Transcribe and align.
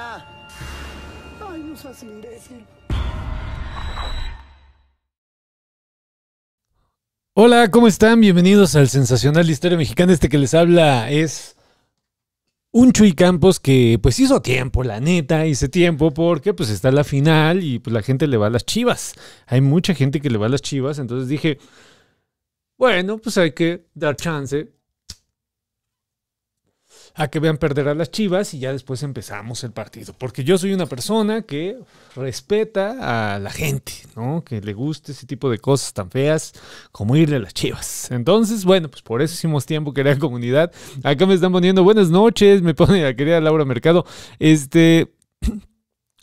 Ay, 0.00 1.64
no. 1.64 1.74
Hola, 7.34 7.70
¿cómo 7.70 7.88
están? 7.88 8.20
Bienvenidos 8.20 8.76
al 8.76 8.88
Sensacional 8.88 9.50
Historia 9.50 9.76
Mexicana. 9.76 10.12
Este 10.12 10.28
que 10.28 10.38
les 10.38 10.54
habla 10.54 11.10
es 11.10 11.56
un 12.70 12.92
Chuy 12.92 13.12
Campos 13.12 13.58
que 13.58 13.98
pues 14.00 14.20
hizo 14.20 14.40
tiempo, 14.40 14.84
la 14.84 15.00
neta, 15.00 15.46
hice 15.46 15.68
tiempo 15.68 16.12
porque 16.12 16.54
pues 16.54 16.70
está 16.70 16.92
la 16.92 17.02
final 17.02 17.64
y 17.64 17.80
pues 17.80 17.92
la 17.92 18.02
gente 18.02 18.28
le 18.28 18.36
va 18.36 18.46
a 18.46 18.50
las 18.50 18.64
chivas. 18.64 19.14
Hay 19.46 19.60
mucha 19.60 19.94
gente 19.94 20.20
que 20.20 20.30
le 20.30 20.38
va 20.38 20.46
a 20.46 20.50
las 20.50 20.62
chivas, 20.62 21.00
entonces 21.00 21.28
dije, 21.28 21.58
bueno, 22.76 23.18
pues 23.18 23.36
hay 23.36 23.50
que 23.52 23.88
dar 23.94 24.14
chance 24.14 24.77
a 27.18 27.28
que 27.28 27.40
vean 27.40 27.58
perder 27.58 27.88
a 27.88 27.94
las 27.94 28.12
Chivas 28.12 28.54
y 28.54 28.60
ya 28.60 28.72
después 28.72 29.02
empezamos 29.02 29.64
el 29.64 29.72
partido. 29.72 30.14
Porque 30.16 30.44
yo 30.44 30.56
soy 30.56 30.72
una 30.72 30.86
persona 30.86 31.42
que 31.42 31.76
respeta 32.14 33.34
a 33.34 33.40
la 33.40 33.50
gente, 33.50 33.92
¿no? 34.14 34.44
Que 34.44 34.60
le 34.60 34.72
guste 34.72 35.12
ese 35.12 35.26
tipo 35.26 35.50
de 35.50 35.58
cosas 35.58 35.92
tan 35.92 36.10
feas 36.10 36.52
como 36.92 37.16
irle 37.16 37.36
a 37.36 37.40
las 37.40 37.54
Chivas. 37.54 38.10
Entonces, 38.12 38.64
bueno, 38.64 38.88
pues 38.88 39.02
por 39.02 39.20
eso 39.20 39.34
hicimos 39.34 39.66
tiempo, 39.66 39.92
querida 39.92 40.16
comunidad. 40.16 40.72
Acá 41.02 41.26
me 41.26 41.34
están 41.34 41.50
poniendo 41.50 41.82
buenas 41.82 42.08
noches, 42.08 42.62
me 42.62 42.74
pone 42.74 43.02
la 43.02 43.14
querida 43.14 43.40
Laura 43.40 43.64
Mercado. 43.64 44.06
Este... 44.38 45.12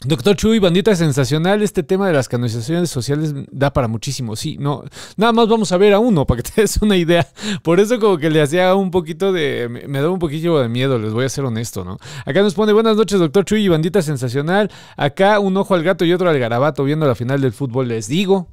Doctor 0.05 0.35
Chuy, 0.35 0.59
bandita 0.59 0.95
sensacional, 0.95 1.63
este 1.63 1.81
tema 1.81 2.05
de 2.05 2.13
las 2.13 2.29
canonizaciones 2.29 2.91
sociales 2.91 3.33
da 3.51 3.73
para 3.73 3.87
muchísimo, 3.87 4.35
sí, 4.35 4.55
no, 4.59 4.83
nada 5.17 5.33
más 5.33 5.47
vamos 5.47 5.71
a 5.71 5.77
ver 5.77 5.93
a 5.93 5.99
uno 5.99 6.25
para 6.27 6.43
que 6.43 6.51
te 6.55 6.61
des 6.61 6.77
una 6.77 6.95
idea, 6.95 7.27
por 7.63 7.79
eso 7.79 7.99
como 7.99 8.19
que 8.19 8.29
le 8.29 8.39
hacía 8.39 8.75
un 8.75 8.91
poquito 8.91 9.31
de, 9.31 9.67
me, 9.87 10.01
da 10.01 10.09
un 10.11 10.19
poquillo 10.19 10.59
de 10.59 10.69
miedo, 10.69 10.99
les 10.99 11.11
voy 11.11 11.25
a 11.25 11.29
ser 11.29 11.43
honesto, 11.45 11.83
¿no? 11.83 11.97
Acá 12.23 12.43
nos 12.43 12.53
pone 12.53 12.71
buenas 12.71 12.95
noches, 12.97 13.19
doctor 13.19 13.45
Chuy, 13.45 13.67
bandita 13.67 14.03
sensacional, 14.03 14.69
acá 14.95 15.39
un 15.39 15.57
ojo 15.57 15.73
al 15.73 15.81
gato 15.81 16.05
y 16.05 16.13
otro 16.13 16.29
al 16.29 16.37
garabato 16.37 16.83
viendo 16.83 17.07
la 17.07 17.15
final 17.15 17.41
del 17.41 17.53
fútbol, 17.53 17.87
les 17.87 18.07
digo. 18.07 18.47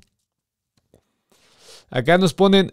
Acá 1.91 2.17
nos 2.17 2.33
ponen, 2.33 2.71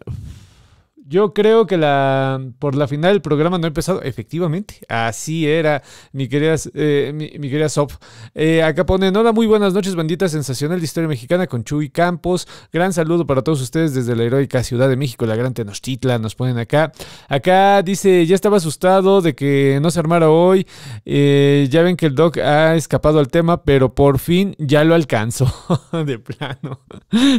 yo 1.10 1.34
creo 1.34 1.66
que 1.66 1.76
la 1.76 2.40
por 2.60 2.76
la 2.76 2.86
final 2.86 3.14
del 3.14 3.20
programa 3.20 3.58
no 3.58 3.64
ha 3.64 3.66
empezado. 3.66 4.00
Efectivamente, 4.00 4.78
así 4.88 5.44
era, 5.44 5.82
mi 6.12 6.28
querida, 6.28 6.54
eh, 6.72 7.10
mi, 7.12 7.50
querida 7.50 7.68
Sop. 7.68 7.90
Eh, 8.32 8.62
acá 8.62 8.86
ponen, 8.86 9.16
hola, 9.16 9.32
muy 9.32 9.48
buenas 9.48 9.74
noches, 9.74 9.96
bandita 9.96 10.28
sensacional 10.28 10.78
de 10.78 10.84
historia 10.84 11.08
mexicana 11.08 11.48
con 11.48 11.64
Chuy 11.64 11.90
Campos. 11.90 12.46
Gran 12.72 12.92
saludo 12.92 13.26
para 13.26 13.42
todos 13.42 13.60
ustedes 13.60 13.92
desde 13.92 14.14
la 14.14 14.22
heroica 14.22 14.62
Ciudad 14.62 14.88
de 14.88 14.94
México, 14.94 15.26
la 15.26 15.34
gran 15.34 15.52
Tenochtitlan, 15.52 16.22
nos 16.22 16.36
ponen 16.36 16.58
acá. 16.58 16.92
Acá 17.28 17.82
dice, 17.82 18.24
ya 18.24 18.36
estaba 18.36 18.58
asustado 18.58 19.20
de 19.20 19.34
que 19.34 19.80
no 19.82 19.90
se 19.90 19.98
armara 19.98 20.30
hoy. 20.30 20.64
Eh, 21.04 21.66
ya 21.70 21.82
ven 21.82 21.96
que 21.96 22.06
el 22.06 22.14
doc 22.14 22.38
ha 22.38 22.76
escapado 22.76 23.18
al 23.18 23.26
tema, 23.26 23.64
pero 23.64 23.96
por 23.96 24.20
fin 24.20 24.54
ya 24.58 24.84
lo 24.84 24.94
alcanzó. 24.94 25.52
de 26.06 26.20
plano. 26.20 26.82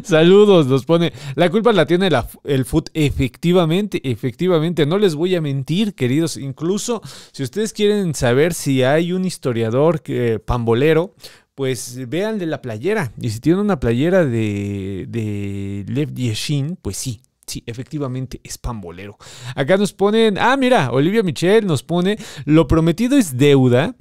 Saludos, 0.03 0.67
nos 0.67 0.83
pone. 0.83 1.13
La 1.35 1.49
culpa 1.49 1.71
la 1.71 1.85
tiene 1.85 2.09
el 2.43 2.65
foot, 2.65 2.89
efectivamente 2.93 3.60
Efectivamente, 3.61 4.09
efectivamente, 4.09 4.85
no 4.85 4.97
les 4.97 5.15
voy 5.15 5.35
a 5.35 5.41
mentir, 5.41 5.93
queridos. 5.93 6.37
Incluso 6.37 7.01
si 7.31 7.43
ustedes 7.43 7.73
quieren 7.73 8.15
saber 8.15 8.53
si 8.53 8.83
hay 8.83 9.13
un 9.13 9.25
historiador 9.25 10.01
que, 10.01 10.39
pambolero, 10.39 11.13
pues 11.55 12.09
vean 12.09 12.39
de 12.39 12.47
la 12.47 12.61
playera. 12.61 13.11
Y 13.21 13.29
si 13.29 13.39
tiene 13.39 13.61
una 13.61 13.79
playera 13.79 14.25
de, 14.25 15.05
de 15.07 15.85
Lev 15.87 16.13
Yeshin, 16.13 16.77
pues 16.81 16.97
sí, 16.97 17.21
Sí, 17.47 17.63
efectivamente 17.65 18.39
es 18.45 18.57
pambolero. 18.57 19.17
Acá 19.55 19.75
nos 19.75 19.91
ponen, 19.91 20.37
ah, 20.37 20.55
mira, 20.55 20.89
Olivia 20.91 21.21
Michelle 21.21 21.67
nos 21.67 21.83
pone, 21.83 22.17
lo 22.45 22.65
prometido 22.65 23.17
es 23.17 23.35
deuda 23.35 23.93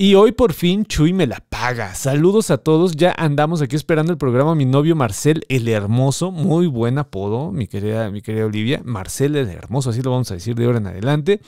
y 0.00 0.14
hoy 0.14 0.30
por 0.30 0.52
fin 0.52 0.84
Chuy 0.84 1.12
me 1.12 1.26
la 1.26 1.40
paga. 1.40 1.92
Saludos 1.96 2.52
a 2.52 2.58
todos, 2.58 2.92
ya 2.92 3.12
andamos 3.18 3.60
aquí 3.60 3.74
esperando 3.74 4.12
el 4.12 4.18
programa. 4.18 4.54
Mi 4.54 4.64
novio 4.64 4.94
Marcel 4.94 5.44
el 5.48 5.66
Hermoso, 5.66 6.30
muy 6.30 6.68
buen 6.68 6.98
apodo, 6.98 7.50
mi 7.50 7.66
querida, 7.66 8.08
mi 8.08 8.22
querida 8.22 8.46
Olivia. 8.46 8.80
Marcel 8.84 9.34
el 9.34 9.48
Hermoso, 9.48 9.90
así 9.90 10.00
lo 10.00 10.12
vamos 10.12 10.30
a 10.30 10.34
decir 10.34 10.54
de 10.54 10.66
ahora 10.66 10.78
en 10.78 10.86
adelante 10.86 11.40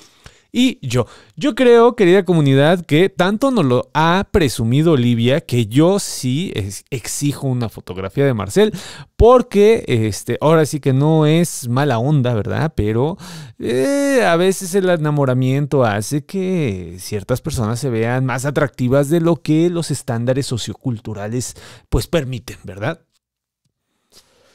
y 0.52 0.78
yo. 0.86 1.06
Yo 1.36 1.54
creo, 1.54 1.96
querida 1.96 2.24
comunidad, 2.24 2.84
que 2.84 3.08
tanto 3.08 3.50
nos 3.50 3.64
lo 3.64 3.90
ha 3.94 4.28
presumido 4.30 4.92
Olivia 4.92 5.40
que 5.40 5.66
yo 5.66 5.98
sí 5.98 6.52
exijo 6.90 7.46
una 7.46 7.68
fotografía 7.68 8.24
de 8.24 8.34
Marcel, 8.34 8.72
porque 9.16 9.84
este, 9.86 10.38
ahora 10.40 10.66
sí 10.66 10.80
que 10.80 10.92
no 10.92 11.26
es 11.26 11.68
mala 11.68 11.98
onda, 11.98 12.34
¿verdad? 12.34 12.72
Pero 12.74 13.16
eh, 13.58 14.24
a 14.26 14.36
veces 14.36 14.74
el 14.74 14.88
enamoramiento 14.88 15.84
hace 15.84 16.24
que 16.24 16.96
ciertas 16.98 17.40
personas 17.40 17.78
se 17.80 17.90
vean 17.90 18.24
más 18.24 18.44
atractivas 18.44 19.08
de 19.08 19.20
lo 19.20 19.36
que 19.36 19.70
los 19.70 19.90
estándares 19.90 20.46
socioculturales 20.46 21.56
pues 21.88 22.06
permiten, 22.06 22.58
¿verdad? 22.64 23.00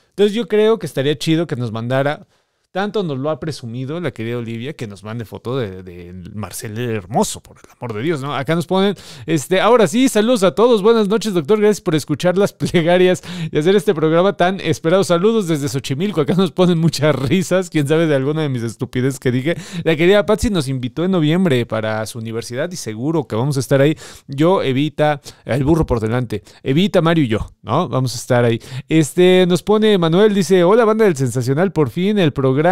Entonces 0.09 0.33
yo 0.33 0.47
creo 0.47 0.79
que 0.79 0.85
estaría 0.85 1.17
chido 1.17 1.45
que 1.45 1.57
nos 1.57 1.73
mandara 1.73 2.25
tanto 2.75 3.03
nos 3.03 3.17
lo 3.17 3.29
ha 3.29 3.39
presumido 3.39 4.01
la 4.01 4.11
querida 4.11 4.37
Olivia 4.37 4.73
que 4.73 4.85
nos 4.85 5.01
mande 5.01 5.23
foto 5.23 5.57
de, 5.57 6.13
Marcel 6.33 6.77
Hermoso, 6.77 7.39
por 7.39 7.55
el 7.55 7.71
amor 7.71 7.93
de 7.93 8.03
Dios, 8.03 8.19
¿no? 8.19 8.35
Acá 8.35 8.53
nos 8.53 8.67
ponen, 8.67 8.95
este, 9.25 9.61
ahora 9.61 9.87
sí, 9.87 10.09
saludos 10.09 10.43
a 10.43 10.55
todos, 10.55 10.81
buenas 10.81 11.07
noches, 11.07 11.33
doctor, 11.33 11.61
gracias 11.61 11.79
por 11.79 11.95
escuchar 11.95 12.37
las 12.37 12.51
plegarias 12.53 13.23
y 13.49 13.57
hacer 13.57 13.77
este 13.77 13.93
programa 13.93 14.35
tan 14.35 14.59
esperado. 14.59 15.05
Saludos 15.05 15.47
desde 15.47 15.69
Xochimilco, 15.69 16.19
acá 16.19 16.33
nos 16.33 16.51
ponen 16.51 16.77
muchas 16.77 17.15
risas, 17.15 17.69
quién 17.69 17.87
sabe 17.87 18.07
de 18.07 18.15
alguna 18.15 18.41
de 18.41 18.49
mis 18.49 18.61
estupideces 18.61 19.21
que 19.21 19.31
dije. 19.31 19.55
La 19.85 19.95
querida 19.95 20.25
Patsy 20.25 20.49
nos 20.49 20.67
invitó 20.67 21.05
en 21.05 21.11
noviembre 21.11 21.65
para 21.65 22.05
su 22.05 22.19
universidad 22.19 22.69
y 22.69 22.75
seguro 22.75 23.23
que 23.23 23.37
vamos 23.37 23.55
a 23.55 23.61
estar 23.61 23.79
ahí. 23.79 23.95
Yo, 24.27 24.61
Evita, 24.61 25.21
el 25.45 25.63
burro 25.63 25.85
por 25.85 26.01
delante, 26.01 26.43
Evita, 26.61 27.01
Mario 27.01 27.23
y 27.23 27.29
yo, 27.29 27.51
¿no? 27.61 27.87
Vamos 27.87 28.15
a 28.15 28.17
estar 28.17 28.43
ahí. 28.43 28.59
Este, 28.89 29.45
nos 29.47 29.63
pone 29.63 29.97
Manuel, 29.97 30.33
dice, 30.33 30.65
hola 30.65 30.83
banda 30.83 31.05
del 31.05 31.15
Sensacional, 31.15 31.71
por 31.71 31.89
fin 31.89 32.19
el 32.19 32.33
programa 32.33 32.64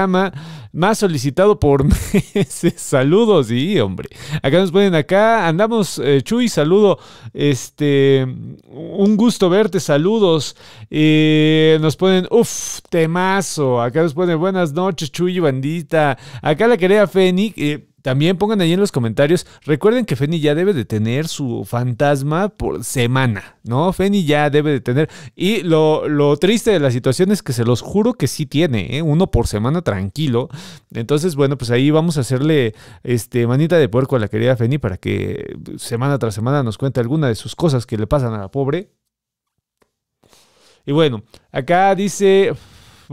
más 0.74 0.98
solicitado 0.98 1.60
por 1.60 1.84
meses. 2.34 2.74
Saludos, 2.78 3.52
y 3.52 3.80
hombre. 3.80 4.10
Acá 4.42 4.60
nos 4.60 4.72
ponen 4.72 4.96
acá, 4.96 5.48
andamos, 5.48 6.00
eh, 6.04 6.22
Chuy, 6.22 6.50
saludo. 6.50 7.00
Este, 7.34 8.26
un 8.68 9.16
gusto 9.16 9.50
verte, 9.50 9.80
saludos. 9.80 10.56
Eh, 10.90 11.78
nos 11.82 11.96
ponen, 11.96 12.28
uff, 12.32 12.80
temazo. 12.90 13.82
Acá 13.82 14.02
nos 14.02 14.14
ponen 14.14 14.40
buenas 14.40 14.74
noches, 14.74 15.12
Chuy, 15.12 15.40
bandita. 15.40 16.18
Acá 16.42 16.68
la 16.68 16.78
quería 16.78 17.08
Fénix. 17.08 17.58
Eh, 17.58 17.88
también 18.04 18.38
pongan 18.38 18.60
ahí 18.60 18.74
en 18.74 18.82
los 18.82 18.92
comentarios. 18.92 19.48
Recuerden 19.64 20.04
que 20.04 20.18
Feni 20.18 20.42
ya 20.42 20.54
debe 20.56 20.74
de 20.74 20.84
tener 20.84 21.30
su 21.30 21.64
fantasma 21.64 22.50
por 22.50 22.84
semana, 22.84 23.56
¿no? 23.64 23.94
Feni 23.94 24.26
ya 24.26 24.50
debe 24.50 24.72
de 24.72 24.82
tener. 24.82 25.10
Y 25.38 25.64
lo, 25.64 26.36
triste 26.38 26.72
de 26.72 26.82
la 26.82 26.92
situación 26.92 27.32
es 27.32 27.42
que 27.42 27.54
se 27.54 27.64
los 27.64 27.82
juro 27.82 28.14
que 28.14 28.28
sí 28.28 28.46
tiene, 28.46 28.98
¿eh? 28.98 29.02
Uno 29.02 29.32
por 29.32 29.48
semana 29.48 29.82
tranquilo. 29.84 30.50
Entonces, 30.94 31.36
bueno, 31.38 31.58
pues 31.58 31.72
ahí 31.72 31.92
vamos 31.92 32.18
a 32.18 32.22
hacerle 32.22 32.76
este, 33.04 33.48
manita 33.48 33.78
de 33.78 33.88
puerco 33.88 34.18
a 34.18 34.20
la 34.20 34.28
querida 34.28 34.58
Feni 34.58 34.80
para 34.80 34.98
que 34.98 35.56
semana 35.78 36.20
tras 36.20 36.36
semana 36.36 36.62
nos 36.62 36.78
cuente 36.78 37.00
alguna 37.00 37.30
de 37.30 37.36
sus 37.36 37.56
cosas 37.56 37.86
que 37.86 37.98
le 37.98 38.06
pasan 38.06 38.34
a 38.34 38.40
la 38.40 38.52
pobre. 38.52 38.92
Y 40.86 40.92
bueno, 40.92 41.24
acá 41.54 41.96
dice. 41.96 42.54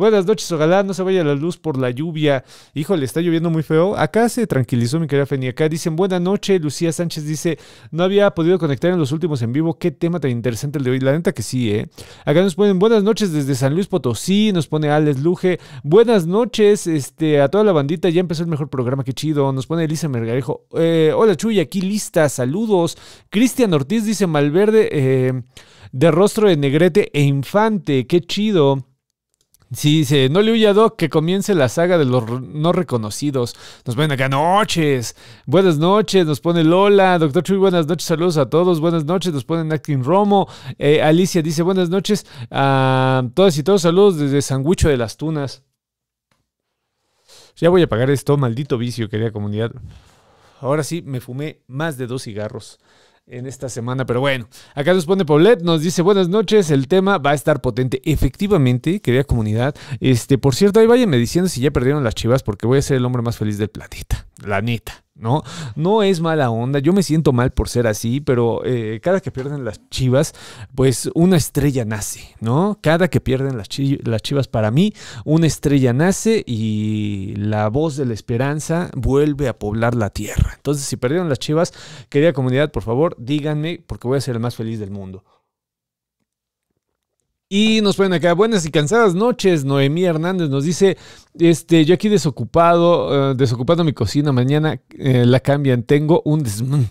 Buenas 0.00 0.24
noches, 0.24 0.50
ojalá 0.50 0.82
no 0.82 0.94
se 0.94 1.02
vaya 1.02 1.22
la 1.22 1.34
luz 1.34 1.58
por 1.58 1.76
la 1.76 1.90
lluvia. 1.90 2.42
Híjole, 2.72 3.04
está 3.04 3.20
lloviendo 3.20 3.50
muy 3.50 3.62
feo. 3.62 3.98
Acá 3.98 4.30
se 4.30 4.46
tranquilizó 4.46 4.98
mi 4.98 5.06
querida 5.06 5.26
Feni. 5.26 5.48
Acá 5.48 5.68
dicen, 5.68 5.94
buena 5.94 6.18
noche. 6.18 6.58
Lucía 6.58 6.90
Sánchez 6.90 7.26
dice, 7.26 7.58
no 7.90 8.04
había 8.04 8.30
podido 8.30 8.58
conectar 8.58 8.90
en 8.90 8.98
los 8.98 9.12
últimos 9.12 9.42
en 9.42 9.52
vivo. 9.52 9.78
Qué 9.78 9.90
tema 9.90 10.18
tan 10.18 10.30
interesante 10.30 10.78
el 10.78 10.84
de 10.84 10.92
hoy. 10.92 11.00
La 11.00 11.12
neta 11.12 11.32
que 11.32 11.42
sí, 11.42 11.70
¿eh? 11.70 11.90
Acá 12.24 12.40
nos 12.40 12.54
ponen 12.54 12.78
buenas 12.78 13.02
noches 13.02 13.30
desde 13.30 13.54
San 13.54 13.74
Luis 13.74 13.88
Potosí. 13.88 14.52
Nos 14.54 14.68
pone 14.68 14.88
Alex 14.88 15.20
Luje. 15.20 15.60
Buenas 15.82 16.26
noches 16.26 16.86
este, 16.86 17.42
a 17.42 17.50
toda 17.50 17.62
la 17.62 17.72
bandita. 17.72 18.08
Ya 18.08 18.20
empezó 18.20 18.42
el 18.42 18.48
mejor 18.48 18.70
programa, 18.70 19.04
qué 19.04 19.12
chido. 19.12 19.52
Nos 19.52 19.66
pone 19.66 19.84
Elisa 19.84 20.08
Mergarejo. 20.08 20.64
Eh, 20.78 21.12
hola 21.14 21.36
Chuy, 21.36 21.60
aquí 21.60 21.82
lista. 21.82 22.26
Saludos. 22.30 22.96
Cristian 23.28 23.74
Ortiz 23.74 24.06
dice, 24.06 24.26
Malverde. 24.26 24.88
Eh, 24.92 25.42
de 25.92 26.10
rostro 26.10 26.48
de 26.48 26.56
negrete 26.56 27.10
e 27.12 27.22
infante, 27.22 28.06
qué 28.06 28.20
chido. 28.20 28.89
Sí, 29.72 29.98
dice, 29.98 30.28
no 30.30 30.42
le 30.42 30.50
huya 30.50 30.72
Doc, 30.72 30.96
que 30.96 31.08
comience 31.08 31.54
la 31.54 31.68
saga 31.68 31.96
de 31.96 32.04
los 32.04 32.42
no 32.42 32.72
reconocidos. 32.72 33.54
Nos 33.86 33.94
ponen 33.94 34.10
acá 34.10 34.28
noches. 34.28 35.14
Buenas 35.46 35.78
noches, 35.78 36.26
nos 36.26 36.40
pone 36.40 36.64
Lola. 36.64 37.18
Doctor 37.20 37.44
Chuy, 37.44 37.56
buenas 37.56 37.86
noches, 37.86 38.04
saludos 38.04 38.36
a 38.36 38.50
todos. 38.50 38.80
Buenas 38.80 39.04
noches, 39.04 39.32
nos 39.32 39.44
ponen 39.44 39.72
Acting 39.72 40.02
Romo. 40.02 40.48
Eh, 40.76 41.00
Alicia 41.00 41.40
dice, 41.40 41.62
buenas 41.62 41.88
noches 41.88 42.26
a 42.50 43.22
todas 43.32 43.56
y 43.58 43.62
todos, 43.62 43.82
saludos 43.82 44.16
desde 44.18 44.42
Sanguicho 44.42 44.88
de 44.88 44.96
las 44.96 45.16
Tunas. 45.16 45.62
Ya 47.54 47.68
voy 47.68 47.82
a 47.82 47.88
pagar 47.88 48.10
esto, 48.10 48.36
maldito 48.36 48.76
vicio, 48.76 49.08
querida 49.08 49.30
comunidad. 49.30 49.70
Ahora 50.60 50.82
sí, 50.82 51.00
me 51.00 51.20
fumé 51.20 51.62
más 51.68 51.96
de 51.96 52.08
dos 52.08 52.24
cigarros 52.24 52.80
en 53.30 53.46
esta 53.46 53.68
semana. 53.68 54.06
Pero 54.06 54.20
bueno, 54.20 54.48
acá 54.74 54.92
nos 54.92 55.06
pone 55.06 55.24
Paulette, 55.24 55.62
nos 55.62 55.82
dice 55.82 56.02
buenas 56.02 56.28
noches, 56.28 56.70
el 56.70 56.88
tema 56.88 57.18
va 57.18 57.30
a 57.30 57.34
estar 57.34 57.60
potente. 57.60 58.00
Efectivamente, 58.04 59.00
querida 59.00 59.24
comunidad, 59.24 59.74
este, 60.00 60.38
por 60.38 60.54
cierto, 60.54 60.80
ahí 60.80 60.86
váyanme 60.86 61.16
diciendo 61.16 61.48
si 61.48 61.60
ya 61.60 61.70
perdieron 61.70 62.04
las 62.04 62.14
chivas 62.14 62.42
porque 62.42 62.66
voy 62.66 62.78
a 62.78 62.82
ser 62.82 62.96
el 62.96 63.04
hombre 63.04 63.22
más 63.22 63.36
feliz 63.36 63.58
del 63.58 63.68
planeta. 63.68 64.26
La 64.44 64.60
neta. 64.60 65.04
¿No? 65.20 65.42
No 65.76 66.02
es 66.02 66.20
mala 66.20 66.50
onda, 66.50 66.78
yo 66.78 66.92
me 66.92 67.02
siento 67.02 67.32
mal 67.32 67.52
por 67.52 67.68
ser 67.68 67.86
así, 67.86 68.20
pero 68.20 68.62
eh, 68.64 69.00
cada 69.02 69.20
que 69.20 69.30
pierden 69.30 69.64
las 69.64 69.88
chivas, 69.90 70.34
pues 70.74 71.10
una 71.14 71.36
estrella 71.36 71.84
nace, 71.84 72.34
¿no? 72.40 72.78
Cada 72.80 73.08
que 73.08 73.20
pierden 73.20 73.56
las, 73.56 73.68
las 74.04 74.22
chivas 74.22 74.48
para 74.48 74.70
mí, 74.70 74.92
una 75.24 75.46
estrella 75.46 75.92
nace 75.92 76.42
y 76.46 77.34
la 77.36 77.68
voz 77.68 77.96
de 77.96 78.06
la 78.06 78.14
esperanza 78.14 78.90
vuelve 78.94 79.48
a 79.48 79.58
poblar 79.58 79.94
la 79.94 80.10
tierra. 80.10 80.52
Entonces, 80.56 80.84
si 80.84 80.96
perdieron 80.96 81.28
las 81.28 81.38
chivas, 81.38 81.72
querida 82.08 82.32
comunidad, 82.32 82.70
por 82.72 82.82
favor, 82.82 83.14
díganme, 83.18 83.82
porque 83.86 84.08
voy 84.08 84.18
a 84.18 84.20
ser 84.20 84.36
el 84.36 84.40
más 84.40 84.56
feliz 84.56 84.78
del 84.80 84.90
mundo. 84.90 85.24
Y 87.52 87.80
nos 87.80 87.96
ponen 87.96 88.12
acá, 88.12 88.32
buenas 88.32 88.64
y 88.64 88.70
cansadas 88.70 89.16
noches. 89.16 89.64
Noemí 89.64 90.04
Hernández 90.04 90.48
nos 90.48 90.62
dice, 90.62 90.96
este, 91.36 91.84
yo 91.84 91.94
aquí 91.94 92.08
desocupado, 92.08 93.32
eh, 93.32 93.34
desocupando 93.34 93.82
mi 93.82 93.92
cocina, 93.92 94.30
mañana 94.30 94.80
eh, 94.96 95.26
la 95.26 95.40
cambian, 95.40 95.82
tengo 95.82 96.22
un. 96.24 96.44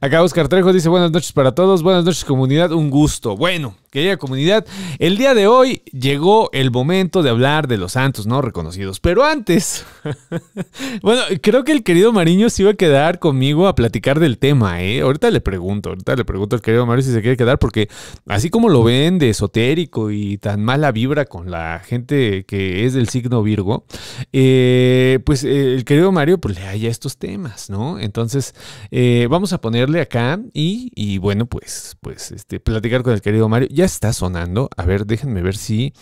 Acá 0.00 0.24
Oscar 0.24 0.48
Trejo 0.48 0.72
dice, 0.72 0.88
buenas 0.88 1.12
noches 1.12 1.30
para 1.30 1.54
todos, 1.54 1.84
buenas 1.84 2.04
noches 2.04 2.24
comunidad, 2.24 2.72
un 2.72 2.90
gusto. 2.90 3.36
Bueno, 3.36 3.76
querida 3.96 4.18
comunidad, 4.18 4.66
el 4.98 5.16
día 5.16 5.32
de 5.32 5.46
hoy 5.46 5.80
llegó 5.90 6.50
el 6.52 6.70
momento 6.70 7.22
de 7.22 7.30
hablar 7.30 7.66
de 7.66 7.78
los 7.78 7.92
santos 7.92 8.26
no 8.26 8.42
reconocidos, 8.42 9.00
pero 9.00 9.24
antes, 9.24 9.86
bueno, 11.02 11.22
creo 11.40 11.64
que 11.64 11.72
el 11.72 11.82
querido 11.82 12.12
Mariño 12.12 12.50
se 12.50 12.60
iba 12.60 12.72
a 12.72 12.74
quedar 12.74 13.18
conmigo 13.20 13.66
a 13.66 13.74
platicar 13.74 14.20
del 14.20 14.36
tema, 14.36 14.82
¿eh? 14.82 15.00
Ahorita 15.00 15.30
le 15.30 15.40
pregunto, 15.40 15.88
ahorita 15.88 16.14
le 16.14 16.26
pregunto 16.26 16.56
al 16.56 16.60
querido 16.60 16.84
Mario 16.84 17.04
si 17.04 17.10
se 17.10 17.22
quiere 17.22 17.38
quedar, 17.38 17.58
porque 17.58 17.88
así 18.26 18.50
como 18.50 18.68
lo 18.68 18.84
ven 18.84 19.18
de 19.18 19.30
esotérico 19.30 20.10
y 20.10 20.36
tan 20.36 20.62
mala 20.62 20.92
vibra 20.92 21.24
con 21.24 21.50
la 21.50 21.80
gente 21.82 22.44
que 22.44 22.84
es 22.84 22.92
del 22.92 23.08
signo 23.08 23.42
Virgo, 23.42 23.86
eh, 24.30 25.20
pues 25.24 25.42
eh, 25.42 25.72
el 25.72 25.86
querido 25.86 26.12
Mario 26.12 26.36
pues 26.36 26.54
le 26.54 26.66
haya 26.66 26.90
estos 26.90 27.16
temas, 27.16 27.70
¿no? 27.70 27.98
Entonces, 27.98 28.54
eh, 28.90 29.26
vamos 29.30 29.54
a 29.54 29.60
ponerle 29.62 30.02
acá 30.02 30.38
y, 30.52 30.92
y 30.94 31.16
bueno, 31.16 31.46
pues, 31.46 31.96
pues 32.02 32.30
este, 32.30 32.60
platicar 32.60 33.02
con 33.02 33.14
el 33.14 33.22
querido 33.22 33.48
Mario. 33.48 33.68
Ya 33.72 33.85
está 33.86 34.12
sonando. 34.12 34.68
A 34.76 34.84
ver, 34.84 35.06
déjenme 35.06 35.40
ver 35.42 35.56
si... 35.56 35.94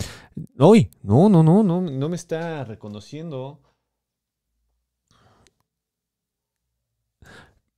¡Uy! 0.59 0.91
No, 1.01 1.29
no, 1.29 1.43
no, 1.43 1.63
no, 1.63 1.81
no 1.81 2.09
me 2.09 2.15
está 2.15 2.65
reconociendo. 2.65 3.61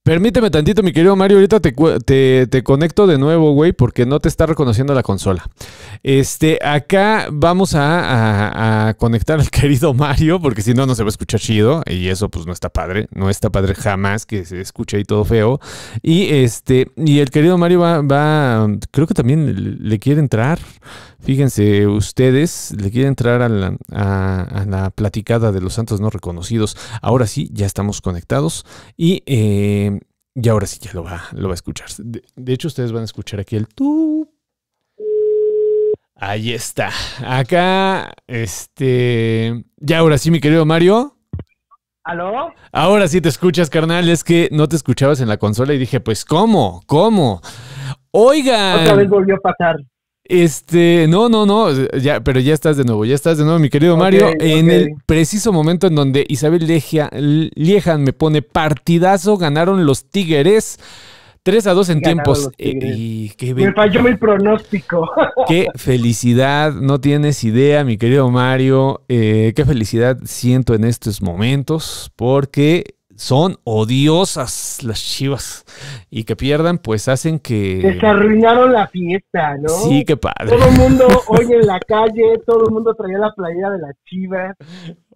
Permíteme 0.07 0.49
tantito, 0.49 0.83
mi 0.83 0.93
querido 0.93 1.17
Mario. 1.17 1.35
Ahorita 1.35 1.59
te, 1.59 2.47
te, 2.47 2.63
conecto 2.63 3.07
de 3.07 3.17
nuevo, 3.17 3.51
güey, 3.51 3.73
porque 3.73 4.05
no 4.05 4.21
te 4.21 4.29
está 4.29 4.45
reconociendo 4.45 4.93
la 4.93 5.03
consola. 5.03 5.43
Este, 6.01 6.59
acá 6.63 7.27
vamos 7.29 7.75
a, 7.75 7.99
a- 7.99 8.87
a 8.87 8.93
conectar 8.93 9.37
al 9.37 9.49
querido 9.51 9.93
Mario, 9.93 10.39
porque 10.39 10.61
si 10.61 10.73
no, 10.73 10.85
no 10.85 10.95
se 10.95 11.03
va 11.03 11.07
a 11.07 11.09
escuchar 11.09 11.41
chido. 11.41 11.83
Y 11.85 12.07
eso, 12.07 12.29
pues, 12.29 12.45
no 12.45 12.53
está 12.53 12.69
padre. 12.69 13.09
No 13.13 13.29
está 13.29 13.49
padre 13.49 13.75
jamás 13.75 14.25
que 14.25 14.45
se 14.45 14.61
escuche 14.61 14.95
ahí 14.95 15.03
todo 15.03 15.25
feo. 15.25 15.59
Y 16.01 16.33
este, 16.35 16.89
y 16.95 17.19
el 17.19 17.29
querido 17.29 17.57
Mario 17.57 17.81
va, 17.81 18.01
va 18.01 18.65
creo 18.91 19.07
que 19.07 19.13
también 19.13 19.77
le 19.89 19.99
quiere 19.99 20.21
entrar. 20.21 20.57
Fíjense 21.19 21.87
ustedes, 21.87 22.73
le 22.79 22.91
quiere 22.91 23.07
entrar 23.07 23.41
a 23.41 23.49
la, 23.49 23.75
a- 23.91 24.43
a 24.43 24.65
la 24.65 24.89
platicada 24.91 25.51
de 25.51 25.61
los 25.61 25.73
santos 25.73 25.99
no 25.99 26.09
reconocidos. 26.09 26.77
Ahora 27.01 27.25
sí, 27.27 27.49
ya 27.51 27.65
estamos 27.65 28.01
conectados. 28.01 28.65
Y, 28.95 29.23
eh, 29.25 29.99
y 30.35 30.49
ahora 30.49 30.67
sí 30.67 30.79
ya 30.81 30.93
lo 30.93 31.03
va, 31.03 31.23
lo 31.33 31.47
va 31.47 31.53
a 31.53 31.55
escuchar. 31.55 31.87
De, 31.97 32.23
de 32.35 32.53
hecho, 32.53 32.67
ustedes 32.67 32.91
van 32.91 33.01
a 33.01 33.05
escuchar 33.05 33.39
aquí 33.39 33.55
el 33.55 33.67
tú. 33.67 34.31
Ahí 36.15 36.53
está. 36.53 36.89
Acá, 37.25 38.11
este. 38.25 39.63
Ya 39.77 39.99
ahora 39.99 40.17
sí, 40.17 40.31
mi 40.31 40.39
querido 40.39 40.65
Mario. 40.65 41.15
¿Aló? 42.03 42.53
Ahora 42.71 43.07
sí 43.07 43.21
te 43.21 43.29
escuchas, 43.29 43.69
carnal. 43.69 44.07
Es 44.09 44.23
que 44.23 44.49
no 44.51 44.67
te 44.67 44.75
escuchabas 44.77 45.19
en 45.19 45.27
la 45.27 45.37
consola 45.37 45.73
y 45.73 45.77
dije, 45.77 45.99
pues, 45.99 46.23
¿cómo? 46.25 46.81
¿Cómo? 46.87 47.41
Oigan. 48.11 48.81
Otra 48.81 48.95
vez 48.95 49.09
volvió 49.09 49.35
a 49.35 49.39
pasar. 49.39 49.75
Este, 50.29 51.05
no, 51.07 51.29
no, 51.29 51.45
no, 51.45 51.71
ya, 51.97 52.19
pero 52.21 52.39
ya 52.39 52.53
estás 52.53 52.75
de 52.77 52.83
nuevo, 52.83 53.05
ya 53.05 53.15
estás 53.15 53.37
de 53.37 53.43
nuevo, 53.45 53.59
mi 53.59 53.69
querido 53.69 53.95
Mario, 53.95 54.29
en 54.39 54.69
el 54.69 54.89
preciso 55.05 55.53
momento 55.53 55.87
en 55.87 55.95
donde 55.95 56.25
Isabel 56.27 56.67
Legia- 56.67 57.09
Liejan 57.55 58.03
me 58.03 58.11
pone 58.13 58.41
partidazo, 58.41 59.37
ganaron 59.37 59.85
los 59.85 60.05
Tigres 60.05 60.79
3 61.43 61.65
a 61.67 61.73
2 61.73 61.89
en 61.89 61.99
Ganaron 62.01 62.23
tiempos. 62.25 62.49
Eh, 62.57 62.73
y 62.97 63.29
qué, 63.37 63.53
Me 63.55 63.71
falló 63.71 64.03
mi 64.03 64.15
pronóstico. 64.15 65.09
qué 65.47 65.67
felicidad, 65.75 66.73
no 66.73 66.99
tienes 66.99 67.45
idea, 67.45 67.85
mi 67.85 67.97
querido 67.97 68.29
Mario, 68.29 69.03
eh, 69.07 69.53
qué 69.55 69.63
felicidad 69.63 70.17
siento 70.25 70.73
en 70.75 70.83
estos 70.83 71.21
momentos, 71.21 72.11
porque 72.17 72.95
son 73.17 73.57
odiosas 73.63 74.83
las 74.83 75.01
chivas 75.01 75.65
y 76.09 76.23
que 76.23 76.35
pierdan, 76.35 76.77
pues 76.77 77.07
hacen 77.07 77.39
que... 77.39 77.79
Desarruinaron 77.81 78.71
la 78.71 78.87
fiesta, 78.87 79.57
¿no? 79.57 79.69
Sí, 79.69 80.05
qué 80.05 80.15
padre. 80.15 80.55
Todo 80.55 80.69
el 80.69 80.77
mundo 80.77 81.07
hoy 81.27 81.51
en 81.51 81.65
la 81.65 81.79
calle, 81.79 82.39
todo 82.45 82.67
el 82.67 82.71
mundo 82.71 82.93
traía 82.93 83.17
la 83.17 83.33
playera 83.33 83.71
de 83.71 83.79
las 83.79 83.95
chivas. 84.05 84.55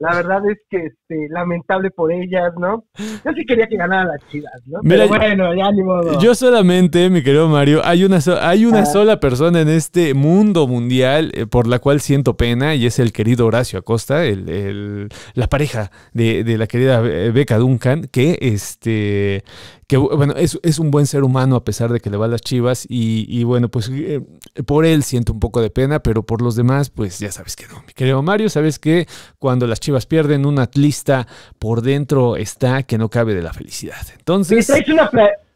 La 0.02 0.16
verdad 0.16 0.40
es 0.50 0.58
que 0.68 0.78
este, 0.78 1.28
lamentable 1.30 1.92
por 1.92 2.12
ellas, 2.12 2.52
¿no? 2.60 2.86
Yo 2.98 3.32
sí 3.36 3.46
quería 3.46 3.68
que 3.68 3.78
ganaran 3.78 4.08
las 4.08 4.28
chivas, 4.32 4.52
¿no? 4.66 4.80
Mira, 4.82 5.06
Pero 5.08 5.08
bueno, 5.10 5.54
ya 5.54 5.72
ni 5.72 5.84
modo. 5.84 6.20
Yo 6.20 6.34
solamente, 6.34 7.08
mi 7.12 7.22
querido 7.22 7.48
Mario, 7.48 7.82
hay 7.86 8.04
una, 8.04 8.20
so- 8.20 8.40
hay 8.42 8.66
una 8.66 8.80
Ah. 8.80 8.86
sola 8.88 9.20
persona 9.20 9.62
en 9.62 9.70
este 9.70 10.16
mundo 10.16 10.68
mundial 10.68 11.32
eh, 11.36 11.46
por 11.46 11.68
la 11.68 11.78
cual 11.78 12.02
siento 12.02 12.36
pena 12.36 12.74
y 12.74 12.88
es 12.88 12.98
el 12.98 13.14
querido 13.14 13.46
Horacio 13.46 13.78
Acosta, 13.78 14.26
el, 14.26 14.50
el- 14.50 15.10
la 15.36 15.46
pareja 15.48 15.92
de, 16.14 16.44
de 16.44 16.58
la 16.58 16.66
querida 16.66 17.00
Be- 17.00 17.30
Beca 17.32 17.58
Duncan, 17.60 18.08
que 18.12 18.40
este 18.42 19.44
que 19.92 19.98
bueno, 19.98 20.36
es, 20.38 20.58
es 20.64 20.80
un 20.80 20.90
buen 20.90 21.06
ser 21.06 21.22
humano 21.26 21.58
a 21.58 21.66
pesar 21.66 21.92
de 21.92 22.00
que 22.00 22.10
le 22.10 22.16
va 22.16 22.24
a 22.24 22.30
las 22.30 22.40
chivas 22.40 22.86
y, 22.88 23.26
y 23.28 23.44
bueno, 23.44 23.68
pues 23.68 23.92
eh, 23.92 24.22
por 24.66 24.86
él 24.86 25.04
siento 25.04 25.34
un 25.34 25.42
poco 25.42 25.60
de 25.60 25.70
pena, 25.70 26.02
pero 26.02 26.26
por 26.26 26.42
los 26.42 26.56
demás, 26.56 26.90
pues 26.90 27.20
ya 27.20 27.30
sabes 27.30 27.58
que 27.58 27.68
no. 27.68 27.84
Mi 27.86 27.92
querido 27.92 28.22
Mario, 28.22 28.50
sabes 28.50 28.80
que 28.80 29.06
cuando 29.38 29.68
las 29.68 29.82
chivas 29.82 30.06
pierden, 30.06 30.46
un 30.46 30.60
atlista 30.60 31.28
por 31.60 31.82
dentro 31.82 32.38
está 32.38 32.84
que 32.84 32.98
no 32.98 33.10
cabe 33.10 33.36
de 33.36 33.42
la 33.42 33.52
felicidad. 33.52 33.98
Sí, 34.06 34.14
Entonces... 34.18 34.66
traes, 34.66 34.88
una 34.88 35.10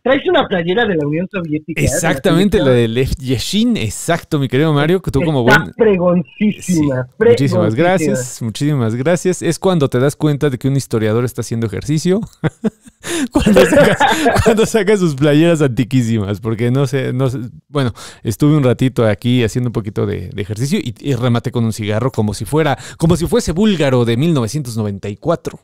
traes 0.06 0.22
una 0.30 0.48
playera 0.48 0.86
de 0.86 0.96
la 0.96 1.08
Unión 1.08 1.28
Soviética. 1.32 1.82
¿eh? 1.82 1.86
Exactamente, 1.86 2.60
la 2.60 2.66
la 2.66 2.72
de 2.72 2.88
Lev 2.88 3.10
Yashin, 3.18 3.76
exacto, 3.76 4.38
mi 4.38 4.48
querido 4.48 4.72
Mario, 4.72 5.02
que 5.02 5.10
tú 5.10 5.20
como 5.24 5.42
buen... 5.42 5.66
Sí, 5.66 5.72
pregoncísima. 5.76 6.46
muchísimas 6.48 7.08
pregoncísima. 7.18 7.70
gracias, 7.72 8.42
muchísimas 8.44 8.96
gracias. 8.96 9.42
Es 9.42 9.58
cuando 9.58 9.90
te 9.90 9.98
das 10.00 10.16
cuenta 10.16 10.52
de 10.52 10.60
que 10.60 10.68
un 10.68 10.76
historiador 10.76 11.26
está 11.26 11.42
haciendo 11.42 11.66
ejercicio. 11.66 12.22
cuando, 13.32 13.66
sacas, 13.66 13.98
cuando 14.44 14.66
sacas 14.68 15.00
sus 15.00 15.16
playeras 15.16 15.64
antiquísimas, 15.64 16.40
porque 16.40 16.70
no 16.70 16.86
sé, 16.86 17.12
no 17.12 17.28
sé, 17.28 17.40
bueno, 17.68 17.92
estuve 18.22 18.56
un 18.56 18.64
ratito 18.64 19.08
aquí 19.08 19.44
haciendo 19.44 19.70
un 19.70 19.74
poquito 19.74 20.06
de, 20.06 20.30
de 20.30 20.42
ejercicio 20.42 20.78
y, 20.78 20.94
y 21.00 21.16
rematé 21.16 21.50
con 21.50 21.66
un 21.66 21.74
cigarro 21.74 22.12
como 22.12 22.36
si 22.36 22.46
fuera, 22.46 22.78
como 23.00 23.18
si 23.18 23.26
fuese 23.26 23.54
búlgaro 23.54 24.06
de 24.06 24.18
1994, 24.18 25.60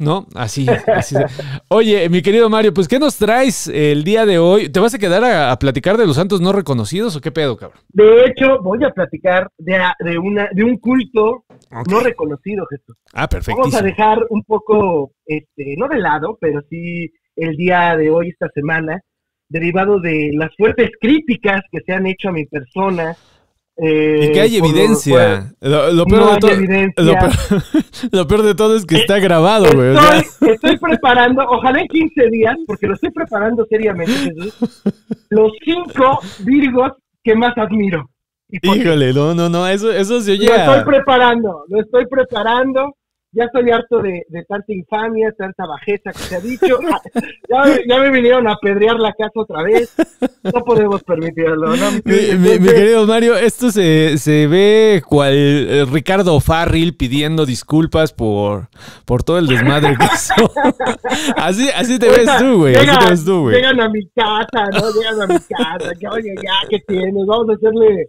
¿no? 0.00 0.26
Así, 0.34 0.66
así. 0.94 1.16
Oye, 1.68 2.10
mi 2.10 2.20
querido 2.20 2.50
Mario, 2.50 2.74
pues 2.74 2.88
¿qué 2.88 2.98
nos 2.98 3.16
traes 3.16 3.70
el 3.92 4.04
día 4.04 4.26
de 4.26 4.38
hoy? 4.38 4.68
¿Te 4.68 4.80
vas 4.80 4.94
a 4.94 4.98
quedar 4.98 5.24
a, 5.24 5.52
a 5.52 5.58
platicar 5.58 5.96
de 5.96 6.06
los 6.06 6.16
santos 6.16 6.40
no 6.40 6.52
reconocidos 6.52 7.16
o 7.16 7.20
qué 7.20 7.30
pedo, 7.30 7.56
cabrón? 7.56 7.80
De 7.88 8.24
hecho, 8.26 8.60
voy 8.62 8.82
a 8.84 8.90
platicar 8.90 9.48
de, 9.58 9.78
de, 10.00 10.18
una, 10.18 10.48
de 10.52 10.64
un 10.64 10.78
culto 10.78 11.44
no 11.90 12.00
reconocido, 12.00 12.66
Jesús. 12.70 12.96
Ah, 13.12 13.28
Vamos 13.48 13.74
a 13.74 13.82
dejar 13.82 14.18
un 14.30 14.42
poco, 14.44 15.12
este, 15.26 15.74
no 15.76 15.88
de 15.88 15.98
lado, 15.98 16.38
pero 16.40 16.60
sí 16.68 17.10
el 17.36 17.56
día 17.56 17.96
de 17.96 18.10
hoy, 18.10 18.30
esta 18.30 18.48
semana, 18.54 19.00
derivado 19.48 20.00
de 20.00 20.30
las 20.34 20.50
fuertes 20.56 20.90
críticas 21.00 21.62
que 21.70 21.80
se 21.84 21.92
han 21.92 22.06
hecho 22.06 22.28
a 22.28 22.32
mi 22.32 22.46
persona. 22.46 23.16
Eh, 23.78 24.20
Y 24.22 24.32
que 24.32 24.40
hay 24.40 24.56
evidencia. 24.56 25.52
Lo, 25.60 26.06
peor 26.06 26.22
no 26.22 26.36
de 26.38 26.48
hay 26.48 26.54
evidencia. 26.54 27.04
lo, 27.04 27.12
peor, 27.12 27.32
lo 28.12 28.26
peor 28.26 28.42
de 28.42 28.54
todo 28.54 28.76
es 28.76 28.86
que 28.86 28.96
está 28.96 29.18
grabado, 29.18 29.66
güey. 29.74 29.90
o 29.90 30.00
sea, 30.00 30.18
Estoy, 30.52 30.78
preparando, 30.78 31.42
ojalá 31.48 31.80
en 31.80 31.88
15 31.88 32.30
días, 32.30 32.56
porque 32.66 32.86
lo 32.86 32.94
estoy 32.94 33.10
preparando 33.10 33.66
seriamente, 33.68 34.34
los 35.30 35.52
cinco 35.64 36.20
virgos 36.44 36.92
que 37.22 37.34
más 37.34 37.56
admiro. 37.56 38.08
Híjole, 38.48 39.12
no, 39.12 39.34
no, 39.34 39.48
no, 39.48 39.66
eso, 39.66 39.90
eso 39.92 40.20
se 40.20 40.32
oye. 40.32 40.46
Lo 40.46 40.54
estoy 40.54 40.84
preparando, 40.84 41.64
lo 41.68 41.80
estoy 41.80 42.06
preparando. 42.06 42.94
Ya 43.36 43.44
estoy 43.44 43.70
harto 43.70 44.00
de, 44.00 44.22
de 44.28 44.44
tanta 44.44 44.72
infamia, 44.72 45.30
tanta 45.36 45.66
bajeza 45.66 46.10
que 46.12 46.18
se 46.18 46.36
ha 46.36 46.40
dicho. 46.40 46.78
Ya, 47.48 47.64
ya 47.88 48.00
me 48.00 48.10
vinieron 48.10 48.48
a 48.48 48.52
apedrear 48.54 48.96
la 48.98 49.12
casa 49.12 49.30
otra 49.34 49.62
vez. 49.62 49.94
No 50.42 50.64
podemos 50.64 51.02
permitirlo. 51.04 51.76
¿no? 51.76 51.90
Mi, 52.04 52.12
mi- 52.12 52.38
mi 52.38 52.48
Entonces, 52.50 52.74
querido 52.74 53.06
Mario, 53.06 53.36
esto 53.36 53.70
se, 53.70 54.18
se 54.18 54.46
ve 54.48 55.02
cual 55.06 55.32
eh, 55.34 55.84
Ricardo 55.90 56.40
Farril 56.40 56.96
pidiendo 56.96 57.46
disculpas 57.46 58.12
por, 58.12 58.68
por 59.04 59.22
todo 59.22 59.38
el 59.38 59.46
desmadre 59.46 59.96
que 59.96 60.04
hizo. 60.06 60.34
así, 61.36 61.68
así 61.76 61.98
te 61.98 62.08
ves 62.08 62.28
tú, 62.38 62.58
güey. 62.58 62.74
Así 62.74 62.98
te 62.98 63.10
ves 63.10 63.24
tú, 63.24 63.42
güey. 63.42 63.56
Llegan 63.56 63.80
a 63.80 63.88
mi 63.88 64.06
casa, 64.08 64.64
¿no? 64.72 64.90
Llegan 64.92 65.22
a 65.22 65.26
mi 65.26 65.38
casa. 65.38 65.92
Que, 65.98 66.08
oye, 66.08 66.34
ya, 66.42 66.68
¿qué 66.68 66.78
tienes? 66.86 67.26
Vamos 67.26 67.48
a 67.50 67.52
hacerle 67.52 68.08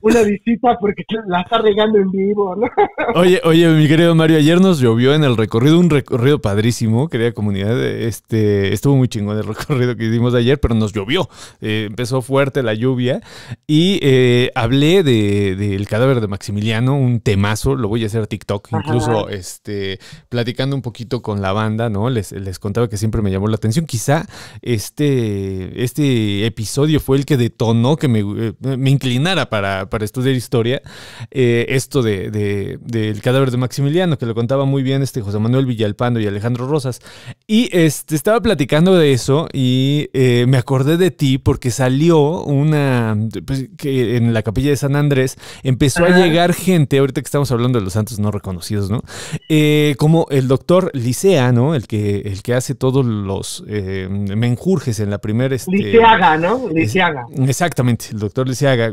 una 0.00 0.22
visita 0.22 0.76
porque 0.80 1.04
la 1.26 1.42
está 1.42 1.58
regando 1.58 1.98
en 1.98 2.10
vivo, 2.10 2.56
¿no? 2.56 2.68
Oye, 3.14 3.40
oye, 3.44 3.68
mi 3.70 3.86
querido 3.88 4.14
Mario, 4.14 4.38
ayer 4.38 4.60
nos 4.60 4.80
llovió 4.80 5.14
en 5.14 5.24
el 5.24 5.36
recorrido, 5.36 5.78
un 5.78 5.90
recorrido 5.90 6.40
padrísimo, 6.40 7.08
querida 7.08 7.32
comunidad. 7.32 7.82
Este, 7.84 8.72
estuvo 8.72 8.96
muy 8.96 9.08
chingón 9.08 9.36
el 9.36 9.44
recorrido 9.44 9.96
que 9.96 10.04
hicimos 10.04 10.34
ayer, 10.34 10.58
pero 10.60 10.74
nos 10.74 10.92
llovió. 10.92 11.28
Eh, 11.60 11.86
empezó 11.88 12.22
fuerte 12.22 12.62
la 12.62 12.74
lluvia 12.74 13.20
y 13.66 13.98
eh, 14.02 14.50
hablé 14.54 15.02
del 15.02 15.58
de, 15.58 15.86
cadáver 15.86 16.20
de 16.20 16.28
Maximiliano, 16.28 16.96
un 16.96 17.20
temazo, 17.20 17.74
lo 17.74 17.88
voy 17.88 18.04
a 18.04 18.06
hacer 18.06 18.22
a 18.22 18.26
TikTok, 18.26 18.68
incluso 18.72 19.28
este, 19.28 19.98
platicando 20.28 20.76
un 20.76 20.82
poquito 20.82 21.22
con 21.22 21.42
la 21.42 21.52
banda, 21.52 21.88
¿no? 21.88 22.10
Les, 22.10 22.32
les 22.32 22.58
contaba 22.58 22.88
que 22.88 22.96
siempre 22.96 23.22
me 23.22 23.30
llamó 23.30 23.48
la 23.48 23.56
atención. 23.56 23.86
Quizá 23.86 24.26
este, 24.62 25.82
este 25.82 26.46
episodio 26.46 27.00
fue 27.00 27.16
el 27.18 27.26
que 27.26 27.36
detonó 27.36 27.96
que 27.96 28.08
me, 28.08 28.20
eh, 28.20 28.54
me 28.60 28.90
inclinara 28.90 29.50
para 29.50 29.57
para, 29.88 30.04
estudiar 30.04 30.34
historia, 30.34 30.82
eh, 31.30 31.66
esto 31.70 32.02
de, 32.02 32.78
del 32.80 33.20
cadáver 33.20 33.50
de 33.50 33.56
Maximiliano, 33.56 34.18
que 34.18 34.26
lo 34.26 34.34
contaba 34.34 34.64
muy 34.64 34.82
bien 34.82 35.02
este 35.02 35.20
José 35.20 35.38
Manuel 35.38 35.66
Villalpando 35.66 36.20
y 36.20 36.26
Alejandro 36.26 36.66
Rosas. 36.66 37.00
Y 37.46 37.68
este, 37.76 38.14
estaba 38.14 38.40
platicando 38.40 38.96
de 38.96 39.12
eso 39.12 39.48
y 39.52 40.10
eh, 40.12 40.46
me 40.48 40.58
acordé 40.58 40.96
de 40.96 41.10
ti 41.10 41.38
porque 41.38 41.70
salió 41.70 42.42
una, 42.42 43.16
pues, 43.46 43.68
que 43.76 44.16
en 44.16 44.32
la 44.32 44.42
capilla 44.42 44.70
de 44.70 44.76
San 44.76 44.96
Andrés 44.96 45.36
empezó 45.62 46.04
a 46.04 46.10
llegar 46.10 46.54
gente, 46.54 46.98
ahorita 46.98 47.20
que 47.20 47.26
estamos 47.26 47.50
hablando 47.50 47.78
de 47.78 47.84
los 47.84 47.94
santos 47.94 48.18
no 48.18 48.30
reconocidos, 48.30 48.90
¿no? 48.90 49.02
Eh, 49.48 49.94
como 49.98 50.26
el 50.30 50.48
doctor 50.48 50.90
Licea, 50.94 51.52
¿no? 51.52 51.74
El 51.74 51.86
que, 51.86 52.20
el 52.20 52.42
que 52.42 52.54
hace 52.54 52.74
todos 52.74 53.04
los 53.04 53.64
menjurjes 53.66 55.00
en 55.00 55.10
la 55.10 55.18
primera... 55.18 55.54
Este, 55.54 55.72
Liceaga, 55.72 56.36
¿no? 56.36 56.68
Liceaga. 56.72 57.26
Exactamente, 57.46 58.06
el 58.12 58.18
doctor 58.18 58.48
Liceaga. 58.48 58.92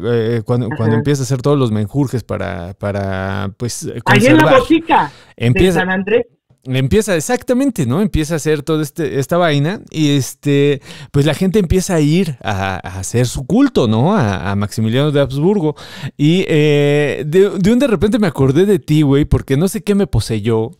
Cuando, 0.57 0.75
cuando 0.75 0.95
empieza 0.95 1.21
a 1.21 1.25
hacer 1.25 1.41
todos 1.41 1.57
los 1.57 1.71
menjurjes 1.71 2.24
para, 2.24 2.74
para 2.75 3.51
pues, 3.57 3.89
Ahí 4.05 4.25
en 4.25 4.38
la 4.38 4.57
botica 4.57 5.12
de 5.38 5.71
San 5.71 5.89
Andrés. 5.89 6.25
Empieza 6.65 7.15
exactamente, 7.15 7.86
¿no? 7.86 8.01
Empieza 8.01 8.34
a 8.34 8.38
hacer 8.38 8.63
toda 8.63 8.81
este, 8.81 9.19
esta 9.19 9.38
vaina 9.38 9.81
y 9.91 10.12
este, 10.12 10.81
pues 11.12 11.25
la 11.25 11.36
gente 11.36 11.60
empieza 11.60 11.95
a 11.95 12.00
ir 12.00 12.38
a, 12.43 12.77
hacer 12.77 13.27
su 13.27 13.45
culto, 13.45 13.88
¿no? 13.88 14.15
A, 14.15 14.55
Maximiliano 14.55 15.12
de 15.12 15.22
Habsburgo. 15.22 15.75
Y 16.17 16.45
eh, 16.48 17.24
de, 17.25 17.72
un 17.72 17.79
de 17.79 17.88
repente 17.88 18.19
me 18.19 18.27
acordé 18.27 18.65
de 18.65 18.79
ti, 18.79 19.03
güey, 19.03 19.25
porque 19.25 19.57
no 19.57 19.67
sé 19.67 19.84
qué 19.84 19.95
me 19.95 20.07
poseyó. 20.07 20.72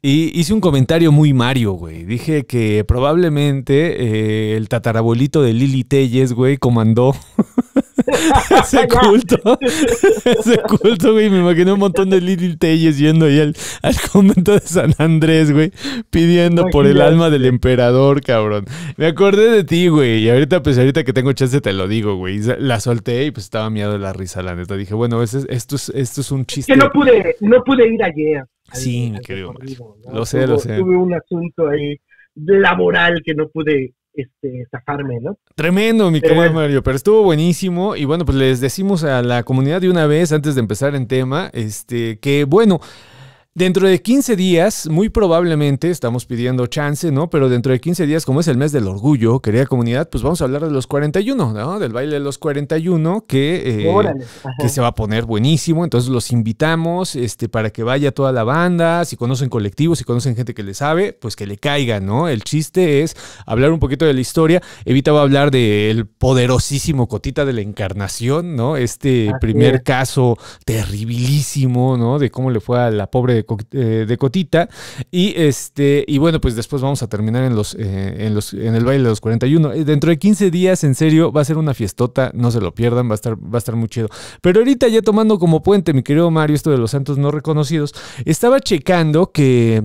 Y 0.00 0.38
hice 0.38 0.54
un 0.54 0.60
comentario 0.60 1.12
muy 1.12 1.32
Mario, 1.34 1.72
güey. 1.72 2.04
Dije 2.04 2.46
que 2.46 2.84
probablemente 2.84 4.52
eh, 4.54 4.56
el 4.56 4.68
tatarabuelito 4.68 5.42
de 5.42 5.52
Lili 5.52 5.84
Telles, 5.84 6.32
güey, 6.32 6.56
comandó 6.56 7.14
ese 8.50 8.88
culto. 9.00 9.58
ese 10.24 10.58
culto, 10.62 11.12
güey. 11.12 11.30
Me 11.30 11.38
imaginé 11.38 11.72
un 11.72 11.80
montón 11.80 12.10
de 12.10 12.20
Little 12.20 12.56
Telles 12.56 12.98
yendo 12.98 13.26
ahí 13.26 13.40
al, 13.40 13.54
convento 14.12 14.52
de 14.52 14.60
San 14.60 14.94
Andrés, 14.98 15.33
güey. 15.52 15.72
Pidiendo 16.10 16.66
por 16.66 16.86
el 16.86 17.00
alma 17.00 17.30
del 17.30 17.46
emperador, 17.46 18.20
cabrón. 18.22 18.64
Me 18.96 19.06
acordé 19.06 19.50
de 19.50 19.64
ti, 19.64 19.88
güey. 19.88 20.24
Y 20.24 20.30
ahorita, 20.30 20.62
pues 20.62 20.78
ahorita 20.78 21.04
que 21.04 21.12
tengo 21.12 21.32
chance 21.32 21.60
te 21.60 21.72
lo 21.72 21.88
digo, 21.88 22.16
güey. 22.16 22.40
La 22.58 22.80
solté 22.80 23.26
y 23.26 23.30
pues 23.30 23.44
estaba 23.44 23.70
miedo 23.70 23.92
de 23.92 23.98
la 23.98 24.12
risa, 24.12 24.42
la 24.42 24.54
neta. 24.54 24.76
Dije, 24.76 24.94
bueno, 24.94 25.22
esto 25.22 25.38
es, 25.48 25.88
esto 25.88 26.20
es 26.20 26.30
un 26.30 26.46
chiste. 26.46 26.72
que 26.72 26.78
no 26.78 26.90
pude, 26.90 27.36
no 27.40 27.62
pude 27.64 27.92
ir 27.92 28.02
ayer. 28.02 28.44
Sí, 28.72 29.10
mi 29.12 29.20
querido. 29.20 29.54
Lo 30.12 30.24
sé, 30.24 30.46
lo 30.46 30.58
sé. 30.58 30.76
Tuve 30.76 30.96
un 30.96 31.14
asunto 31.14 31.68
ahí 31.68 31.96
laboral 32.34 33.22
que 33.24 33.34
no 33.34 33.48
pude 33.48 33.94
este, 34.14 34.66
zafarme, 34.70 35.20
¿no? 35.20 35.38
Tremendo, 35.54 36.10
mi 36.10 36.20
querido 36.20 36.52
Mario, 36.52 36.82
pero 36.82 36.96
estuvo 36.96 37.22
buenísimo. 37.22 37.96
Y 37.96 38.04
bueno, 38.04 38.24
pues 38.24 38.36
les 38.36 38.60
decimos 38.60 39.04
a 39.04 39.22
la 39.22 39.42
comunidad 39.42 39.80
de 39.80 39.90
una 39.90 40.06
vez, 40.06 40.32
antes 40.32 40.54
de 40.54 40.60
empezar 40.60 40.94
en 40.94 41.06
tema, 41.06 41.50
este, 41.52 42.18
que 42.18 42.44
bueno. 42.44 42.80
Dentro 43.56 43.86
de 43.86 44.02
15 44.02 44.34
días, 44.34 44.88
muy 44.90 45.10
probablemente, 45.10 45.88
estamos 45.88 46.26
pidiendo 46.26 46.66
chance, 46.66 47.12
¿no? 47.12 47.30
Pero 47.30 47.48
dentro 47.48 47.70
de 47.70 47.78
15 47.78 48.04
días, 48.04 48.26
como 48.26 48.40
es 48.40 48.48
el 48.48 48.56
mes 48.56 48.72
del 48.72 48.88
orgullo, 48.88 49.38
querida 49.38 49.64
comunidad, 49.66 50.08
pues 50.10 50.24
vamos 50.24 50.40
a 50.40 50.46
hablar 50.46 50.64
de 50.64 50.72
los 50.72 50.88
41, 50.88 51.52
¿no? 51.52 51.78
Del 51.78 51.92
baile 51.92 52.14
de 52.14 52.18
los 52.18 52.38
41, 52.38 53.26
que, 53.28 53.62
eh, 53.64 54.12
que 54.58 54.68
se 54.68 54.80
va 54.80 54.88
a 54.88 54.94
poner 54.96 55.24
buenísimo. 55.24 55.84
Entonces 55.84 56.10
los 56.10 56.32
invitamos 56.32 57.14
este, 57.14 57.48
para 57.48 57.70
que 57.70 57.84
vaya 57.84 58.10
toda 58.10 58.32
la 58.32 58.42
banda. 58.42 59.04
Si 59.04 59.14
conocen 59.14 59.50
colectivos, 59.50 59.98
si 59.98 60.04
conocen 60.04 60.34
gente 60.34 60.52
que 60.52 60.64
le 60.64 60.74
sabe, 60.74 61.12
pues 61.12 61.36
que 61.36 61.46
le 61.46 61.56
caigan, 61.56 62.04
¿no? 62.04 62.26
El 62.26 62.42
chiste 62.42 63.04
es 63.04 63.16
hablar 63.46 63.70
un 63.70 63.78
poquito 63.78 64.04
de 64.04 64.14
la 64.14 64.20
historia. 64.20 64.62
Evita 64.84 65.12
va 65.12 65.20
a 65.20 65.22
hablar 65.22 65.52
del 65.52 66.06
poderosísimo 66.08 67.06
Cotita 67.06 67.44
de 67.44 67.52
la 67.52 67.60
Encarnación, 67.60 68.56
¿no? 68.56 68.76
Este 68.76 69.30
primer 69.40 69.84
caso 69.84 70.38
terribilísimo, 70.64 71.96
¿no? 71.96 72.18
De 72.18 72.32
cómo 72.32 72.50
le 72.50 72.58
fue 72.58 72.80
a 72.80 72.90
la 72.90 73.08
pobre 73.08 73.43
eh, 73.72 74.04
de, 74.06 74.18
Cotita. 74.18 74.68
Y 75.10 75.34
este, 75.36 76.04
y 76.06 76.18
bueno, 76.18 76.40
pues 76.40 76.56
después 76.56 76.82
vamos 76.82 77.02
a 77.02 77.08
terminar 77.08 77.44
en 77.44 77.54
los, 77.54 77.74
eh, 77.74 78.26
en 78.26 78.34
los, 78.34 78.52
en 78.54 78.74
el 78.74 78.84
baile 78.84 79.04
de 79.04 79.10
los 79.10 79.20
41. 79.20 79.72
Eh, 79.72 79.84
dentro 79.84 80.10
de 80.10 80.18
15 80.18 80.50
días, 80.50 80.84
en 80.84 80.94
serio, 80.94 81.32
va 81.32 81.42
a 81.42 81.44
ser 81.44 81.58
una 81.58 81.74
fiestota, 81.74 82.30
no 82.34 82.50
se 82.50 82.60
lo 82.60 82.74
pierdan, 82.74 83.08
va 83.08 83.12
a 83.12 83.16
estar, 83.16 83.36
va 83.36 83.56
a 83.56 83.58
estar 83.58 83.76
muy 83.76 83.88
chido. 83.88 84.08
Pero 84.40 84.60
ahorita 84.60 84.88
ya 84.88 85.02
tomando 85.02 85.38
como 85.38 85.62
puente, 85.62 85.92
mi 85.92 86.02
querido 86.02 86.30
Mario, 86.30 86.56
esto 86.56 86.70
de 86.70 86.78
los 86.78 86.90
santos 86.90 87.18
no 87.18 87.30
reconocidos, 87.30 87.94
estaba 88.24 88.60
checando 88.60 89.32
que 89.32 89.84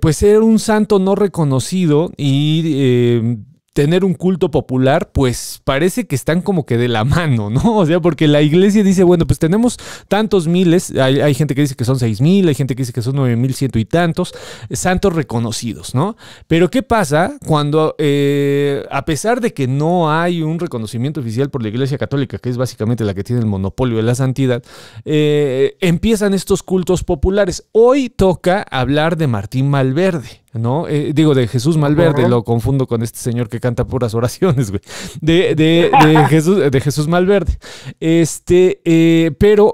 pues 0.00 0.22
era 0.22 0.40
un 0.40 0.58
santo 0.58 0.98
no 0.98 1.14
reconocido 1.14 2.12
y 2.16 3.38
tener 3.74 4.04
un 4.04 4.14
culto 4.14 4.52
popular, 4.52 5.10
pues 5.10 5.60
parece 5.64 6.06
que 6.06 6.14
están 6.14 6.42
como 6.42 6.64
que 6.64 6.78
de 6.78 6.86
la 6.86 7.04
mano, 7.04 7.50
¿no? 7.50 7.74
O 7.84 7.86
sea, 7.86 8.00
porque 8.00 8.28
la 8.28 8.40
iglesia 8.40 8.84
dice, 8.84 9.02
bueno, 9.02 9.26
pues 9.26 9.40
tenemos 9.40 9.78
tantos 10.06 10.46
miles, 10.46 10.92
hay, 10.96 11.34
gente 11.34 11.56
que 11.56 11.62
dice 11.62 11.74
que 11.74 11.84
son 11.84 11.98
seis 11.98 12.20
mil, 12.20 12.46
hay 12.46 12.54
gente 12.54 12.76
que 12.76 12.82
dice 12.82 12.92
que 12.92 13.02
son 13.02 13.16
nueve 13.16 13.34
mil 13.34 13.52
ciento 13.52 13.80
y 13.80 13.84
tantos 13.84 14.32
santos 14.70 15.12
reconocidos, 15.12 15.94
¿no? 15.94 16.16
Pero 16.46 16.70
¿qué 16.70 16.84
pasa 16.84 17.36
cuando, 17.44 17.96
eh, 17.98 18.86
a 18.92 19.04
pesar 19.04 19.40
de 19.40 19.52
que 19.52 19.66
no 19.66 20.10
hay 20.10 20.40
un 20.40 20.60
reconocimiento 20.60 21.20
oficial 21.20 21.50
por 21.50 21.60
la 21.60 21.68
iglesia 21.68 21.98
católica, 21.98 22.38
que 22.38 22.50
es 22.50 22.56
básicamente 22.56 23.04
la 23.04 23.12
que 23.12 23.24
tiene 23.24 23.40
el 23.40 23.46
monopolio 23.46 23.96
de 23.96 24.04
la 24.04 24.14
santidad, 24.14 24.62
eh, 25.04 25.76
empiezan 25.80 26.32
estos 26.32 26.62
cultos 26.62 27.02
populares? 27.02 27.64
Hoy 27.72 28.08
toca 28.08 28.62
hablar 28.62 29.16
de 29.16 29.26
Martín 29.26 29.68
Malverde. 29.68 30.43
¿No? 30.54 30.88
Eh, 30.88 31.12
digo, 31.12 31.34
de 31.34 31.48
Jesús 31.48 31.76
Malverde, 31.76 32.28
lo 32.28 32.44
confundo 32.44 32.86
con 32.86 33.02
este 33.02 33.18
señor 33.18 33.48
que 33.48 33.60
canta 33.60 33.86
puras 33.86 34.14
oraciones, 34.14 34.70
güey. 34.70 34.80
De, 35.20 35.54
de, 35.54 35.90
de 36.04 36.26
Jesús, 36.28 36.70
de 36.70 36.80
Jesús 36.80 37.08
Malverde. 37.08 37.58
Este, 38.00 38.80
eh, 38.84 39.32
pero 39.38 39.72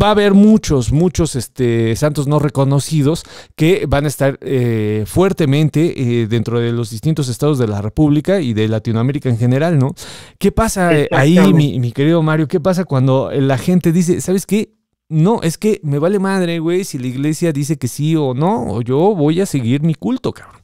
va 0.00 0.08
a 0.08 0.10
haber 0.12 0.32
muchos, 0.32 0.92
muchos 0.92 1.36
este, 1.36 1.96
santos 1.96 2.26
no 2.26 2.38
reconocidos 2.38 3.24
que 3.56 3.84
van 3.86 4.06
a 4.06 4.08
estar 4.08 4.38
eh, 4.40 5.04
fuertemente 5.06 6.26
dentro 6.28 6.60
de 6.60 6.72
los 6.72 6.90
distintos 6.90 7.28
estados 7.28 7.58
de 7.58 7.68
la 7.68 7.82
República 7.82 8.40
y 8.40 8.54
de 8.54 8.68
Latinoamérica 8.68 9.28
en 9.28 9.36
general, 9.36 9.78
¿no? 9.78 9.94
¿Qué 10.38 10.50
pasa 10.50 10.92
ahí, 11.10 11.38
mi, 11.52 11.78
mi, 11.78 11.92
querido 11.92 12.22
Mario? 12.22 12.48
¿Qué 12.48 12.58
pasa 12.58 12.84
cuando 12.84 13.30
la 13.30 13.58
gente 13.58 13.92
dice, 13.92 14.20
¿sabes 14.22 14.46
qué? 14.46 14.70
No, 15.12 15.42
es 15.42 15.58
que 15.58 15.78
me 15.82 15.98
vale 15.98 16.18
madre, 16.18 16.58
güey, 16.58 16.84
si 16.84 16.98
la 16.98 17.06
iglesia 17.06 17.52
dice 17.52 17.76
que 17.76 17.86
sí 17.86 18.16
o 18.16 18.32
no, 18.32 18.72
o 18.72 18.80
yo 18.80 19.14
voy 19.14 19.42
a 19.42 19.46
seguir 19.46 19.82
mi 19.82 19.94
culto, 19.94 20.32
cabrón. 20.32 20.62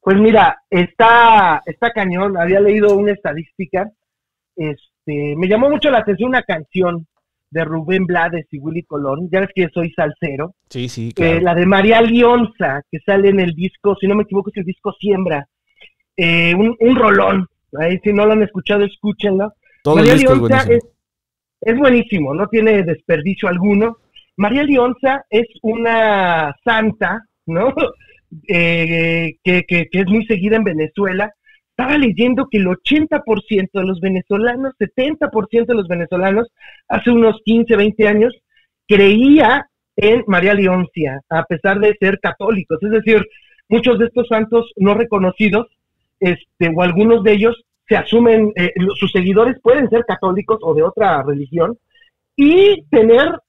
Pues 0.00 0.16
mira, 0.16 0.62
está, 0.70 1.60
está 1.66 1.90
cañón, 1.90 2.36
había 2.36 2.60
leído 2.60 2.96
una 2.96 3.10
estadística, 3.10 3.90
este, 4.54 5.34
me 5.36 5.48
llamó 5.48 5.68
mucho 5.68 5.90
la 5.90 5.98
atención 5.98 6.28
una 6.28 6.44
canción 6.44 7.08
de 7.50 7.64
Rubén 7.64 8.06
Blades 8.06 8.46
y 8.52 8.60
Willy 8.60 8.84
Colón, 8.84 9.28
ya 9.32 9.40
ves 9.40 9.50
que 9.52 9.70
soy 9.74 9.90
salsero. 9.90 10.54
Sí, 10.70 10.88
sí, 10.88 11.10
claro. 11.12 11.40
la 11.40 11.56
de 11.56 11.66
María 11.66 12.00
Lionza, 12.02 12.82
que 12.88 13.00
sale 13.04 13.30
en 13.30 13.40
el 13.40 13.54
disco, 13.54 13.96
si 14.00 14.06
no 14.06 14.14
me 14.14 14.22
equivoco 14.22 14.50
es 14.50 14.56
el 14.58 14.64
disco 14.64 14.94
Siembra, 15.00 15.48
eh, 16.16 16.54
un, 16.54 16.94
rolón, 16.94 17.48
ahí 17.76 17.98
si 18.04 18.12
no 18.12 18.24
lo 18.24 18.34
han 18.34 18.44
escuchado, 18.44 18.84
escúchenlo. 18.84 19.52
Todo 19.82 19.96
María 19.96 20.14
Lionza 20.14 20.60
es, 20.60 20.68
es 20.68 20.95
buenísimo, 21.60 22.34
no 22.34 22.46
tiene 22.48 22.82
desperdicio 22.82 23.48
alguno. 23.48 23.98
María 24.36 24.62
Lionza 24.62 25.24
es 25.30 25.46
una 25.62 26.54
santa, 26.64 27.22
¿no? 27.46 27.72
Eh, 28.48 29.36
que, 29.44 29.62
que, 29.62 29.88
es 29.92 30.06
muy 30.08 30.26
seguida 30.26 30.56
en 30.56 30.64
Venezuela. 30.64 31.32
Estaba 31.70 31.96
leyendo 31.96 32.48
que 32.50 32.58
el 32.58 32.66
80% 32.66 33.70
de 33.72 33.84
los 33.84 34.00
venezolanos, 34.00 34.74
70% 34.80 35.66
de 35.66 35.74
los 35.74 35.86
venezolanos, 35.86 36.48
hace 36.88 37.12
unos 37.12 37.40
15, 37.44 37.76
20 37.76 38.08
años, 38.08 38.34
creía 38.88 39.68
en 39.96 40.24
María 40.26 40.54
Leoncia, 40.54 41.20
a 41.30 41.44
pesar 41.44 41.78
de 41.78 41.96
ser 41.98 42.18
católicos. 42.18 42.78
Es 42.82 42.90
decir, 42.90 43.24
muchos 43.68 43.98
de 43.98 44.06
estos 44.06 44.26
santos 44.28 44.72
no 44.76 44.94
reconocidos, 44.94 45.68
este, 46.20 46.70
o 46.74 46.82
algunos 46.82 47.22
de 47.22 47.32
ellos, 47.32 47.64
se 47.88 47.96
asumen, 47.96 48.52
eh, 48.56 48.72
sus 48.96 49.10
seguidores 49.12 49.56
pueden 49.62 49.88
ser 49.88 50.04
católicos 50.06 50.58
o 50.62 50.74
de 50.74 50.82
otra 50.82 51.22
religión 51.22 51.78
y 52.34 52.84
tener 52.90 53.40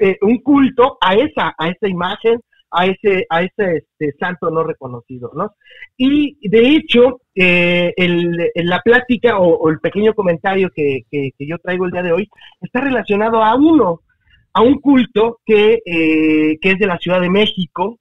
eh, 0.00 0.16
un 0.22 0.38
culto 0.38 0.98
a 1.00 1.14
esa, 1.14 1.54
a 1.58 1.68
esa 1.68 1.88
imagen, 1.88 2.40
a 2.72 2.86
ese, 2.86 3.26
a 3.28 3.42
ese 3.42 3.76
este, 3.76 4.12
santo 4.18 4.50
no 4.50 4.64
reconocido, 4.64 5.30
¿no? 5.34 5.54
Y 5.96 6.48
de 6.48 6.70
hecho, 6.70 7.20
eh, 7.34 7.92
el, 7.96 8.50
la 8.54 8.80
plática 8.80 9.38
o, 9.38 9.68
el 9.68 9.78
pequeño 9.78 10.14
comentario 10.14 10.70
que, 10.74 11.02
que, 11.10 11.32
yo 11.38 11.58
traigo 11.58 11.84
el 11.84 11.92
día 11.92 12.02
de 12.02 12.12
hoy 12.12 12.28
está 12.60 12.80
relacionado 12.80 13.44
a 13.44 13.54
uno, 13.54 14.00
a 14.54 14.62
un 14.62 14.80
culto 14.80 15.40
que, 15.44 15.80
eh, 15.84 16.58
que 16.60 16.70
es 16.70 16.78
de 16.78 16.86
la 16.86 16.98
Ciudad 16.98 17.20
de 17.20 17.30
México. 17.30 17.98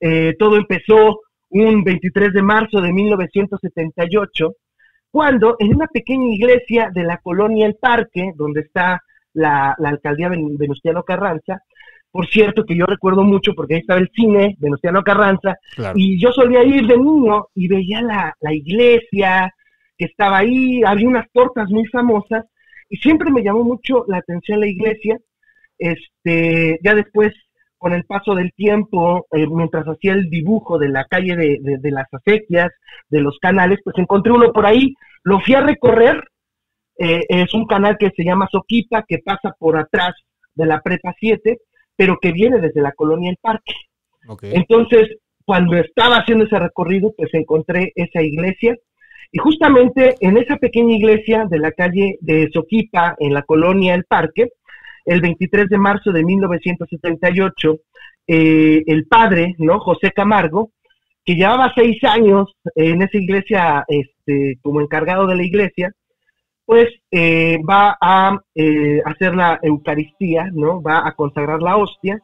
Eh, 0.00 0.34
todo 0.38 0.56
empezó 0.56 1.20
un 1.50 1.84
23 1.84 2.32
de 2.32 2.42
marzo 2.42 2.80
de 2.80 2.92
1978, 2.92 4.54
cuando 5.10 5.56
en 5.58 5.74
una 5.74 5.86
pequeña 5.86 6.32
iglesia 6.34 6.90
de 6.92 7.04
la 7.04 7.18
colonia 7.18 7.66
El 7.66 7.76
Parque, 7.76 8.32
donde 8.34 8.60
está 8.60 9.02
la, 9.34 9.74
la 9.78 9.88
alcaldía 9.88 10.28
Venustiano 10.28 11.02
Carranza, 11.02 11.62
por 12.10 12.26
cierto, 12.28 12.64
que 12.64 12.76
yo 12.76 12.86
recuerdo 12.86 13.22
mucho 13.22 13.52
porque 13.54 13.74
ahí 13.74 13.80
estaba 13.80 14.00
el 14.00 14.10
cine 14.14 14.56
Venustiano 14.58 15.02
Carranza, 15.02 15.56
y 15.94 16.20
yo 16.20 16.32
solía 16.32 16.64
ir 16.64 16.86
de 16.86 16.96
niño 16.96 17.46
y 17.54 17.68
veía 17.68 18.00
la, 18.00 18.34
la 18.40 18.52
iglesia 18.52 19.52
que 19.96 20.06
estaba 20.06 20.38
ahí, 20.38 20.82
había 20.84 21.08
unas 21.08 21.30
tortas 21.32 21.68
muy 21.70 21.86
famosas, 21.86 22.46
y 22.88 22.96
siempre 22.96 23.30
me 23.30 23.42
llamó 23.42 23.64
mucho 23.64 24.04
la 24.08 24.18
atención 24.18 24.60
la 24.60 24.66
iglesia. 24.68 25.18
Este, 25.76 26.78
ya 26.82 26.94
después, 26.94 27.34
con 27.78 27.92
el 27.92 28.04
paso 28.04 28.34
del 28.34 28.52
tiempo, 28.52 29.26
eh, 29.32 29.46
mientras 29.46 29.86
hacía 29.86 30.12
el 30.12 30.28
dibujo 30.28 30.78
de 30.78 30.88
la 30.88 31.04
calle 31.04 31.36
de, 31.36 31.58
de, 31.78 31.90
las 31.90 32.12
acequias, 32.12 32.70
de 33.08 33.20
los 33.20 33.38
canales, 33.38 33.78
pues 33.84 33.96
encontré 33.98 34.32
uno 34.32 34.52
por 34.52 34.66
ahí, 34.66 34.94
lo 35.22 35.40
fui 35.40 35.54
a 35.54 35.60
recorrer, 35.60 36.22
eh, 36.98 37.24
es 37.28 37.54
un 37.54 37.66
canal 37.66 37.96
que 37.96 38.10
se 38.16 38.24
llama 38.24 38.48
Soquita, 38.50 39.04
que 39.06 39.18
pasa 39.18 39.54
por 39.58 39.76
atrás 39.76 40.14
de 40.54 40.66
la 40.66 40.80
Prepa 40.80 41.14
7, 41.18 41.58
pero 41.96 42.18
que 42.20 42.32
viene 42.32 42.60
desde 42.60 42.82
la 42.82 42.92
colonia 42.92 43.30
El 43.30 43.38
Parque. 43.40 43.74
Entonces, 44.42 45.16
cuando 45.44 45.76
estaba 45.76 46.16
haciendo 46.16 46.44
ese 46.44 46.58
recorrido, 46.58 47.14
pues 47.16 47.32
encontré 47.32 47.92
esa 47.94 48.20
iglesia. 48.20 48.76
Y 49.30 49.38
justamente 49.38 50.16
en 50.20 50.36
esa 50.36 50.56
pequeña 50.56 50.94
iglesia 50.94 51.46
de 51.48 51.58
la 51.58 51.72
calle 51.72 52.18
de 52.20 52.50
Soquipa, 52.52 53.14
en 53.18 53.32
la 53.32 53.42
colonia 53.42 53.94
El 53.94 54.04
Parque, 54.04 54.48
el 55.08 55.22
23 55.22 55.68
de 55.68 55.78
marzo 55.78 56.12
de 56.12 56.22
1978, 56.22 57.76
eh, 58.26 58.82
el 58.86 59.06
padre, 59.06 59.54
¿no? 59.58 59.80
José 59.80 60.12
Camargo, 60.12 60.70
que 61.24 61.34
llevaba 61.34 61.72
seis 61.74 62.02
años 62.04 62.54
en 62.74 63.00
esa 63.00 63.16
iglesia 63.16 63.84
este, 63.88 64.58
como 64.62 64.82
encargado 64.82 65.26
de 65.26 65.36
la 65.36 65.42
iglesia, 65.42 65.92
pues 66.66 66.88
eh, 67.10 67.58
va 67.68 67.96
a 67.98 68.38
eh, 68.54 69.00
hacer 69.06 69.34
la 69.34 69.58
Eucaristía, 69.62 70.50
¿no? 70.52 70.82
Va 70.82 71.06
a 71.08 71.12
consagrar 71.12 71.62
la 71.62 71.76
hostia, 71.76 72.20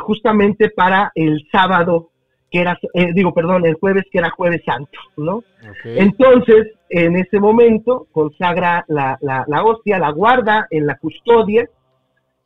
justamente 0.00 0.70
para 0.70 1.12
el 1.14 1.46
sábado, 1.52 2.10
que 2.50 2.60
era, 2.60 2.76
digo, 3.14 3.32
perdón, 3.32 3.64
el 3.64 3.74
jueves, 3.74 4.02
que 4.10 4.18
era 4.18 4.30
jueves 4.30 4.62
santo, 4.64 4.98
¿no? 5.16 5.44
Entonces, 5.84 6.72
en 6.88 7.14
ese 7.14 7.38
momento, 7.38 8.08
consagra 8.10 8.84
la, 8.88 9.16
la, 9.20 9.64
hostia, 9.64 10.00
la 10.00 10.10
guarda 10.10 10.66
en 10.70 10.86
la 10.86 10.98
custodia, 10.98 11.68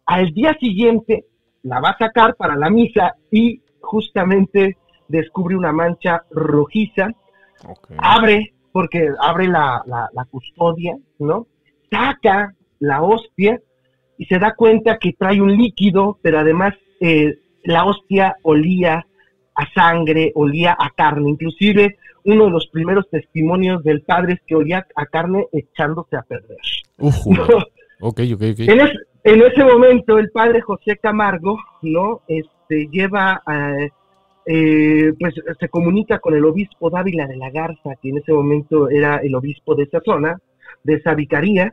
al 0.06 0.32
día 0.32 0.56
siguiente 0.58 1.24
la 1.62 1.80
va 1.80 1.90
a 1.90 1.98
sacar 1.98 2.36
para 2.36 2.56
la 2.56 2.70
misa 2.70 3.14
y 3.30 3.60
justamente 3.80 4.76
descubre 5.08 5.56
una 5.56 5.72
mancha 5.72 6.22
rojiza, 6.30 7.10
abre 7.98 8.52
porque 8.72 9.08
abre 9.20 9.46
la, 9.46 9.82
la, 9.86 10.24
custodia, 10.24 10.96
¿no? 11.18 11.46
Saca 11.90 12.54
la 12.80 13.02
hostia 13.02 13.60
y 14.18 14.24
se 14.26 14.38
da 14.38 14.54
cuenta 14.54 14.98
que 14.98 15.12
trae 15.12 15.40
un 15.40 15.56
líquido, 15.56 16.18
pero 16.22 16.40
además 16.40 16.74
eh, 17.00 17.38
la 17.62 17.84
hostia 17.84 18.36
olía 18.42 19.06
a 19.54 19.72
sangre, 19.72 20.32
olía 20.34 20.76
a 20.78 20.90
carne. 20.90 21.30
Inclusive 21.30 21.98
uno 22.24 22.46
de 22.46 22.50
los 22.50 22.66
primeros 22.68 23.08
testimonios 23.08 23.84
del 23.84 24.02
padre 24.02 24.34
es 24.34 24.40
que 24.46 24.56
olía 24.56 24.86
a 24.96 25.06
carne 25.06 25.46
echándose 25.52 26.16
a 26.16 26.22
perder. 26.22 26.58
En, 28.68 28.80
en, 29.24 29.42
ese 29.42 29.64
momento 29.64 30.18
el 30.18 30.30
padre 30.30 30.60
José 30.60 30.96
Camargo, 30.96 31.58
¿no? 31.82 32.20
Este, 32.28 32.88
lleva 32.90 33.42
a 33.46 33.88
eh, 34.46 35.12
pues 35.18 35.34
se 35.58 35.68
comunica 35.70 36.18
con 36.18 36.34
el 36.34 36.44
obispo 36.44 36.90
Dávila 36.90 37.26
de 37.26 37.36
la 37.36 37.50
Garza, 37.50 37.96
que 38.00 38.10
en 38.10 38.18
ese 38.18 38.32
momento 38.32 38.90
era 38.90 39.16
el 39.18 39.34
obispo 39.34 39.74
de 39.74 39.84
esa 39.84 40.00
zona, 40.04 40.38
de 40.82 40.94
esa 40.94 41.14
vicaría, 41.14 41.72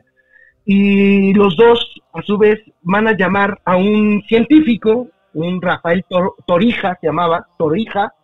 y 0.64 1.34
los 1.34 1.56
dos 1.56 2.00
a 2.12 2.22
su 2.22 2.38
vez 2.38 2.60
van 2.82 3.08
a 3.08 3.16
llamar 3.16 3.60
a 3.64 3.76
un 3.76 4.22
científico, 4.26 5.08
un 5.34 5.60
Rafael 5.60 6.04
Torija, 6.46 6.96
se 7.00 7.08
llamaba 7.08 7.46
Torija, 7.58 8.14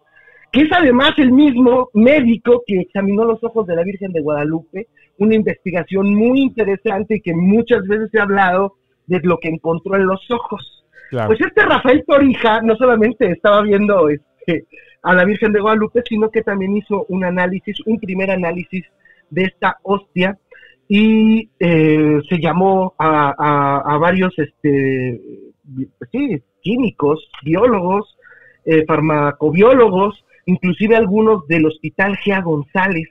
que 0.51 0.63
es 0.63 0.73
además 0.73 1.13
el 1.19 1.33
mismo 1.33 1.91
médico 1.93 2.63
que 2.67 2.81
examinó 2.81 3.25
los 3.25 3.43
ojos 3.45 3.67
de 3.67 3.77
la 3.77 3.83
Virgen 3.83 4.13
de 4.13 4.23
Guadalupe, 4.23 4.87
una 5.19 5.35
investigación 5.35 6.15
muy 6.15 6.41
interesante 6.41 7.17
y 7.17 7.21
que 7.21 7.35
muchas 7.35 7.83
veces 7.87 8.09
ha 8.15 8.23
hablado 8.23 8.77
de 9.09 9.21
lo 9.25 9.39
que 9.39 9.49
encontró 9.49 9.97
en 9.97 10.07
los 10.07 10.31
ojos. 10.31 10.85
Pues 11.11 11.41
este 11.41 11.65
Rafael 11.65 12.05
Torija 12.07 12.61
no 12.63 12.77
solamente 12.77 13.31
estaba 13.31 13.63
viendo 13.63 14.09
a 15.03 15.15
la 15.15 15.25
Virgen 15.25 15.53
de 15.53 15.61
Guadalupe, 15.61 16.03
sino 16.07 16.31
que 16.31 16.43
también 16.43 16.77
hizo 16.77 17.07
un 17.09 17.25
análisis, 17.25 17.79
un 17.87 17.99
primer 17.99 18.31
análisis 18.31 18.85
de 19.31 19.45
esta 19.45 19.79
hostia 19.83 20.39
y 20.87 21.51
eh, 21.61 22.21
se 22.29 22.39
llamó 22.41 22.95
a, 22.99 23.99
varios 24.01 24.39
este, 24.39 25.21
sí, 26.13 26.43
químicos, 26.63 27.29
biólogos, 27.43 28.17
eh, 28.65 28.85
farmacobiólogos, 28.87 30.25
inclusive 30.47 30.97
algunos 30.97 31.47
del 31.47 31.67
Hospital 31.67 32.17
Gea 32.17 32.41
González, 32.41 33.09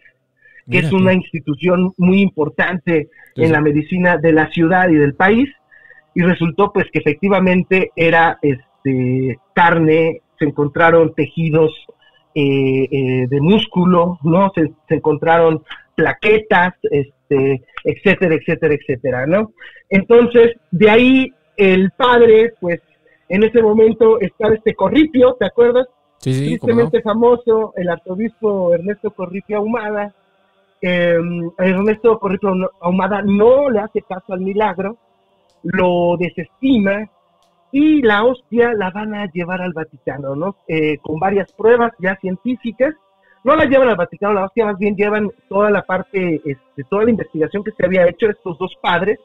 que 0.70 0.80
es 0.80 0.92
una 0.92 1.14
institución 1.14 1.94
muy 1.98 2.22
importante 2.22 3.10
en 3.36 3.52
la 3.52 3.62
medicina 3.62 4.18
de 4.18 4.34
la 4.34 4.50
ciudad 4.50 4.90
y 4.90 4.96
del 4.96 5.14
país, 5.14 5.50
y 6.18 6.24
resultó 6.24 6.74
pues 6.74 6.88
que 6.92 6.98
efectivamente 6.98 7.92
era 7.96 8.40
este 8.42 9.40
carne 9.54 10.24
se 10.40 10.46
encontraron 10.46 11.14
tejidos 11.14 11.72
eh, 12.34 12.88
eh, 12.92 13.28
de 13.30 13.40
músculo, 13.40 14.18
¿no? 14.24 14.52
Se, 14.56 14.96
encontraron 14.96 15.64
plaquetas, 15.94 16.74
este, 16.90 17.64
etcétera, 17.84 18.34
etcétera, 18.34 18.74
etcétera, 18.74 19.28
¿no? 19.28 19.52
Entonces, 19.92 20.56
de 20.72 20.90
ahí 20.90 21.34
el 21.56 21.92
padre, 21.92 22.54
pues, 22.60 22.82
en 23.30 23.44
ese 23.44 23.62
momento 23.62 24.20
estaba 24.20 24.56
este 24.56 24.74
Corripio, 24.74 25.36
¿te 25.40 25.46
acuerdas? 25.46 25.86
Sí, 26.18 26.34
sí, 26.34 26.46
Tristemente 26.46 27.04
famoso, 27.04 27.74
el 27.76 27.90
arzobispo 27.90 28.74
Ernesto 28.74 29.12
Corripio 29.12 29.58
Ahumada. 29.58 30.16
Em, 30.82 31.52
Ernesto 31.60 32.18
Corripio 32.18 32.72
Ahumada 32.82 33.22
no 33.22 33.70
le 33.70 33.82
hace 33.82 34.02
caso 34.02 34.34
al 34.34 34.42
milagro, 34.42 34.98
lo 35.64 36.16
desestima, 36.18 37.10
y 37.72 38.02
la 38.02 38.24
hostia 38.24 38.74
la 38.74 38.90
van 38.92 39.14
a 39.14 39.30
llevar 39.32 39.62
al 39.62 39.74
Vaticano, 39.74 40.36
¿no? 40.36 40.56
Eh, 40.68 40.98
con 41.00 41.20
varias 41.20 41.52
pruebas 41.54 41.92
ya 42.00 42.16
científicas. 42.16 42.94
No 43.44 43.56
la 43.56 43.66
llevan 43.66 43.90
al 43.90 43.96
Vaticano, 43.96 44.34
la 44.34 44.46
hostia 44.46 44.66
más 44.66 44.78
bien 44.78 44.96
llevan 44.96 45.32
toda 45.48 45.70
la 45.70 45.84
parte, 45.84 46.42
este, 46.44 46.84
toda 46.90 47.04
la 47.04 47.12
investigación 47.12 47.64
que 47.64 47.72
se 47.72 47.86
había 47.86 48.08
hecho 48.08 48.30
estos 48.30 48.58
dos 48.58 48.74
padres, 48.82 49.20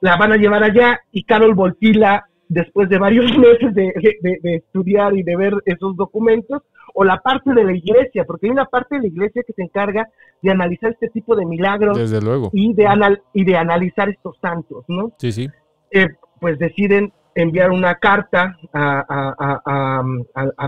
la 0.00 0.16
van 0.16 0.32
a 0.32 0.36
llevar 0.36 0.62
allá 0.62 1.00
y 1.10 1.24
Carol 1.24 1.54
Voltila, 1.54 2.28
después 2.48 2.88
de 2.88 2.98
varios 2.98 3.26
meses 3.38 3.74
de, 3.74 3.92
estudiar 4.42 5.14
y 5.16 5.22
de 5.22 5.36
ver 5.36 5.54
esos 5.66 5.96
documentos, 5.96 6.62
o 6.94 7.04
la 7.04 7.18
parte 7.18 7.52
de 7.52 7.64
la 7.64 7.72
iglesia, 7.72 8.24
porque 8.24 8.46
hay 8.46 8.50
una 8.50 8.64
parte 8.64 8.96
de 8.96 9.02
la 9.02 9.08
iglesia 9.08 9.42
que 9.46 9.52
se 9.52 9.62
encarga 9.62 10.08
de 10.42 10.50
analizar 10.50 10.90
este 10.90 11.08
tipo 11.08 11.36
de 11.36 11.44
milagros 11.46 11.96
Desde 11.96 12.20
luego. 12.20 12.50
Y, 12.52 12.72
de 12.74 12.86
anal 12.86 13.22
y 13.32 13.44
de 13.44 13.56
analizar 13.56 14.08
estos 14.08 14.36
santos, 14.40 14.84
¿no? 14.88 15.12
Sí, 15.18 15.30
sí. 15.30 15.48
Eh, 15.90 16.08
pues 16.40 16.58
deciden 16.58 17.12
enviar 17.34 17.70
una 17.70 17.94
carta 17.96 18.56
a, 18.72 20.02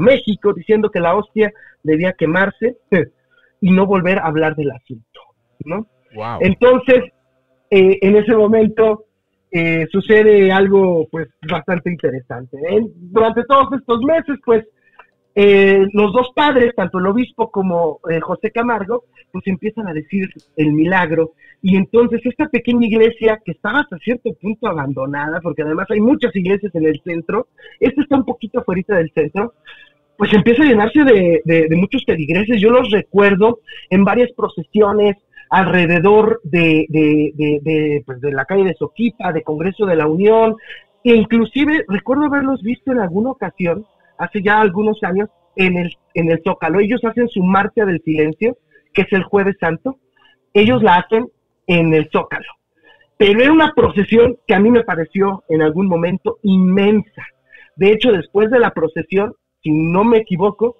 México 0.00 0.52
diciendo 0.52 0.90
que 0.90 1.00
la 1.00 1.16
hostia 1.16 1.52
debía 1.82 2.12
quemarse 2.12 2.76
y 3.60 3.70
no 3.72 3.86
volver 3.86 4.18
a 4.18 4.26
hablar 4.26 4.54
del 4.54 4.70
asunto, 4.70 5.20
¿no? 5.64 5.86
Entonces, 6.40 7.04
eh, 7.70 7.98
en 8.02 8.16
ese 8.16 8.34
momento 8.34 9.06
eh, 9.50 9.86
sucede 9.90 10.52
algo 10.52 11.06
pues 11.10 11.28
bastante 11.48 11.90
interesante. 11.90 12.58
Durante 12.94 13.44
todos 13.44 13.68
estos 13.78 14.00
meses, 14.02 14.38
pues, 14.44 14.64
eh, 15.34 15.86
los 15.92 16.12
dos 16.12 16.30
padres, 16.34 16.74
tanto 16.74 16.98
el 16.98 17.06
obispo 17.06 17.50
como 17.50 18.00
José 18.22 18.50
Camargo, 18.50 19.04
pues 19.32 19.46
empiezan 19.46 19.88
a 19.88 19.92
decir 19.92 20.28
el 20.56 20.72
milagro. 20.72 21.32
Y 21.62 21.76
entonces 21.76 22.20
esta 22.24 22.48
pequeña 22.48 22.86
iglesia 22.86 23.40
que 23.44 23.52
estaba 23.52 23.80
hasta 23.80 23.98
cierto 23.98 24.32
punto 24.40 24.66
abandonada, 24.66 25.40
porque 25.40 25.62
además 25.62 25.86
hay 25.90 26.00
muchas 26.00 26.34
iglesias 26.34 26.74
en 26.74 26.86
el 26.86 27.00
centro, 27.04 27.48
esta 27.78 28.02
está 28.02 28.16
un 28.16 28.24
poquito 28.24 28.60
afuera 28.60 28.96
del 28.96 29.12
centro, 29.12 29.54
pues 30.16 30.32
empieza 30.34 30.62
a 30.62 30.66
llenarse 30.66 31.02
de, 31.02 31.40
de, 31.44 31.76
muchos 31.76 32.04
peligreses. 32.04 32.60
Yo 32.60 32.68
los 32.68 32.90
recuerdo 32.90 33.60
en 33.88 34.04
varias 34.04 34.30
procesiones 34.32 35.16
alrededor 35.50 36.40
de, 36.44 36.86
de, 36.88 38.02
pues 38.06 38.20
de 38.20 38.32
la 38.32 38.44
calle 38.44 38.64
de 38.64 38.74
Soquipa, 38.74 39.32
de 39.32 39.42
Congreso 39.42 39.84
de 39.84 39.96
la 39.96 40.06
Unión, 40.06 40.56
e 41.02 41.14
inclusive 41.14 41.84
recuerdo 41.88 42.26
haberlos 42.26 42.62
visto 42.62 42.92
en 42.92 43.00
alguna 43.00 43.30
ocasión 43.30 43.84
hace 44.16 44.42
ya 44.42 44.60
algunos 44.60 45.02
años, 45.02 45.28
en 45.56 45.76
el, 45.76 45.96
en 46.14 46.30
el 46.30 46.40
Zócalo. 46.44 46.78
Ellos 46.78 47.04
hacen 47.04 47.28
su 47.28 47.42
marcha 47.42 47.84
del 47.84 48.00
silencio, 48.02 48.56
que 48.92 49.02
es 49.02 49.12
el 49.12 49.24
jueves 49.24 49.56
santo. 49.58 49.96
Ellos 50.54 50.82
la 50.82 50.96
hacen 50.96 51.28
en 51.66 51.92
el 51.94 52.08
Zócalo. 52.10 52.52
Pero 53.16 53.40
era 53.40 53.52
una 53.52 53.72
procesión 53.74 54.38
que 54.46 54.54
a 54.54 54.60
mí 54.60 54.70
me 54.70 54.84
pareció 54.84 55.42
en 55.48 55.62
algún 55.62 55.88
momento 55.88 56.38
inmensa. 56.42 57.24
De 57.76 57.90
hecho, 57.92 58.12
después 58.12 58.50
de 58.50 58.60
la 58.60 58.70
procesión, 58.70 59.34
si 59.62 59.70
no 59.70 60.04
me 60.04 60.18
equivoco, 60.18 60.76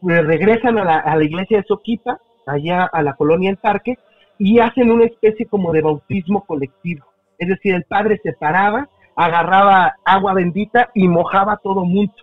pues 0.00 0.24
regresan 0.24 0.78
a 0.78 0.84
la, 0.84 0.98
a 0.98 1.16
la 1.16 1.24
iglesia 1.24 1.58
de 1.58 1.64
Soquipa, 1.64 2.18
allá 2.46 2.84
a 2.84 3.02
la 3.02 3.14
colonia 3.14 3.50
El 3.50 3.56
Parque, 3.58 3.96
y 4.38 4.58
hacen 4.58 4.90
una 4.90 5.04
especie 5.04 5.46
como 5.46 5.72
de 5.72 5.82
bautismo 5.82 6.44
colectivo. 6.44 7.06
Es 7.38 7.48
decir, 7.48 7.74
el 7.74 7.84
padre 7.84 8.20
se 8.22 8.32
paraba, 8.32 8.88
agarraba 9.14 9.96
agua 10.04 10.34
bendita 10.34 10.90
y 10.94 11.08
mojaba 11.08 11.54
a 11.54 11.58
todo 11.58 11.84
mundo. 11.84 12.14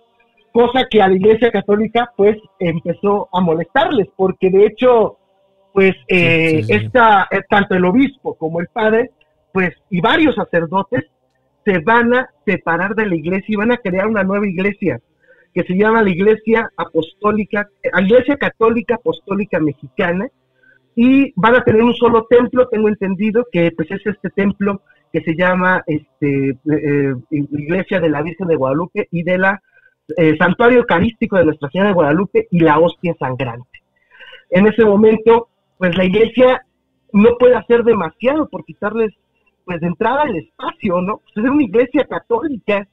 Cosa 0.52 0.86
que 0.88 1.02
a 1.02 1.08
la 1.08 1.16
iglesia 1.16 1.50
católica 1.50 2.12
pues 2.16 2.36
empezó 2.58 3.28
a 3.32 3.40
molestarles, 3.40 4.08
porque 4.16 4.50
de 4.50 4.66
hecho, 4.66 5.18
pues 5.72 5.94
eh, 6.08 6.62
Esta, 6.68 7.26
eh, 7.30 7.40
tanto 7.48 7.74
el 7.74 7.84
obispo 7.84 8.34
como 8.34 8.60
el 8.60 8.68
padre, 8.68 9.10
pues 9.52 9.70
y 9.90 10.00
varios 10.00 10.36
sacerdotes 10.36 11.04
se 11.64 11.78
van 11.80 12.14
a 12.14 12.28
separar 12.44 12.94
de 12.94 13.06
la 13.06 13.16
iglesia 13.16 13.46
y 13.48 13.56
van 13.56 13.72
a 13.72 13.78
crear 13.78 14.06
una 14.06 14.22
nueva 14.22 14.46
iglesia 14.46 15.00
que 15.54 15.62
se 15.62 15.74
llama 15.74 16.02
la 16.02 16.10
Iglesia 16.10 16.68
Apostólica, 16.76 17.68
Iglesia 18.00 18.36
Católica 18.36 18.96
Apostólica 18.96 19.60
Mexicana, 19.60 20.26
y 20.96 21.32
van 21.36 21.56
a 21.56 21.64
tener 21.64 21.82
un 21.82 21.94
solo 21.94 22.26
templo, 22.28 22.68
tengo 22.68 22.88
entendido 22.88 23.46
que 23.50 23.72
pues 23.72 23.90
es 23.90 24.06
este 24.06 24.30
templo 24.30 24.82
que 25.12 25.20
se 25.22 25.34
llama 25.36 25.82
este, 25.86 26.50
eh, 26.50 26.56
eh, 26.70 27.14
Iglesia 27.30 28.00
de 28.00 28.08
la 28.08 28.22
Virgen 28.22 28.48
de 28.48 28.56
Guadalupe 28.56 29.08
y 29.10 29.22
de 29.22 29.38
la 29.38 29.62
eh, 30.16 30.36
Santuario 30.38 30.80
Eucarístico 30.80 31.36
de 31.36 31.44
Nuestra 31.44 31.70
Señora 31.70 31.88
de 31.88 31.94
Guadalupe 31.94 32.48
y 32.50 32.60
la 32.60 32.78
hostia 32.78 33.14
sangrante. 33.18 33.80
En 34.50 34.66
ese 34.66 34.84
momento, 34.84 35.48
pues 35.78 35.96
la 35.96 36.04
iglesia 36.04 36.64
no 37.12 37.36
puede 37.38 37.56
hacer 37.56 37.84
demasiado 37.84 38.48
por 38.48 38.64
quitarles 38.64 39.12
pues 39.64 39.80
de 39.80 39.86
entrada 39.86 40.24
el 40.24 40.36
espacio, 40.36 41.00
¿no? 41.00 41.18
Pues, 41.18 41.44
es 41.44 41.50
una 41.50 41.62
iglesia 41.62 42.04
católica 42.04 42.86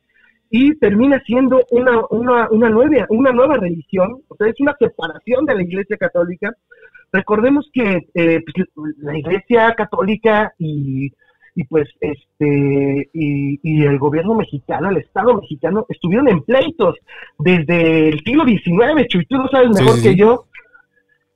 y 0.49 0.75
termina 0.75 1.21
siendo 1.25 1.61
una, 1.71 2.01
una, 2.09 2.49
una, 2.49 2.69
nueva, 2.69 3.05
una 3.09 3.31
nueva 3.31 3.55
religión, 3.55 4.21
o 4.27 4.35
sea, 4.35 4.47
es 4.47 4.59
una 4.59 4.75
separación 4.77 5.45
de 5.45 5.55
la 5.55 5.63
iglesia 5.63 5.97
católica 5.97 6.53
Recordemos 7.11 7.69
que 7.73 8.07
eh, 8.13 8.39
pues, 8.53 8.95
la 8.99 9.17
Iglesia 9.17 9.73
Católica 9.75 10.53
y, 10.57 11.11
y 11.55 11.63
pues 11.65 11.89
este 11.99 13.09
y, 13.13 13.59
y, 13.61 13.83
el 13.83 13.99
gobierno 13.99 14.35
mexicano, 14.35 14.89
el 14.89 14.97
Estado 14.97 15.35
mexicano, 15.35 15.85
estuvieron 15.89 16.29
en 16.29 16.41
pleitos 16.41 16.95
desde 17.37 18.09
el 18.09 18.21
siglo 18.21 18.45
XIX, 18.45 19.07
Chuy, 19.07 19.25
tú 19.25 19.37
lo 19.37 19.47
sabes 19.49 19.69
mejor 19.77 20.01
que 20.01 20.15
yo. 20.15 20.45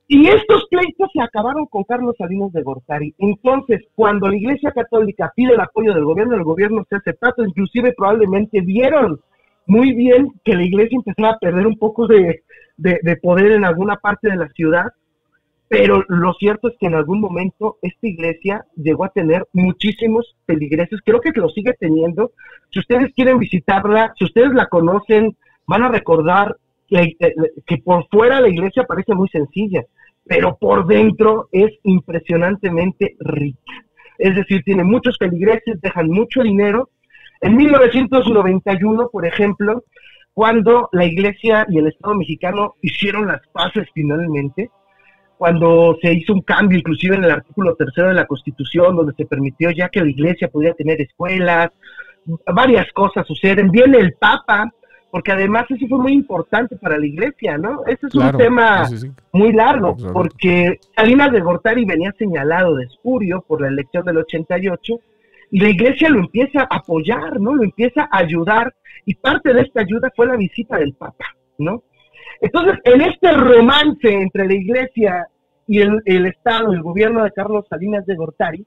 Y 0.07 0.27
estos 0.27 0.65
pleitos 0.69 1.09
se 1.11 1.21
acabaron 1.21 1.65
con 1.65 1.83
Carlos 1.83 2.15
Salinas 2.17 2.53
de 2.53 2.61
Gortari. 2.61 3.15
Entonces, 3.17 3.81
cuando 3.95 4.29
la 4.29 4.37
Iglesia 4.37 4.71
Católica 4.71 5.33
pide 5.35 5.55
el 5.55 5.59
apoyo 5.59 5.95
del 5.95 6.05
gobierno, 6.05 6.35
el 6.35 6.43
gobierno 6.43 6.85
se 6.87 6.97
hace 6.97 7.13
pato, 7.13 7.43
inclusive 7.43 7.91
probablemente 7.97 8.61
vieron 8.61 9.19
muy 9.65 9.93
bien 9.93 10.27
que 10.43 10.53
la 10.53 10.63
Iglesia 10.63 10.95
empezaba 10.97 11.33
a 11.33 11.39
perder 11.39 11.65
un 11.65 11.77
poco 11.79 12.05
de, 12.05 12.43
de 12.77 13.15
poder 13.17 13.53
en 13.53 13.65
alguna 13.65 13.95
parte 13.95 14.29
de 14.29 14.37
la 14.37 14.47
ciudad 14.49 14.93
pero 15.67 16.03
lo 16.07 16.33
cierto 16.33 16.67
es 16.69 16.75
que 16.79 16.87
en 16.87 16.95
algún 16.95 17.19
momento 17.19 17.77
esta 17.81 18.07
iglesia 18.07 18.65
llegó 18.75 19.05
a 19.05 19.09
tener 19.09 19.47
muchísimos 19.53 20.35
peligreses, 20.45 20.99
creo 21.03 21.21
que 21.21 21.31
lo 21.33 21.49
sigue 21.49 21.73
teniendo. 21.79 22.31
Si 22.71 22.79
ustedes 22.79 23.13
quieren 23.13 23.39
visitarla, 23.39 24.13
si 24.17 24.25
ustedes 24.25 24.53
la 24.53 24.67
conocen, 24.67 25.35
van 25.65 25.83
a 25.83 25.89
recordar 25.89 26.55
que, 26.87 27.15
que 27.65 27.77
por 27.79 28.07
fuera 28.09 28.41
la 28.41 28.49
iglesia 28.49 28.83
parece 28.83 29.15
muy 29.15 29.27
sencilla, 29.29 29.83
pero 30.25 30.57
por 30.57 30.85
dentro 30.85 31.49
es 31.51 31.71
impresionantemente 31.83 33.15
rica. 33.19 33.73
Es 34.17 34.35
decir, 34.35 34.63
tiene 34.63 34.83
muchos 34.83 35.17
peligreses, 35.17 35.81
dejan 35.81 36.09
mucho 36.09 36.41
dinero. 36.41 36.89
En 37.41 37.55
1991, 37.55 39.09
por 39.11 39.25
ejemplo, 39.25 39.83
cuando 40.33 40.89
la 40.91 41.05
iglesia 41.05 41.65
y 41.69 41.79
el 41.79 41.87
Estado 41.87 42.15
mexicano 42.15 42.75
hicieron 42.81 43.27
las 43.27 43.41
paces 43.51 43.87
finalmente, 43.93 44.69
cuando 45.37 45.97
se 46.01 46.13
hizo 46.13 46.33
un 46.33 46.41
cambio 46.41 46.77
inclusive 46.77 47.15
en 47.15 47.23
el 47.23 47.31
artículo 47.31 47.75
tercero 47.75 48.07
de 48.07 48.13
la 48.13 48.25
Constitución, 48.25 48.95
donde 48.95 49.13
se 49.13 49.25
permitió 49.25 49.71
ya 49.71 49.89
que 49.89 50.01
la 50.01 50.09
iglesia 50.09 50.47
pudiera 50.47 50.75
tener 50.75 51.01
escuelas, 51.01 51.71
varias 52.53 52.91
cosas 52.93 53.27
suceden. 53.27 53.71
Viene 53.71 53.97
el 53.97 54.13
Papa, 54.13 54.71
porque 55.11 55.31
además 55.31 55.65
eso 55.69 55.87
fue 55.87 55.99
muy 55.99 56.13
importante 56.13 56.75
para 56.75 56.97
la 56.97 57.05
iglesia, 57.05 57.57
¿no? 57.57 57.85
Ese 57.85 58.07
es 58.07 58.15
un 58.15 58.31
tema 58.37 58.85
muy 59.31 59.53
largo, 59.53 59.95
porque 60.11 60.79
Salinas 60.95 61.31
de 61.31 61.41
Gortari 61.41 61.85
venía 61.85 62.13
señalado 62.17 62.75
de 62.75 62.85
espurio 62.85 63.43
por 63.47 63.61
la 63.61 63.67
elección 63.67 64.05
del 64.05 64.17
88, 64.17 64.99
y 65.51 65.59
la 65.61 65.69
iglesia 65.69 66.09
lo 66.09 66.19
empieza 66.19 66.61
a 66.61 66.77
apoyar, 66.77 67.39
¿no? 67.39 67.55
Lo 67.55 67.63
empieza 67.63 68.09
a 68.11 68.17
ayudar, 68.17 68.73
y 69.05 69.15
parte 69.15 69.53
de 69.53 69.61
esta 69.61 69.81
ayuda 69.81 70.11
fue 70.15 70.27
la 70.27 70.35
visita 70.35 70.77
del 70.77 70.93
Papa, 70.93 71.25
¿no? 71.59 71.83
Entonces, 72.41 72.75
en 72.83 73.01
este 73.01 73.31
romance 73.31 74.11
entre 74.11 74.47
la 74.47 74.53
iglesia 74.53 75.27
y 75.67 75.79
el, 75.79 76.25
Estado, 76.27 76.73
el 76.73 76.81
gobierno 76.81 77.23
de 77.23 77.31
Carlos 77.31 77.65
Salinas 77.69 78.05
de 78.05 78.15
Gortari, 78.15 78.65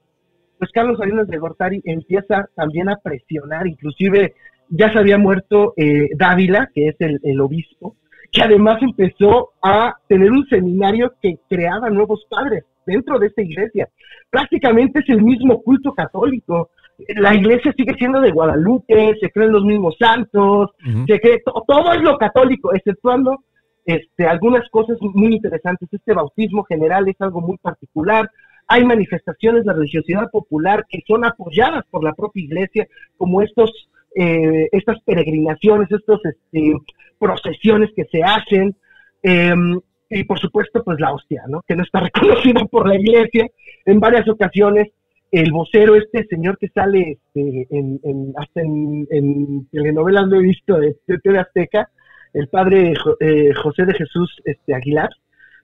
pues 0.57 0.71
Carlos 0.71 0.97
Salinas 0.97 1.27
de 1.27 1.37
Gortari 1.37 1.81
empieza 1.85 2.49
también 2.55 2.89
a 2.89 2.97
presionar, 2.97 3.67
inclusive 3.67 4.33
ya 4.69 4.91
se 4.91 4.99
había 4.99 5.17
muerto 5.17 5.73
eh, 5.77 6.09
Dávila, 6.15 6.69
que 6.73 6.89
es 6.89 6.95
el, 6.99 7.41
obispo, 7.41 7.95
que 8.31 8.41
además 8.41 8.81
empezó 8.81 9.51
a 9.61 9.95
tener 10.07 10.31
un 10.31 10.45
seminario 10.47 11.13
que 11.21 11.39
creaba 11.49 11.89
nuevos 11.89 12.25
padres 12.29 12.65
dentro 12.85 13.17
de 13.17 13.27
esta 13.27 13.41
iglesia. 13.41 13.87
Prácticamente 14.29 14.99
es 14.99 15.09
el 15.09 15.23
mismo 15.23 15.61
culto 15.61 15.93
católico. 15.93 16.69
La 17.15 17.33
iglesia 17.33 17.73
sigue 17.75 17.93
siendo 17.97 18.19
de 18.19 18.31
Guadalupe, 18.31 19.15
se 19.21 19.31
creen 19.31 19.53
los 19.53 19.63
mismos 19.63 19.95
santos, 19.97 20.71
se 21.07 21.19
cree, 21.19 21.41
todo 21.65 21.93
es 21.93 22.01
lo 22.01 22.17
católico, 22.17 22.73
exceptuando 22.73 23.37
este, 23.85 24.25
algunas 24.25 24.67
cosas 24.69 24.97
muy 25.01 25.35
interesantes. 25.35 25.89
Este 25.91 26.13
bautismo 26.13 26.63
general 26.63 27.07
es 27.07 27.19
algo 27.19 27.41
muy 27.41 27.57
particular. 27.57 28.29
Hay 28.67 28.85
manifestaciones 28.85 29.65
de 29.65 29.73
religiosidad 29.73 30.29
popular 30.29 30.85
que 30.89 30.99
son 31.07 31.25
apoyadas 31.25 31.85
por 31.89 32.03
la 32.03 32.13
propia 32.13 32.43
iglesia, 32.43 32.87
como 33.17 33.41
estos, 33.41 33.89
eh, 34.15 34.67
estas 34.71 35.01
peregrinaciones, 35.03 35.91
estas 35.91 36.19
este, 36.23 36.73
procesiones 37.17 37.89
que 37.95 38.05
se 38.05 38.21
hacen. 38.23 38.75
Em, 39.23 39.79
y 40.09 40.23
por 40.23 40.39
supuesto, 40.39 40.83
pues 40.83 40.99
la 40.99 41.13
hostia, 41.13 41.43
¿no? 41.47 41.63
Que 41.67 41.75
no 41.75 41.83
está 41.83 41.99
reconocida 42.11 42.65
por 42.65 42.87
la 42.87 42.95
iglesia. 42.95 43.47
En 43.85 43.99
varias 43.99 44.27
ocasiones, 44.27 44.89
el 45.31 45.51
vocero, 45.51 45.95
este 45.95 46.25
señor 46.25 46.57
que 46.57 46.69
sale 46.69 47.19
este, 47.33 47.67
en, 47.69 48.33
hasta 48.35 48.61
en, 48.61 49.67
telenovelas 49.71 50.27
lo 50.27 50.39
he 50.39 50.43
visto 50.43 50.77
de, 50.79 50.95
de 51.05 51.17
TV 51.19 51.39
Azteca, 51.39 51.89
el 52.33 52.47
padre 52.47 52.93
eh, 53.19 53.53
José 53.53 53.85
de 53.85 53.93
Jesús 53.93 54.41
este, 54.45 54.73
Aguilar, 54.73 55.09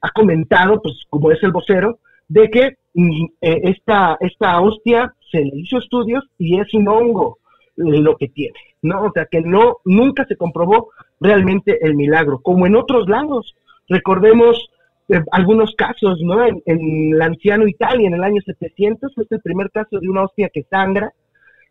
ha 0.01 0.09
comentado, 0.11 0.81
pues 0.81 0.95
como 1.09 1.31
es 1.31 1.41
el 1.43 1.51
vocero, 1.51 1.99
de 2.27 2.49
que 2.49 2.77
mm, 2.93 3.25
eh, 3.41 3.61
esta, 3.63 4.17
esta 4.19 4.59
hostia 4.61 5.13
se 5.31 5.39
le 5.39 5.51
hizo 5.53 5.77
estudios 5.77 6.23
y 6.37 6.59
es 6.59 6.73
un 6.73 6.87
hongo 6.87 7.39
lo 7.77 8.15
que 8.15 8.29
tiene, 8.29 8.57
¿no? 8.81 9.03
O 9.03 9.11
sea, 9.11 9.25
que 9.25 9.41
no, 9.41 9.77
nunca 9.83 10.25
se 10.25 10.37
comprobó 10.37 10.91
realmente 11.19 11.77
el 11.85 11.95
milagro, 11.95 12.39
como 12.41 12.65
en 12.65 12.75
otros 12.77 13.09
lados. 13.09 13.53
Recordemos 13.89 14.69
eh, 15.09 15.21
algunos 15.31 15.75
casos, 15.75 16.19
¿no? 16.21 16.45
En, 16.45 16.63
en, 16.65 17.13
el 17.13 17.21
anciano 17.21 17.67
Italia, 17.67 18.07
en 18.07 18.13
el 18.13 18.23
año 18.23 18.41
700, 18.45 19.13
fue 19.13 19.25
el 19.29 19.41
primer 19.41 19.71
caso 19.71 19.99
de 19.99 20.07
una 20.07 20.23
hostia 20.23 20.49
que 20.53 20.63
sangra, 20.69 21.11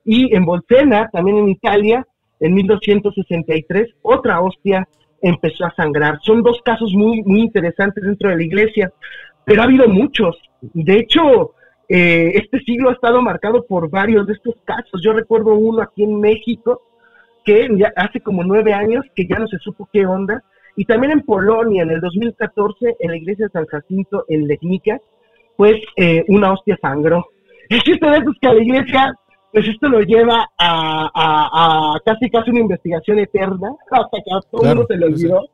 y 0.05 0.35
en 0.37 0.45
Bolsena, 0.45 1.09
también 1.11 1.39
en 1.39 1.49
Italia, 1.49 2.07
en 2.45 2.55
1263 2.55 3.95
otra 4.03 4.41
hostia 4.41 4.87
empezó 5.23 5.65
a 5.65 5.75
sangrar. 5.75 6.19
Son 6.23 6.43
dos 6.43 6.61
casos 6.63 6.93
muy, 6.93 7.23
muy 7.23 7.41
interesantes 7.41 8.05
dentro 8.05 8.29
de 8.29 8.37
la 8.37 8.43
iglesia, 8.43 8.93
pero 9.45 9.63
ha 9.63 9.65
habido 9.65 9.89
muchos. 9.89 10.37
De 10.61 10.99
hecho, 10.99 11.55
eh, 11.89 12.33
este 12.35 12.61
siglo 12.61 12.91
ha 12.91 12.93
estado 12.93 13.23
marcado 13.23 13.65
por 13.67 13.89
varios 13.89 14.27
de 14.27 14.35
estos 14.35 14.57
casos. 14.65 15.01
Yo 15.03 15.15
recuerdo 15.15 15.55
uno 15.55 15.81
aquí 15.81 16.05
en 16.05 16.21
México, 16.21 16.83
que 17.45 17.67
hace 17.97 18.21
como 18.21 18.45
nueve 18.45 18.75
años 18.75 19.05
que 19.15 19.27
ya 19.27 19.39
no 19.39 19.47
se 19.49 19.59
supo 19.59 19.89
qué 19.91 20.05
onda, 20.05 20.43
y 20.77 20.85
también 20.85 21.13
en 21.13 21.21
Polonia, 21.23 21.83
en 21.83 21.91
el 21.93 22.01
2014, 22.01 22.97
en 22.99 23.11
la 23.11 23.17
iglesia 23.17 23.47
de 23.47 23.53
San 23.53 23.67
Jacinto, 23.67 24.25
en 24.29 24.47
Legnica, 24.47 24.99
pues 25.57 25.77
eh, 25.97 26.25
una 26.29 26.53
hostia 26.53 26.77
sangró. 26.83 27.25
De 27.71 27.79
esos 27.79 28.39
que 28.41 28.49
a 28.49 28.53
la 28.53 28.63
iglesia 28.63 29.15
pues 29.55 29.69
esto 29.69 29.89
lo 29.89 30.01
lleva 30.01 30.51
a, 30.59 31.95
casi 32.05 32.29
casi 32.29 32.51
una 32.51 32.59
investigación 32.59 33.21
eterna, 33.21 33.73
hasta 33.91 34.19
que 34.25 34.35
a 34.35 34.41
todo 34.51 34.63
el 34.63 34.69
mundo 34.69 34.87
se 34.89 34.97
le 34.97 35.07
olvidó. 35.07 35.49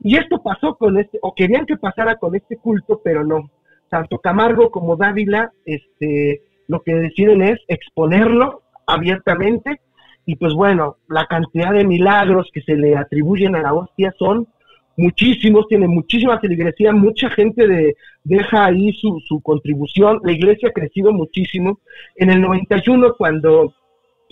Y 0.00 0.16
esto 0.16 0.42
pasó 0.42 0.76
con 0.76 0.98
este, 0.98 1.18
o 1.20 1.34
querían 1.34 1.66
que 1.66 1.76
pasara 1.76 2.16
con 2.16 2.34
este 2.34 2.56
culto, 2.56 3.02
pero 3.04 3.22
no. 3.22 3.50
Tanto 3.90 4.18
Camargo 4.18 4.70
como 4.70 4.96
Dávila, 4.96 5.52
este, 5.66 6.40
lo 6.68 6.80
que 6.80 6.94
deciden 6.94 7.42
es 7.42 7.60
exponerlo 7.68 8.62
abiertamente 8.86 9.82
y 10.24 10.36
pues 10.36 10.54
bueno, 10.54 10.96
la 11.06 11.26
cantidad 11.26 11.72
de 11.72 11.84
milagros 11.84 12.48
que 12.50 12.62
se 12.62 12.76
le 12.76 12.96
atribuyen 12.96 13.56
a 13.56 13.60
la 13.60 13.74
hostia 13.74 14.14
son 14.18 14.48
muchísimos, 14.96 15.66
tiene 15.68 15.88
muchísima 15.88 16.38
feligresía, 16.38 16.92
mucha 16.92 17.30
gente 17.30 17.66
de, 17.66 17.96
deja 18.24 18.66
ahí 18.66 18.92
su, 18.92 19.20
su 19.26 19.40
contribución, 19.40 20.20
la 20.22 20.32
iglesia 20.32 20.68
ha 20.68 20.72
crecido 20.72 21.12
muchísimo. 21.12 21.80
En 22.16 22.30
el 22.30 22.40
91, 22.40 23.14
cuando 23.16 23.74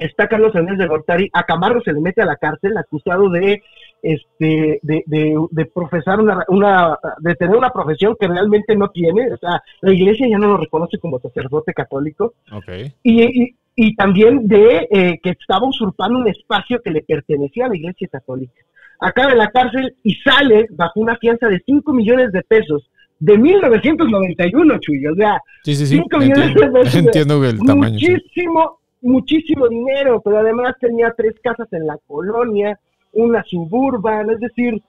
está 0.00 0.28
Carlos 0.28 0.54
Andrés 0.56 0.78
de 0.78 0.86
Gortari, 0.86 1.30
a 1.32 1.44
Camargo 1.44 1.80
se 1.82 1.92
le 1.92 2.00
mete 2.00 2.22
a 2.22 2.26
la 2.26 2.36
cárcel 2.36 2.76
acusado 2.76 3.28
de 3.30 3.62
este 4.02 4.80
de, 4.82 5.04
de, 5.50 5.66
profesar 5.66 6.20
una, 6.20 6.44
una, 6.48 6.98
de 7.18 7.34
tener 7.34 7.54
una 7.54 7.70
profesión 7.70 8.16
que 8.18 8.26
realmente 8.26 8.74
no 8.74 8.88
tiene, 8.88 9.30
o 9.32 9.36
sea, 9.36 9.62
la 9.82 9.92
iglesia 9.92 10.26
ya 10.28 10.38
no 10.38 10.48
lo 10.48 10.56
reconoce 10.56 10.98
como 10.98 11.20
sacerdote 11.20 11.74
católico. 11.74 12.34
Okay. 12.50 12.94
Y, 13.02 13.54
y, 13.76 13.94
también 13.94 14.48
de 14.48 14.88
eh, 14.90 15.20
que 15.22 15.30
estaba 15.30 15.66
usurpando 15.66 16.18
un 16.18 16.28
espacio 16.28 16.80
que 16.82 16.90
le 16.90 17.02
pertenecía 17.02 17.66
a 17.66 17.68
la 17.68 17.76
iglesia 17.76 18.08
católica. 18.08 18.62
Acaba 19.00 19.32
en 19.32 19.38
la 19.38 19.50
cárcel 19.50 19.94
y 20.02 20.14
sale 20.16 20.66
bajo 20.70 21.00
una 21.00 21.16
fianza 21.16 21.48
de 21.48 21.62
5 21.64 21.92
millones 21.92 22.32
de 22.32 22.42
pesos 22.42 22.90
de 23.18 23.36
1991, 23.38 24.78
Chuy. 24.80 25.06
O 25.06 25.14
sea, 25.14 25.40
sí, 25.62 25.74
sí, 25.74 25.86
sí. 25.86 25.96
5 25.96 26.18
millones 26.18 26.54
de 26.54 26.66
pesos. 26.68 26.94
Entiendo 26.94 27.44
el 27.44 27.58
tamaño. 27.60 27.92
Muchísimo, 27.92 28.80
muchísimo 29.02 29.68
dinero, 29.68 30.20
pero 30.24 30.38
además 30.38 30.74
tenía 30.80 31.12
tres 31.16 31.34
casas 31.42 31.68
en 31.72 31.86
la 31.86 31.98
colonia, 32.06 32.78
una 33.12 33.42
suburban, 33.44 34.30
es 34.30 34.40
decir, 34.40 34.82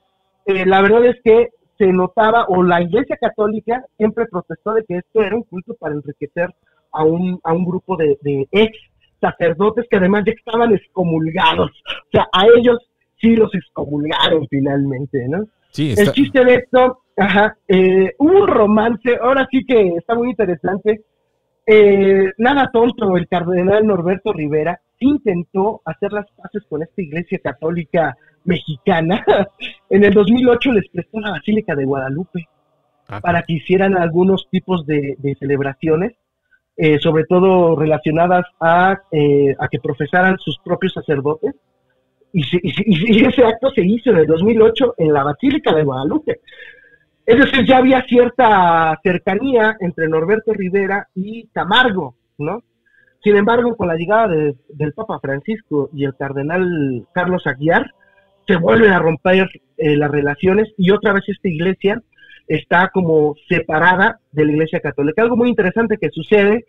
eh, 0.45 0.65
la 0.65 0.82
verdad 0.82 1.06
es 1.06 1.17
que 1.24 1.50
se 1.78 1.88
notaba, 1.88 2.45
o 2.47 2.62
la 2.63 2.82
Iglesia 2.82 3.17
Católica 3.19 3.84
siempre 3.97 4.28
protestó 4.28 4.74
de 4.74 4.84
que 4.86 4.97
esto 4.97 5.21
era 5.21 5.36
un 5.36 5.43
culto 5.43 5.74
para 5.80 5.95
enriquecer 5.95 6.54
a 6.91 7.04
un, 7.04 7.39
a 7.43 7.54
un 7.54 7.65
grupo 7.65 7.97
de, 7.97 8.17
ex 8.52 8.78
sacerdotes 9.19 9.86
que 9.89 9.97
además 9.97 10.24
ya 10.26 10.34
estaban 10.34 10.74
excomulgados. 10.74 11.71
O 11.71 12.10
sea, 12.12 12.28
a 12.32 12.45
ellos 12.58 12.78
sí 13.22 13.36
los 13.36 13.54
excomulgaron 13.54 14.48
finalmente, 14.50 15.28
¿no? 15.28 15.46
Sí, 15.70 15.94
El 15.98 16.12
chiste 16.12 16.44
de 16.44 16.56
esto, 16.56 17.04
ajá, 17.16 17.56
eh, 17.68 18.14
un 18.18 18.48
romance, 18.48 19.18
ahora 19.22 19.48
sí 19.50 19.64
que 19.66 19.96
está 19.98 20.16
muy 20.16 20.32
interesante, 20.32 21.02
eh, 21.66 22.32
nada 22.38 22.70
tonto, 22.74 23.16
el 23.16 23.28
cardenal 23.28 23.86
Norberto 23.86 24.34
Rivera 24.34 24.82
intentó 25.00 25.82
hacer 25.86 26.12
las 26.12 26.26
paces 26.32 26.64
con 26.70 26.82
esta 26.84 27.02
iglesia 27.02 27.40
católica 27.40 28.18
mexicana. 28.44 29.24
en 29.90 30.04
el 30.04 30.14
2008 30.14 30.72
les 30.74 30.90
prestó 30.90 31.20
la 31.20 31.32
Basílica 31.32 31.76
de 31.76 31.86
Guadalupe 31.86 32.48
ah, 33.08 33.20
para 33.22 33.44
que 33.44 33.54
hicieran 33.54 33.98
algunos 33.98 34.48
tipos 34.50 34.86
de, 34.86 35.18
celebraciones, 35.40 36.14
eh, 36.78 37.00
sobre 37.00 37.26
todo 37.26 37.76
relacionadas 37.76 38.46
a, 38.60 39.00
eh, 39.12 39.56
a, 39.60 39.68
que 39.68 39.80
profesaran 39.80 40.38
sus 40.40 40.58
propios 40.60 40.94
sacerdotes. 40.94 41.56
Y, 42.34 42.44
y, 42.54 43.26
ese 43.26 43.44
acto 43.44 43.72
se 43.72 43.82
hizo 43.82 44.12
en 44.12 44.17
el 44.17 44.28
2008 44.28 44.96
en 44.98 45.13
la 45.13 45.24
Basílica 45.24 45.74
de 45.74 45.84
Guadalupe. 45.84 46.39
Es 47.26 47.38
decir, 47.38 47.65
ya 47.65 47.78
había 47.78 48.02
cierta 48.04 49.00
cercanía 49.04 49.76
entre 49.80 50.08
Norberto 50.08 50.54
Rivera 50.54 51.08
y 51.13 51.48
Camargo, 51.48 52.15
¿no? 52.38 52.63
Sin 53.24 53.36
embargo, 53.36 53.76
con 53.76 53.88
la 53.88 53.96
llegada 53.96 54.28
del 54.28 54.94
Papa 54.94 55.20
Francisco 55.20 55.89
y 55.94 56.06
el 56.06 56.15
cardenal 56.15 57.06
Carlos 57.13 57.46
Aguiar, 57.46 57.91
se 58.48 58.56
vuelven 58.56 58.91
a 58.91 59.00
romper 59.00 59.48
eh, 59.78 59.96
las 59.96 60.10
relaciones 60.10 60.74
y 60.78 60.91
otra 60.91 61.13
vez 61.13 61.24
esta 61.28 61.48
iglesia 61.48 62.02
está 62.48 62.89
como 62.89 63.36
separada 63.48 64.20
de 64.32 64.46
la 64.46 64.52
iglesia 64.52 64.80
católica. 64.80 65.22
Algo 65.22 65.38
muy 65.38 65.50
interesante 65.50 65.98
que 65.98 66.10
sucede, 66.10 66.65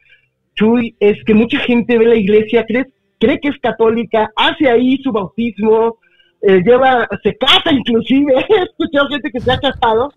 Chuy, 0.55 0.95
es 1.01 1.25
que 1.25 1.35
mucha 1.35 1.59
gente 1.61 1.99
ve 1.99 2.07
la 2.07 2.17
iglesia, 2.17 2.67
cree, 2.67 2.87
cree 3.23 3.39
que 3.39 3.49
es 3.49 3.59
católica, 3.61 4.33
hace 4.35 4.69
ahí 4.69 4.97
su 4.99 5.13
bautismo, 5.13 5.99
eh, 6.41 6.61
lleva, 6.65 7.09
se 7.23 7.37
casa 7.37 7.71
inclusive, 7.71 8.35
he 8.49 8.63
escuchado 8.63 9.09
gente 9.09 9.31
que 9.31 9.41
se 9.41 9.53
ha 9.53 9.59
casado 9.59 10.13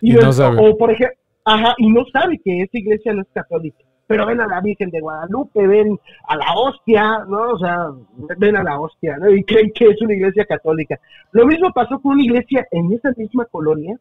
y, 0.00 0.12
no 0.12 0.32
sabe. 0.32 0.58
O 0.60 0.76
por 0.76 0.90
ejemplo, 0.90 1.16
ajá, 1.44 1.74
y 1.78 1.88
no 1.88 2.04
sabe 2.12 2.40
que 2.44 2.62
esa 2.62 2.78
iglesia 2.78 3.12
no 3.12 3.22
es 3.22 3.28
católica. 3.32 3.78
Pero 4.08 4.26
ven 4.26 4.40
a 4.40 4.46
la 4.46 4.62
Virgen 4.62 4.90
de 4.90 5.00
Guadalupe, 5.00 5.66
ven 5.66 5.98
a 6.26 6.36
la 6.36 6.54
hostia, 6.56 7.24
¿no? 7.28 7.50
O 7.50 7.58
sea, 7.58 7.90
ven 8.38 8.56
a 8.56 8.62
la 8.62 8.80
hostia, 8.80 9.18
¿no? 9.18 9.30
Y 9.30 9.44
creen 9.44 9.70
que 9.72 9.84
es 9.84 10.00
una 10.00 10.14
iglesia 10.14 10.46
católica. 10.46 10.98
Lo 11.32 11.46
mismo 11.46 11.70
pasó 11.72 12.00
con 12.00 12.12
una 12.12 12.24
iglesia 12.24 12.66
en 12.70 12.90
esa 12.92 13.10
misma 13.16 13.44
colonia, 13.44 13.96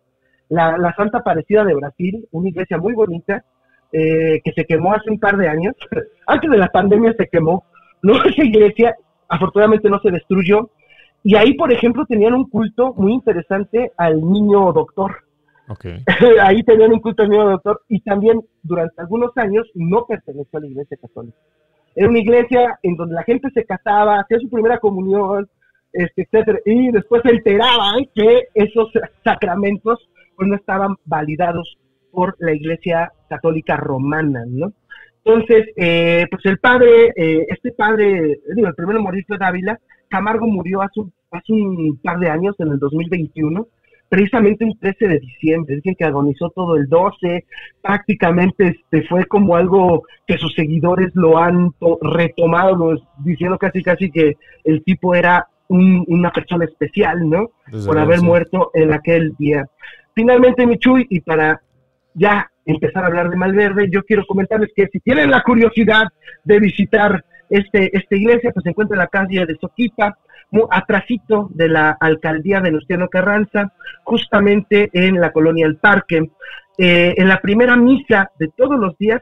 la, 0.47 0.77
la 0.77 0.95
Santa 0.95 1.19
Aparecida 1.19 1.65
de 1.65 1.75
Brasil, 1.75 2.25
una 2.31 2.47
iglesia 2.47 2.77
muy 2.77 2.93
bonita, 2.93 3.43
eh, 3.91 4.41
que 4.43 4.51
se 4.53 4.65
quemó 4.65 4.93
hace 4.93 5.11
un 5.11 5.19
par 5.19 5.37
de 5.37 5.49
años. 5.49 5.75
Antes 6.25 6.49
de 6.49 6.57
la 6.57 6.69
pandemia 6.69 7.13
se 7.17 7.27
quemó, 7.27 7.65
¿no? 8.01 8.13
Esa 8.25 8.43
iglesia, 8.43 8.95
afortunadamente 9.27 9.89
no 9.89 9.99
se 9.99 10.11
destruyó, 10.11 10.69
y 11.23 11.35
ahí, 11.35 11.55
por 11.55 11.71
ejemplo, 11.71 12.05
tenían 12.05 12.33
un 12.33 12.49
culto 12.49 12.93
muy 12.95 13.13
interesante 13.13 13.91
al 13.97 14.21
niño 14.21 14.71
doctor. 14.71 15.23
Okay. 15.67 16.03
ahí 16.41 16.63
tenían 16.63 16.93
un 16.93 17.01
culto 17.01 17.23
al 17.23 17.29
niño 17.29 17.49
doctor 17.49 17.81
y 17.89 17.99
también 17.99 18.39
durante 18.63 19.01
algunos 19.01 19.35
años 19.35 19.67
no 19.73 20.05
perteneció 20.05 20.57
a 20.57 20.61
la 20.61 20.67
iglesia 20.67 20.97
católica. 21.01 21.37
Era 21.93 22.07
una 22.07 22.19
iglesia 22.19 22.79
en 22.83 22.95
donde 22.95 23.15
la 23.15 23.23
gente 23.23 23.49
se 23.53 23.65
casaba, 23.65 24.19
hacía 24.19 24.39
su 24.39 24.49
primera 24.49 24.79
comunión, 24.79 25.49
este, 25.91 26.21
etcétera, 26.21 26.59
y 26.65 26.91
después 26.91 27.21
se 27.23 27.31
enteraban 27.31 28.05
que 28.13 28.47
esos 28.53 28.89
sacramentos 29.23 30.07
pues 30.35 30.47
no 30.47 30.55
estaban 30.55 30.95
validados 31.05 31.77
por 32.11 32.35
la 32.39 32.53
iglesia 32.53 33.11
católica 33.27 33.75
romana, 33.75 34.43
¿no? 34.47 34.71
Entonces, 35.27 35.67
eh, 35.75 36.25
pues 36.31 36.45
el 36.45 36.57
padre, 36.57 37.11
eh, 37.13 37.45
este 37.49 37.73
padre, 37.73 38.39
digo, 38.55 38.69
el 38.69 38.75
primero 38.75 39.01
morir 39.01 39.25
fue 39.27 39.37
Dávila, 39.37 39.77
Camargo 40.07 40.47
murió 40.47 40.81
hace 40.81 41.01
un, 41.01 41.11
hace 41.31 41.51
un 41.51 41.99
par 42.01 42.17
de 42.19 42.29
años, 42.29 42.55
en 42.59 42.69
el 42.69 42.79
2021, 42.79 43.67
precisamente 44.07 44.63
un 44.63 44.79
13 44.79 45.05
de 45.09 45.19
diciembre, 45.19 45.75
dicen 45.75 45.95
que 45.95 46.05
agonizó 46.05 46.49
todo 46.51 46.77
el 46.77 46.87
12, 46.87 47.43
prácticamente 47.81 48.67
este 48.67 49.05
fue 49.09 49.25
como 49.25 49.57
algo 49.57 50.03
que 50.25 50.37
sus 50.37 50.53
seguidores 50.53 51.11
lo 51.13 51.37
han 51.37 51.71
retomado, 52.01 52.95
diciendo 53.17 53.57
casi 53.57 53.83
casi 53.83 54.09
que 54.09 54.37
el 54.63 54.81
tipo 54.85 55.13
era 55.13 55.45
una 55.67 56.31
persona 56.31 56.63
especial, 56.63 57.29
¿no? 57.29 57.49
Por 57.85 57.99
haber 57.99 58.21
muerto 58.21 58.71
en 58.73 58.93
aquel 58.93 59.35
día. 59.37 59.67
Finalmente, 60.15 60.65
Michuy, 60.65 61.05
y 61.09 61.19
para 61.19 61.61
ya 62.13 62.49
empezar 62.67 63.03
a 63.03 63.07
hablar 63.07 63.29
de 63.29 63.37
Malverde, 63.37 63.89
yo 63.91 64.03
quiero 64.03 64.25
comentarles 64.25 64.71
que 64.75 64.87
si 64.91 64.99
tienen 64.99 65.31
la 65.31 65.41
curiosidad 65.41 66.07
de 66.43 66.59
visitar 66.59 67.23
este, 67.49 67.95
esta 67.97 68.15
iglesia 68.15 68.51
pues 68.51 68.63
se 68.63 68.69
encuentra 68.69 68.95
en 68.95 68.99
la 68.99 69.07
calle 69.07 69.45
de 69.45 69.57
Soquipa, 69.59 70.17
atrasito 70.71 71.49
de 71.53 71.69
la 71.69 71.97
alcaldía 71.99 72.61
de 72.61 72.71
Luciano 72.71 73.09
Carranza, 73.09 73.73
justamente 74.03 74.89
en 74.93 75.19
la 75.19 75.31
colonia 75.31 75.65
El 75.65 75.77
Parque. 75.77 76.29
Eh, 76.77 77.15
en 77.17 77.27
la 77.27 77.41
primera 77.41 77.75
misa 77.75 78.31
de 78.37 78.49
todos 78.55 78.79
los 78.79 78.97
días 78.97 79.21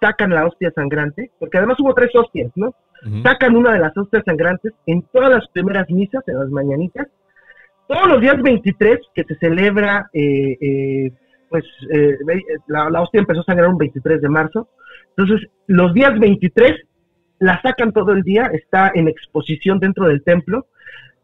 sacan 0.00 0.30
la 0.30 0.46
hostia 0.46 0.72
sangrante, 0.74 1.30
porque 1.38 1.58
además 1.58 1.78
hubo 1.80 1.94
tres 1.94 2.14
hostias, 2.14 2.50
¿no? 2.54 2.74
Sacan 3.22 3.54
una 3.54 3.72
de 3.72 3.78
las 3.78 3.96
hostias 3.96 4.24
sangrantes 4.24 4.72
en 4.86 5.02
todas 5.12 5.30
las 5.30 5.48
primeras 5.50 5.88
misas, 5.88 6.26
en 6.26 6.38
las 6.38 6.48
mañanitas. 6.48 7.06
Todos 7.86 8.08
los 8.08 8.20
días 8.20 8.42
23 8.42 8.98
que 9.14 9.22
se 9.22 9.36
celebra, 9.36 10.10
eh, 10.12 10.56
eh, 10.60 11.12
pues 11.48 11.64
la, 12.66 12.90
la 12.90 13.00
hostia 13.02 13.20
empezó 13.20 13.40
a 13.40 13.44
sangrar 13.44 13.68
un 13.68 13.78
23 13.78 14.20
de 14.20 14.28
marzo. 14.28 14.68
Entonces, 15.16 15.48
los 15.66 15.92
días 15.94 16.18
23 16.18 16.74
la 17.40 17.60
sacan 17.62 17.92
todo 17.92 18.12
el 18.12 18.22
día, 18.22 18.50
está 18.52 18.90
en 18.94 19.08
exposición 19.08 19.78
dentro 19.78 20.06
del 20.06 20.22
templo. 20.22 20.66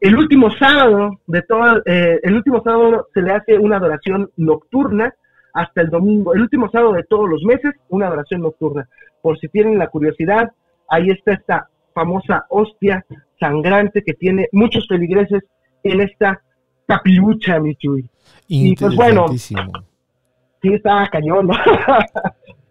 El 0.01 0.17
último 0.17 0.51
sábado 0.57 1.21
de 1.27 1.43
todo, 1.43 1.83
eh, 1.87 2.21
el 2.23 2.35
último 2.35 2.63
sábado 2.63 3.09
se 3.15 3.23
le 3.23 3.33
hace 3.33 3.59
una 3.59 3.77
adoración 3.77 4.31
nocturna 4.37 5.15
hasta 5.53 5.81
el 5.81 5.91
domingo. 5.91 6.35
El 6.35 6.43
último 6.43 6.69
sábado 6.71 6.93
de 6.93 7.05
todos 7.05 7.29
los 7.29 7.43
meses, 7.45 7.73
una 7.89 8.09
adoración 8.09 8.43
nocturna. 8.43 8.89
Por 9.23 9.39
si 9.39 9.49
tienen 9.49 9.79
la 9.79 9.89
curiosidad, 9.89 10.53
ahí 10.89 11.11
está 11.11 11.33
esta 11.33 11.69
famosa 11.95 12.45
hostia 12.51 13.05
sangrante 13.39 14.03
que 14.03 14.15
tiene 14.15 14.49
muchos 14.53 14.87
feligreses 14.89 15.43
en 15.83 16.01
esta 16.01 16.43
capilucha, 16.87 17.61
mi 17.61 17.77
Y 18.49 18.77
pues 18.77 18.95
bueno, 18.95 19.27
sí 20.64 20.74
está 20.74 21.09
cañón. 21.12 21.50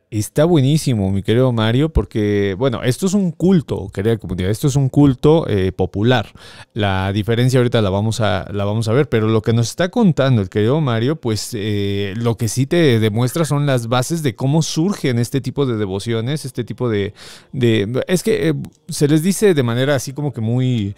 Está 0.10 0.46
buenísimo, 0.46 1.10
mi 1.12 1.24
querido 1.24 1.52
Mario, 1.52 1.90
porque, 1.90 2.56
bueno, 2.56 2.84
esto 2.84 3.08
es 3.08 3.16
un 3.16 3.32
culto, 3.32 3.90
querida 3.92 4.16
comunidad, 4.18 4.52
esto 4.52 4.68
es 4.68 4.76
un 4.76 4.88
culto 4.88 5.48
eh, 5.50 5.72
popular. 5.72 6.28
La 6.76 7.12
diferencia 7.12 7.60
ahorita 7.60 7.82
la 7.82 7.90
vamos, 7.90 8.22
a, 8.22 8.46
la 8.52 8.64
vamos 8.64 8.88
a 8.88 8.94
ver, 8.94 9.10
pero 9.10 9.28
lo 9.28 9.42
que 9.42 9.54
nos 9.54 9.70
está 9.70 9.90
contando 9.90 10.44
el 10.44 10.50
querido 10.50 10.80
Mario, 10.82 11.16
pues 11.16 11.56
eh, 11.56 12.14
lo 12.16 12.38
que 12.38 12.48
sí 12.48 12.68
te 12.68 13.00
demuestra 13.00 13.44
son 13.44 13.66
las 13.66 13.88
bases 13.88 14.22
de 14.22 14.36
cómo 14.36 14.62
surgen 14.62 15.18
este 15.18 15.42
tipo 15.42 15.66
de 15.66 15.78
devociones, 15.78 16.46
este 16.46 16.64
tipo 16.64 16.90
de... 16.90 17.16
de 17.52 18.04
es 18.08 18.22
que 18.22 18.50
eh, 18.50 18.54
se 18.90 19.08
les 19.08 19.24
dice 19.24 19.56
de 19.56 19.64
manera 19.64 19.96
así 19.96 20.14
como 20.14 20.32
que 20.32 20.42
muy 20.42 20.96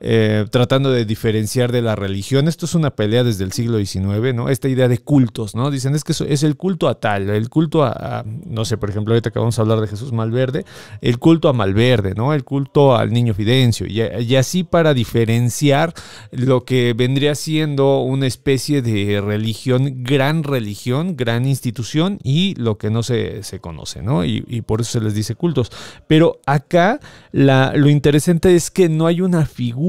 eh, 0.00 0.46
tratando 0.50 0.92
de 0.92 1.04
diferenciar 1.04 1.72
de 1.72 1.82
la 1.82 1.96
religión. 1.96 2.46
Esto 2.46 2.66
es 2.66 2.74
una 2.76 2.90
pelea 2.90 3.24
desde 3.24 3.42
el 3.42 3.52
siglo 3.52 3.78
XIX, 3.78 4.32
¿no? 4.32 4.48
Esta 4.48 4.68
idea 4.68 4.86
de 4.86 4.98
cultos, 4.98 5.56
¿no? 5.56 5.72
Dicen 5.72 5.96
es 5.96 6.04
que 6.04 6.12
es 6.12 6.42
el 6.44 6.56
culto 6.56 6.88
a 6.88 7.00
tal, 7.00 7.28
el 7.30 7.48
culto 7.48 7.82
a, 7.82 8.24
no 8.46 8.64
sé, 8.64 8.76
por 8.76 8.90
ejemplo, 8.90 9.14
ahorita 9.14 9.32
que 9.32 9.40
vamos 9.40 9.58
a 9.58 9.62
hablar 9.62 9.80
de 9.80 9.88
Jesús 9.88 10.12
Malverde, 10.12 10.64
el 11.00 11.18
culto 11.18 11.48
a 11.48 11.52
Malverde, 11.52 12.14
¿no? 12.14 12.32
El 12.32 12.44
culto 12.44 12.96
al 12.96 13.12
niño 13.12 13.34
Fidencio, 13.34 13.88
y, 13.88 14.36
así 14.36 14.62
para 14.62 14.94
diferenciar 14.94 15.92
lo 16.30 16.64
que 16.64 16.94
vendría 16.96 17.34
siendo 17.34 18.02
una 18.02 18.28
especie 18.28 18.82
de 18.82 19.20
religión, 19.20 20.04
gran 20.04 20.44
religión, 20.44 21.16
gran 21.16 21.44
institución, 21.44 22.20
y 22.22 22.54
lo 22.54 22.78
que 22.78 22.90
no 22.90 23.02
se, 23.02 23.42
se 23.42 23.58
conoce, 23.58 24.02
¿no? 24.02 24.24
Y, 24.24 24.62
por 24.62 24.80
eso 24.80 24.92
se 24.92 25.00
les 25.00 25.14
dice 25.14 25.34
cultos. 25.34 25.72
Pero 26.06 26.40
acá 26.46 27.00
lo 27.32 27.88
interesante 27.88 28.54
es 28.54 28.70
que 28.70 28.88
no 28.88 29.06
hay 29.06 29.20
una 29.20 29.46
figura 29.46 29.87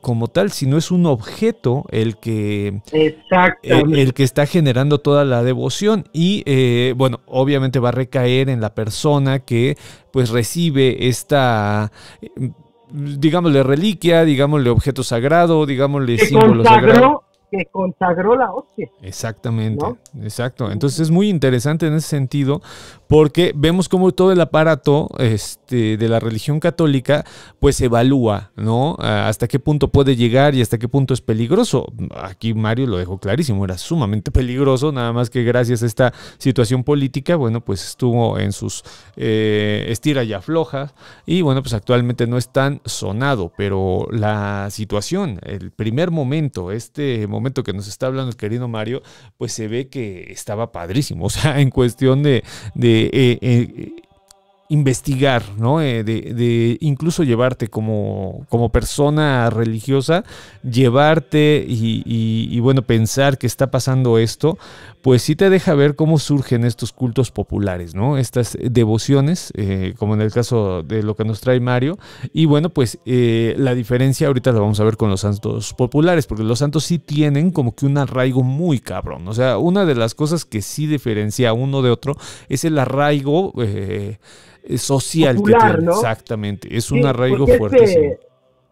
como 0.00 0.28
tal, 0.28 0.50
sino 0.50 0.78
es 0.78 0.90
un 0.90 1.06
objeto 1.06 1.84
el 1.90 2.16
que, 2.16 2.80
eh, 2.92 3.16
el, 3.62 4.14
que 4.14 4.22
está 4.22 4.46
generando 4.46 4.98
toda 4.98 5.24
la 5.24 5.42
devoción. 5.42 6.08
Y 6.12 6.42
eh, 6.46 6.94
bueno, 6.96 7.20
obviamente 7.26 7.78
va 7.78 7.90
a 7.90 7.92
recaer 7.92 8.48
en 8.48 8.60
la 8.60 8.74
persona 8.74 9.40
que 9.40 9.76
pues 10.12 10.30
recibe 10.30 11.08
esta 11.08 11.90
digámosle 12.90 13.62
reliquia, 13.62 14.24
digámosle 14.24 14.70
objeto 14.70 15.02
sagrado, 15.02 15.66
digámosle 15.66 16.18
símbolo 16.18 16.64
sagrado 16.64 17.23
que 17.50 17.66
consagró 17.66 18.36
la 18.36 18.52
hostia. 18.52 18.90
Exactamente, 19.02 19.84
exacto. 20.22 20.70
Entonces 20.70 21.00
es 21.00 21.10
muy 21.10 21.28
interesante 21.28 21.86
en 21.86 21.94
ese 21.94 22.08
sentido 22.08 22.62
porque 23.08 23.52
vemos 23.54 23.88
cómo 23.88 24.12
todo 24.12 24.32
el 24.32 24.40
aparato 24.40 25.08
este, 25.18 25.96
de 25.96 26.08
la 26.08 26.20
religión 26.20 26.60
católica 26.60 27.24
pues 27.58 27.80
evalúa, 27.80 28.50
¿no? 28.56 28.96
Hasta 28.98 29.46
qué 29.46 29.58
punto 29.58 29.88
puede 29.88 30.16
llegar 30.16 30.54
y 30.54 30.62
hasta 30.62 30.78
qué 30.78 30.88
punto 30.88 31.14
es 31.14 31.20
peligroso. 31.20 31.86
Aquí 32.16 32.54
Mario 32.54 32.86
lo 32.86 32.98
dejó 32.98 33.18
clarísimo, 33.18 33.64
era 33.64 33.78
sumamente 33.78 34.30
peligroso, 34.32 34.92
nada 34.92 35.12
más 35.12 35.30
que 35.30 35.44
gracias 35.44 35.82
a 35.82 35.86
esta 35.86 36.12
situación 36.38 36.84
política, 36.84 37.36
bueno, 37.36 37.60
pues 37.60 37.84
estuvo 37.84 38.38
en 38.38 38.52
sus 38.52 38.82
eh, 39.16 39.86
estira 39.88 40.24
y 40.24 40.32
afloja 40.32 40.92
y 41.26 41.42
bueno, 41.42 41.62
pues 41.62 41.74
actualmente 41.74 42.26
no 42.26 42.36
es 42.36 42.48
tan 42.48 42.80
sonado, 42.84 43.52
pero 43.56 44.08
la 44.10 44.68
situación, 44.70 45.38
el 45.42 45.70
primer 45.70 46.10
momento, 46.10 46.70
este 46.70 47.26
momento 47.34 47.62
que 47.62 47.72
nos 47.72 47.88
está 47.88 48.06
hablando 48.06 48.30
el 48.30 48.36
querido 48.36 48.68
Mario, 48.68 49.02
pues 49.36 49.52
se 49.52 49.68
ve 49.68 49.88
que 49.88 50.32
estaba 50.32 50.72
padrísimo. 50.72 51.24
O 51.34 51.36
sea, 51.36 51.60
en 51.60 51.70
cuestión 51.70 52.22
de, 52.22 52.44
de 52.74 53.10
eh, 53.12 53.38
eh, 53.40 54.02
investigar, 54.68 55.42
¿no? 55.58 55.82
Eh, 55.82 56.04
de, 56.04 56.78
incluso 56.80 57.22
llevarte 57.22 57.68
como, 57.68 58.46
como 58.48 58.70
persona 58.70 59.50
religiosa, 59.50 60.24
llevarte 60.62 61.64
y, 61.66 62.58
bueno, 62.60 62.82
pensar 62.82 63.36
que 63.36 63.46
está 63.46 63.70
pasando 63.70 64.18
esto, 64.18 64.58
pues 65.02 65.22
sí 65.22 65.36
te 65.36 65.50
deja 65.50 65.74
ver 65.74 65.96
cómo 65.96 66.18
surgen 66.18 66.64
estos 66.64 66.92
cultos 66.92 67.30
populares, 67.30 67.94
¿no? 67.94 68.16
Estas 68.16 68.56
devociones, 68.58 69.52
eh, 69.54 69.94
como 69.98 70.14
en 70.14 70.22
el 70.22 70.32
caso 70.32 70.82
de 70.82 71.02
lo 71.02 71.14
que 71.14 71.24
nos 71.24 71.40
trae 71.40 71.60
Mario. 71.60 71.98
Y 72.32 72.46
bueno, 72.46 72.70
pues 72.70 72.98
eh, 73.04 73.54
la 73.58 73.74
diferencia 73.74 74.28
ahorita 74.28 74.52
la 74.52 74.60
vamos 74.60 74.80
a 74.80 74.84
ver 74.84 74.96
con 74.96 75.10
los 75.10 75.20
santos 75.20 75.74
populares, 75.74 76.26
porque 76.26 76.42
los 76.42 76.60
santos 76.60 76.84
sí 76.84 76.98
tienen 76.98 77.50
como 77.50 77.74
que 77.74 77.84
un 77.84 77.98
arraigo 77.98 78.42
muy 78.42 78.80
cabrón. 78.80 79.28
O 79.28 79.34
sea, 79.34 79.58
una 79.58 79.84
de 79.84 79.94
las 79.94 80.14
cosas 80.14 80.46
que 80.46 80.62
sí 80.62 80.86
diferencia 80.86 81.52
uno 81.52 81.82
de 81.82 81.90
otro 81.90 82.16
es 82.48 82.64
el 82.64 82.78
arraigo 82.78 83.52
social 84.76 85.36
que 85.36 85.52
tiene. 85.52 85.90
Exactamente, 85.90 86.76
es 86.76 86.90
un 86.90 87.04
arraigo 87.04 87.46
fuerte. 87.46 88.18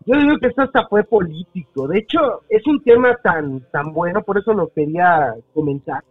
yo 0.06 0.16
digo 0.16 0.38
que 0.38 0.48
esto 0.48 0.62
hasta 0.62 0.86
fue 0.88 1.04
político. 1.04 1.86
De 1.88 1.98
hecho, 1.98 2.42
es 2.48 2.66
un 2.66 2.82
tema 2.82 3.16
tan, 3.22 3.60
tan 3.70 3.92
bueno, 3.92 4.22
por 4.22 4.38
eso 4.38 4.52
lo 4.52 4.68
quería 4.68 5.34
comentar. 5.54 6.02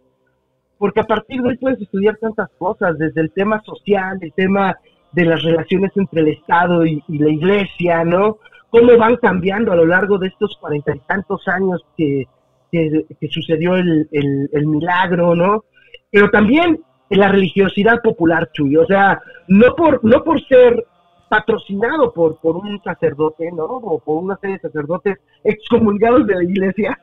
Porque 0.78 1.00
a 1.00 1.04
partir 1.04 1.40
de 1.42 1.50
ahí 1.50 1.56
puedes 1.58 1.80
estudiar 1.80 2.16
tantas 2.16 2.48
cosas, 2.58 2.98
desde 2.98 3.20
el 3.20 3.30
tema 3.32 3.62
social, 3.62 4.18
el 4.20 4.32
tema 4.32 4.76
de 5.12 5.24
las 5.24 5.42
relaciones 5.42 5.92
entre 5.94 6.22
el 6.22 6.28
Estado 6.28 6.84
y, 6.86 7.02
la 7.08 7.30
Iglesia, 7.30 8.04
¿no? 8.04 8.38
Cómo 8.70 8.96
van 8.96 9.16
cambiando 9.16 9.72
a 9.72 9.76
lo 9.76 9.84
largo 9.84 10.18
de 10.18 10.28
estos 10.28 10.56
cuarenta 10.58 10.94
y 10.96 11.00
tantos 11.00 11.46
años 11.46 11.84
que, 11.96 12.26
que, 12.70 13.28
sucedió 13.30 13.76
el, 13.76 14.08
el, 14.10 14.48
el 14.52 14.66
milagro, 14.66 15.36
¿no? 15.36 15.64
Pero 16.10 16.30
también 16.30 16.80
la 17.16 17.28
religiosidad 17.28 18.00
popular, 18.02 18.50
Chuy. 18.52 18.76
O 18.76 18.86
sea, 18.86 19.20
no 19.48 19.74
por, 19.74 20.04
no 20.04 20.22
por 20.24 20.40
ser 20.46 20.84
patrocinado 21.28 22.12
por, 22.12 22.36
por 22.40 22.56
un 22.56 22.82
sacerdote, 22.82 23.50
¿no? 23.52 23.64
O 23.64 23.98
por 23.98 24.22
una 24.22 24.36
serie 24.36 24.56
de 24.56 24.68
sacerdotes 24.68 25.18
excomulgados 25.42 26.26
de 26.26 26.34
la 26.34 26.44
iglesia, 26.44 26.98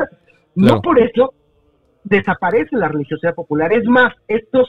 no, 0.55 0.81
por 0.81 0.99
eso 0.99 1.33
desaparece 2.03 2.75
la 2.75 2.89
religiosidad 2.89 3.33
popular. 3.33 3.73
Es 3.73 3.85
más, 3.85 4.13
estos 4.27 4.67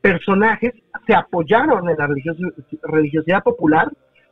personajes 0.00 0.72
se 1.06 1.14
apoyaron 1.14 1.88
en 1.88 1.96
la 1.96 2.08
religiosidad 2.82 3.42
popular 3.42 3.90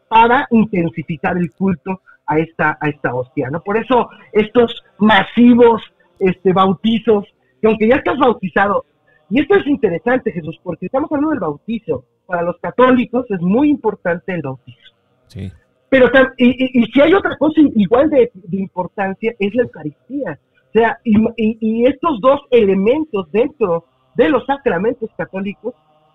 para 0.09 0.47
intensificar 0.51 1.37
el 1.37 1.53
culto 1.53 2.01
a 2.27 2.39
esta, 2.39 2.79
a 2.81 2.89
esta 2.89 3.15
hostia, 3.15 3.51
¿no? 3.51 3.61
Por 3.63 3.77
eso 3.77 4.09
estos 4.33 4.85
masivos 4.99 5.83
este, 6.19 6.53
bautizos, 6.53 7.25
que 7.61 7.67
aunque 7.67 7.89
ya 7.89 7.97
estás 7.97 8.19
bautizado, 8.19 8.85
y 9.31 9.41
esto 9.41 9.55
es 9.55 9.67
interesante, 9.67 10.33
Jesús, 10.33 10.59
porque 10.63 10.87
estamos 10.87 11.11
hablando 11.11 11.31
del 11.31 11.41
bautizo. 11.41 12.05
Para 12.27 12.43
los 12.43 12.59
católicos 12.59 13.27
es 13.31 13.41
muy 13.41 13.71
importante 13.71 14.35
el 14.35 14.43
bautizo. 14.43 14.95
Sí. 15.29 15.51
Pero 15.89 16.09
y, 16.37 16.85
si 16.93 17.01
hay 17.01 17.15
otra 17.15 17.37
cosa 17.37 17.61
igual 17.75 18.11
de, 18.11 18.31
importancia, 18.53 19.35
es 19.39 19.55
la 19.55 19.63
Eucaristía. 19.63 20.39
O 20.69 20.73
sea, 20.73 20.99
y, 21.05 21.87
estos 21.87 22.21
dos 22.21 22.41
elementos 22.51 23.31
dentro 23.33 23.85
de 24.15 24.29
los 24.29 24.45
sacramentos 24.47 25.11
católicos 25.17 25.75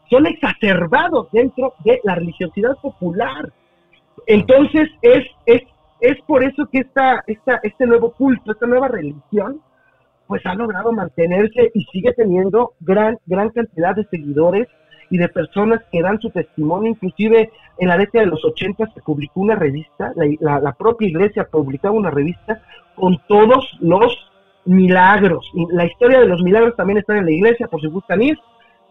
son 0.10 0.25
exacerbados 0.28 1.30
dentro 1.32 1.73
de 1.84 1.99
la 2.04 2.15
religiosidad 2.15 2.78
popular. 2.82 3.51
Entonces, 4.28 4.89
es, 5.01 5.25
es, 5.45 5.62
es 5.99 6.21
por 6.25 6.43
eso 6.43 6.67
que 6.71 6.80
esta, 6.80 7.23
esta, 7.28 7.60
este 7.63 7.86
nuevo 7.86 8.12
culto, 8.12 8.51
esta 8.51 8.67
nueva 8.67 8.88
religión, 8.88 9.62
pues 10.28 10.46
ha 10.46 10.56
logrado 10.56 10.92
mantenerse 10.92 11.72
y 11.74 11.84
sigue 11.86 12.14
teniendo 12.14 12.74
gran, 12.80 13.18
gran 13.26 13.50
cantidad 13.50 13.96
de 13.96 14.06
seguidores 14.06 14.68
y 15.10 15.18
de 15.18 15.30
personas 15.30 15.82
que 15.92 16.02
dan 16.02 16.20
su 16.20 16.30
testimonio. 16.30 16.92
Inclusive 16.92 17.52
en 17.78 17.88
la 17.88 17.98
década 17.98 18.26
de 18.26 18.32
los 18.32 18.44
80 18.44 18.92
se 18.94 19.02
publicó 19.02 19.42
una 19.42 19.56
revista, 19.56 20.14
la, 20.40 20.74
propia 20.74 21.08
iglesia 21.08 21.48
publicaba 21.50 21.96
una 21.96 22.10
revista 22.10 22.62
con 22.96 23.18
todos 23.28 23.78
los 23.82 24.16
milagros. 24.66 25.50
Y 25.54 25.68
la 25.72 25.86
historia 25.86 26.20
de 26.20 26.28
los 26.28 26.42
milagros 26.42 26.76
también 26.76 26.98
está 26.98 27.18
en 27.18 27.26
la 27.26 27.32
iglesia, 27.32 27.68
por 27.68 27.82
si 27.82 27.88
gustan 27.88 28.22
ir. 28.22 28.38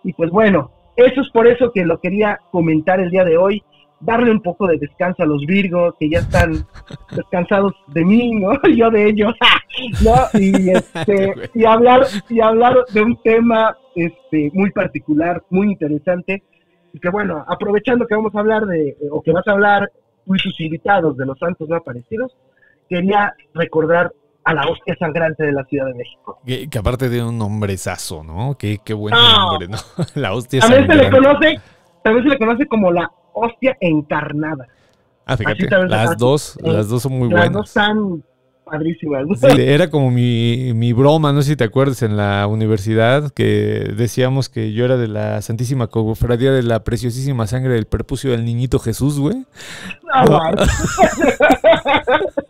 Y 0.05 0.13
pues 0.13 0.31
bueno, 0.31 0.71
eso 0.97 1.21
es 1.21 1.31
por 1.31 1.47
eso 1.47 1.73
que 1.73 1.85
lo 1.85 1.99
quería 1.99 2.39
comentar 2.51 3.01
el 3.01 3.11
día 3.11 3.25
de 3.25 3.37
hoy 3.37 3.63
darle 4.05 4.31
un 4.31 4.41
poco 4.41 4.67
de 4.67 4.79
descanso 4.79 5.23
a 5.23 5.27
los 5.27 5.45
Virgos, 5.47 5.95
que 5.99 6.09
ya 6.09 6.19
están 6.19 6.67
descansados 7.15 7.73
de 7.89 8.05
mí, 8.05 8.33
¿no? 8.33 8.53
Yo 8.77 8.91
de 8.91 9.09
ellos, 9.09 9.35
¿no? 10.05 10.41
Y, 10.41 10.71
este, 10.71 11.35
y, 11.55 11.65
hablar, 11.65 12.07
y 12.29 12.41
hablar 12.41 12.77
de 12.93 13.03
un 13.03 13.17
tema 13.23 13.77
este, 13.95 14.51
muy 14.53 14.71
particular, 14.71 15.43
muy 15.51 15.73
interesante, 15.73 16.43
y 16.93 17.01
que 17.01 17.09
bueno, 17.11 17.45
aprovechando 17.49 18.07
que 18.07 18.15
vamos 18.15 18.35
a 18.35 18.41
hablar 18.41 18.67
de, 18.67 18.97
o 19.11 19.23
que 19.23 19.33
vas 19.33 19.47
a 19.49 19.53
hablar, 19.53 19.91
y 20.27 20.39
sus 20.39 20.59
invitados 20.61 21.17
de 21.17 21.27
los 21.27 21.39
santos 21.39 21.69
no 21.69 21.77
aparecidos, 21.77 22.37
quería 22.89 23.35
recordar 23.55 24.13
a 24.45 24.55
la 24.55 24.67
hostia 24.69 24.95
sangrante 24.99 25.45
de 25.45 25.53
la 25.53 25.65
Ciudad 25.65 25.87
de 25.87 25.95
México. 25.95 26.39
Que, 26.47 26.79
aparte 26.79 27.09
de 27.09 27.23
un 27.23 27.39
nombrezazo, 27.39 28.23
¿no? 28.23 28.57
Qué, 28.59 28.79
qué 28.85 28.95
buen 28.95 29.15
ah. 29.15 29.49
nombre, 29.51 29.69
¿no? 29.69 29.79
la 30.15 30.35
hostia 30.35 30.61
también 30.61 30.87
Se 30.87 30.95
le 30.95 31.11
conoce, 31.11 31.61
también 32.03 32.25
se 32.25 32.31
le 32.31 32.39
conoce 32.39 32.67
como 32.67 32.93
la 32.93 33.11
hostia 33.35 33.77
encarnada. 33.81 34.69
Ah, 35.27 35.37
fíjate, 35.37 35.69
las 35.89 36.17
dos, 36.17 36.59
las 36.63 36.89
dos 36.89 37.03
son 37.03 37.13
muy 37.13 37.29
buenas. 37.29 37.47
Las 37.47 37.53
dos 37.53 37.69
están 37.69 38.25
padrísimas. 38.65 39.27
era 39.59 39.91
como 39.91 40.11
mi, 40.11 40.73
mi, 40.75 40.93
broma, 40.93 41.33
no 41.33 41.43
sé 41.43 41.51
si 41.51 41.57
te 41.57 41.65
acuerdas, 41.65 42.03
en 42.03 42.17
la 42.17 42.47
universidad, 42.47 43.31
que 43.33 43.93
decíamos 43.97 44.49
que 44.49 44.73
yo 44.73 44.85
era 44.85 44.97
de 44.97 45.09
la 45.09 45.43
Santísima 45.43 45.87
Cofradía 45.89 46.53
de 46.53 46.63
la 46.63 46.85
Preciosísima 46.85 47.47
Sangre 47.47 47.75
del 47.75 47.87
Perpucio 47.87 48.31
del 48.31 48.45
Niñito 48.45 48.79
Jesús, 48.79 49.19
güey. 49.19 49.45
No, 50.29 50.41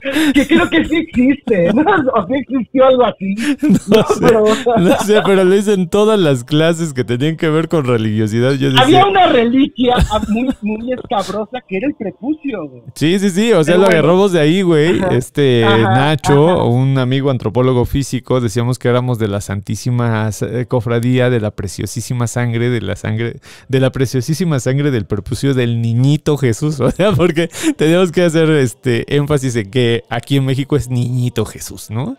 que 0.35 0.47
creo 0.47 0.69
que 0.69 0.85
sí 0.85 0.97
existe, 0.97 1.73
¿no? 1.73 1.83
O 2.15 2.27
sí 2.27 2.35
existió 2.35 2.87
algo 2.87 3.05
así. 3.05 3.35
No, 3.89 4.03
sé, 4.05 4.21
pero... 4.21 4.45
no 4.79 4.97
sé, 4.99 5.21
pero 5.25 5.45
le 5.45 5.57
dicen 5.57 5.89
todas 5.89 6.19
las 6.19 6.45
clases 6.45 6.93
que 6.93 7.05
tenían 7.05 7.37
que 7.37 7.49
ver 7.49 7.69
con 7.69 7.85
religiosidad. 7.85 8.55
Había 8.79 9.07
una 9.07 9.27
reliquia 9.29 9.97
muy, 10.29 10.49
muy 10.63 10.93
escabrosa 10.93 11.61
que 11.69 11.77
era 11.79 11.87
el 11.87 11.95
prepucio, 11.95 12.69
güey. 12.69 12.83
Sí, 12.95 13.19
sí, 13.19 13.31
sí, 13.31 13.53
o 13.53 13.65
sea, 13.65 13.77
lo 13.77 13.87
agarramos 13.87 14.33
de 14.33 14.41
ahí, 14.41 14.63
güey. 14.63 15.01
Este, 15.11 15.65
Nacho, 16.05 16.67
un 16.67 16.99
amigo 16.99 17.31
antropólogo 17.31 17.87
físico, 17.87 18.43
decíamos 18.43 18.79
que 18.79 18.89
éramos 18.89 19.19
de 19.19 19.27
la 19.27 19.41
santísima 19.41 20.29
eh, 20.43 20.67
cofradía 20.69 21.31
de 21.31 21.41
la 21.41 21.51
preciosísima 21.51 22.27
sangre, 22.27 22.69
de 22.69 22.83
la 22.83 22.95
sangre, 22.95 23.41
de 23.71 23.81
la 23.81 23.91
preciosísima 23.91 24.61
sangre 24.61 24.91
del 24.91 25.07
perpucio 25.07 25.55
del 25.55 25.81
niñito 25.81 26.37
Jesús, 26.37 26.79
o 26.81 26.91
sea, 26.91 27.13
porque 27.13 27.49
tenemos 27.79 28.13
que 28.13 28.23
hacer 28.23 28.51
este 28.51 29.17
énfasis 29.17 29.57
en 29.57 29.71
que 29.71 30.05
aquí 30.11 30.37
en 30.37 30.45
México 30.45 30.77
es 30.77 30.91
niñito 30.91 31.47
Jesús, 31.47 31.89
¿no? 31.89 32.19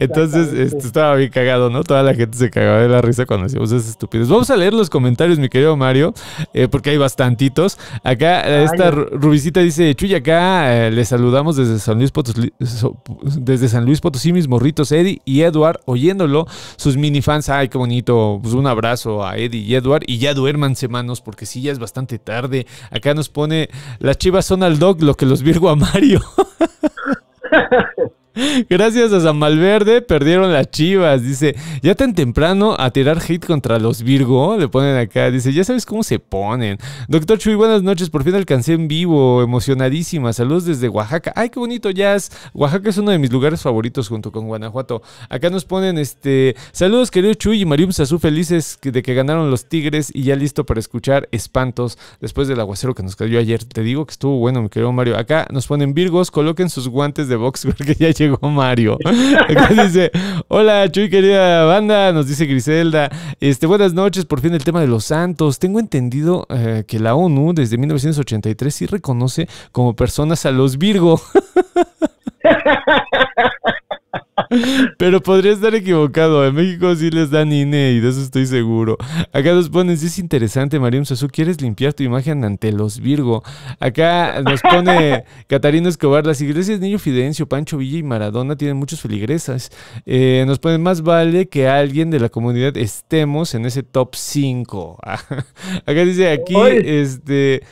Entonces, 0.00 0.54
esto 0.54 0.78
estaba 0.78 1.14
bien 1.16 1.30
cagado, 1.30 1.68
¿no? 1.68 1.84
Toda 1.84 2.02
la 2.02 2.14
gente 2.14 2.38
se 2.38 2.48
cagaba 2.48 2.80
de 2.80 2.88
la 2.88 3.02
risa 3.02 3.26
cuando 3.26 3.46
hacíamos 3.46 3.70
esas 3.70 3.90
estupidez. 3.90 4.30
Vamos 4.30 4.48
a 4.48 4.56
leer 4.56 4.72
los 4.72 4.88
comentarios, 4.88 5.38
mi 5.38 5.50
querido 5.50 5.76
Mario, 5.76 6.14
eh, 6.54 6.68
porque 6.68 6.88
hay 6.88 6.96
bastantitos. 6.96 7.78
Acá, 8.02 8.62
esta 8.62 8.90
Rubicita 8.90 9.60
dice, 9.60 9.94
Chuy, 9.94 10.14
acá 10.14 10.86
eh, 10.86 10.90
le 10.90 11.04
saludamos 11.04 11.56
desde 11.56 11.78
San 11.78 11.98
Luis 11.98 12.10
Potosí, 12.10 12.50
desde 13.38 13.68
San 13.68 13.84
Luis 13.84 14.00
Potosí, 14.00 14.32
mis 14.32 14.48
morritos, 14.48 14.92
Eddie 14.92 15.20
y 15.24 15.42
Edward, 15.42 15.80
oyéndolo, 15.84 16.46
sus 16.76 16.96
minifans, 16.96 17.48
ay, 17.48 17.68
qué 17.68 17.78
bonito, 17.78 18.38
pues 18.42 18.54
un 18.54 18.66
abrazo 18.66 19.24
a 19.24 19.36
Eddie 19.36 19.60
y 19.60 19.74
Edward, 19.74 20.02
y 20.06 20.18
ya 20.18 20.34
duérmanse, 20.34 20.88
manos, 20.88 21.20
porque 21.20 21.46
sí, 21.46 21.62
ya 21.62 21.72
es 21.72 21.78
bastante 21.78 22.18
tarde. 22.18 22.66
Acá 22.90 23.14
nos 23.14 23.28
pone, 23.28 23.68
las 23.98 24.18
chivas 24.18 24.46
son 24.46 24.62
al 24.62 24.78
dog, 24.78 25.02
lo 25.02 25.14
que 25.14 25.26
los 25.26 25.42
virgo 25.42 25.68
a 25.68 25.76
Mario. 25.76 26.22
Gracias 28.68 29.12
a 29.12 29.20
San 29.20 29.38
Malverde 29.38 30.02
perdieron 30.02 30.52
las 30.52 30.70
chivas. 30.70 31.22
Dice, 31.22 31.56
ya 31.82 31.94
tan 31.94 32.14
temprano 32.14 32.76
a 32.78 32.90
tirar 32.90 33.18
hate 33.18 33.46
contra 33.46 33.78
los 33.78 34.02
Virgo. 34.02 34.58
Le 34.58 34.68
ponen 34.68 34.96
acá. 34.96 35.30
Dice, 35.30 35.52
ya 35.52 35.64
sabes 35.64 35.86
cómo 35.86 36.02
se 36.02 36.18
ponen. 36.18 36.78
Doctor 37.08 37.38
Chuy, 37.38 37.54
buenas 37.54 37.82
noches. 37.82 38.10
Por 38.10 38.24
fin 38.24 38.34
alcancé 38.34 38.74
en 38.74 38.88
vivo. 38.88 39.42
Emocionadísima. 39.42 40.32
Saludos 40.34 40.66
desde 40.66 40.88
Oaxaca. 40.88 41.32
Ay, 41.34 41.48
qué 41.48 41.58
bonito 41.58 41.90
jazz. 41.90 42.30
Oaxaca 42.52 42.90
es 42.90 42.98
uno 42.98 43.10
de 43.10 43.18
mis 43.18 43.32
lugares 43.32 43.62
favoritos 43.62 44.08
junto 44.08 44.30
con 44.30 44.46
Guanajuato. 44.46 45.00
Acá 45.30 45.48
nos 45.48 45.64
ponen 45.64 45.96
este. 45.96 46.56
Saludos, 46.72 47.10
querido 47.10 47.32
Chuy 47.34 47.62
y 47.62 47.64
Marium 47.64 47.92
Sazú. 47.92 48.18
Felices 48.18 48.78
de 48.82 49.02
que 49.02 49.14
ganaron 49.14 49.50
los 49.50 49.66
Tigres 49.66 50.10
y 50.12 50.24
ya 50.24 50.36
listo 50.36 50.66
para 50.66 50.80
escuchar 50.80 51.26
espantos 51.32 51.98
después 52.20 52.48
del 52.48 52.60
aguacero 52.60 52.94
que 52.94 53.02
nos 53.02 53.16
cayó 53.16 53.38
ayer. 53.38 53.64
Te 53.64 53.82
digo 53.82 54.04
que 54.04 54.12
estuvo 54.12 54.38
bueno, 54.38 54.60
mi 54.60 54.68
querido 54.68 54.92
Mario. 54.92 55.16
Acá 55.16 55.46
nos 55.50 55.66
ponen 55.66 55.94
Virgos. 55.94 56.30
Coloquen 56.30 56.68
sus 56.68 56.88
guantes 56.88 57.28
de 57.28 57.36
box 57.36 57.64
porque 57.66 57.94
ya 57.94 58.10
llegó 58.10 58.25
llegó 58.26 58.50
Mario. 58.50 58.98
dice, 59.82 60.10
hola 60.48 60.90
Chuy, 60.90 61.08
querida 61.08 61.64
banda, 61.64 62.12
nos 62.12 62.26
dice 62.26 62.46
Griselda. 62.46 63.10
Este, 63.40 63.66
buenas 63.66 63.94
noches, 63.94 64.24
por 64.24 64.40
fin 64.40 64.54
el 64.54 64.64
tema 64.64 64.80
de 64.80 64.86
los 64.86 65.04
santos. 65.04 65.58
Tengo 65.58 65.78
entendido 65.80 66.46
eh, 66.50 66.84
que 66.86 66.98
la 66.98 67.14
ONU 67.14 67.52
desde 67.54 67.78
1983 67.78 68.74
sí 68.74 68.86
reconoce 68.86 69.48
como 69.72 69.94
personas 69.94 70.46
a 70.46 70.50
los 70.50 70.78
Virgo. 70.78 71.20
Pero 74.98 75.22
podría 75.22 75.52
estar 75.52 75.74
equivocado. 75.74 76.46
En 76.46 76.54
México 76.54 76.94
sí 76.94 77.10
les 77.10 77.30
dan 77.30 77.52
INE 77.52 77.92
y 77.92 78.00
de 78.00 78.08
eso 78.08 78.20
estoy 78.20 78.46
seguro. 78.46 78.96
Acá 79.32 79.52
nos 79.52 79.68
ponen, 79.68 79.96
si 79.96 80.06
es 80.06 80.18
interesante, 80.18 80.78
Mariam 80.78 81.04
Sasu, 81.04 81.28
¿quieres 81.28 81.60
limpiar 81.60 81.94
tu 81.94 82.02
imagen 82.02 82.44
ante 82.44 82.72
los 82.72 83.00
Virgo? 83.00 83.42
Acá 83.80 84.42
nos 84.42 84.60
pone 84.62 85.24
Catarina 85.46 85.88
Escobar, 85.88 86.26
las 86.26 86.40
iglesias 86.40 86.80
Niño 86.80 86.98
Fidencio, 86.98 87.48
Pancho 87.48 87.78
Villa 87.78 87.98
y 87.98 88.02
Maradona 88.02 88.56
tienen 88.56 88.76
muchos 88.76 89.00
feligresas. 89.00 89.70
Eh, 90.04 90.44
nos 90.46 90.58
ponen, 90.58 90.82
más 90.82 91.02
vale 91.02 91.48
que 91.48 91.68
alguien 91.68 92.10
de 92.10 92.20
la 92.20 92.28
comunidad 92.28 92.76
estemos 92.76 93.54
en 93.54 93.66
ese 93.66 93.82
top 93.82 94.14
5. 94.14 94.98
Acá 95.02 96.04
dice 96.04 96.30
aquí, 96.30 96.56
este... 96.84 97.62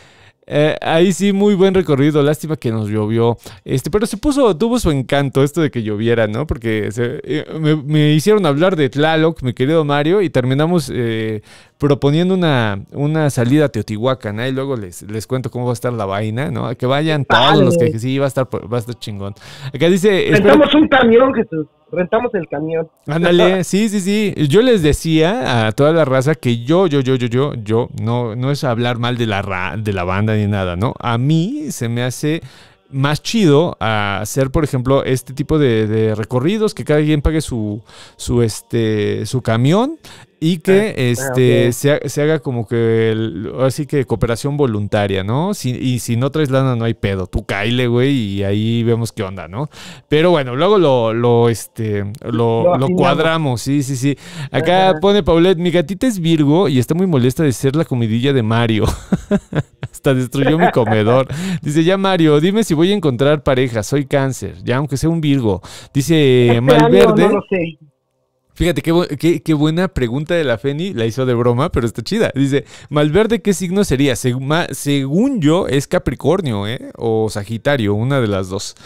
Eh, 0.46 0.76
ahí 0.80 1.12
sí, 1.12 1.32
muy 1.32 1.54
buen 1.54 1.74
recorrido. 1.74 2.22
Lástima 2.22 2.56
que 2.56 2.70
nos 2.70 2.88
llovió. 2.88 3.36
Este, 3.64 3.90
pero 3.90 4.06
se 4.06 4.16
puso, 4.16 4.56
tuvo 4.56 4.78
su 4.78 4.90
encanto 4.90 5.42
esto 5.42 5.60
de 5.60 5.70
que 5.70 5.82
lloviera, 5.82 6.26
¿no? 6.26 6.46
Porque 6.46 6.90
eh, 6.96 7.44
me, 7.84 8.12
hicieron 8.12 8.44
hablar 8.46 8.76
de 8.76 8.90
Tlaloc, 8.90 9.42
mi 9.42 9.54
querido 9.54 9.84
Mario, 9.84 10.20
y 10.20 10.30
terminamos 10.30 10.90
eh, 10.94 11.42
proponiendo 11.78 12.34
una, 12.34 12.80
una 12.92 13.30
salida 13.30 13.66
a 13.66 13.68
Teotihuacán. 13.68 14.40
Ahí 14.40 14.52
luego 14.52 14.76
les, 14.76 15.02
les 15.02 15.26
cuento 15.26 15.50
cómo 15.50 15.66
va 15.66 15.72
a 15.72 15.74
estar 15.74 15.92
la 15.92 16.04
vaina, 16.04 16.50
¿no? 16.50 16.74
Que 16.76 16.86
vayan 16.86 17.24
todos 17.24 17.62
los 17.62 17.78
que 17.78 17.98
sí, 17.98 18.18
va 18.18 18.26
a 18.26 18.28
estar, 18.28 18.46
va 18.46 18.76
a 18.76 18.80
estar 18.80 18.98
chingón. 18.98 19.34
Acá 19.72 19.88
dice. 19.88 20.28
Rentamos 20.30 20.74
un 20.74 20.88
camión, 20.88 21.32
Jesús. 21.34 21.66
Rentamos 21.94 22.34
el 22.34 22.48
camión. 22.48 22.88
Ándale, 23.06 23.64
sí, 23.64 23.88
sí, 23.88 24.00
sí. 24.00 24.34
Yo 24.48 24.62
les 24.62 24.82
decía 24.82 25.66
a 25.66 25.72
toda 25.72 25.92
la 25.92 26.04
raza 26.04 26.34
que 26.34 26.64
yo, 26.64 26.86
yo, 26.86 27.00
yo, 27.00 27.14
yo, 27.16 27.26
yo, 27.26 27.54
yo, 27.54 27.88
no, 28.00 28.36
no 28.36 28.50
es 28.50 28.64
hablar 28.64 28.98
mal 28.98 29.16
de 29.16 29.26
la, 29.26 29.76
de 29.78 29.92
la 29.92 30.04
banda 30.04 30.34
ni 30.34 30.46
nada, 30.46 30.76
¿no? 30.76 30.94
A 30.98 31.18
mí 31.18 31.70
se 31.70 31.88
me 31.88 32.02
hace 32.02 32.42
más 32.90 33.22
chido 33.22 33.76
a 33.80 34.20
hacer, 34.20 34.50
por 34.50 34.64
ejemplo, 34.64 35.04
este 35.04 35.32
tipo 35.32 35.58
de, 35.58 36.14
recorridos, 36.16 36.74
que 36.74 36.84
cada 36.84 37.00
quien 37.00 37.22
pague 37.22 37.40
su, 37.40 37.82
su, 38.16 38.42
este, 38.42 39.26
su 39.26 39.42
camión 39.42 39.98
y 40.44 40.58
que 40.58 40.94
ah, 40.94 41.00
este 41.00 41.72
se, 41.72 42.20
haga 42.20 42.40
como 42.40 42.66
que 42.66 43.16
así 43.60 43.86
que 43.86 44.04
cooperación 44.04 44.58
voluntaria, 44.58 45.24
¿no? 45.24 45.52
y 45.52 45.98
si 46.00 46.16
no 46.18 46.30
traes 46.30 46.50
lana 46.50 46.76
no 46.76 46.84
hay 46.84 46.92
pedo, 46.92 47.26
tú 47.26 47.46
caile, 47.46 47.86
güey, 47.86 48.14
y 48.14 48.44
ahí 48.44 48.82
vemos 48.82 49.10
qué 49.10 49.22
onda, 49.22 49.48
¿no? 49.48 49.70
Pero 50.06 50.32
bueno, 50.32 50.54
luego 50.54 50.76
lo, 50.76 51.14
lo 51.14 51.48
este 51.48 52.04
lo, 52.20 52.76
cuadramos, 52.94 53.62
sí, 53.62 53.82
sí, 53.82 53.96
sí. 53.96 54.18
Acá 54.50 54.96
pone 55.00 55.22
Paulette, 55.22 55.56
mi 55.56 55.70
gatita 55.70 56.06
es 56.06 56.20
Virgo 56.20 56.68
y 56.68 56.78
está 56.78 56.94
muy 56.94 57.06
molesta 57.06 57.42
de 57.42 57.52
ser 57.52 57.74
la 57.74 57.86
comidilla 57.86 58.34
de 58.34 58.42
Mario. 58.42 58.84
Hasta 59.90 60.12
destruyó 60.12 60.58
mi 60.58 60.70
comedor. 60.72 61.26
Dice, 61.62 61.84
ya 61.84 61.96
Mario, 61.96 62.38
dime 62.38 62.64
si 62.64 62.74
voy 62.74 62.92
a 62.92 62.94
encontrar 62.94 63.42
pareja, 63.42 63.82
soy 63.82 64.04
cáncer, 64.04 64.62
ya 64.62 64.76
aunque 64.76 64.98
sea 64.98 65.08
un 65.08 65.22
Virgo. 65.22 65.62
Dice 65.94 66.48
este 66.48 66.60
Malverde. 66.60 67.30
Fíjate 68.54 68.82
qué, 68.82 69.54
buena 69.54 69.88
pregunta 69.88 70.34
de 70.34 70.44
la 70.44 70.58
Feni, 70.58 70.94
la 70.94 71.06
hizo 71.06 71.26
de 71.26 71.34
broma, 71.34 71.70
pero 71.70 71.86
está 71.86 72.02
chida. 72.02 72.30
Dice, 72.34 72.64
Malverde, 72.88 73.42
¿qué 73.42 73.52
signo 73.52 73.82
sería? 73.82 74.14
según 74.16 75.40
yo, 75.40 75.66
es 75.66 75.88
Capricornio, 75.88 76.68
¿eh? 76.68 76.92
O 76.96 77.28
Sagitario, 77.30 77.94
una 77.94 78.20
de 78.20 78.28
las 78.28 78.48
dos. 78.48 78.76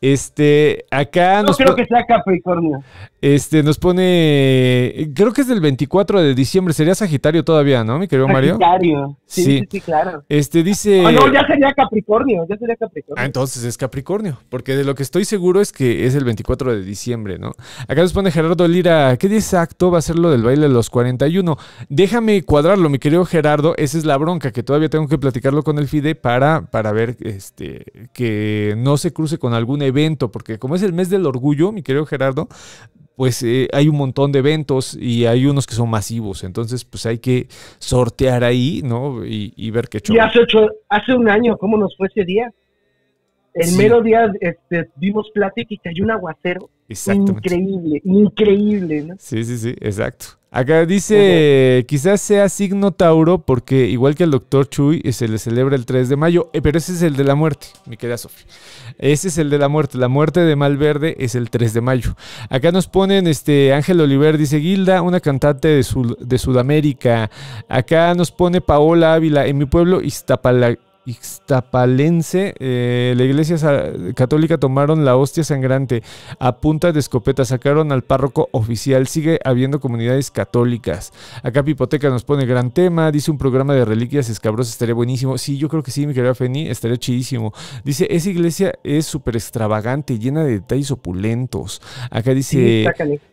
Este, 0.00 0.86
acá 0.90 1.42
no 1.44 1.52
creo 1.52 1.76
que 1.76 1.86
sea 1.86 2.04
Capricornio. 2.04 2.82
Este, 3.20 3.62
nos 3.62 3.78
pone, 3.78 5.12
creo 5.14 5.32
que 5.32 5.42
es 5.42 5.46
del 5.46 5.60
24 5.60 6.20
de 6.20 6.34
diciembre, 6.34 6.74
sería 6.74 6.96
Sagitario 6.96 7.44
todavía, 7.44 7.84
¿no, 7.84 8.00
mi 8.00 8.08
querido 8.08 8.26
Mario? 8.26 8.58
Sagitario, 8.58 9.16
sí, 9.26 9.44
sí, 9.44 9.68
sí, 9.70 9.80
claro. 9.80 10.24
Este 10.28 10.64
dice... 10.64 11.06
Ah, 11.06 11.12
no, 11.12 11.32
ya 11.32 11.46
sería 11.46 11.72
Capricornio, 11.72 12.44
ya 12.48 12.56
sería 12.56 12.74
Capricornio. 12.74 13.22
Ah, 13.22 13.24
entonces 13.24 13.62
es 13.62 13.78
Capricornio, 13.78 14.40
porque 14.48 14.74
de 14.74 14.82
lo 14.82 14.96
que 14.96 15.04
estoy 15.04 15.24
seguro 15.24 15.60
es 15.60 15.70
que 15.70 16.04
es 16.04 16.16
el 16.16 16.24
24 16.24 16.74
de 16.74 16.82
diciembre, 16.82 17.38
¿no? 17.38 17.52
Acá 17.86 18.02
nos 18.02 18.12
pone 18.12 18.32
Gerardo 18.32 18.66
Lira, 18.66 19.11
¿qué 19.16 19.28
día 19.28 19.38
exacto 19.38 19.90
va 19.90 19.98
a 19.98 20.02
ser 20.02 20.18
lo 20.18 20.30
del 20.30 20.42
baile 20.42 20.68
de 20.68 20.74
los 20.74 20.90
41? 20.90 21.56
Déjame 21.88 22.42
cuadrarlo, 22.42 22.88
mi 22.88 22.98
querido 22.98 23.24
Gerardo, 23.24 23.74
esa 23.76 23.98
es 23.98 24.04
la 24.04 24.16
bronca, 24.16 24.52
que 24.52 24.62
todavía 24.62 24.88
tengo 24.88 25.08
que 25.08 25.18
platicarlo 25.18 25.62
con 25.62 25.78
el 25.78 25.88
FIDE 25.88 26.14
para, 26.14 26.70
para 26.70 26.92
ver 26.92 27.16
este, 27.20 28.08
que 28.12 28.74
no 28.76 28.96
se 28.96 29.12
cruce 29.12 29.38
con 29.38 29.54
algún 29.54 29.82
evento, 29.82 30.30
porque 30.30 30.58
como 30.58 30.74
es 30.74 30.82
el 30.82 30.92
mes 30.92 31.10
del 31.10 31.26
orgullo, 31.26 31.72
mi 31.72 31.82
querido 31.82 32.06
Gerardo, 32.06 32.48
pues 33.16 33.42
eh, 33.42 33.68
hay 33.72 33.88
un 33.88 33.96
montón 33.96 34.32
de 34.32 34.38
eventos 34.38 34.96
y 34.98 35.26
hay 35.26 35.46
unos 35.46 35.66
que 35.66 35.74
son 35.74 35.90
masivos. 35.90 36.44
Entonces, 36.44 36.84
pues 36.84 37.06
hay 37.06 37.18
que 37.18 37.46
sortear 37.78 38.44
ahí, 38.44 38.80
¿no? 38.84 39.24
Y, 39.24 39.70
ver 39.70 39.88
qué 39.88 40.00
chulo. 40.00 40.16
Y 40.16 40.20
hace, 40.20 40.40
hace 40.88 41.14
un 41.14 41.28
año, 41.28 41.56
¿cómo 41.56 41.76
nos 41.76 41.96
fue 41.96 42.08
ese 42.08 42.24
día? 42.24 42.50
El 43.54 43.76
mero 43.76 44.00
día 44.00 44.32
este, 44.40 44.88
vimos 44.96 45.30
plática 45.34 45.74
y 45.74 45.78
cayó 45.78 46.04
un 46.04 46.10
aguacero. 46.10 46.70
Increíble, 46.88 48.00
increíble, 48.04 49.02
¿no? 49.02 49.14
Sí, 49.18 49.44
sí, 49.44 49.58
sí, 49.58 49.74
exacto. 49.80 50.26
Acá 50.54 50.84
dice, 50.84 51.82
quizás 51.88 52.20
sea 52.20 52.46
signo 52.50 52.92
Tauro 52.92 53.38
porque 53.38 53.86
igual 53.86 54.14
que 54.14 54.24
el 54.24 54.32
doctor 54.32 54.68
Chuy 54.68 55.00
se 55.10 55.26
le 55.26 55.38
celebra 55.38 55.76
el 55.76 55.86
3 55.86 56.10
de 56.10 56.16
mayo, 56.16 56.50
eh, 56.52 56.60
pero 56.60 56.76
ese 56.76 56.92
es 56.92 57.00
el 57.00 57.16
de 57.16 57.24
la 57.24 57.34
muerte, 57.34 57.68
mi 57.86 57.96
querida 57.96 58.18
Sofía. 58.18 58.44
Ese 58.98 59.28
es 59.28 59.38
el 59.38 59.48
de 59.48 59.56
la 59.56 59.68
muerte, 59.68 59.96
la 59.96 60.08
muerte 60.08 60.40
de 60.40 60.54
Malverde 60.54 61.16
es 61.18 61.34
el 61.36 61.48
3 61.48 61.72
de 61.72 61.80
mayo. 61.80 62.16
Acá 62.50 62.70
nos 62.70 62.86
ponen, 62.86 63.26
este, 63.28 63.72
Ángel 63.72 64.02
Oliver 64.02 64.36
dice, 64.36 64.60
Gilda, 64.60 65.00
una 65.00 65.20
cantante 65.20 65.68
de, 65.68 65.86
de 66.20 66.38
Sudamérica. 66.38 67.30
Acá 67.66 68.14
nos 68.14 68.30
pone 68.30 68.60
Paola 68.60 69.14
Ávila, 69.14 69.46
en 69.46 69.56
mi 69.56 69.64
pueblo 69.64 70.02
Iztapalacán 70.02 70.91
Ixtapalense, 71.04 72.54
eh, 72.60 73.14
la 73.16 73.24
iglesia 73.24 73.56
católica 74.14 74.58
tomaron 74.58 75.04
la 75.04 75.16
hostia 75.16 75.42
sangrante 75.42 76.02
a 76.38 76.60
punta 76.60 76.92
de 76.92 77.00
escopeta, 77.00 77.44
sacaron 77.44 77.90
al 77.90 78.02
párroco 78.02 78.48
oficial, 78.52 79.08
sigue 79.08 79.40
habiendo 79.44 79.80
comunidades 79.80 80.30
católicas. 80.30 81.12
Acá 81.42 81.64
Pipoteca 81.64 82.08
nos 82.08 82.22
pone 82.22 82.46
gran 82.46 82.70
tema, 82.70 83.10
dice 83.10 83.32
un 83.32 83.38
programa 83.38 83.74
de 83.74 83.84
reliquias 83.84 84.28
escabrosas, 84.28 84.74
estaría 84.74 84.94
buenísimo. 84.94 85.38
Sí, 85.38 85.58
yo 85.58 85.68
creo 85.68 85.82
que 85.82 85.90
sí, 85.90 86.06
mi 86.06 86.14
querida 86.14 86.36
Feni, 86.36 86.68
estaría 86.68 86.96
chidísimo. 86.96 87.52
Dice, 87.82 88.06
esa 88.08 88.30
iglesia 88.30 88.74
es 88.84 89.04
súper 89.04 89.34
extravagante, 89.34 90.20
llena 90.20 90.44
de 90.44 90.52
detalles 90.52 90.92
opulentos. 90.92 91.82
Acá 92.10 92.32
dice... 92.32 92.86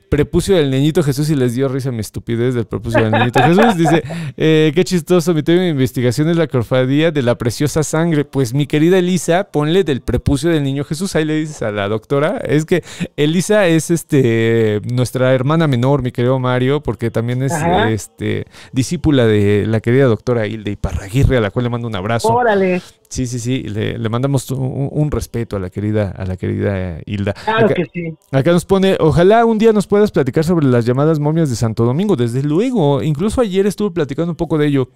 prepucio 0.10 0.56
del 0.56 0.72
niñito 0.72 1.04
Jesús 1.04 1.30
y 1.30 1.36
les 1.36 1.54
dio 1.54 1.68
risa 1.68 1.92
mi 1.92 2.00
estupidez 2.00 2.54
del 2.56 2.66
prepucio 2.66 3.02
del 3.02 3.12
niñito 3.12 3.42
Jesús. 3.42 3.78
Dice, 3.78 4.04
eh, 4.38 4.72
qué 4.74 4.84
chistoso, 4.84 5.34
mi 5.34 5.44
tema 5.44 5.62
de 5.62 5.70
investigación 5.70 6.30
es 6.30 6.38
la 6.38 6.48
cofradía 6.48 7.12
de 7.12 7.22
la 7.22 7.38
preciosa 7.38 7.84
sangre. 7.84 8.26
Pues 8.26 8.54
mi 8.54 8.68
querida 8.68 8.98
Elisa, 8.98 9.46
ponle 9.46 9.84
del 9.84 10.02
prepucio 10.02 10.50
del 10.50 10.64
niño 10.64 10.84
Jesús. 10.84 11.16
Ahí 11.16 11.26
le 11.26 11.36
dices 11.36 11.62
a 11.62 11.72
la 11.72 11.88
doctora. 11.88 12.38
Es 12.38 12.66
que 12.66 12.84
Elisa 13.16 13.68
es 13.68 13.92
este 13.92 14.82
nuestra 14.92 15.34
hermana 15.34 15.68
menor, 15.68 16.02
mi 16.02 16.12
querido 16.12 16.40
Mario, 16.40 16.82
porque 16.82 17.12
también 17.12 17.44
es 17.44 17.54
este 17.90 18.46
discípula 18.72 19.26
de 19.26 19.66
la 19.68 19.80
querida 19.80 20.06
doctora 20.06 20.48
Hilde 20.48 20.72
Iparraguirre, 20.72 21.38
a 21.38 21.42
la 21.42 21.52
cual 21.52 21.64
le 21.64 21.70
mando 21.70 21.88
un 21.88 21.96
abrazo. 21.96 22.30
Órale. 22.30 22.82
Sí, 23.10 23.26
sí, 23.26 23.40
sí, 23.40 23.64
le, 23.64 23.98
mandamos 24.08 24.52
un, 24.52 25.10
respeto 25.10 25.56
a 25.56 25.60
la 25.60 25.72
querida, 25.72 26.12
a 26.16 26.26
la 26.26 26.38
querida 26.38 27.00
Hilda. 27.08 27.34
Claro 27.34 27.70
que 27.70 27.86
sí. 27.92 28.14
Acá 28.32 28.52
nos 28.52 28.66
pone, 28.66 28.98
ojalá 29.00 29.46
un 29.46 29.58
día 29.58 29.74
nos 29.74 29.88
puedas 29.88 30.12
platicar 30.12 30.44
sobre 30.44 30.68
las 30.68 30.86
llamadas 30.86 31.20
momias 31.20 31.50
de 31.50 31.56
Santo 31.56 31.86
Domingo. 31.86 32.16
Desde 32.16 32.44
luego, 32.44 33.02
incluso 33.02 33.42
ayer 33.42 33.66
estuve 33.66 33.90
platicando 33.90 34.32
un 34.32 34.36
poco 34.36 34.60
de 34.60 34.68
ello. 34.68 34.90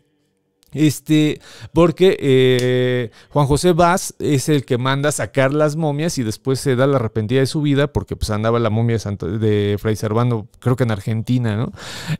Este, 0.74 1.40
porque 1.74 2.18
eh, 2.20 3.12
Juan 3.30 3.46
José 3.46 3.74
Vaz 3.74 4.16
es 4.20 4.50
el 4.50 4.66
que 4.66 4.78
manda 4.78 5.12
sacar 5.12 5.54
las 5.54 5.76
momias 5.76 6.18
y 6.18 6.24
después 6.24 6.60
se 6.60 6.76
da 6.76 6.88
la 6.88 6.98
arrepentida 6.98 7.40
de 7.40 7.46
su 7.46 7.62
vida 7.62 7.88
porque 7.88 8.16
pues 8.16 8.30
andaba 8.30 8.60
la 8.60 8.70
momia 8.70 8.98
de, 8.98 9.38
de 9.40 9.78
Fray 9.78 9.96
Servando, 9.96 10.48
creo 10.60 10.76
que 10.76 10.84
en 10.84 10.92
Argentina, 10.92 11.56
¿no? 11.56 11.72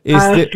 Este, 0.04 0.50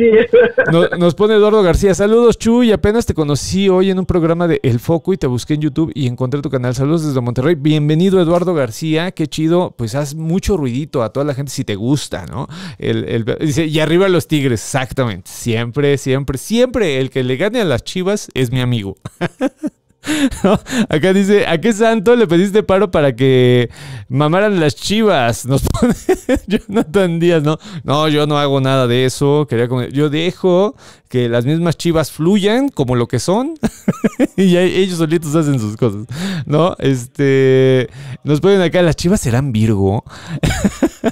nos 0.99 1.15
pone 1.15 1.35
Eduardo 1.35 1.63
García, 1.63 1.95
saludos 1.95 2.39
Chuy, 2.39 2.73
apenas 2.73 3.07
te 3.07 3.15
conocí 3.15 3.69
hoy 3.69 3.91
en 3.91 3.99
un 3.99 4.07
programa 4.07 4.49
de 4.49 4.61
El 4.63 4.81
Foco 4.81 5.13
y 5.13 5.17
te 5.17 5.27
busqué 5.27 5.55
en 5.55 5.63
YouTube 5.63 5.93
y 5.95 6.07
encontré 6.07 6.41
tu 6.41 6.51
canal, 6.51 6.75
saludos 6.75 7.07
desde 7.07 7.21
Monterrey, 7.21 7.55
bienvenido 7.55 8.21
Eduardo 8.21 8.55
García, 8.55 9.11
qué 9.13 9.27
chido, 9.27 9.75
pues 9.77 9.95
haz 9.95 10.15
mucho 10.15 10.57
ruidito 10.57 11.03
a 11.03 11.13
toda 11.13 11.25
la 11.25 11.35
gente 11.35 11.53
si 11.53 11.65
te 11.65 11.77
gusta, 11.77 12.27
¿no? 12.27 12.49
El, 12.79 13.25
dice, 13.41 13.67
y 13.67 13.81
arriba 13.81 14.09
los 14.09 14.27
tigres, 14.27 14.63
exactamente, 14.63 15.31
siempre, 15.31 15.99
siempre, 15.99 16.39
siempre 16.39 16.99
el 17.01 17.11
que 17.11 17.25
le 17.25 17.37
gane 17.37 17.61
a 17.61 17.65
las 17.65 17.85
Chivas 17.89 18.29
es 18.35 18.53
mi 18.53 18.61
amigo. 18.61 18.97
Acá 20.89 21.13
dice, 21.13 21.47
¿a 21.47 21.59
qué 21.59 21.73
santo 21.73 22.17
le 22.17 22.27
pediste 22.27 22.63
paro 22.63 22.91
para 22.91 23.15
que 23.15 23.69
mamaran 24.09 24.61
las 24.61 24.75
chivas? 24.75 25.45
Nos 25.47 25.63
pone 25.63 25.95
Jonathan 26.47 27.19
Díaz, 27.19 27.43
¿no? 27.43 27.59
No, 27.85 28.09
yo 28.09 28.27
no 28.27 28.39
hago 28.39 28.61
nada 28.61 28.87
de 28.87 29.05
eso. 29.05 29.47
Quería 29.49 29.69
Yo 29.91 30.09
dejo 30.09 30.77
que 31.09 31.29
las 31.29 31.45
mismas 31.45 31.77
chivas 31.77 32.13
fluyan 32.13 32.69
como 32.69 32.95
lo 32.95 33.09
que 33.09 33.19
son 33.19 33.55
y 34.37 34.57
ellos 34.57 34.99
solitos 34.99 35.35
hacen 35.35 35.59
sus 35.59 35.77
cosas, 35.77 36.07
¿no? 36.47 36.77
Este, 36.79 37.89
nos 38.25 38.41
ponen 38.41 38.61
acá, 38.61 38.83
las 38.83 38.97
chivas 38.97 39.21
serán 39.21 39.53
Virgo. 39.53 40.05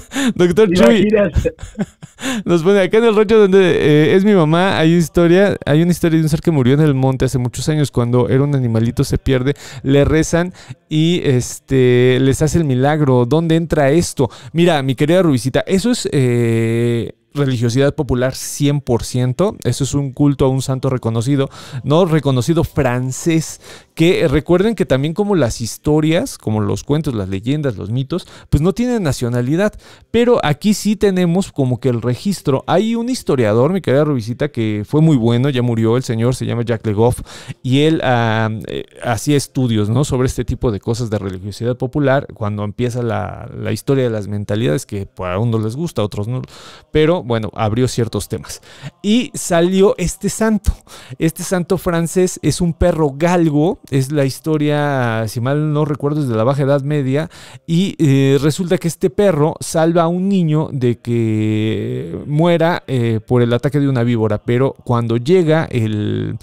Doctor 0.34 0.70
Chuy. 0.72 1.08
Nos 2.44 2.62
pone 2.62 2.80
acá 2.80 2.98
en 2.98 3.04
el 3.04 3.14
rollo 3.14 3.38
donde 3.40 3.58
eh, 3.60 4.14
es 4.14 4.24
mi 4.24 4.32
mamá, 4.32 4.78
hay 4.78 4.94
historia, 4.94 5.56
hay 5.66 5.82
una 5.82 5.92
historia 5.92 6.18
de 6.18 6.24
un 6.24 6.28
ser 6.28 6.40
que 6.40 6.50
murió 6.50 6.74
en 6.74 6.80
el 6.80 6.94
monte 6.94 7.26
hace 7.26 7.38
muchos 7.38 7.68
años 7.68 7.90
cuando 7.90 8.28
era 8.28 8.42
un 8.42 8.54
animalito 8.54 9.04
se 9.04 9.18
pierde, 9.18 9.54
le 9.82 10.04
rezan 10.04 10.54
y 10.88 11.20
este 11.24 12.18
les 12.20 12.42
hace 12.42 12.58
el 12.58 12.64
milagro. 12.64 13.26
¿Dónde 13.26 13.56
entra 13.56 13.90
esto? 13.90 14.30
Mira, 14.52 14.82
mi 14.82 14.94
querida 14.94 15.22
Rubicita, 15.22 15.60
eso 15.66 15.90
es 15.90 16.08
eh, 16.12 17.12
religiosidad 17.36 17.94
popular 17.94 18.32
100%. 18.32 19.56
Eso 19.64 19.84
es 19.84 19.94
un 19.94 20.12
culto 20.12 20.46
a 20.46 20.48
un 20.48 20.62
santo 20.62 20.90
reconocido, 20.90 21.48
no 21.84 22.04
reconocido 22.04 22.64
francés, 22.64 23.60
que 23.94 24.28
recuerden 24.28 24.74
que 24.74 24.84
también 24.84 25.14
como 25.14 25.34
las 25.34 25.60
historias, 25.60 26.36
como 26.36 26.60
los 26.60 26.84
cuentos, 26.84 27.14
las 27.14 27.28
leyendas, 27.28 27.76
los 27.76 27.90
mitos, 27.90 28.26
pues 28.50 28.60
no 28.60 28.74
tienen 28.74 29.02
nacionalidad. 29.02 29.72
Pero 30.10 30.38
aquí 30.44 30.74
sí 30.74 30.96
tenemos 30.96 31.50
como 31.50 31.80
que 31.80 31.88
el 31.88 32.02
registro. 32.02 32.62
Hay 32.66 32.94
un 32.94 33.08
historiador, 33.08 33.72
mi 33.72 33.80
querida 33.80 34.04
Rubicita, 34.04 34.48
que 34.48 34.84
fue 34.86 35.00
muy 35.00 35.16
bueno, 35.16 35.48
ya 35.48 35.62
murió 35.62 35.96
el 35.96 36.02
señor, 36.02 36.34
se 36.34 36.44
llama 36.44 36.62
Jacques 36.62 36.86
Legoff, 36.86 37.20
y 37.62 37.80
él 37.82 38.00
ah, 38.04 38.50
eh, 38.66 38.84
hacía 39.02 39.36
estudios 39.36 39.88
¿no? 39.88 40.04
sobre 40.04 40.26
este 40.26 40.44
tipo 40.44 40.70
de 40.70 40.80
cosas 40.80 41.08
de 41.08 41.18
religiosidad 41.18 41.76
popular, 41.76 42.26
cuando 42.34 42.64
empieza 42.64 43.02
la, 43.02 43.50
la 43.56 43.72
historia 43.72 44.04
de 44.04 44.10
las 44.10 44.28
mentalidades, 44.28 44.84
que 44.86 45.08
a 45.18 45.38
unos 45.38 45.62
les 45.62 45.76
gusta, 45.76 46.02
a 46.02 46.04
otros 46.04 46.28
no. 46.28 46.42
Pero 46.90 47.22
bueno, 47.26 47.50
abrió 47.54 47.88
ciertos 47.88 48.28
temas. 48.28 48.62
Y 49.02 49.32
salió 49.34 49.94
este 49.98 50.28
santo. 50.28 50.72
Este 51.18 51.42
santo 51.42 51.76
francés 51.76 52.38
es 52.42 52.60
un 52.60 52.72
perro 52.72 53.12
galgo, 53.16 53.80
es 53.90 54.12
la 54.12 54.24
historia, 54.24 55.24
si 55.26 55.40
mal 55.40 55.72
no 55.72 55.84
recuerdo, 55.84 56.20
es 56.20 56.28
de 56.28 56.36
la 56.36 56.44
Baja 56.44 56.62
Edad 56.62 56.82
Media, 56.82 57.28
y 57.66 57.96
eh, 57.98 58.38
resulta 58.40 58.78
que 58.78 58.88
este 58.88 59.10
perro 59.10 59.56
salva 59.60 60.02
a 60.02 60.08
un 60.08 60.28
niño 60.28 60.68
de 60.72 60.98
que 60.98 62.22
muera 62.26 62.84
eh, 62.86 63.20
por 63.26 63.42
el 63.42 63.52
ataque 63.52 63.80
de 63.80 63.88
una 63.88 64.04
víbora, 64.04 64.38
pero 64.38 64.74
cuando 64.84 65.16
llega 65.16 65.64
el 65.64 66.38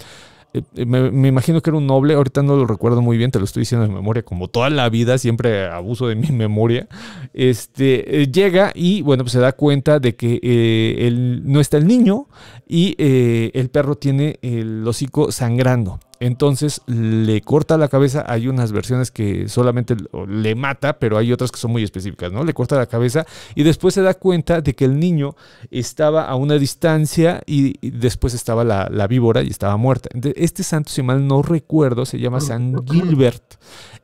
eh, 0.54 0.86
me, 0.86 1.28
imagino 1.28 1.60
que 1.60 1.70
era 1.70 1.76
un 1.76 1.86
noble, 1.86 2.14
ahorita 2.14 2.42
no 2.44 2.56
lo 2.56 2.66
recuerdo 2.66 3.02
muy 3.02 3.16
bien, 3.16 3.32
te 3.32 3.40
lo 3.40 3.44
estoy 3.44 3.62
diciendo 3.62 3.86
de 3.86 3.92
memoria, 3.92 4.22
como 4.22 4.46
toda 4.46 4.70
la 4.70 4.88
vida, 4.88 5.18
siempre 5.18 5.66
abuso 5.66 6.06
de 6.06 6.14
mi 6.14 6.28
memoria. 6.32 6.86
Este 7.32 8.22
eh, 8.22 8.30
llega 8.30 8.70
y 8.74 9.02
bueno, 9.02 9.24
pues 9.24 9.32
se 9.32 9.40
da 9.40 9.52
cuenta 9.52 9.98
de 9.98 10.14
que 10.14 10.38
eh, 10.42 11.10
no 11.42 11.58
está 11.60 11.76
el 11.76 11.88
niño 11.88 12.28
y 12.68 12.94
el 12.98 13.68
perro 13.70 13.96
tiene 13.96 14.38
el 14.42 14.86
hocico 14.86 15.32
sangrando. 15.32 15.98
Entonces 16.20 16.80
le 16.86 17.40
corta 17.40 17.76
la 17.76 17.88
cabeza. 17.88 18.24
Hay 18.26 18.48
unas 18.48 18.72
versiones 18.72 19.10
que 19.10 19.48
solamente 19.48 19.96
le 20.28 20.54
mata, 20.54 20.98
pero 20.98 21.18
hay 21.18 21.32
otras 21.32 21.50
que 21.50 21.58
son 21.58 21.72
muy 21.72 21.82
específicas, 21.82 22.32
¿no? 22.32 22.44
Le 22.44 22.54
corta 22.54 22.76
la 22.76 22.86
cabeza 22.86 23.26
y 23.54 23.62
después 23.62 23.94
se 23.94 24.02
da 24.02 24.14
cuenta 24.14 24.60
de 24.60 24.74
que 24.74 24.84
el 24.84 24.98
niño 24.98 25.36
estaba 25.70 26.24
a 26.24 26.36
una 26.36 26.54
distancia 26.54 27.42
y, 27.46 27.74
después 27.90 28.34
estaba 28.34 28.64
la, 28.64 29.06
víbora 29.06 29.42
y 29.42 29.48
estaba 29.48 29.76
muerta. 29.76 30.08
Este 30.36 30.62
santo, 30.62 30.90
si 30.90 31.02
mal 31.02 31.26
no 31.26 31.42
recuerdo, 31.42 32.06
se 32.06 32.18
llama 32.18 32.40
San 32.40 32.86
Gilbert. 32.86 33.56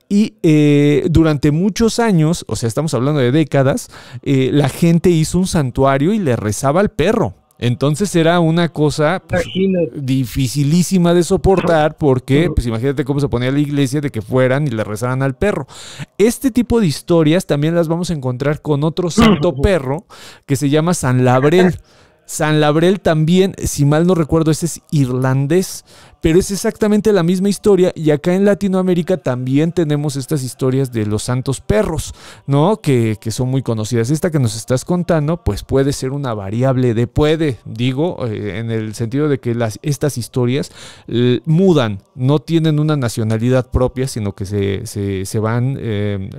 Y 0.08 0.34
eh, 0.42 1.06
durante 1.08 1.52
muchos 1.52 2.00
años, 2.00 2.44
o 2.48 2.56
sea, 2.56 2.66
estamos 2.66 2.92
hablando 2.94 3.20
de 3.20 3.30
décadas, 3.30 3.88
eh, 4.22 4.50
la 4.52 4.68
gente 4.68 5.08
hizo 5.08 5.38
un 5.38 5.46
santuario 5.46 6.12
y 6.12 6.18
le 6.18 6.34
rezaba 6.34 6.80
al 6.80 6.90
perro. 6.90 7.34
Entonces 7.62 8.16
era 8.16 8.40
una 8.40 8.70
cosa 8.70 9.22
pues, 9.28 9.44
dificilísima 9.94 11.12
de 11.12 11.22
soportar 11.22 11.98
porque, 11.98 12.50
pues 12.54 12.66
imagínate 12.66 13.04
cómo 13.04 13.20
se 13.20 13.28
ponía 13.28 13.52
la 13.52 13.61
iglesia 13.61 14.00
de 14.00 14.08
que 14.08 14.22
fueran 14.22 14.66
y 14.66 14.70
le 14.70 14.82
rezaran 14.82 15.22
al 15.22 15.34
perro. 15.34 15.66
Este 16.16 16.50
tipo 16.50 16.80
de 16.80 16.86
historias 16.86 17.44
también 17.44 17.74
las 17.74 17.86
vamos 17.86 18.08
a 18.08 18.14
encontrar 18.14 18.62
con 18.62 18.82
otro 18.82 19.11
santo 19.11 19.54
perro 19.56 20.06
que 20.46 20.56
se 20.56 20.70
llama 20.70 20.94
San 20.94 21.22
Labrel. 21.22 21.78
San 22.30 22.60
Labrel 22.60 23.00
también, 23.00 23.56
si 23.58 23.84
mal 23.84 24.06
no 24.06 24.14
recuerdo, 24.14 24.52
ese 24.52 24.66
es 24.66 24.82
irlandés, 24.92 25.84
pero 26.20 26.38
es 26.38 26.52
exactamente 26.52 27.12
la 27.12 27.24
misma 27.24 27.48
historia 27.48 27.90
y 27.96 28.12
acá 28.12 28.36
en 28.36 28.44
Latinoamérica 28.44 29.16
también 29.16 29.72
tenemos 29.72 30.14
estas 30.14 30.44
historias 30.44 30.92
de 30.92 31.06
los 31.06 31.24
santos 31.24 31.60
perros, 31.60 32.14
¿no? 32.46 32.76
Que, 32.76 33.18
son 33.30 33.48
muy 33.48 33.62
conocidas. 33.62 34.10
Esta 34.10 34.30
que 34.30 34.38
nos 34.38 34.54
estás 34.54 34.84
contando, 34.84 35.42
pues 35.42 35.64
puede 35.64 35.92
ser 35.92 36.12
una 36.12 36.32
variable 36.32 36.94
de 36.94 37.08
puede, 37.08 37.58
digo, 37.64 38.24
eh, 38.24 38.58
en 38.58 38.70
el 38.70 38.94
sentido 38.94 39.28
de 39.28 39.40
que 39.40 39.56
estas 39.82 40.16
historias 40.16 40.70
mudan, 41.46 41.98
no 42.14 42.38
tienen 42.38 42.78
una 42.78 42.96
nacionalidad 42.96 43.72
propia, 43.72 44.06
sino 44.06 44.36
que 44.36 44.46
se, 44.46 44.86
se, 44.86 45.38
van... 45.40 45.76
Eh, 45.80 46.30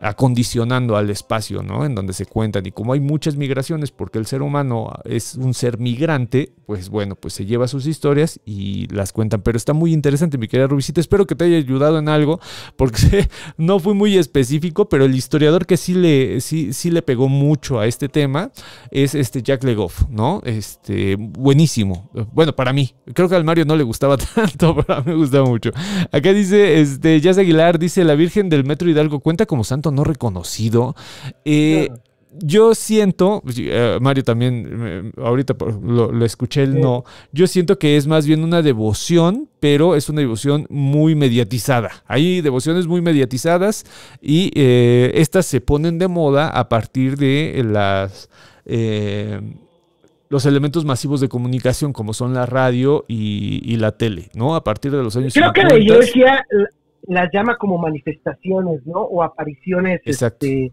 acondicionando 0.00 0.96
al 0.96 1.10
espacio, 1.10 1.62
¿no? 1.62 1.84
En 1.84 1.94
donde 1.94 2.12
se 2.12 2.24
cuentan. 2.24 2.64
Y 2.66 2.72
como 2.72 2.92
hay 2.94 3.00
muchas 3.00 3.36
migraciones, 3.36 3.90
porque 3.90 4.18
el 4.18 4.26
ser 4.26 4.42
humano 4.42 4.92
es 5.04 5.34
un 5.34 5.52
ser 5.52 5.78
migrante, 5.78 6.52
pues 6.66 6.88
bueno, 6.88 7.16
pues 7.16 7.34
se 7.34 7.44
lleva 7.44 7.68
sus 7.68 7.86
historias 7.86 8.40
y 8.44 8.86
las 8.94 9.12
cuentan. 9.12 9.42
Pero 9.42 9.56
está 9.56 9.72
muy 9.72 9.92
interesante, 9.92 10.38
mi 10.38 10.48
querida 10.48 10.68
Rubicita. 10.68 11.00
Espero 11.00 11.26
que 11.26 11.34
te 11.34 11.44
haya 11.44 11.58
ayudado 11.58 11.98
en 11.98 12.08
algo, 12.08 12.40
porque 12.76 13.28
no 13.58 13.78
fui 13.78 13.94
muy 13.94 14.16
específico, 14.16 14.88
pero 14.88 15.04
el 15.04 15.14
historiador 15.14 15.66
que 15.66 15.76
sí 15.76 15.94
le, 15.94 16.40
sí, 16.40 16.72
sí 16.72 16.90
le 16.90 17.02
pegó 17.02 17.28
mucho 17.28 17.78
a 17.78 17.86
este 17.86 18.08
tema 18.08 18.52
es 18.90 19.14
este 19.14 19.42
Jack 19.42 19.64
Legoff, 19.64 20.04
¿no? 20.08 20.40
Este, 20.44 21.16
buenísimo. 21.18 22.10
Bueno, 22.32 22.56
para 22.56 22.72
mí. 22.72 22.94
Creo 23.12 23.28
que 23.28 23.34
al 23.34 23.44
Mario 23.44 23.66
no 23.66 23.76
le 23.76 23.84
gustaba 23.84 24.16
tanto, 24.34 24.76
pero 24.76 24.98
a 24.98 25.02
mí 25.02 25.12
me 25.12 25.16
gustaba 25.16 25.46
mucho. 25.46 25.70
Acá 26.10 26.32
dice, 26.32 26.80
este, 26.80 27.20
Jazz 27.20 27.36
Aguilar, 27.36 27.78
dice, 27.78 28.02
la 28.04 28.14
Virgen 28.14 28.48
del 28.48 28.64
Metro 28.64 28.88
Hidalgo 28.88 29.20
cuenta 29.20 29.44
como 29.44 29.62
santo 29.62 29.89
no 29.90 30.04
reconocido. 30.04 30.94
Eh, 31.44 31.88
yo 32.32 32.74
siento, 32.74 33.40
pues, 33.42 33.56
eh, 33.58 33.98
Mario 34.00 34.22
también, 34.22 35.12
ahorita 35.16 35.56
lo, 35.82 36.24
escuché 36.24 36.62
el 36.62 36.80
no, 36.80 37.04
yo 37.32 37.46
siento 37.46 37.78
que 37.78 37.96
es 37.96 38.06
más 38.06 38.26
bien 38.26 38.44
una 38.44 38.62
devoción, 38.62 39.48
pero 39.58 39.96
es 39.96 40.08
una 40.08 40.20
devoción 40.20 40.66
muy 40.70 41.14
mediatizada. 41.14 41.90
Hay 42.06 42.40
devociones 42.40 42.86
muy 42.86 43.00
mediatizadas 43.00 43.84
y 44.20 44.52
eh, 44.54 45.10
estas 45.14 45.46
se 45.46 45.60
ponen 45.60 45.98
de 45.98 46.08
moda 46.08 46.48
a 46.48 46.68
partir 46.68 47.16
de 47.16 47.62
las... 47.66 48.28
los 50.28 50.46
elementos 50.46 50.84
masivos 50.84 51.20
de 51.20 51.28
comunicación 51.28 51.92
como 51.92 52.14
son 52.14 52.32
la 52.34 52.46
radio 52.46 53.04
y, 53.08 53.76
la 53.76 53.90
tele, 53.90 54.30
¿no? 54.34 54.54
A 54.54 54.62
partir 54.62 54.92
de 54.92 55.02
los 55.02 55.16
años 55.16 55.34
Creo 55.34 55.52
que 55.52 55.64
la 55.64 55.76
iglesia 55.76 56.46
las 57.10 57.28
llama 57.32 57.56
como 57.56 57.76
manifestaciones, 57.78 58.86
¿no? 58.86 59.00
O 59.00 59.22
apariciones 59.22 60.00
este, 60.04 60.72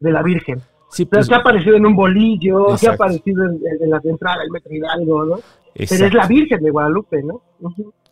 de 0.00 0.12
la 0.12 0.22
Virgen. 0.22 0.60
Sí, 0.90 1.06
pues, 1.06 1.28
que 1.28 1.34
ha 1.34 1.38
aparecido 1.38 1.76
en 1.76 1.86
un 1.86 1.96
bolillo, 1.96 2.76
que 2.78 2.86
ha 2.86 2.92
aparecido 2.92 3.44
en, 3.44 3.90
la 3.90 4.00
entrada 4.04 4.42
del 4.42 4.50
Metro 4.50 4.72
Hidalgo, 4.72 5.24
¿no? 5.24 5.40
Pero 5.74 6.06
es 6.06 6.14
la 6.14 6.26
Virgen 6.26 6.62
de 6.62 6.70
Guadalupe, 6.70 7.22
¿no? 7.22 7.42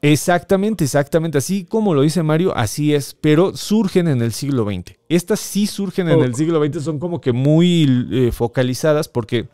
Exactamente, 0.03 0.85
exactamente. 0.85 1.39
Así 1.39 1.64
como 1.64 1.95
lo 1.95 2.01
dice 2.01 2.23
Mario, 2.23 2.57
así 2.57 2.95
es, 2.95 3.14
pero 3.14 3.55
surgen 3.55 4.09
en 4.09 4.23
el 4.23 4.33
siglo 4.33 4.64
XX. 4.64 4.97
Estas 5.09 5.41
sí 5.41 5.66
surgen 5.66 6.09
en 6.09 6.21
el 6.21 6.35
siglo 6.35 6.64
XX, 6.64 6.83
son 6.83 6.99
como 6.99 7.21
que 7.21 7.33
muy 7.33 8.09
eh, 8.11 8.33
focalizadas 8.33 9.09
porque 9.09 9.49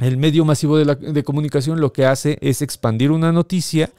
el 0.00 0.16
medio 0.16 0.44
masivo 0.44 0.76
de, 0.76 0.84
la, 0.84 0.94
de, 0.96 1.22
comunicación 1.22 1.80
lo 1.80 1.92
que 1.92 2.04
hace 2.04 2.38
es 2.40 2.62
expandir 2.62 3.12
una 3.12 3.30
noticia 3.30 3.90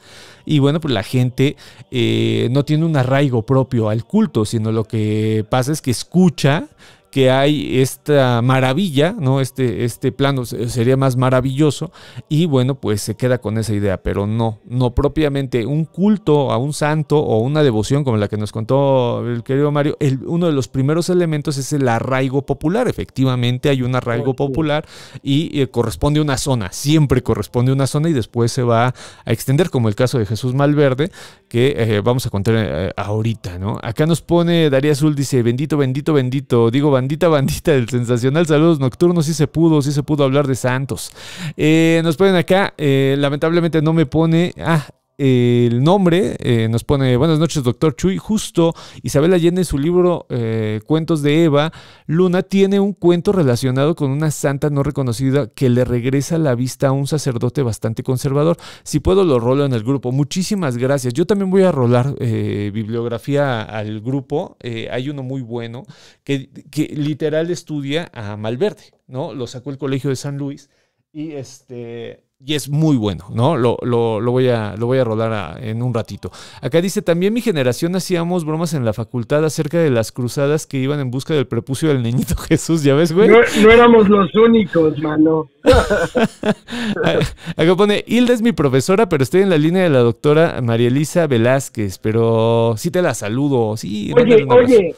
y 0.44 0.58
bueno, 0.58 0.80
pues 0.80 0.92
la 0.92 1.02
gente 1.02 1.56
eh, 1.90 2.48
no 2.50 2.64
tiene 2.64 2.84
un 2.84 2.96
arraigo 2.96 3.42
propio 3.42 3.88
al 3.88 4.04
culto, 4.04 4.44
sino 4.44 4.72
lo 4.72 4.84
que 4.84 5.44
pasa 5.48 5.72
es 5.72 5.80
que 5.80 5.90
escucha 5.90 6.68
que 7.16 7.30
hay 7.30 7.80
esta 7.80 8.42
maravilla, 8.42 9.16
¿no? 9.18 9.40
Este, 9.40 9.86
este 9.86 10.12
plano 10.12 10.44
sería 10.44 10.98
más 10.98 11.16
maravilloso 11.16 11.90
y 12.28 12.44
bueno, 12.44 12.78
pues 12.78 13.00
se 13.00 13.14
queda 13.14 13.38
con 13.38 13.56
esa 13.56 13.72
idea, 13.72 14.02
pero 14.02 14.26
no, 14.26 14.58
no 14.66 14.94
propiamente 14.94 15.64
un 15.64 15.86
culto 15.86 16.52
a 16.52 16.58
un 16.58 16.74
santo 16.74 17.18
o 17.18 17.38
una 17.38 17.62
devoción 17.62 18.04
como 18.04 18.18
la 18.18 18.28
que 18.28 18.36
nos 18.36 18.52
contó 18.52 19.26
el 19.26 19.44
querido 19.44 19.72
Mario, 19.72 19.96
el, 19.98 20.26
uno 20.26 20.44
de 20.44 20.52
los 20.52 20.68
primeros 20.68 21.08
elementos 21.08 21.56
es 21.56 21.72
el 21.72 21.88
arraigo 21.88 22.44
popular, 22.44 22.86
efectivamente 22.86 23.70
hay 23.70 23.80
un 23.80 23.94
arraigo 23.94 24.36
popular 24.36 24.86
y 25.22 25.58
eh, 25.58 25.68
corresponde 25.68 26.20
a 26.20 26.22
una 26.22 26.36
zona, 26.36 26.70
siempre 26.70 27.22
corresponde 27.22 27.70
a 27.70 27.74
una 27.74 27.86
zona 27.86 28.10
y 28.10 28.12
después 28.12 28.52
se 28.52 28.62
va 28.62 28.88
a 29.24 29.32
extender, 29.32 29.70
como 29.70 29.88
el 29.88 29.94
caso 29.94 30.18
de 30.18 30.26
Jesús 30.26 30.52
Malverde, 30.52 31.10
que 31.48 31.76
eh, 31.78 32.02
vamos 32.04 32.26
a 32.26 32.30
contar 32.30 32.56
eh, 32.58 32.92
ahorita, 32.94 33.58
¿no? 33.58 33.78
Acá 33.82 34.04
nos 34.04 34.20
pone 34.20 34.68
Daría 34.68 34.92
Azul, 34.92 35.14
dice, 35.14 35.42
bendito, 35.42 35.78
bendito, 35.78 36.12
bendito, 36.12 36.70
digo, 36.70 36.90
bandita, 37.06 37.28
bandita 37.28 37.70
del 37.70 37.88
sensacional 37.88 38.46
saludos 38.46 38.80
nocturnos, 38.80 39.26
sí 39.26 39.34
se 39.34 39.46
pudo, 39.46 39.80
sí 39.80 39.92
se 39.92 40.02
pudo 40.02 40.24
hablar 40.24 40.48
de 40.48 40.56
Santos. 40.56 41.12
Eh, 41.56 42.00
nos 42.02 42.16
ponen 42.16 42.34
acá, 42.34 42.74
eh, 42.76 43.14
lamentablemente 43.16 43.80
no 43.80 43.92
me 43.92 44.06
pone, 44.06 44.52
ah, 44.58 44.84
el 45.18 45.82
nombre 45.82 46.36
eh, 46.40 46.68
nos 46.68 46.84
pone 46.84 47.16
buenas 47.16 47.38
noches 47.38 47.62
doctor 47.62 47.96
Chuy 47.96 48.18
justo 48.18 48.74
Isabel 49.02 49.32
Allende 49.32 49.62
en 49.62 49.64
su 49.64 49.78
libro 49.78 50.26
eh, 50.28 50.80
Cuentos 50.86 51.22
de 51.22 51.44
Eva 51.44 51.72
Luna 52.06 52.42
tiene 52.42 52.80
un 52.80 52.92
cuento 52.92 53.32
relacionado 53.32 53.94
con 53.94 54.10
una 54.10 54.30
santa 54.30 54.70
no 54.70 54.82
reconocida 54.82 55.48
que 55.48 55.70
le 55.70 55.84
regresa 55.84 56.38
la 56.38 56.54
vista 56.54 56.88
a 56.88 56.92
un 56.92 57.06
sacerdote 57.06 57.62
bastante 57.62 58.02
conservador. 58.02 58.56
Si 58.82 59.00
puedo 59.00 59.24
lo 59.24 59.40
rolo 59.40 59.64
en 59.64 59.72
el 59.72 59.82
grupo. 59.82 60.12
Muchísimas 60.12 60.76
gracias. 60.76 61.14
Yo 61.14 61.26
también 61.26 61.50
voy 61.50 61.62
a 61.62 61.72
rolar 61.72 62.14
eh, 62.20 62.70
bibliografía 62.72 63.62
al 63.62 64.00
grupo. 64.00 64.56
Hay 64.90 65.08
uno 65.08 65.22
muy 65.22 65.42
bueno 65.42 65.84
que, 66.24 66.50
que 66.70 66.86
literal 66.94 67.50
estudia 67.50 68.10
a 68.12 68.36
Malverde 68.36 68.96
no 69.06 69.34
lo 69.34 69.46
sacó 69.46 69.70
el 69.70 69.78
colegio 69.78 70.10
de 70.10 70.16
San 70.16 70.36
Luis 70.36 70.70
y 71.12 71.32
este 71.32 72.24
y 72.38 72.54
es 72.54 72.68
muy 72.68 72.96
bueno, 72.98 73.24
¿no? 73.32 73.56
Lo, 73.56 73.78
voy, 73.80 74.48
a, 74.48 74.76
lo 74.76 74.86
voy 74.86 74.98
a 74.98 75.04
rodar 75.04 75.62
en 75.64 75.82
un 75.82 75.94
ratito. 75.94 76.30
Acá 76.60 76.82
dice, 76.82 77.00
también 77.00 77.32
mi 77.32 77.40
generación 77.40 77.96
hacíamos 77.96 78.44
bromas 78.44 78.74
en 78.74 78.84
la 78.84 78.92
facultad 78.92 79.42
acerca 79.44 79.78
de 79.78 79.88
las 79.88 80.12
cruzadas 80.12 80.66
que 80.66 80.76
iban 80.76 81.00
en 81.00 81.10
busca 81.10 81.32
del 81.32 81.46
prepucio 81.46 81.88
del 81.88 82.02
niñito 82.02 82.36
Jesús, 82.48 82.82
¿ya 82.82 82.94
ves, 82.94 83.12
güey? 83.12 83.28
No, 83.28 83.70
éramos 83.70 84.08
los 84.10 84.34
únicos, 84.34 84.98
mano. 84.98 85.48
Acá 87.56 87.74
pone, 87.74 88.04
Hilda 88.06 88.34
es 88.34 88.42
mi 88.42 88.52
profesora, 88.52 89.08
pero 89.08 89.22
estoy 89.22 89.40
en 89.40 89.50
la 89.50 89.58
línea 89.58 89.82
de 89.82 89.90
la 89.90 90.00
doctora 90.00 90.60
María 90.62 90.88
Elisa 90.88 91.26
Velázquez, 91.26 91.98
pero 91.98 92.74
sí 92.76 92.90
te 92.90 93.00
la 93.00 93.14
saludo, 93.14 93.78
sí. 93.78 94.12
Oye, 94.14 94.46
oye, 94.50 94.94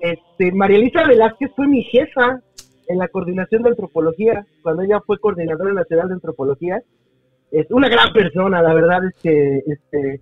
este, 0.00 0.50
María 0.52 0.78
Elisa 0.78 1.06
Velázquez 1.06 1.52
fue 1.54 1.68
mi 1.68 1.84
jefa 1.84 2.40
en 2.88 2.98
la 2.98 3.08
coordinación 3.08 3.62
de 3.62 3.70
antropología, 3.70 4.46
cuando 4.62 4.82
ella 4.82 5.00
fue 5.06 5.18
coordinadora 5.18 5.72
nacional 5.72 6.08
de 6.08 6.14
antropología. 6.14 6.82
Es 7.50 7.70
una 7.70 7.88
gran 7.88 8.12
persona, 8.12 8.60
la 8.62 8.74
verdad 8.74 9.06
es 9.06 9.14
que 9.22 9.62
este, 9.66 10.20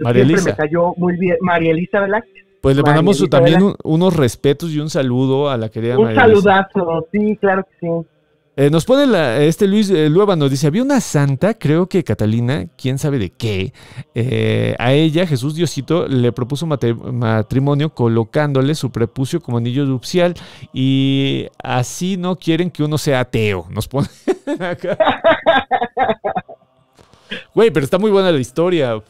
María 0.00 0.22
Elisa. 0.22 0.50
me 0.50 0.56
cayó 0.56 0.94
muy 0.96 1.16
bien. 1.16 1.36
María 1.40 1.72
Elisa 1.72 2.00
Velázquez. 2.00 2.46
Pues 2.60 2.76
le 2.76 2.82
mandamos 2.82 3.26
también 3.30 3.74
unos 3.84 4.16
respetos 4.16 4.70
y 4.70 4.80
un 4.80 4.90
saludo 4.90 5.48
a 5.48 5.56
la 5.56 5.70
querida 5.70 5.98
Un 5.98 6.14
saludazo, 6.14 7.06
sí, 7.10 7.36
claro 7.36 7.64
que 7.64 7.70
sí. 7.80 8.08
Eh, 8.60 8.68
nos 8.68 8.84
pone 8.84 9.06
este 9.48 9.66
Luis 9.66 9.88
eh, 9.88 10.10
Lueva, 10.10 10.36
nos 10.36 10.50
dice, 10.50 10.66
había 10.66 10.82
una 10.82 11.00
santa, 11.00 11.54
creo 11.54 11.88
que 11.88 12.04
Catalina, 12.04 12.66
quién 12.76 12.98
sabe 12.98 13.18
de 13.18 13.30
qué, 13.30 13.72
eh, 14.14 14.76
a 14.78 14.92
ella 14.92 15.26
Jesús 15.26 15.54
Diosito 15.54 16.06
le 16.06 16.30
propuso 16.30 16.66
matrimonio 16.66 17.94
colocándole 17.94 18.74
su 18.74 18.92
prepucio 18.92 19.40
como 19.40 19.56
anillo 19.56 19.86
nupcial 19.86 20.34
y 20.74 21.46
así 21.64 22.18
no 22.18 22.36
quieren 22.36 22.70
que 22.70 22.82
uno 22.82 22.98
sea 22.98 23.20
ateo, 23.20 23.66
nos 23.70 23.88
pone 23.88 24.08
acá. 24.60 24.98
Güey, 27.54 27.70
pero 27.70 27.84
está 27.84 27.96
muy 27.96 28.10
buena 28.10 28.30
la 28.30 28.40
historia. 28.40 29.02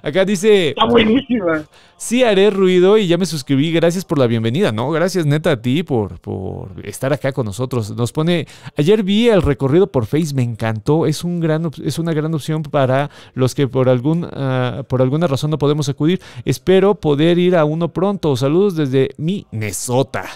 Acá 0.00 0.24
dice. 0.24 0.68
Está 0.68 0.84
buenísima. 0.84 1.64
Sí, 1.98 2.22
haré 2.22 2.50
ruido 2.50 2.98
y 2.98 3.06
ya 3.06 3.16
me 3.16 3.24
suscribí. 3.24 3.72
Gracias 3.72 4.04
por 4.04 4.18
la 4.18 4.26
bienvenida. 4.26 4.70
No, 4.70 4.90
gracias 4.90 5.24
neta 5.24 5.52
a 5.52 5.62
ti 5.62 5.82
por, 5.82 6.20
por 6.20 6.68
estar 6.84 7.14
acá 7.14 7.32
con 7.32 7.46
nosotros. 7.46 7.90
Nos 7.96 8.12
pone. 8.12 8.46
Ayer 8.76 9.02
vi 9.02 9.28
el 9.28 9.40
recorrido 9.40 9.86
por 9.86 10.04
Face, 10.04 10.34
me 10.34 10.42
encantó. 10.42 11.06
Es, 11.06 11.24
un 11.24 11.40
gran, 11.40 11.70
es 11.82 11.98
una 11.98 12.12
gran 12.12 12.34
opción 12.34 12.62
para 12.64 13.08
los 13.32 13.54
que 13.54 13.66
por, 13.66 13.88
algún, 13.88 14.28
ah, 14.30 14.82
por 14.90 15.00
alguna 15.00 15.26
razón 15.26 15.50
no 15.50 15.56
podemos 15.56 15.88
acudir. 15.88 16.20
Espero 16.44 16.96
poder 16.96 17.38
ir 17.38 17.56
a 17.56 17.64
uno 17.64 17.90
pronto. 17.94 18.36
Saludos 18.36 18.76
desde 18.76 19.12
Minnesota. 19.16 20.26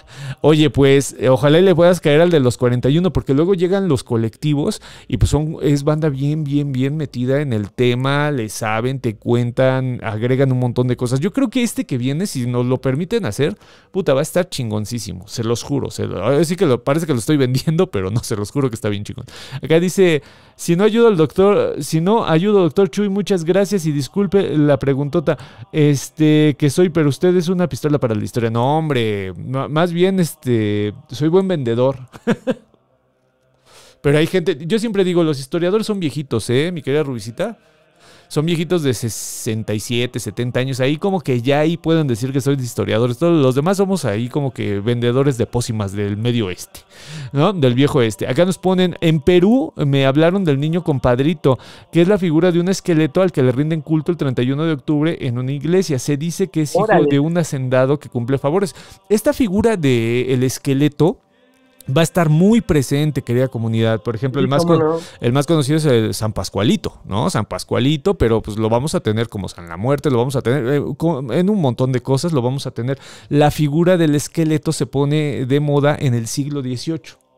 Oye, 0.41 0.71
pues 0.71 1.15
ojalá 1.29 1.61
le 1.61 1.75
puedas 1.75 2.01
caer 2.01 2.23
al 2.23 2.31
de 2.31 2.41
los 2.41 2.57
41 2.57 3.13
porque 3.13 3.35
luego 3.35 3.53
llegan 3.53 3.87
los 3.87 4.03
colectivos 4.03 4.81
y 5.09 5.19
pues 5.19 5.31
son, 5.31 5.59
es 5.61 5.85
banda 5.85 6.09
bien, 6.09 6.43
bien, 6.43 6.73
bien 6.73 6.97
metida 6.97 7.43
en 7.43 7.53
el 7.53 7.71
tema. 7.71 8.31
Le 8.31 8.49
saben, 8.49 8.99
te 8.99 9.17
cuentan, 9.17 10.01
agregan 10.03 10.53
un 10.53 10.59
montón 10.59 10.89
de 10.89 10.97
cosas. 10.97 11.21
Yo 11.21 11.35
creo 11.35 11.50
que 11.51 11.63
este 11.63 11.85
que 11.85 11.99
viene, 11.99 12.27
si 12.27 12.47
nos 12.47 12.65
lo 12.67 12.81
permiten 12.81 13.27
hacer, 13.27 13.57
puta, 13.91 14.15
va 14.15 14.21
a 14.21 14.23
estar 14.23 14.49
chingoncísimo. 14.49 15.29
Se 15.29 15.45
los 15.45 15.63
juro. 15.63 15.91
Se 15.91 16.07
sí 16.45 16.57
que 16.57 16.67
lo, 16.67 16.83
parece 16.83 17.07
que 17.07 17.13
lo 17.13 17.19
estoy 17.19 17.37
vendiendo, 17.39 17.91
pero 17.91 18.11
no, 18.11 18.23
se 18.23 18.37
los 18.37 18.51
juro 18.51 18.71
que 18.71 18.75
está 18.75 18.89
bien 18.89 19.05
chingón. 19.05 19.27
Acá 19.63 19.81
dice, 19.81 20.23
si 20.57 20.77
no 20.77 20.85
ayuda 20.85 21.09
al 21.09 21.17
doctor, 21.17 21.83
si 21.83 22.01
no 22.01 22.25
ayuda 22.25 22.61
al 22.61 22.67
doctor 22.67 22.91
Chuy, 22.91 23.09
muchas 23.09 23.45
gracias 23.45 23.87
y 23.87 23.93
disculpe 23.93 24.57
la 24.57 24.79
preguntota, 24.79 25.37
este, 25.73 26.57
que 26.59 26.71
soy, 26.71 26.89
pero 26.89 27.09
usted 27.09 27.35
es 27.37 27.49
una 27.49 27.69
pistola 27.69 27.99
para 27.99 28.15
la 28.15 28.25
historia. 28.25 28.51
No, 28.51 28.79
hombre, 28.79 29.33
más 29.35 29.93
bien, 29.93 30.21
este, 30.21 30.95
soy 31.11 31.29
buen 31.29 31.49
vendedor. 31.49 31.99
Pero 34.03 34.17
hay 34.17 34.27
gente, 34.27 34.57
yo 34.67 34.79
siempre 34.79 35.05
digo, 35.05 35.23
los 35.23 35.39
historiadores 35.39 35.87
son 35.87 36.01
viejitos, 36.01 36.49
¿eh? 36.49 36.71
Mi 36.73 36.81
querida 36.81 37.03
Rubicita 37.03 37.59
son 38.31 38.47
viejitos 38.47 38.85
de 38.85 38.95
67, 38.95 40.21
70 40.21 40.61
años. 40.61 40.79
Ahí 40.79 40.99
como 40.99 41.21
que 41.21 41.43
ya 41.43 41.59
ahí 41.59 41.77
pueden 41.77 42.07
decir 42.07 42.33
que 42.33 42.41
soy 42.41 42.55
historiadores. 42.55 43.19
Todos 43.19 43.43
los 43.43 43.57
demás 43.57 43.79
somos 43.79 44.05
ahí 44.05 44.29
como 44.29 44.53
que 44.53 44.79
vendedores 44.79 45.37
de 45.37 45.47
pócimas 45.47 45.91
del 45.91 46.17
medio 46.17 46.47
oeste, 46.47 46.81
¿no? 47.33 47.53
Del 47.53 47.75
viejo 47.75 47.99
oeste. 47.99 48.29
Acá 48.29 48.45
nos 48.45 48.57
ponen, 48.57 48.95
en 49.01 49.19
Perú 49.19 49.73
me 49.75 50.07
hablaron 50.07 50.45
del 50.45 50.61
niño 50.61 50.85
compadrito, 50.85 51.59
que 51.91 52.03
es 52.03 52.07
la 52.07 52.19
figura 52.19 52.53
de 52.53 52.61
un 52.61 52.69
esqueleto 52.69 53.21
al 53.21 53.33
que 53.33 53.43
le 53.43 53.51
rinden 53.51 53.81
culto 53.81 54.13
el 54.13 54.19
31 54.19 54.65
de 54.65 54.73
octubre 54.75 55.19
en 55.23 55.37
una 55.37 55.51
iglesia. 55.51 55.99
Se 55.99 56.17
dice 56.17 56.47
que 56.47 56.63
es 56.63 56.77
hijo 56.77 56.87
de 57.11 57.19
un 57.19 57.37
hacendado 57.37 57.99
que 57.99 58.09
cumple 58.09 58.39
favores. 58.39 58.77
Esta 59.09 59.33
figura 59.33 59.77
del 59.77 60.31
el 60.31 60.45
esqueleto 60.45 61.19
va 61.97 62.01
a 62.01 62.05
estar 62.05 62.29
muy 62.29 62.61
presente, 62.61 63.23
querida 63.23 63.49
comunidad. 63.49 64.03
Por 64.03 64.15
ejemplo, 64.15 64.41
el, 64.41 64.49
más 64.49 64.65
el 65.21 65.33
más 65.33 65.47
conocido 65.47 65.79
es 65.79 65.85
el 65.85 66.15
San 66.15 66.33
Pascualito, 66.33 67.01
¿no? 67.05 67.31
San 67.31 67.47
Pascualito, 67.47 68.15
pero 68.15 68.43
pues 68.43 68.59
lo 68.59 68.69
vamos 68.69 68.95
a 68.95 69.01
tener 69.01 69.29
como 69.29 69.49
San 69.49 69.69
la 69.69 69.77
Muerte, 69.77 70.11
lo 70.11 70.19
vamos 70.19 70.37
a 70.37 70.43
tener 70.43 70.67
eh, 70.67 70.83
en 71.31 71.51
un 71.51 71.61
montón 71.61 71.93
de 71.93 72.01
cosas, 72.01 72.33
lo 72.33 72.43
vamos 72.43 72.67
a 72.67 72.71
tener. 72.71 72.99
La 73.29 73.51
figura 73.51 73.97
del 73.97 74.15
esqueleto 74.15 74.73
se 74.73 74.87
pone 74.87 75.47
de 75.47 75.61
moda 75.61 75.97
en 75.99 76.15
el 76.15 76.27
siglo 76.27 76.63
XVIII. 76.63 77.30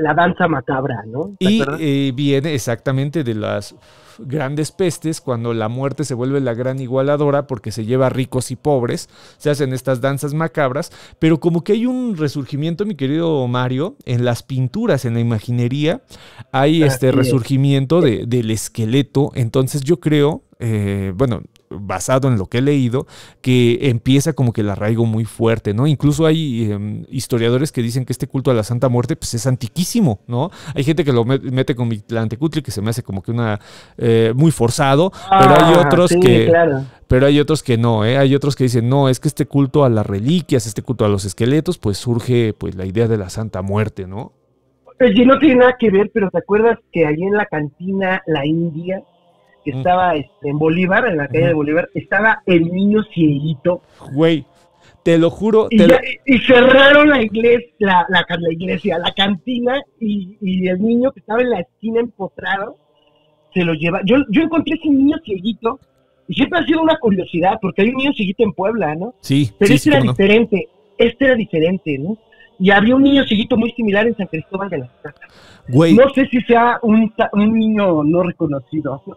La 0.00 0.14
danza 0.14 0.48
macabra, 0.48 1.04
¿no? 1.06 1.36
Y 1.38 1.62
eh, 1.78 2.12
viene 2.14 2.54
exactamente 2.54 3.22
de 3.22 3.34
las 3.34 3.74
grandes 4.18 4.72
pestes, 4.72 5.20
cuando 5.20 5.54
la 5.54 5.68
muerte 5.68 6.04
se 6.04 6.14
vuelve 6.14 6.40
la 6.40 6.54
gran 6.54 6.80
igualadora 6.80 7.46
porque 7.46 7.72
se 7.72 7.84
lleva 7.84 8.08
ricos 8.08 8.50
y 8.50 8.56
pobres, 8.56 9.08
se 9.38 9.50
hacen 9.50 9.72
estas 9.72 10.00
danzas 10.00 10.34
macabras, 10.34 10.92
pero 11.18 11.40
como 11.40 11.64
que 11.64 11.72
hay 11.72 11.86
un 11.86 12.16
resurgimiento, 12.16 12.84
mi 12.86 12.94
querido 12.94 13.46
Mario, 13.48 13.96
en 14.04 14.24
las 14.24 14.42
pinturas, 14.42 15.04
en 15.04 15.14
la 15.14 15.20
imaginería, 15.20 16.02
hay 16.52 16.82
este 16.82 17.12
resurgimiento 17.12 18.00
de, 18.00 18.24
del 18.26 18.50
esqueleto, 18.50 19.30
entonces 19.34 19.82
yo 19.82 20.00
creo, 20.00 20.42
eh, 20.58 21.12
bueno, 21.14 21.42
basado 21.70 22.28
en 22.28 22.36
lo 22.36 22.46
que 22.46 22.58
he 22.58 22.62
leído, 22.62 23.06
que 23.40 23.78
empieza 23.88 24.32
como 24.32 24.52
que 24.52 24.62
el 24.62 24.70
arraigo 24.70 25.06
muy 25.06 25.24
fuerte, 25.24 25.72
¿no? 25.72 25.86
Incluso 25.86 26.26
hay 26.26 26.70
em, 26.72 27.04
historiadores 27.10 27.72
que 27.72 27.80
dicen 27.82 28.04
que 28.04 28.12
este 28.12 28.26
culto 28.26 28.50
a 28.50 28.54
la 28.54 28.64
Santa 28.64 28.88
Muerte 28.88 29.16
pues 29.16 29.34
es 29.34 29.46
antiquísimo, 29.46 30.20
¿no? 30.26 30.50
Hay 30.74 30.84
gente 30.84 31.04
que 31.04 31.12
lo 31.12 31.24
mete 31.24 31.74
con 31.74 31.88
Mictlantecutli, 31.88 32.62
que 32.62 32.70
se 32.72 32.82
me 32.82 32.90
hace 32.90 33.02
como 33.02 33.22
que 33.22 33.30
una 33.30 33.60
eh, 33.96 34.32
muy 34.34 34.50
forzado, 34.50 35.12
pero 35.38 35.54
hay 35.54 35.74
Ah, 35.74 35.82
otros 35.86 36.10
sí, 36.10 36.20
que 36.20 36.46
claro. 36.46 36.84
pero 37.06 37.26
hay 37.26 37.38
otros 37.40 37.62
que 37.62 37.78
no, 37.78 38.04
¿eh? 38.04 38.18
hay 38.18 38.34
otros 38.34 38.56
que 38.56 38.64
dicen, 38.64 38.88
no, 38.88 39.08
es 39.08 39.20
que 39.20 39.28
este 39.28 39.46
culto 39.46 39.84
a 39.84 39.88
las 39.88 40.06
reliquias, 40.06 40.66
este 40.66 40.82
culto 40.82 41.04
a 41.04 41.08
los 41.08 41.24
esqueletos, 41.24 41.78
pues 41.78 41.98
surge 41.98 42.52
pues 42.52 42.74
la 42.74 42.84
idea 42.86 43.06
de 43.08 43.16
la 43.16 43.30
Santa 43.30 43.62
Muerte, 43.62 44.06
¿no? 44.06 44.32
Oye, 45.00 45.24
no 45.24 45.38
tiene 45.38 45.56
nada 45.56 45.76
que 45.78 45.90
ver, 45.90 46.10
pero 46.12 46.30
¿te 46.30 46.38
acuerdas 46.38 46.78
que 46.92 47.06
allí 47.06 47.22
en 47.22 47.32
la 47.34 47.46
cantina 47.46 48.22
La 48.26 48.44
India, 48.44 49.02
que 49.64 49.70
estaba 49.72 50.14
este, 50.16 50.48
en 50.48 50.58
Bolívar, 50.58 51.06
en 51.06 51.16
la 51.18 51.28
calle 51.28 51.48
de. 51.48 51.52
Bolívar, 51.54 51.88
estaba 51.94 52.42
el 52.46 52.70
niño 52.70 53.02
cieguito? 53.12 53.82
Güey, 54.12 54.44
te 55.02 55.18
lo 55.18 55.30
juro, 55.30 55.66
Y, 55.70 55.76
te 55.78 55.86
lo- 55.86 55.94
ya- 55.94 56.00
y 56.26 56.38
cerraron 56.40 57.08
la 57.10 57.22
iglesia, 57.22 57.72
la, 57.78 58.06
la, 58.08 58.24
la 58.38 58.52
iglesia, 58.52 58.98
la 58.98 59.12
cantina, 59.12 59.80
y, 59.98 60.36
y 60.40 60.68
el 60.68 60.80
niño 60.82 61.12
que 61.12 61.20
estaba 61.20 61.40
en 61.42 61.50
la 61.50 61.60
esquina 61.60 62.00
empotrado, 62.00 62.76
se 63.54 63.64
lo 63.64 63.74
lleva. 63.74 64.00
Yo, 64.04 64.16
yo 64.30 64.42
encontré 64.42 64.74
ese 64.76 64.88
niño 64.90 65.16
cieguito, 65.24 65.78
y 66.28 66.34
siempre 66.34 66.60
ha 66.60 66.64
sido 66.64 66.82
una 66.82 66.96
curiosidad, 66.98 67.58
porque 67.60 67.82
hay 67.82 67.88
un 67.88 67.96
niño 67.96 68.12
cieguito 68.12 68.44
en 68.44 68.52
Puebla, 68.52 68.94
¿no? 68.94 69.14
sí, 69.20 69.50
Pero 69.58 69.68
sí, 69.68 69.74
este 69.74 69.90
sí, 69.90 69.96
era 69.96 70.04
no. 70.04 70.12
diferente, 70.12 70.68
este 70.98 71.24
era 71.24 71.34
diferente, 71.34 71.98
¿no? 71.98 72.16
Y 72.58 72.70
había 72.70 72.94
un 72.94 73.02
niño 73.02 73.24
cieguito 73.24 73.56
muy 73.56 73.70
similar 73.72 74.06
en 74.06 74.14
San 74.16 74.26
Cristóbal 74.26 74.68
de 74.68 74.78
las 74.78 74.90
Casas. 75.02 75.20
Güey, 75.68 75.94
No 75.94 76.08
sé 76.10 76.26
si 76.26 76.40
sea 76.42 76.78
un, 76.82 77.10
un 77.32 77.52
niño 77.58 78.04
no 78.04 78.22
reconocido. 78.22 79.00
Fui, 79.02 79.14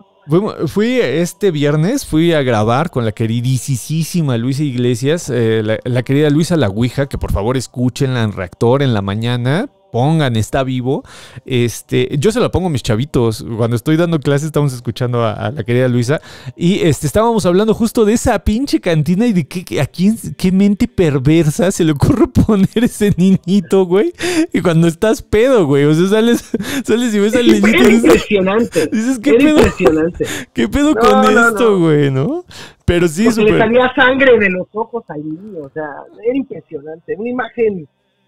fui 0.67 0.99
este 0.99 1.51
viernes, 1.51 2.05
fui 2.05 2.33
a 2.33 2.41
grabar 2.43 2.89
con 2.89 3.05
la 3.05 3.11
queridísima 3.11 4.37
Luisa 4.37 4.63
Iglesias, 4.63 5.29
eh, 5.29 5.61
la, 5.83 6.03
querida 6.03 6.29
Luisa 6.29 6.55
La 6.55 6.69
Ouija, 6.69 7.07
que 7.07 7.17
por 7.17 7.31
favor 7.31 7.57
escúchenla 7.57 8.23
en 8.23 8.31
Reactor 8.31 8.81
en 8.81 8.93
la 8.93 9.01
mañana. 9.01 9.69
Pongan, 9.93 10.35
está 10.37 10.63
vivo. 10.63 11.03
Este, 11.45 12.09
yo 12.17 12.31
se 12.31 12.39
la 12.39 12.49
pongo 12.49 12.65
a 12.65 12.69
mis 12.71 12.81
chavitos. 12.81 13.45
Cuando 13.57 13.75
estoy 13.75 13.95
dando 13.95 14.19
clases, 14.19 14.47
estamos 14.47 14.73
escuchando 14.73 15.23
a, 15.23 15.33
a 15.33 15.51
la 15.51 15.63
querida 15.63 15.87
Luisa. 15.87 16.19
Y 16.55 16.79
este, 16.79 17.05
estábamos 17.05 17.45
hablando 17.45 17.75
justo 17.75 18.03
de 18.03 18.13
esa 18.13 18.39
pinche 18.39 18.81
cantina 18.81 19.27
y 19.27 19.33
de 19.33 19.47
qué, 19.47 19.79
a 19.79 19.85
quién, 19.85 20.17
qué 20.35 20.51
mente 20.51 20.87
perversa 20.87 21.71
se 21.71 21.83
le 21.83 21.91
ocurre 21.91 22.27
poner 22.47 22.69
ese 22.85 23.13
niñito, 23.17 23.85
güey. 23.85 24.11
Y 24.51 24.61
cuando 24.61 24.87
estás 24.87 25.21
pedo, 25.21 25.67
güey. 25.67 25.83
O 25.85 25.93
sea, 25.93 26.07
sales, 26.07 26.43
sales 26.85 27.13
y 27.13 27.19
ves 27.19 27.35
al 27.35 27.45
niñito. 27.45 27.67
Era 27.67 27.87
dices, 27.87 28.03
impresionante. 28.03 28.87
dices, 28.87 29.19
¿qué 29.19 29.29
Era 29.29 29.39
pedo? 29.45 29.57
impresionante. 29.59 30.25
¿Qué 30.53 30.67
pedo 30.67 30.95
No, 30.95 31.01
con 31.01 31.21
no, 31.21 31.29
esto, 31.49 31.71
no. 31.71 31.79
güey, 31.81 32.09
no? 32.09 32.45
Pero 32.85 33.07
sí, 33.07 33.25
Porque 33.25 33.41
le 33.41 33.47
súper. 33.47 33.59
salía 33.59 33.93
sangre 33.95 34.39
de 34.39 34.49
los 34.49 34.67
ojos 34.73 35.03
niño. 35.15 35.59
O 35.65 35.69
sea, 35.69 35.85
era 36.25 36.35
impresionante. 36.35 37.15
Una 37.15 37.29
imagen 37.29 37.87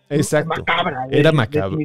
Exacto. 0.10 0.49
macabra. 0.56 1.08
Era 1.12 1.32
de- 1.32 1.36
macabro. 1.38 1.78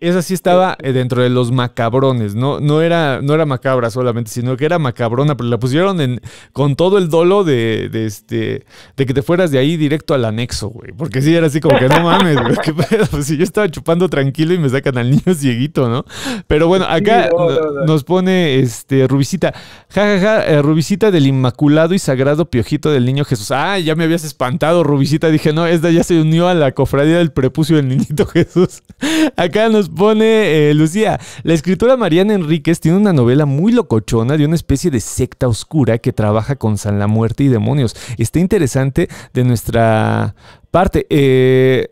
Esa 0.00 0.22
sí 0.22 0.32
estaba 0.34 0.76
eh, 0.82 0.92
dentro 0.92 1.22
de 1.22 1.28
los 1.28 1.52
macabrones, 1.52 2.34
¿no? 2.34 2.60
No 2.60 2.80
era, 2.80 3.20
no 3.22 3.34
era 3.34 3.44
macabra 3.44 3.90
solamente, 3.90 4.30
sino 4.30 4.56
que 4.56 4.64
era 4.64 4.78
macabrona, 4.78 5.36
pero 5.36 5.50
la 5.50 5.58
pusieron 5.58 6.00
en, 6.00 6.20
con 6.52 6.76
todo 6.76 6.96
el 6.98 7.08
dolo 7.10 7.44
de, 7.44 7.88
de 7.90 8.06
este, 8.06 8.64
de 8.96 9.06
que 9.06 9.12
te 9.12 9.20
fueras 9.22 9.50
de 9.50 9.58
ahí 9.58 9.76
directo 9.76 10.14
al 10.14 10.24
anexo, 10.24 10.68
güey. 10.68 10.92
Porque 10.96 11.20
sí, 11.20 11.34
era 11.34 11.48
así 11.48 11.60
como 11.60 11.78
que 11.78 11.88
no 11.88 12.00
mames, 12.02 12.40
güey. 12.40 12.54
¿Qué 12.64 12.72
pedo? 12.72 13.04
Pues 13.10 13.26
si 13.26 13.36
yo 13.36 13.44
estaba 13.44 13.68
chupando 13.70 14.08
tranquilo 14.08 14.54
y 14.54 14.58
me 14.58 14.68
sacan 14.70 14.96
al 14.96 15.10
niño 15.10 15.34
cieguito, 15.34 15.88
¿no? 15.90 16.04
Pero 16.46 16.68
bueno, 16.68 16.86
acá 16.86 17.24
Sí, 17.24 17.34
no, 17.36 17.48
no- 17.50 17.60
no, 17.60 17.70
no. 17.80 17.84
nos 17.86 18.04
pone 18.04 18.60
este 18.60 19.06
Rubicita. 19.06 19.52
Ja, 19.90 20.06
ja, 20.06 20.18
ja, 20.20 20.46
eh, 20.46 20.62
Rubicita 20.62 21.10
del 21.10 21.26
Inmaculado 21.26 21.92
y 21.94 21.98
Sagrado 21.98 22.48
Piojito 22.48 22.90
del 22.90 23.04
Niño 23.04 23.24
Jesús. 23.24 23.50
Ah, 23.50 23.78
ya 23.78 23.94
me 23.94 24.04
habías 24.04 24.24
espantado, 24.24 24.84
Rubicita. 24.84 25.28
Dije, 25.28 25.52
no, 25.52 25.66
esta 25.66 25.90
ya 25.90 26.02
se 26.02 26.20
unió 26.20 26.48
a 26.48 26.54
la 26.54 26.72
cofradía 26.72 27.18
del 27.18 27.30
prepucio 27.32 27.57
del 27.66 27.88
Niñito 27.88 28.26
Jesús. 28.32 28.82
Acá 29.36 29.68
nos 29.68 29.88
pone 29.88 30.70
eh, 30.70 30.74
Lucía. 30.74 31.18
La 31.42 31.54
escritora 31.54 31.96
Mariana 31.96 32.34
Enríquez 32.34 32.80
tiene 32.80 32.96
una 32.96 33.12
novela 33.12 33.46
muy 33.46 33.72
locochona 33.72 34.36
de 34.36 34.44
una 34.44 34.54
especie 34.54 34.90
de 34.90 35.00
secta 35.00 35.48
oscura 35.48 35.98
que 35.98 36.12
trabaja 36.12 36.56
con 36.56 36.78
San 36.78 36.98
la 36.98 37.08
Muerte 37.08 37.44
y 37.44 37.48
demonios. 37.48 37.96
Está 38.16 38.38
interesante 38.38 39.08
de 39.34 39.44
nuestra 39.44 40.34
parte. 40.70 41.06
Eh, 41.10 41.88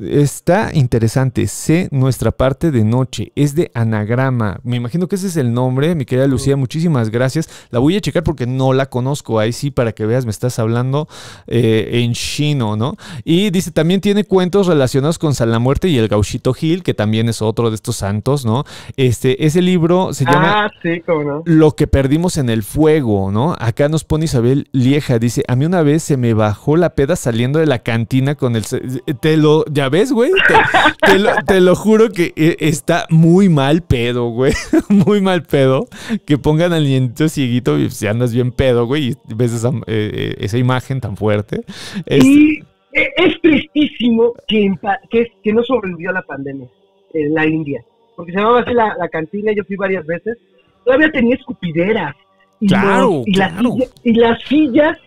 Está 0.00 0.70
interesante. 0.74 1.46
Sé 1.48 1.88
nuestra 1.90 2.30
parte 2.30 2.70
de 2.70 2.84
noche. 2.84 3.32
Es 3.34 3.54
de 3.56 3.70
anagrama. 3.74 4.60
Me 4.62 4.76
imagino 4.76 5.08
que 5.08 5.16
ese 5.16 5.26
es 5.26 5.36
el 5.36 5.52
nombre, 5.52 5.94
mi 5.96 6.04
querida 6.04 6.26
Lucía. 6.28 6.56
Muchísimas 6.56 7.10
gracias. 7.10 7.48
La 7.70 7.80
voy 7.80 7.96
a 7.96 8.00
checar 8.00 8.22
porque 8.22 8.46
no 8.46 8.72
la 8.72 8.86
conozco. 8.86 9.40
Ahí 9.40 9.52
sí, 9.52 9.70
para 9.72 9.92
que 9.92 10.06
veas, 10.06 10.24
me 10.24 10.30
estás 10.30 10.58
hablando 10.60 11.08
eh, 11.48 11.88
en 12.04 12.12
chino, 12.12 12.76
¿no? 12.76 12.96
Y 13.24 13.50
dice, 13.50 13.72
también 13.72 14.00
tiene 14.00 14.22
cuentos 14.24 14.68
relacionados 14.68 15.18
con 15.18 15.34
San 15.34 15.50
la 15.50 15.58
Muerte 15.58 15.88
y 15.88 15.98
el 15.98 16.06
Gauchito 16.08 16.52
Gil, 16.54 16.82
que 16.84 16.94
también 16.94 17.28
es 17.28 17.42
otro 17.42 17.70
de 17.70 17.74
estos 17.74 17.96
santos, 17.96 18.44
¿no? 18.44 18.64
Este, 18.96 19.44
ese 19.46 19.62
libro 19.62 20.12
se 20.12 20.24
llama 20.24 20.66
Ah, 20.66 20.70
sí, 20.82 21.02
cómo 21.04 21.22
no. 21.24 21.42
lo 21.44 21.74
que 21.74 21.86
perdimos 21.88 22.36
en 22.36 22.50
el 22.50 22.62
fuego, 22.62 23.32
¿no? 23.32 23.56
Acá 23.58 23.88
nos 23.88 24.04
pone 24.04 24.26
Isabel 24.26 24.68
Lieja, 24.72 25.18
dice, 25.18 25.42
a 25.48 25.56
mí 25.56 25.64
una 25.64 25.82
vez 25.82 26.02
se 26.04 26.16
me 26.16 26.34
bajó 26.34 26.76
la 26.76 26.90
peda 26.90 27.16
saliendo 27.16 27.58
de 27.58 27.66
la 27.66 27.80
cantina 27.80 28.34
con 28.36 28.54
el... 28.54 28.64
Te 29.20 29.36
lo, 29.36 29.64
ya 29.66 29.87
ves, 29.90 30.12
güey, 30.12 30.30
te, 30.46 31.06
te 31.12 31.18
lo, 31.18 31.30
te 31.46 31.60
lo 31.60 31.74
juro 31.74 32.10
que 32.10 32.32
eh, 32.36 32.56
está 32.60 33.06
muy 33.10 33.48
mal 33.48 33.82
pedo, 33.82 34.28
güey, 34.30 34.52
muy 34.88 35.20
mal 35.20 35.42
pedo, 35.42 35.86
que 36.26 36.38
pongan 36.38 36.72
al 36.72 36.84
niñito 36.84 37.28
cieguito 37.28 37.78
y 37.78 37.90
si 37.90 38.06
andas 38.06 38.32
bien 38.34 38.52
pedo, 38.52 38.86
güey, 38.86 39.10
y 39.10 39.34
ves 39.34 39.52
esa, 39.52 39.68
eh, 39.86 40.10
eh, 40.12 40.34
esa 40.40 40.58
imagen 40.58 41.00
tan 41.00 41.16
fuerte. 41.16 41.60
Es- 42.06 42.24
Y 42.24 42.60
es 42.92 43.40
tristísimo 43.42 44.32
que, 44.46 44.72
que, 45.10 45.26
que 45.44 45.52
no 45.52 45.62
sobrevivió 45.62 46.10
a 46.10 46.14
la 46.14 46.22
pandemia 46.22 46.68
en 47.14 47.34
la 47.34 47.46
India. 47.46 47.84
Porque 48.16 48.32
se 48.32 48.38
llamaba 48.38 48.60
así 48.60 48.72
la, 48.74 48.96
la 48.98 49.08
cantina, 49.08 49.52
yo 49.52 49.62
fui 49.64 49.76
varias 49.76 50.04
veces. 50.06 50.36
Todavía 50.84 51.10
tenía 51.10 51.36
escupideras. 51.36 52.16
Y, 52.60 52.66
Claro, 52.68 53.10
los- 53.18 53.28
y, 53.28 53.34
las 53.34 53.52
claro. 53.52 53.70
sillas, 53.74 53.92
y 54.02 54.12
las 54.14 54.42
sillas 54.42 54.98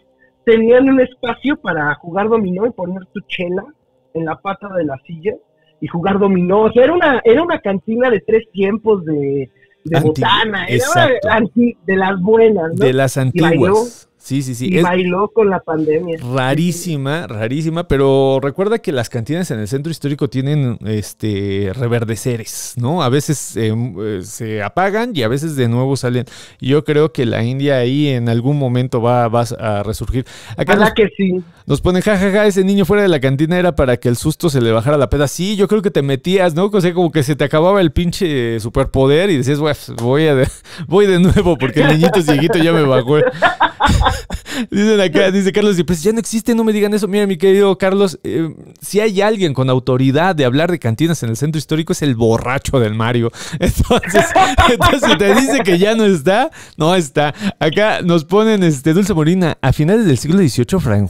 tenían 0.46 0.90
un 0.90 1.02
espacio 1.02 1.58
para 1.58 1.94
jugar 1.96 2.30
dominó 2.30 2.66
y 2.66 2.72
poner 2.72 3.06
tu 3.14 3.20
chela 3.28 3.66
en 4.14 4.26
la 4.26 4.36
pata 4.36 4.68
de 4.76 4.86
la 4.86 4.98
silla 5.06 5.34
y 5.80 5.88
jugar 5.88 6.20
dominó. 6.20 6.64
O 6.64 6.72
sea, 6.72 6.84
era 6.84 6.94
una, 6.94 7.22
era 7.24 7.42
una 7.44 7.60
cantina 7.60 8.10
de 8.10 8.20
tres 8.22 8.50
tiempos 8.52 9.04
de, 9.06 9.50
de 9.84 9.98
Anti- 9.98 10.08
botana. 10.10 10.66
Era 10.66 10.84
anti- 11.32 11.78
de 11.86 11.96
las 11.98 12.20
buenas, 12.22 12.72
¿no? 12.74 12.86
de 12.86 12.94
las 12.94 13.18
antiguas. 13.18 14.10
Sí, 14.24 14.44
sí, 14.44 14.54
sí. 14.54 14.70
y 14.72 14.78
es- 14.78 14.84
bailó 14.84 15.30
con 15.30 15.50
la 15.50 15.60
pandemia. 15.62 16.18
Rarísima, 16.34 17.26
rarísima, 17.26 17.88
pero 17.88 18.40
recuerda 18.42 18.78
que 18.78 18.92
las 18.92 19.10
cantinas 19.10 19.50
en 19.50 19.60
el 19.60 19.68
centro 19.68 19.90
histórico 19.92 20.30
tienen 20.30 20.78
este 20.86 21.72
reverdeceres, 21.74 22.76
¿no? 22.78 23.02
A 23.02 23.10
veces 23.10 23.58
eh, 23.58 23.74
eh, 24.00 24.22
se 24.24 24.62
apagan 24.62 25.12
y 25.16 25.24
a 25.24 25.28
veces 25.28 25.56
de 25.56 25.68
nuevo 25.68 25.98
salen. 25.98 26.26
Y 26.60 26.68
Yo 26.70 26.84
creo 26.84 27.12
que 27.12 27.26
la 27.26 27.44
India 27.44 27.78
ahí 27.78 28.10
en 28.10 28.30
algún 28.30 28.60
momento 28.60 29.02
va, 29.02 29.28
va 29.28 29.42
a 29.60 29.82
resurgir. 29.84 30.26
Acá 30.56 30.76
nos, 30.76 30.94
que 30.94 31.10
sí. 31.18 31.42
nos 31.66 31.82
ponen, 31.82 32.04
jajaja, 32.04 32.46
ese 32.46 32.64
niño 32.64 32.86
fuera 32.86 33.02
de 33.02 33.10
la 33.10 33.20
cantina 33.20 33.58
era 33.58 33.76
para 33.76 33.98
que 33.98 34.08
el 34.08 34.18
susto 34.18 34.50
se 34.52 34.62
le 34.62 34.72
bajara 34.72 34.98
la 34.98 35.10
peda. 35.10 35.28
Sí, 35.28 35.56
yo 35.56 35.68
creo 35.68 35.82
que 35.82 35.90
te 35.92 36.04
metías, 36.04 36.54
¿no? 36.54 36.66
O 36.72 36.80
sea, 36.82 36.94
como 36.94 37.12
que 37.12 37.24
se 37.24 37.36
te 37.36 37.44
acababa 37.44 37.82
el 37.82 37.92
pinche 37.92 38.60
superpoder 38.60 39.32
y 39.32 39.38
decías, 39.38 39.60
"Bueno, 39.60 39.76
voy, 40.02 40.28
a 40.28 40.36
de, 40.36 40.48
voy 40.88 41.08
de 41.08 41.20
nuevo 41.20 41.58
porque 41.58 41.82
el 41.82 41.88
niñito 41.88 42.22
cieguito 42.22 42.60
ya 42.60 42.72
me 42.72 42.84
bajó. 42.84 43.18
Dicen 44.70 45.00
acá, 45.00 45.32
dice 45.32 45.52
Carlos, 45.52 45.78
pues 45.86 46.04
ya 46.04 46.12
no 46.12 46.20
existe, 46.20 46.54
no 46.56 46.64
me 46.64 46.74
digan 46.74 46.94
eso. 46.94 47.08
Mira, 47.08 47.26
mi 47.28 47.38
querido 47.38 47.78
Carlos, 47.78 48.20
eh, 48.24 48.54
si 48.82 49.00
hay 49.00 49.22
alguien 49.22 49.54
con 49.54 49.70
autoridad 49.70 50.36
de 50.36 50.46
hablar 50.46 50.72
de 50.72 50.80
cantinas 50.80 51.24
en 51.24 51.30
el 51.30 51.38
centro 51.38 51.58
histórico 51.58 51.94
es 51.94 52.02
el 52.02 52.16
borracho 52.16 52.80
del 52.80 52.94
Mario. 52.94 53.32
Entonces, 53.60 54.26
entonces 54.72 55.18
te 55.18 55.36
dice 55.36 55.60
que 55.64 55.78
ya 55.78 55.96
no 55.96 56.06
está, 56.06 56.52
no 56.78 56.96
está. 56.96 57.34
Acá 57.60 58.02
nos 58.02 58.26
ponen 58.26 58.64
este 58.64 58.94
Dulce 58.94 59.14
Morina, 59.14 59.58
a 59.62 59.74
finales 59.74 60.06
del 60.06 60.18
siglo 60.18 60.38
XVIII, 60.38 60.80
Fray 60.80 61.02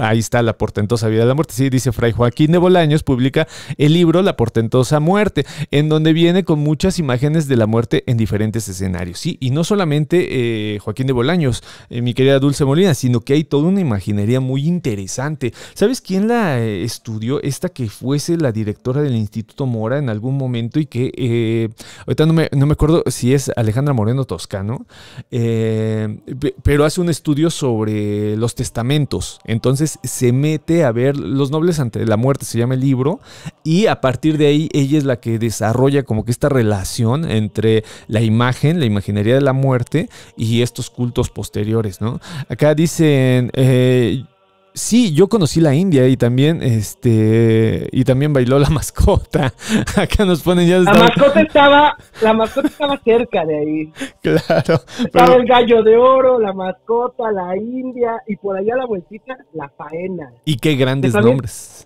ahí 0.00 0.18
está 0.18 0.42
la 0.42 0.56
portentosa 0.56 1.08
vida 1.08 1.20
de 1.20 1.26
la 1.26 1.34
muerte. 1.34 1.54
Sí, 1.54 1.70
dice 1.70 1.92
Fray 1.92 2.12
Joaquín 2.12 2.52
de 2.52 2.58
Bolaños, 2.58 3.02
publica 3.02 3.48
el 3.76 3.94
libro 3.94 4.22
La 4.22 4.36
portentosa 4.36 5.00
muerte, 5.00 5.46
en 5.70 5.88
donde 5.88 6.12
viene 6.12 6.44
con 6.44 6.58
muchas 6.58 6.98
imágenes 6.98 7.48
de 7.48 7.56
la 7.56 7.66
muerte 7.66 8.04
en 8.06 8.16
diferentes 8.16 8.68
escenarios. 8.68 9.18
Sí, 9.18 9.36
y 9.40 9.50
no 9.50 9.64
solamente 9.64 10.74
eh, 10.74 10.78
Joaquín 10.78 11.06
de 11.06 11.12
Bolaños, 11.12 11.62
eh, 11.88 12.02
mi 12.02 12.14
querida 12.14 12.38
Dulce 12.38 12.49
Molina, 12.64 12.80
imaginería, 12.80 12.94
sino 12.94 13.20
que 13.20 13.34
hay 13.34 13.44
toda 13.44 13.68
una 13.68 13.80
imaginería 13.80 14.40
muy 14.40 14.66
interesante. 14.66 15.52
¿Sabes 15.74 16.00
quién 16.00 16.28
la 16.28 16.60
eh, 16.60 16.84
estudió? 16.84 17.40
Esta 17.42 17.68
que 17.68 17.88
fuese 17.88 18.36
la 18.36 18.52
directora 18.52 19.02
del 19.02 19.16
Instituto 19.16 19.66
Mora 19.66 19.98
en 19.98 20.08
algún 20.08 20.36
momento 20.36 20.78
y 20.80 20.86
que 20.86 21.12
eh, 21.16 21.68
ahorita 22.06 22.26
no 22.26 22.32
me, 22.32 22.48
no 22.52 22.66
me, 22.66 22.72
acuerdo 22.72 23.02
si 23.06 23.34
es 23.34 23.50
Alejandra 23.56 23.94
Moreno 23.94 24.24
Toscano, 24.24 24.86
eh, 25.30 26.18
pero 26.62 26.84
hace 26.84 27.00
un 27.00 27.08
estudio 27.08 27.50
sobre 27.50 28.36
los 28.36 28.54
testamentos. 28.54 29.40
Entonces 29.44 29.98
se 30.02 30.32
mete 30.32 30.84
a 30.84 30.92
ver 30.92 31.16
Los 31.16 31.50
Nobles 31.50 31.78
ante 31.80 32.04
la 32.06 32.16
muerte, 32.16 32.44
se 32.44 32.58
llama 32.58 32.74
el 32.74 32.80
libro, 32.80 33.20
y 33.64 33.86
a 33.86 34.00
partir 34.00 34.38
de 34.38 34.46
ahí 34.46 34.68
ella 34.72 34.98
es 34.98 35.04
la 35.04 35.20
que 35.20 35.38
desarrolla 35.38 36.02
como 36.02 36.24
que 36.24 36.30
esta 36.30 36.48
relación 36.48 37.30
entre 37.30 37.84
la 38.08 38.20
imagen, 38.20 38.80
la 38.80 38.86
imaginería 38.86 39.34
de 39.34 39.40
la 39.40 39.52
muerte 39.52 40.08
y 40.36 40.62
estos 40.62 40.90
cultos 40.90 41.30
posteriores, 41.30 42.00
¿no? 42.00 42.20
Acá 42.48 42.74
dicen, 42.74 43.50
eh, 43.54 44.24
Sí, 44.72 45.12
yo 45.12 45.28
conocí 45.28 45.60
la 45.60 45.74
India 45.74 46.06
y 46.06 46.16
también, 46.16 46.62
este, 46.62 47.88
y 47.90 48.04
también 48.04 48.32
bailó 48.32 48.58
la 48.58 48.70
mascota. 48.70 49.52
Acá 49.96 50.24
nos 50.24 50.42
ponen 50.42 50.68
ya. 50.68 50.78
La 50.78 50.94
mascota 50.94 51.40
estaba, 51.40 51.96
la 52.22 52.32
mascota 52.32 52.68
estaba 52.68 52.98
cerca 52.98 53.44
de 53.44 53.58
ahí. 53.58 53.92
Claro. 54.22 54.80
Estaba 54.98 55.34
el 55.36 55.46
gallo 55.46 55.82
de 55.82 55.96
oro, 55.96 56.38
la 56.38 56.52
mascota, 56.52 57.32
la 57.32 57.56
India 57.56 58.20
y 58.26 58.36
por 58.36 58.56
allá 58.56 58.76
la 58.76 58.86
vueltita, 58.86 59.36
la 59.54 59.68
faena. 59.70 60.32
Y 60.44 60.56
qué 60.56 60.76
grandes 60.76 61.14
nombres. 61.14 61.79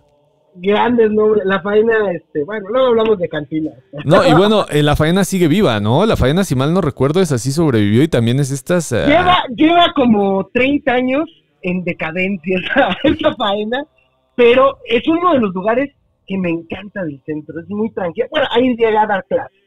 Grandes 0.56 1.10
nombres. 1.10 1.44
La 1.44 1.60
faena, 1.60 2.12
este, 2.12 2.44
bueno, 2.44 2.68
luego 2.70 2.88
hablamos 2.88 3.18
de 3.18 3.28
cantina. 3.28 3.70
No, 4.04 4.26
y 4.26 4.32
bueno, 4.34 4.66
eh, 4.70 4.82
la 4.82 4.96
faena 4.96 5.24
sigue 5.24 5.48
viva, 5.48 5.80
¿no? 5.80 6.06
La 6.06 6.16
faena, 6.16 6.44
si 6.44 6.54
mal 6.54 6.72
no 6.72 6.80
recuerdo, 6.80 7.20
es 7.20 7.32
así 7.32 7.52
sobrevivió 7.52 8.02
y 8.02 8.08
también 8.08 8.38
es 8.40 8.50
estas. 8.50 8.92
Uh... 8.92 9.06
Lleva, 9.06 9.42
lleva 9.54 9.92
como 9.94 10.48
30 10.52 10.92
años 10.92 11.24
en 11.62 11.82
decadencia 11.84 12.58
esa, 12.62 12.96
esa 13.04 13.34
faena, 13.34 13.84
pero 14.34 14.78
es 14.86 15.06
uno 15.08 15.32
de 15.32 15.40
los 15.40 15.54
lugares 15.54 15.90
que 16.26 16.38
me 16.38 16.50
encanta 16.50 17.04
del 17.04 17.20
centro, 17.24 17.60
es 17.60 17.68
muy 17.68 17.90
tranquilo. 17.90 18.26
Bueno, 18.30 18.46
ahí 18.50 18.74
llega 18.76 19.02
a 19.02 19.06
dar 19.06 19.24
clases. 19.24 19.60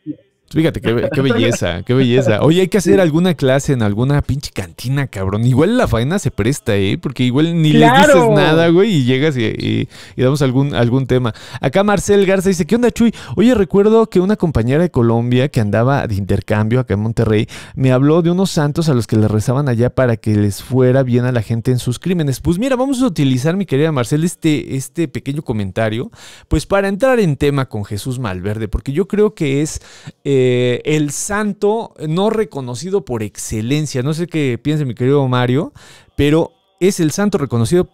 Fíjate, 0.50 0.80
qué, 0.80 1.10
qué, 1.14 1.22
belleza, 1.22 1.84
qué 1.84 1.94
belleza. 1.94 2.42
Oye, 2.42 2.62
hay 2.62 2.68
que 2.70 2.78
hacer 2.78 3.02
alguna 3.02 3.34
clase 3.34 3.74
en 3.74 3.82
alguna 3.82 4.22
pinche 4.22 4.52
cantina, 4.54 5.08
cabrón. 5.08 5.46
Igual 5.46 5.78
la 5.78 5.88
faena 5.88 6.20
se 6.20 6.32
presta, 6.32 6.78
¿eh? 6.78 6.98
Porque 6.98 7.24
igual 7.24 7.62
ni 7.62 7.74
les 7.74 7.92
dices 7.92 8.30
nada, 8.34 8.70
güey, 8.70 8.96
y 8.96 9.04
llegas 9.04 9.36
y, 9.38 9.90
damos 10.16 10.42
algún, 10.42 10.74
algún 10.74 11.06
tema. 11.06 11.34
Acá 11.60 11.84
Marcel 11.84 12.26
Garza 12.26 12.48
dice, 12.48 12.66
¿qué 12.66 12.76
onda, 12.76 12.92
Chuy? 12.92 13.14
Oye, 13.36 13.56
recuerdo 13.56 14.10
que 14.10 14.22
una 14.22 14.38
compañera 14.38 14.82
de 14.84 14.90
Colombia 14.90 15.50
que 15.50 15.60
andaba 15.60 16.08
de 16.08 16.16
intercambio 16.16 16.80
acá 16.80 16.94
en 16.94 17.02
Monterrey 17.02 17.48
me 17.76 17.92
habló 17.92 18.22
de 18.22 18.32
unos 18.32 18.50
santos 18.50 18.88
a 18.88 18.94
los 18.94 19.06
que 19.06 19.18
le 19.18 19.28
rezaban 19.28 19.68
allá 19.68 19.90
para 19.90 20.16
que 20.16 20.34
les 20.36 20.64
fuera 20.64 21.04
bien 21.04 21.26
a 21.26 21.34
la 21.34 21.42
gente 21.42 21.72
en 21.72 21.80
sus 21.80 22.00
crímenes. 22.00 22.40
Pues 22.40 22.58
mira, 22.58 22.78
vamos 22.78 23.02
a 23.02 23.08
utilizar, 23.08 23.58
mi 23.58 23.66
querida 23.66 23.92
Marcel, 23.92 24.24
este, 24.24 24.78
este 24.78 25.10
pequeño 25.10 25.42
comentario, 25.42 26.10
pues 26.48 26.66
para 26.66 26.88
entrar 26.88 27.20
en 27.20 27.36
tema 27.36 27.66
con 27.68 27.84
Jesús 27.84 28.18
Malverde, 28.18 28.70
porque 28.70 28.94
yo 28.94 29.10
creo 29.10 29.34
que 29.34 29.62
es... 29.62 29.82
Eh, 30.24 30.37
el 30.86 31.12
santo 31.12 31.94
no 32.08 32.30
reconocido 32.30 33.06
por 33.06 33.24
excelencia. 33.24 34.04
No 34.04 34.14
sé 34.14 34.28
qué 34.28 34.60
piensa 34.62 34.86
mi 34.86 34.96
querido 34.96 35.28
Mario, 35.28 35.74
pero 36.16 36.52
es 36.80 37.00
el 37.00 37.12
santo 37.12 37.38
reconocido 37.38 37.90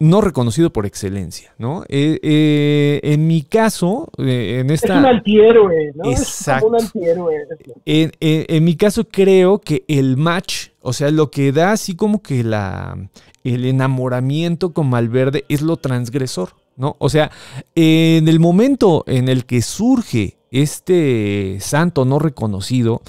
no 0.00 0.20
reconocido 0.20 0.70
por 0.70 0.86
excelencia, 0.86 1.54
¿no? 1.58 1.82
Eh, 1.88 2.20
eh, 2.22 3.00
en 3.02 3.26
mi 3.26 3.42
caso, 3.42 4.08
en 4.16 4.70
esta... 4.70 4.94
Es 4.94 4.98
un 5.00 5.06
antihéroe, 5.06 5.92
¿no? 5.94 6.10
Exacto. 6.10 6.66
Es 6.66 6.72
un 6.72 6.86
antihéroe. 6.86 7.34
En, 7.84 8.12
en, 8.20 8.44
en, 8.48 8.64
mi 8.64 8.76
caso 8.76 9.08
creo 9.08 9.60
que 9.60 9.84
el 9.88 10.16
match, 10.16 10.68
o 10.80 10.92
sea, 10.92 11.10
lo 11.10 11.30
que 11.30 11.50
da 11.50 11.72
así 11.72 11.96
como 11.96 12.22
que 12.22 12.44
la, 12.44 12.96
el 13.42 13.64
enamoramiento 13.64 14.72
con 14.72 14.88
Malverde 14.88 15.44
es 15.48 15.62
lo 15.62 15.76
transgresor, 15.76 16.50
¿no? 16.76 16.94
O 17.00 17.08
sea, 17.08 17.32
en 17.74 18.28
el 18.28 18.38
momento 18.38 19.02
en 19.08 19.28
el 19.28 19.46
que 19.46 19.62
surge 19.62 20.37
este 20.50 21.58
santo 21.60 22.04
no 22.04 22.18
reconocido 22.18 23.02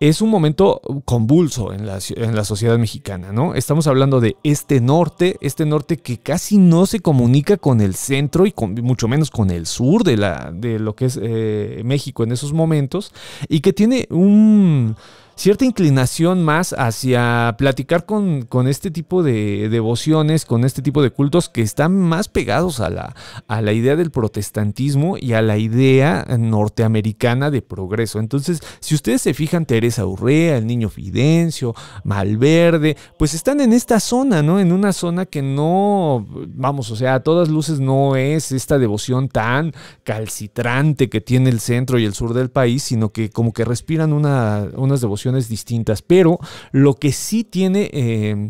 es 0.00 0.22
un 0.22 0.30
momento 0.30 0.80
convulso 1.04 1.72
en 1.72 1.86
la, 1.86 2.00
sociedad 2.44 2.78
mexicana, 2.78 3.32
¿no? 3.32 3.54
Estamos 3.54 3.86
hablando 3.86 4.20
de 4.20 4.36
este 4.42 4.80
norte, 4.80 5.36
este 5.40 5.66
norte 5.66 5.98
que 5.98 6.18
casi 6.18 6.56
no 6.56 6.86
se 6.86 7.00
comunica 7.00 7.56
con 7.56 7.80
el 7.80 7.94
centro 7.94 8.46
y 8.46 8.52
con, 8.52 8.74
mucho 8.74 9.08
menos 9.08 9.30
con 9.30 9.50
el 9.50 9.66
sur 9.66 10.04
de 10.04 10.78
lo 10.78 10.94
que 10.94 11.04
es 11.06 11.18
eh, 11.20 11.82
México 11.84 12.24
en 12.24 12.32
esos 12.32 12.52
momentos 12.52 13.12
y 13.48 13.60
que 13.60 13.72
tiene 13.72 14.06
un 14.10 14.96
cierta 15.38 15.64
inclinación 15.64 16.42
más 16.42 16.74
hacia 16.76 17.54
platicar 17.58 18.06
con, 18.06 18.42
con, 18.42 18.66
este 18.66 18.90
tipo 18.90 19.22
de 19.22 19.68
devociones, 19.68 20.44
con 20.44 20.64
este 20.64 20.82
tipo 20.82 21.00
de 21.00 21.10
cultos 21.10 21.48
que 21.48 21.62
están 21.62 21.96
más 21.96 22.28
pegados 22.28 22.80
a 22.80 22.90
la, 22.90 23.14
a 23.46 23.62
la 23.62 23.72
idea 23.72 23.94
del 23.94 24.10
protestantismo 24.10 25.16
y 25.16 25.34
a 25.34 25.42
la 25.42 25.56
idea 25.56 26.26
norteamericana 26.36 27.52
de 27.52 27.62
progreso. 27.62 28.18
Entonces, 28.18 28.60
si 28.80 28.96
ustedes 28.96 29.22
se 29.22 29.32
fijan, 29.32 29.64
Teresa 29.64 30.04
Urrea, 30.06 30.58
el 30.58 30.66
niño 30.66 30.88
Fidencio, 30.88 31.72
Malverde, 32.02 32.96
pues 33.16 33.32
están 33.32 33.60
en 33.60 33.72
esta 33.72 34.00
zona, 34.00 34.42
¿no? 34.42 34.58
En 34.58 34.72
una 34.72 34.92
zona 34.92 35.24
que 35.24 35.40
no, 35.40 36.26
vamos, 36.48 36.90
o 36.90 36.96
sea, 36.96 37.14
a 37.14 37.22
todas 37.22 37.48
luces 37.48 37.78
no 37.78 38.16
es 38.16 38.50
esta 38.50 38.76
devoción 38.76 39.28
tan 39.28 39.72
calcitrante 40.02 41.08
que 41.08 41.20
tiene 41.20 41.48
el 41.50 41.60
centro 41.60 42.00
y 42.00 42.04
el 42.04 42.14
sur 42.14 42.34
del 42.34 42.50
país, 42.50 42.82
sino 42.82 43.12
que 43.12 43.30
como 43.30 43.52
que 43.52 43.64
respiran 43.64 44.12
una, 44.12 44.66
unas 44.74 45.00
devociones 45.00 45.27
distintas, 45.48 46.02
pero 46.02 46.38
lo 46.72 46.94
que 46.94 47.12
sí 47.12 47.44
tiene 47.44 47.90
eh, 47.92 48.48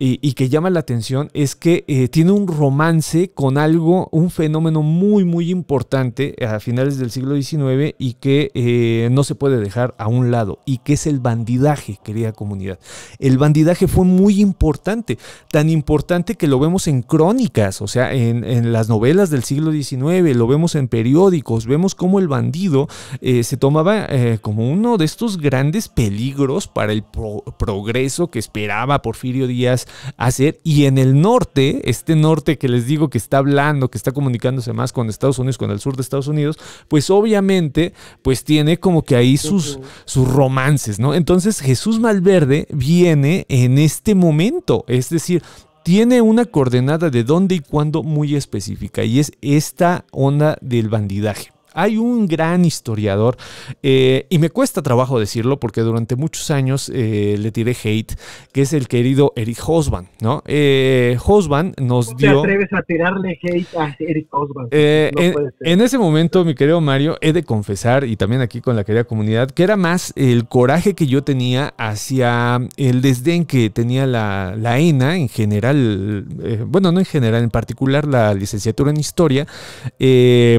y, 0.00 0.34
que 0.34 0.48
llama 0.48 0.70
la 0.70 0.78
atención 0.78 1.28
es 1.34 1.56
que 1.56 1.84
eh, 1.88 2.06
tiene 2.06 2.30
un 2.30 2.46
romance 2.46 3.30
con 3.34 3.58
algo, 3.58 4.08
un 4.12 4.30
fenómeno 4.30 4.82
muy, 4.82 5.24
muy 5.24 5.50
importante 5.50 6.36
a 6.46 6.60
finales 6.60 6.98
del 6.98 7.10
siglo 7.10 7.34
XIX 7.34 7.96
y 7.98 8.14
que 8.14 8.52
eh, 8.54 9.08
no 9.10 9.24
se 9.24 9.34
puede 9.34 9.58
dejar 9.58 9.96
a 9.98 10.06
un 10.06 10.30
lado, 10.30 10.60
y 10.64 10.78
que 10.78 10.92
es 10.92 11.08
el 11.08 11.18
bandidaje, 11.18 11.98
querida 12.04 12.32
comunidad. 12.32 12.78
El 13.18 13.38
bandidaje 13.38 13.88
fue 13.88 14.04
muy 14.04 14.40
importante, 14.40 15.18
tan 15.50 15.68
importante 15.68 16.36
que 16.36 16.46
lo 16.46 16.60
vemos 16.60 16.86
en 16.86 17.02
crónicas, 17.02 17.82
o 17.82 17.88
sea, 17.88 18.12
en, 18.12 18.38
las 18.72 18.88
novelas 18.88 19.30
del 19.30 19.42
siglo 19.42 19.72
XIX, 19.72 20.36
lo 20.36 20.46
vemos 20.46 20.76
en 20.76 20.86
periódicos, 20.86 21.66
vemos 21.66 21.96
cómo 21.96 22.20
el 22.20 22.28
bandido 22.28 22.86
se 23.20 23.56
tomaba 23.56 24.08
como 24.42 24.70
uno 24.70 24.96
de 24.96 25.04
estos 25.04 25.38
grandes 25.38 25.88
peligros 25.88 26.68
para 26.68 26.92
el 26.92 27.02
pro 27.02 27.42
progreso 27.58 28.30
que 28.30 28.38
esperaba 28.38 29.02
Porfirio 29.02 29.46
Díaz 29.46 29.87
hacer. 30.16 30.58
Y 30.64 30.84
en 30.86 30.98
el 30.98 31.20
norte, 31.20 31.88
este 31.88 32.16
norte 32.16 32.58
que 32.58 32.68
les 32.68 32.86
digo 32.86 33.10
que 33.10 33.18
está 33.18 33.38
hablando, 33.38 33.90
que 33.90 33.98
está 33.98 34.12
comunicándose 34.12 34.72
más 34.72 34.92
con 34.92 35.08
Estados 35.08 35.38
Unidos, 35.38 35.58
con 35.58 35.70
el 35.70 35.80
sur 35.80 35.96
de 35.96 36.02
Estados 36.02 36.28
Unidos, 36.28 36.58
pues 36.88 37.10
obviamente, 37.10 37.92
pues 38.22 38.44
tiene 38.44 38.78
como 38.78 39.02
que 39.02 39.16
ahí 39.16 39.36
sus, 39.36 39.78
sus 40.04 40.28
romances, 40.28 40.98
¿no? 40.98 41.14
Entonces 41.14 41.60
Jesús 41.60 42.00
Malverde 42.00 42.66
viene 42.70 43.46
en 43.48 43.78
este 43.78 44.14
momento, 44.14 44.84
es 44.88 45.10
decir, 45.10 45.42
tiene 45.82 46.20
una 46.20 46.44
coordenada 46.44 47.08
de 47.10 47.24
dónde 47.24 47.54
y 47.54 47.60
cuándo 47.60 48.02
muy 48.02 48.36
específica 48.36 49.04
y 49.04 49.20
es 49.20 49.32
esta 49.40 50.04
onda 50.10 50.58
del 50.60 50.88
bandidaje. 50.88 51.50
Hay 51.78 51.96
un 51.96 52.26
gran 52.26 52.64
historiador, 52.64 53.36
eh, 53.84 54.26
y 54.30 54.40
me 54.40 54.50
cuesta 54.50 54.82
trabajo 54.82 55.20
decirlo 55.20 55.60
porque 55.60 55.82
durante 55.82 56.16
muchos 56.16 56.50
años 56.50 56.90
eh, 56.92 57.36
le 57.38 57.52
tiré 57.52 57.70
hate, 57.70 58.18
que 58.50 58.62
es 58.62 58.72
el 58.72 58.88
querido 58.88 59.32
Eric 59.36 59.58
Hosban, 59.64 60.08
¿no? 60.20 60.42
Eh, 60.46 61.16
Hosban 61.24 61.74
nos 61.80 62.06
¿Cómo 62.06 62.18
dio... 62.18 62.32
te 62.32 62.38
atreves 62.48 62.72
a 62.72 62.82
tirarle 62.82 63.38
hate 63.40 63.76
a 63.76 63.94
Eric 64.00 64.26
Hosban? 64.32 64.66
Eh, 64.72 65.12
no 65.14 65.22
en, 65.22 65.34
en, 65.60 65.80
ese 65.80 65.98
momento, 65.98 66.44
mi 66.44 66.56
querido 66.56 66.80
Mario, 66.80 67.16
he 67.20 67.32
de 67.32 67.44
confesar, 67.44 68.02
y 68.02 68.16
también 68.16 68.42
aquí 68.42 68.60
con 68.60 68.74
la 68.74 68.82
querida 68.82 69.04
comunidad, 69.04 69.48
que 69.48 69.62
era 69.62 69.76
más 69.76 70.12
el 70.16 70.48
coraje 70.48 70.94
que 70.94 71.06
yo 71.06 71.22
tenía 71.22 71.74
hacia 71.78 72.60
el 72.76 73.02
desdén 73.02 73.44
que 73.44 73.70
tenía 73.70 74.04
la, 74.04 74.56
la 74.58 74.80
ENA 74.80 75.16
en 75.16 75.28
general, 75.28 76.24
bueno, 76.66 76.90
no 76.90 76.98
en 76.98 77.06
general, 77.06 77.44
en 77.44 77.50
particular 77.50 78.04
la 78.04 78.34
licenciatura 78.34 78.90
en 78.90 78.96
historia, 78.96 79.46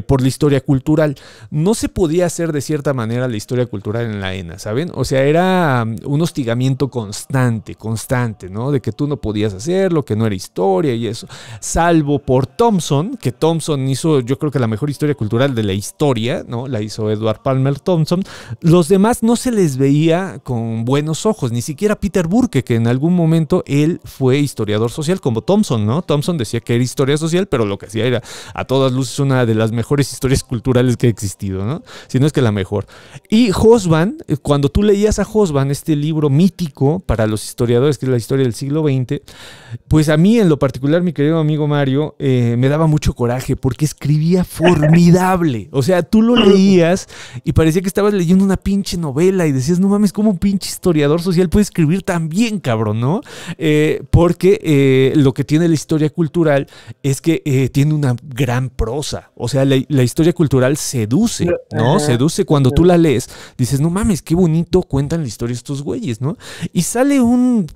por 0.06 0.22
la 0.22 0.28
historia 0.28 0.60
cultural 0.62 1.09
no 1.50 1.74
se 1.74 1.88
podía 1.88 2.26
hacer 2.26 2.52
de 2.52 2.60
cierta 2.60 2.94
manera 2.94 3.28
la 3.28 3.36
historia 3.36 3.66
cultural 3.66 4.06
en 4.06 4.20
la 4.20 4.34
ENA, 4.34 4.58
¿saben? 4.58 4.90
O 4.94 5.04
sea, 5.04 5.22
era 5.24 5.84
um, 5.86 5.96
un 6.04 6.22
hostigamiento 6.22 6.88
constante, 6.88 7.74
constante, 7.74 8.48
¿no? 8.48 8.70
De 8.70 8.80
que 8.80 8.92
tú 8.92 9.06
no 9.06 9.16
podías 9.18 9.54
hacerlo, 9.54 10.04
que 10.04 10.16
no 10.16 10.26
era 10.26 10.34
historia 10.34 10.94
y 10.94 11.06
eso. 11.06 11.26
Salvo 11.60 12.18
por 12.18 12.46
Thompson, 12.46 13.16
que 13.16 13.32
Thompson 13.32 13.88
hizo, 13.88 14.20
yo 14.20 14.38
creo 14.38 14.50
que 14.50 14.58
la 14.58 14.66
mejor 14.66 14.90
historia 14.90 15.14
cultural 15.14 15.54
de 15.54 15.62
la 15.62 15.72
historia, 15.72 16.44
¿no? 16.46 16.66
La 16.66 16.80
hizo 16.80 17.10
Edward 17.10 17.42
Palmer 17.42 17.78
Thompson. 17.78 18.22
Los 18.60 18.88
demás 18.88 19.22
no 19.22 19.36
se 19.36 19.50
les 19.50 19.76
veía 19.76 20.40
con 20.42 20.84
buenos 20.84 21.26
ojos, 21.26 21.52
ni 21.52 21.62
siquiera 21.62 21.96
Peter 21.98 22.26
Burke, 22.26 22.64
que 22.64 22.74
en 22.74 22.86
algún 22.86 23.14
momento 23.14 23.62
él 23.66 24.00
fue 24.04 24.38
historiador 24.38 24.90
social, 24.90 25.20
como 25.20 25.42
Thompson, 25.42 25.86
¿no? 25.86 26.02
Thompson 26.02 26.38
decía 26.38 26.60
que 26.60 26.74
era 26.74 26.84
historia 26.84 27.16
social, 27.16 27.46
pero 27.46 27.64
lo 27.64 27.78
que 27.78 27.86
hacía 27.86 28.04
era 28.06 28.22
a 28.54 28.64
todas 28.64 28.92
luces 28.92 29.18
una 29.18 29.46
de 29.46 29.54
las 29.54 29.72
mejores 29.72 30.12
historias 30.12 30.44
culturales 30.44 30.96
que 31.00 31.06
ha 31.06 31.10
existido, 31.10 31.64
¿no? 31.64 31.82
Si 32.08 32.20
no 32.20 32.26
es 32.26 32.32
que 32.32 32.42
la 32.42 32.52
mejor. 32.52 32.86
Y 33.30 33.50
Hosban, 33.52 34.18
eh, 34.28 34.36
cuando 34.36 34.68
tú 34.68 34.82
leías 34.82 35.18
a 35.18 35.26
Hosban, 35.32 35.70
este 35.70 35.96
libro 35.96 36.28
mítico 36.28 37.00
para 37.00 37.26
los 37.26 37.42
historiadores, 37.42 37.96
que 37.96 38.04
es 38.04 38.10
la 38.10 38.18
historia 38.18 38.44
del 38.44 38.52
siglo 38.52 38.82
XX, 38.82 39.22
pues 39.88 40.10
a 40.10 40.18
mí 40.18 40.38
en 40.38 40.50
lo 40.50 40.58
particular, 40.58 41.02
mi 41.02 41.14
querido 41.14 41.38
amigo 41.38 41.66
Mario, 41.66 42.16
eh, 42.18 42.54
me 42.58 42.68
daba 42.68 42.86
mucho 42.86 43.14
coraje 43.14 43.56
porque 43.56 43.86
escribía 43.86 44.44
formidable. 44.60 45.70
O 45.72 45.82
sea, 45.82 46.02
tú 46.02 46.20
lo 46.20 46.36
leías 46.36 47.08
y 47.44 47.54
parecía 47.54 47.80
que 47.80 47.88
estabas 47.88 48.12
leyendo 48.12 48.44
una 48.44 48.58
pinche 48.58 48.98
novela 48.98 49.46
y 49.46 49.52
decías, 49.52 49.80
no 49.80 49.88
mames, 49.88 50.12
¿cómo 50.12 50.30
un 50.30 50.38
pinche 50.38 50.68
historiador 50.68 51.22
social 51.22 51.48
puede 51.48 51.62
escribir 51.62 52.02
tan 52.02 52.28
bien, 52.28 52.60
cabrón, 52.60 53.00
no? 53.00 53.22
Eh, 53.56 54.02
porque 54.10 55.14
lo 55.16 55.32
que 55.32 55.44
tiene 55.44 55.66
la 55.66 55.74
historia 55.74 56.10
cultural 56.10 56.66
es 57.02 57.22
que 57.22 57.70
tiene 57.72 57.94
una 57.94 58.16
gran 58.22 58.68
prosa. 58.68 59.30
O 59.34 59.48
sea, 59.48 59.64
la, 59.64 60.02
historia 60.02 60.34
cultural 60.34 60.76
seduce, 60.80 61.46
¿no? 61.72 62.00
Seduce 62.00 62.44
cuando 62.44 62.70
tú 62.70 62.84
la 62.84 62.98
lees. 62.98 63.28
Dices, 63.56 63.80
no 63.80 63.90
mames, 63.90 64.22
qué 64.22 64.34
bonito 64.34 64.82
cuentan 64.82 65.22
la 65.22 65.28
historia 65.28 65.54
estos 65.54 65.82
güeyes, 65.82 66.20
¿no? 66.20 66.36
Y 66.72 66.82
sale 66.82 67.20
un 67.20 67.66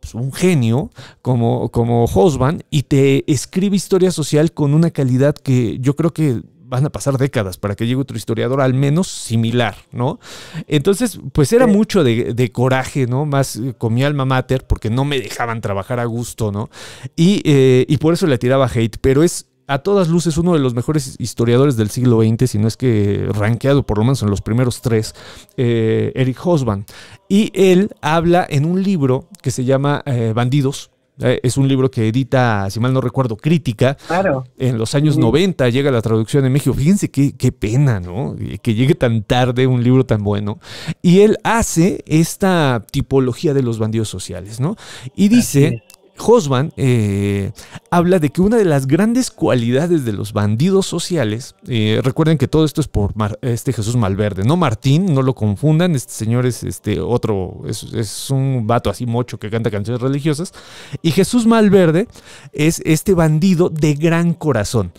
pues, 0.00 0.14
un 0.14 0.32
genio 0.32 0.90
como, 1.22 1.70
como 1.70 2.04
Hosban 2.04 2.62
y 2.70 2.84
te 2.84 3.30
escribe 3.30 3.76
historia 3.76 4.10
social 4.10 4.52
con 4.52 4.74
una 4.74 4.90
calidad 4.90 5.34
que 5.34 5.78
yo 5.80 5.94
creo 5.94 6.12
que 6.12 6.42
van 6.70 6.86
a 6.86 6.90
pasar 6.90 7.18
décadas 7.18 7.58
para 7.58 7.74
que 7.74 7.84
llegue 7.84 8.00
otro 8.00 8.16
historiador 8.16 8.60
al 8.60 8.74
menos 8.74 9.08
similar, 9.08 9.76
¿no? 9.90 10.20
Entonces, 10.68 11.18
pues 11.32 11.52
era 11.52 11.66
mucho 11.66 12.04
de, 12.04 12.52
coraje, 12.52 13.06
¿no? 13.08 13.26
Más 13.26 13.56
eh, 13.56 13.74
con 13.76 13.92
mi 13.92 14.04
alma 14.04 14.24
mater, 14.24 14.66
porque 14.66 14.88
no 14.88 15.04
me 15.04 15.18
dejaban 15.20 15.60
trabajar 15.60 15.98
a 15.98 16.04
gusto, 16.04 16.52
¿no? 16.52 16.70
Y, 17.16 17.42
eh, 17.44 17.84
y 17.88 17.96
por 17.96 18.14
eso 18.14 18.28
le 18.28 18.38
tiraba 18.38 18.70
hate, 18.72 18.98
pero 19.00 19.24
es 19.24 19.49
a 19.70 19.78
todas 19.78 20.08
luces 20.08 20.36
uno 20.36 20.54
de 20.54 20.58
los 20.58 20.74
mejores 20.74 21.14
historiadores 21.20 21.76
del 21.76 21.90
siglo 21.90 22.22
XX, 22.22 22.50
si 22.50 22.58
no 22.58 22.66
es 22.66 22.76
que 22.76 23.28
rankeado 23.30 23.84
por 23.84 23.98
lo 23.98 24.04
menos 24.04 24.20
en 24.20 24.28
los 24.28 24.42
primeros 24.42 24.82
tres, 24.82 25.14
eh, 25.56 26.10
Eric 26.16 26.44
Hosban. 26.44 26.84
Y 27.28 27.52
él 27.54 27.94
habla 28.02 28.44
en 28.50 28.64
un 28.64 28.82
libro 28.82 29.28
que 29.40 29.52
se 29.52 29.64
llama 29.64 30.02
eh, 30.06 30.32
Bandidos. 30.34 30.90
Eh, 31.20 31.38
es 31.44 31.56
un 31.56 31.68
libro 31.68 31.88
que 31.88 32.08
edita, 32.08 32.68
si 32.68 32.80
mal 32.80 32.92
no 32.92 33.00
recuerdo, 33.00 33.36
Crítica. 33.36 33.96
Claro. 34.08 34.44
En 34.58 34.76
los 34.76 34.96
años 34.96 35.16
90 35.16 35.68
llega 35.68 35.92
la 35.92 36.02
traducción 36.02 36.44
en 36.44 36.52
México. 36.52 36.74
Fíjense 36.74 37.08
qué, 37.12 37.36
qué 37.36 37.52
pena, 37.52 38.00
¿no? 38.00 38.34
Que 38.62 38.74
llegue 38.74 38.96
tan 38.96 39.22
tarde 39.22 39.68
un 39.68 39.84
libro 39.84 40.04
tan 40.04 40.24
bueno. 40.24 40.58
Y 41.00 41.20
él 41.20 41.38
hace 41.44 42.02
esta 42.06 42.84
tipología 42.90 43.54
de 43.54 43.62
los 43.62 43.78
bandidos 43.78 44.08
sociales, 44.08 44.58
¿no? 44.58 44.74
Y 45.14 45.28
dice 45.28 45.84
Hosban 46.24 46.72
eh, 46.76 47.52
habla 47.90 48.18
de 48.18 48.30
que 48.30 48.40
una 48.40 48.56
de 48.56 48.64
las 48.64 48.86
grandes 48.86 49.30
cualidades 49.30 50.04
de 50.04 50.12
los 50.12 50.32
bandidos 50.32 50.86
sociales, 50.86 51.54
eh, 51.66 52.00
recuerden 52.02 52.38
que 52.38 52.48
todo 52.48 52.64
esto 52.64 52.80
es 52.80 52.88
por 52.88 53.12
este 53.42 53.72
Jesús 53.72 53.96
Malverde, 53.96 54.44
no 54.44 54.56
Martín, 54.56 55.14
no 55.14 55.22
lo 55.22 55.34
confundan, 55.34 55.94
este 55.94 56.12
señor 56.12 56.46
es 56.46 56.62
este 56.62 57.00
otro, 57.00 57.62
es, 57.66 58.30
un 58.30 58.66
vato 58.66 58.90
así 58.90 59.06
mocho 59.06 59.38
que 59.38 59.50
canta 59.50 59.70
canciones 59.70 60.00
religiosas, 60.00 60.52
y 61.02 61.10
Jesús 61.10 61.46
Malverde 61.46 62.06
es 62.52 62.80
este 62.84 63.14
bandido 63.14 63.68
de 63.68 63.94
gran 63.94 64.34
corazón. 64.34 64.92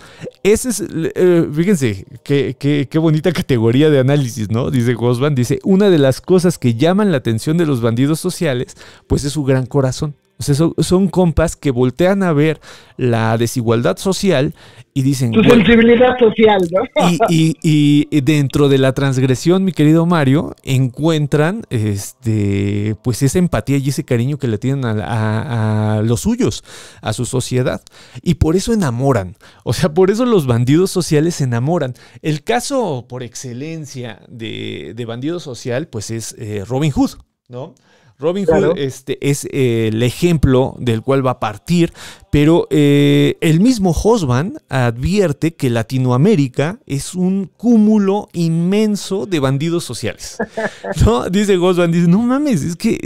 Ese 0.44 0.70
es, 0.70 0.84
eh, 1.16 1.48
fíjense, 1.54 2.06
qué, 2.24 2.56
qué, 2.58 3.00
bonita 3.00 3.32
categoría 3.32 3.90
de 3.90 4.00
análisis, 4.00 4.50
¿no? 4.50 4.70
Dice 4.70 4.96
Hosban, 4.98 5.36
dice, 5.36 5.60
una 5.64 5.90
de 5.90 5.98
las 5.98 6.22
cosas 6.22 6.58
que 6.58 6.76
llaman 6.76 7.12
la 7.12 7.18
atención 7.18 7.58
de 7.58 7.66
los 7.66 7.82
bandidos 7.82 8.20
sociales, 8.20 8.76
pues 9.08 9.24
es 9.24 9.34
su 9.34 9.44
gran 9.44 9.66
corazón. 9.66 10.16
O 10.42 10.44
sea, 10.44 10.56
son, 10.56 11.08
compas 11.08 11.56
que 11.56 11.70
voltean 11.70 12.24
a 12.24 12.34
ver 12.34 12.60
la 12.98 13.38
desigualdad 13.38 13.98
social 13.98 14.56
y 14.92 15.04
dicen... 15.04 15.32
Tu 15.32 15.44
sensibilidad 15.44 16.18
social, 16.18 16.60
¿no? 16.72 16.82
Y, 17.30 18.22
dentro 18.22 18.68
de 18.68 18.80
la 18.80 18.94
transgresión, 18.94 19.64
mi 19.64 19.72
querido 19.72 20.08
Mario, 20.08 20.56
encuentran 20.64 21.62
este, 21.70 22.96
pues 23.04 23.22
esa 23.22 23.38
empatía 23.38 23.78
y 23.78 23.90
ese 23.90 24.04
cariño 24.04 24.38
que 24.40 24.48
le 24.48 24.58
tienen 24.58 24.84
a, 24.86 26.02
los 26.04 26.22
suyos, 26.22 26.64
a 27.04 27.14
su 27.14 27.26
sociedad. 27.26 27.82
Y 28.24 28.36
por 28.36 28.56
eso 28.56 28.74
enamoran. 28.74 29.36
O 29.64 29.74
sea, 29.74 29.94
por 29.94 30.10
eso 30.10 30.26
los 30.26 30.48
bandidos 30.48 30.90
sociales 30.90 31.36
se 31.36 31.44
enamoran. 31.44 31.94
El 32.24 32.44
caso 32.44 33.06
por 33.08 33.22
excelencia 33.22 34.24
de, 34.28 34.94
de 34.96 35.06
bandido 35.06 35.40
social, 35.40 35.88
pues 35.88 36.10
es 36.10 36.36
eh, 36.40 36.64
Robin 36.68 36.92
Hood, 36.92 37.12
¿no? 37.48 37.76
Robin 38.22 38.46
Hood 38.46 38.78
este, 38.78 39.18
es 39.30 39.46
eh, 39.52 39.88
el 39.88 40.04
ejemplo 40.04 40.76
del 40.80 41.02
cual 41.02 41.26
va 41.26 41.32
a 41.32 41.40
partir, 41.40 41.92
pero 42.32 42.66
eh, 42.70 43.38
el 43.42 43.60
mismo 43.60 43.92
Hosban 43.92 44.58
advierte 44.70 45.54
que 45.54 45.70
Latinoamérica 45.70 46.80
es 46.88 47.14
un 47.14 47.52
cúmulo 47.58 48.30
inmenso 48.32 49.26
de 49.26 49.42
bandidos 49.42 49.84
sociales. 49.84 50.38
¿no? 51.06 51.30
Dice 51.30 51.58
Hosban, 51.58 51.92
dice, 51.92 52.08
no 52.08 52.20
mames, 52.22 52.64
es 52.64 52.76
que 52.78 53.00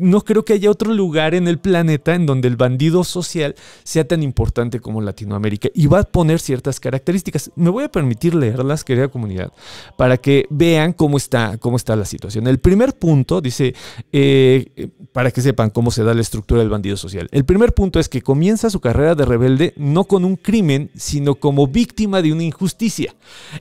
no 0.00 0.22
creo 0.22 0.46
que 0.46 0.54
haya 0.54 0.70
otro 0.70 0.94
lugar 0.94 1.34
en 1.34 1.46
el 1.46 1.58
planeta 1.58 2.14
en 2.14 2.24
donde 2.24 2.48
el 2.48 2.56
bandido 2.56 3.04
social 3.04 3.54
sea 3.84 4.08
tan 4.08 4.22
importante 4.22 4.80
como 4.80 5.02
Latinoamérica. 5.02 5.68
Y 5.74 5.86
va 5.86 6.00
a 6.00 6.04
poner 6.04 6.40
ciertas 6.40 6.80
características. 6.80 7.52
Me 7.56 7.68
voy 7.68 7.84
a 7.84 7.90
permitir 7.90 8.34
leerlas, 8.34 8.82
querida 8.82 9.08
comunidad, 9.08 9.52
para 9.98 10.16
que 10.16 10.46
vean 10.48 10.94
cómo 10.94 11.18
está, 11.18 11.58
cómo 11.58 11.76
está 11.76 11.96
la 11.96 12.06
situación. 12.06 12.46
El 12.46 12.58
primer 12.58 12.94
punto 12.94 13.42
dice... 13.42 13.74
Eh, 14.10 14.90
para 15.12 15.30
que 15.30 15.40
sepan 15.40 15.70
cómo 15.70 15.90
se 15.90 16.04
da 16.04 16.14
la 16.14 16.20
estructura 16.20 16.60
del 16.60 16.70
bandido 16.70 16.96
social. 16.96 17.28
El 17.32 17.44
primer 17.44 17.74
punto 17.74 17.98
es 17.98 18.08
que 18.08 18.22
comienza 18.22 18.69
su 18.70 18.80
carrera 18.80 19.14
de 19.14 19.24
rebelde 19.24 19.74
no 19.76 20.04
con 20.04 20.24
un 20.24 20.36
crimen, 20.36 20.90
sino 20.96 21.34
como 21.34 21.66
víctima 21.66 22.22
de 22.22 22.32
una 22.32 22.44
injusticia. 22.44 23.14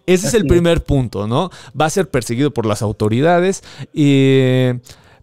Ese 0.06 0.28
es 0.28 0.34
el 0.34 0.46
primer 0.46 0.84
punto, 0.84 1.28
¿no? 1.28 1.50
Va 1.80 1.86
a 1.86 1.90
ser 1.90 2.10
perseguido 2.10 2.54
por 2.54 2.66
las 2.66 2.82
autoridades. 2.82 3.64
Eh, 3.94 4.80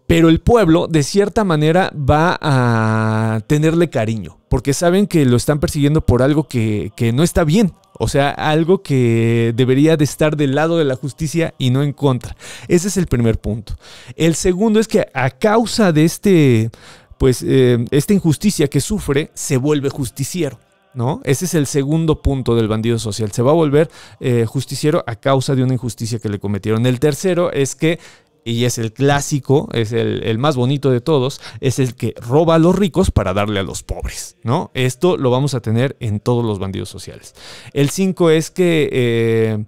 pero 0.07 0.29
el 0.29 0.39
pueblo 0.39 0.87
de 0.87 1.03
cierta 1.03 1.43
manera 1.43 1.91
va 1.93 2.37
a 2.41 3.41
tenerle 3.45 3.89
cariño, 3.89 4.37
porque 4.47 4.73
saben 4.73 5.05
que 5.05 5.25
lo 5.25 5.35
están 5.35 5.59
persiguiendo 5.59 5.99
por 5.99 6.23
algo 6.23 6.47
que, 6.47 6.93
que, 6.95 7.11
no 7.11 7.23
está 7.23 7.43
bien, 7.43 7.73
o 7.99 8.07
sea, 8.07 8.29
algo 8.29 8.81
que 8.81 9.53
debería 9.53 9.97
de 9.97 10.05
estar 10.05 10.37
del 10.37 10.55
lado 10.55 10.77
de 10.77 10.85
la 10.85 10.95
justicia 10.95 11.53
y 11.57 11.71
no 11.71 11.83
en 11.83 11.91
contra. 11.91 12.37
Ese 12.69 12.87
es 12.87 12.95
el 12.95 13.07
primer 13.07 13.39
punto. 13.39 13.73
El 14.15 14.35
segundo 14.35 14.79
es 14.79 14.87
que 14.87 15.07
a 15.13 15.29
causa 15.29 15.91
de 15.91 16.05
este, 16.05 16.69
pues, 17.17 17.43
eh, 17.43 17.85
esta 17.91 18.13
injusticia 18.13 18.67
que 18.67 18.81
sufre, 18.81 19.31
se 19.33 19.57
vuelve 19.57 19.89
justiciero. 19.89 20.59
¿No? 20.93 21.21
Ese 21.25 21.45
es 21.45 21.53
el 21.53 21.67
segundo 21.67 22.23
punto 22.23 22.55
del 22.55 22.67
bandido 22.67 22.97
social. 22.97 23.31
Se 23.31 23.43
va 23.43 23.51
a 23.51 23.53
volver 23.53 23.87
eh, 24.19 24.45
justiciero 24.47 25.03
a 25.05 25.15
causa 25.15 25.53
de 25.53 25.61
una 25.61 25.73
injusticia 25.73 26.17
que 26.17 26.27
le 26.27 26.39
cometieron. 26.39 26.87
El 26.87 26.99
tercero 26.99 27.51
es 27.51 27.75
que 27.75 27.99
y 28.47 28.63
es 28.63 28.77
el 28.77 28.93
clásico, 28.93 29.67
es 29.73 29.91
el, 29.91 30.37
más 30.37 30.55
bonito 30.55 30.89
de 30.89 31.01
todos, 31.01 31.41
es 31.59 31.79
el 31.79 31.95
que 31.95 32.15
roba 32.15 32.55
a 32.55 32.59
los 32.59 32.75
ricos 32.75 33.11
para 33.11 33.33
darle 33.33 33.59
a 33.59 33.63
los 33.63 33.83
pobres, 33.83 34.37
¿no? 34.41 34.71
Esto 34.73 35.17
lo 35.17 35.29
vamos 35.31 35.53
a 35.53 35.59
tener 35.59 35.97
en 35.99 36.21
todos 36.21 36.45
los 36.45 36.57
bandidos 36.57 36.87
sociales. 36.87 37.35
El 37.73 37.89
5 37.89 38.29
es 38.31 38.49
que... 38.49 38.89
Eh, 38.91 39.65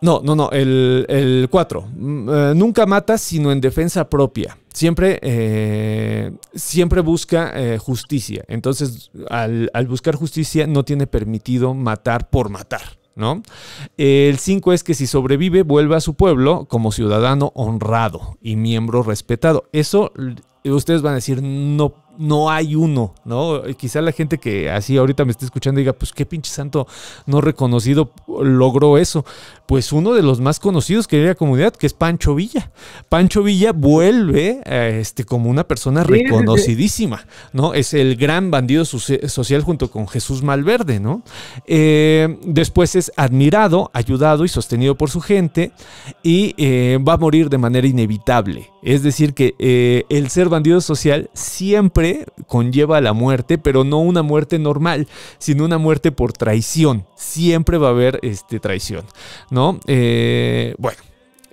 no, 0.00 0.20
no, 0.22 0.34
no, 0.34 0.50
el 0.50 1.48
4. 1.50 1.88
Mm, 1.96 2.28
eh, 2.28 2.52
nunca 2.54 2.86
mata 2.86 3.18
sino 3.18 3.52
en 3.52 3.60
defensa 3.60 4.08
propia. 4.08 4.58
Siempre, 4.72 5.18
eh, 5.22 6.32
siempre 6.54 7.00
busca 7.00 7.54
justicia. 7.78 8.44
Entonces, 8.48 9.10
al, 9.30 9.70
al 9.72 9.86
buscar 9.86 10.16
justicia 10.16 10.66
no 10.66 10.84
tiene 10.84 11.06
permitido 11.06 11.74
matar 11.74 12.28
por 12.28 12.50
matar. 12.50 12.82
¿no? 13.16 13.42
El 13.96 14.38
5 14.38 14.72
es 14.72 14.82
que 14.82 14.94
si 14.94 15.06
sobrevive, 15.06 15.62
vuelve 15.62 15.96
a 15.96 16.00
su 16.00 16.14
pueblo 16.14 16.66
como 16.68 16.92
ciudadano 16.92 17.52
honrado 17.54 18.36
y 18.42 18.56
miembro 18.56 19.02
respetado. 19.02 19.68
Eso 19.72 20.12
ustedes 20.72 21.02
van 21.02 21.12
a 21.12 21.16
decir, 21.16 21.42
no 21.42 21.94
no 22.18 22.50
hay 22.50 22.74
uno, 22.74 23.14
¿no? 23.24 23.62
Quizá 23.76 24.00
la 24.00 24.12
gente 24.12 24.38
que 24.38 24.70
así 24.70 24.96
ahorita 24.96 25.24
me 25.24 25.32
esté 25.32 25.44
escuchando 25.44 25.78
diga, 25.78 25.92
pues 25.92 26.12
qué 26.12 26.26
pinche 26.26 26.50
santo 26.50 26.86
no 27.26 27.40
reconocido 27.40 28.12
logró 28.42 28.98
eso. 28.98 29.24
Pues 29.66 29.92
uno 29.92 30.12
de 30.12 30.22
los 30.22 30.40
más 30.40 30.60
conocidos 30.60 31.06
que 31.06 31.24
la 31.24 31.34
comunidad, 31.34 31.74
que 31.74 31.86
es 31.86 31.94
Pancho 31.94 32.34
Villa. 32.34 32.70
Pancho 33.08 33.42
Villa 33.42 33.72
vuelve 33.72 34.60
este, 35.00 35.24
como 35.24 35.48
una 35.48 35.64
persona 35.64 36.04
reconocidísima, 36.04 37.26
¿no? 37.52 37.74
Es 37.74 37.94
el 37.94 38.16
gran 38.16 38.50
bandido 38.50 38.84
social 38.84 39.62
junto 39.62 39.90
con 39.90 40.06
Jesús 40.06 40.42
Malverde, 40.42 41.00
¿no? 41.00 41.22
Eh, 41.66 42.38
después 42.44 42.94
es 42.94 43.12
admirado, 43.16 43.90
ayudado 43.94 44.44
y 44.44 44.48
sostenido 44.48 44.96
por 44.96 45.10
su 45.10 45.20
gente 45.20 45.72
y 46.22 46.54
eh, 46.58 46.98
va 47.06 47.14
a 47.14 47.18
morir 47.18 47.48
de 47.48 47.58
manera 47.58 47.86
inevitable. 47.86 48.73
Es 48.84 49.02
decir, 49.02 49.32
que 49.32 49.54
eh, 49.58 50.04
el 50.10 50.28
ser 50.28 50.50
bandido 50.50 50.80
social 50.82 51.30
siempre 51.32 52.26
conlleva 52.46 53.00
la 53.00 53.14
muerte, 53.14 53.56
pero 53.56 53.82
no 53.82 54.00
una 54.00 54.22
muerte 54.22 54.58
normal, 54.58 55.08
sino 55.38 55.64
una 55.64 55.78
muerte 55.78 56.12
por 56.12 56.34
traición. 56.34 57.06
Siempre 57.16 57.78
va 57.78 57.88
a 57.88 57.92
haber 57.92 58.20
este, 58.22 58.60
traición, 58.60 59.04
¿no? 59.50 59.80
Eh, 59.86 60.74
bueno. 60.78 60.98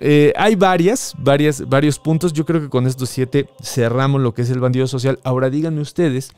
Eh, 0.04 0.32
hay 0.36 0.56
varias, 0.56 1.14
varias, 1.16 1.66
varios 1.68 1.98
puntos. 1.98 2.32
Yo 2.32 2.44
creo 2.44 2.60
que 2.60 2.68
con 2.68 2.88
estos 2.88 3.08
siete 3.08 3.48
cerramos 3.62 4.20
lo 4.20 4.34
que 4.34 4.42
es 4.42 4.50
el 4.50 4.60
bandido 4.60 4.86
social. 4.86 5.20
Ahora 5.22 5.48
díganme 5.48 5.80
ustedes 5.80 6.32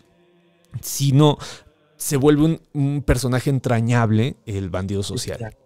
si 0.83 1.13
no 1.13 1.39
se 1.97 2.19
vuelve 2.19 2.61
un, 2.75 3.03
personaje 3.03 3.49
entrañable 3.49 4.37
el 4.45 4.69
bandido 4.69 5.03
social. 5.03 5.57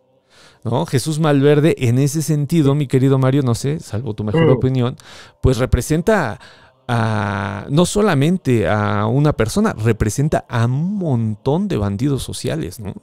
¿No? 0.70 0.86
Jesús 0.86 1.18
Malverde, 1.20 1.74
en 1.78 1.98
ese 1.98 2.22
sentido, 2.22 2.74
mi 2.74 2.86
querido 2.86 3.18
Mario, 3.18 3.42
no 3.42 3.54
sé, 3.54 3.80
salvo 3.80 4.14
tu 4.14 4.24
mejor 4.24 4.46
Mm. 4.46 4.50
opinión, 4.52 4.96
pues 5.42 5.58
representa 5.58 6.38
a, 6.86 7.66
no 7.70 7.84
solamente 7.84 8.66
a 8.68 9.06
una 9.06 9.32
persona, 9.34 9.74
representa 9.74 10.44
a 10.48 10.64
un 10.66 10.96
montón 10.96 11.68
de 11.68 11.76
bandidos 11.76 12.22
sociales, 12.22 12.80
¿no? 12.80 12.94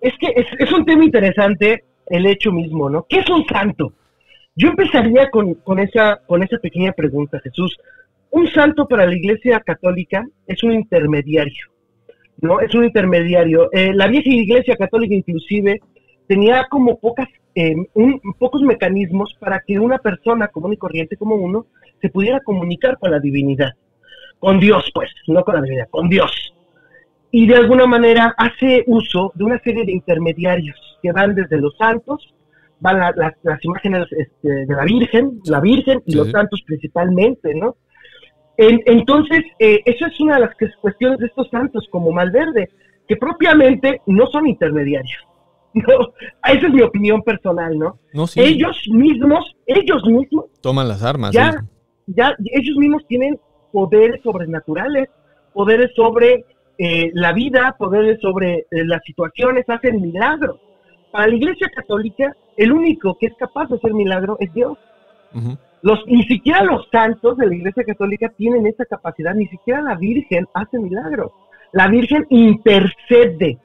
Es 0.00 0.12
que 0.18 0.26
es, 0.36 0.46
es 0.58 0.72
un 0.72 0.84
tema 0.84 1.04
interesante 1.04 1.84
el 2.06 2.26
hecho 2.26 2.52
mismo, 2.52 2.90
¿no? 2.90 3.06
¿Qué 3.08 3.20
es 3.20 3.30
un 3.30 3.44
santo? 3.46 3.92
Yo 4.56 4.68
empezaría 4.68 5.30
con, 5.30 5.54
con, 5.54 5.78
esa, 5.78 6.20
con 6.26 6.42
esa 6.42 6.58
pequeña 6.58 6.92
pregunta, 6.92 7.40
Jesús. 7.40 7.76
Un 8.30 8.48
santo 8.52 8.86
para 8.86 9.06
la 9.06 9.14
Iglesia 9.14 9.60
Católica 9.60 10.26
es 10.46 10.62
un 10.62 10.72
intermediario, 10.72 11.66
¿no? 12.40 12.60
Es 12.60 12.74
un 12.74 12.84
intermediario. 12.84 13.70
Eh, 13.72 13.92
la 13.94 14.08
vieja 14.08 14.28
Iglesia 14.28 14.76
Católica 14.76 15.14
inclusive 15.14 15.80
tenía 16.26 16.66
como 16.70 16.98
pocas, 16.98 17.28
eh, 17.54 17.74
un- 17.94 18.20
pocos 18.38 18.62
mecanismos 18.62 19.34
para 19.38 19.60
que 19.60 19.78
una 19.78 19.98
persona 19.98 20.48
común 20.48 20.72
y 20.72 20.76
corriente 20.76 21.16
como 21.16 21.34
uno 21.36 21.66
se 22.00 22.08
pudiera 22.08 22.40
comunicar 22.40 22.98
con 22.98 23.10
la 23.10 23.20
divinidad, 23.20 23.72
con 24.38 24.58
Dios, 24.60 24.90
pues, 24.94 25.10
no 25.26 25.42
con 25.44 25.54
la 25.54 25.62
divinidad, 25.62 25.88
con 25.90 26.08
Dios 26.08 26.32
y 27.30 27.46
de 27.48 27.56
alguna 27.56 27.86
manera 27.86 28.32
hace 28.38 28.84
uso 28.86 29.32
de 29.34 29.42
una 29.44 29.58
serie 29.58 29.84
de 29.84 29.90
intermediarios 29.92 30.76
que 31.02 31.10
van 31.10 31.34
desde 31.34 31.60
los 31.60 31.76
santos, 31.76 32.32
van 32.78 33.00
la- 33.00 33.12
las- 33.16 33.34
las 33.42 33.64
imágenes 33.64 34.06
este, 34.12 34.48
de 34.66 34.74
la 34.74 34.84
Virgen, 34.84 35.40
la 35.46 35.60
Virgen 35.60 36.00
y 36.06 36.12
Sí, 36.12 36.18
los 36.18 36.30
santos 36.30 36.62
principalmente, 36.64 37.52
¿no? 37.54 37.74
En- 38.56 38.80
entonces, 38.86 39.40
eh, 39.58 39.80
eso 39.84 40.06
es 40.06 40.20
una 40.20 40.34
de 40.34 40.42
las 40.42 40.50
cuestiones 40.80 41.18
de 41.18 41.26
estos 41.26 41.48
santos 41.50 41.88
como 41.90 42.12
Malverde, 42.12 42.70
que 43.08 43.16
propiamente 43.16 44.00
no 44.06 44.26
son 44.28 44.46
intermediarios. 44.46 45.18
No, 45.86 46.12
esa 46.44 46.66
es 46.68 46.72
mi 46.72 46.82
opinión 46.82 47.22
personal, 47.22 47.76
¿no? 47.76 47.98
No, 48.12 48.28
sí, 48.28 48.40
Ellos 48.40 48.76
mismos, 48.90 49.56
ellos 49.66 50.04
mismos 50.06 50.46
toman 50.60 50.86
las 50.86 51.02
armas. 51.02 51.32
Ya. 51.32 51.64
ya 52.06 52.34
ellos 52.52 52.76
mismos 52.76 53.04
tienen 53.08 53.38
poderes 53.72 54.22
sobrenaturales, 54.22 55.08
poderes 55.52 55.90
sobre 55.96 56.44
eh, 56.78 57.10
la 57.12 57.32
vida, 57.32 57.74
poderes 57.76 58.20
sobre 58.20 58.58
eh, 58.58 58.84
las 58.84 59.02
situaciones, 59.04 59.64
hacen 59.68 60.00
milagros. 60.00 60.60
Para 61.10 61.26
la 61.26 61.34
Iglesia 61.34 61.68
Católica, 61.74 62.36
el 62.56 62.72
único 62.72 63.16
que 63.18 63.26
es 63.26 63.34
capaz 63.36 63.68
de 63.68 63.76
hacer 63.76 63.92
milagro 63.94 64.36
es 64.40 64.52
Dios. 64.54 64.78
Los, 65.82 66.06
ni 66.06 66.22
siquiera 66.24 66.62
los 66.62 66.88
santos 66.90 67.36
de 67.36 67.46
la 67.46 67.54
Iglesia 67.54 67.82
Católica 67.84 68.28
tienen 68.36 68.66
esa 68.66 68.84
capacidad, 68.84 69.34
ni 69.34 69.48
siquiera 69.48 69.82
la 69.82 69.96
Virgen 69.96 70.46
hace 70.54 70.78
milagros. 70.78 71.32
La 71.72 71.88
Virgen 71.88 72.26
intercede 72.30 73.58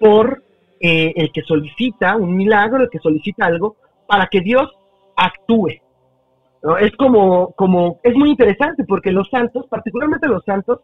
por 0.00 0.42
eh, 0.84 1.12
el 1.14 1.30
que 1.30 1.42
solicita 1.42 2.16
un 2.16 2.36
milagro, 2.36 2.82
el 2.82 2.90
que 2.90 2.98
solicita 2.98 3.46
algo, 3.46 3.76
para 4.08 4.26
que 4.26 4.40
Dios 4.40 4.68
actúe. 5.16 5.80
¿no? 6.60 6.76
Es 6.76 6.90
como, 6.96 7.52
como, 7.52 8.00
es 8.02 8.14
muy 8.16 8.30
interesante 8.30 8.82
porque 8.84 9.12
los 9.12 9.28
santos, 9.30 9.66
particularmente 9.70 10.26
los 10.26 10.44
santos, 10.44 10.80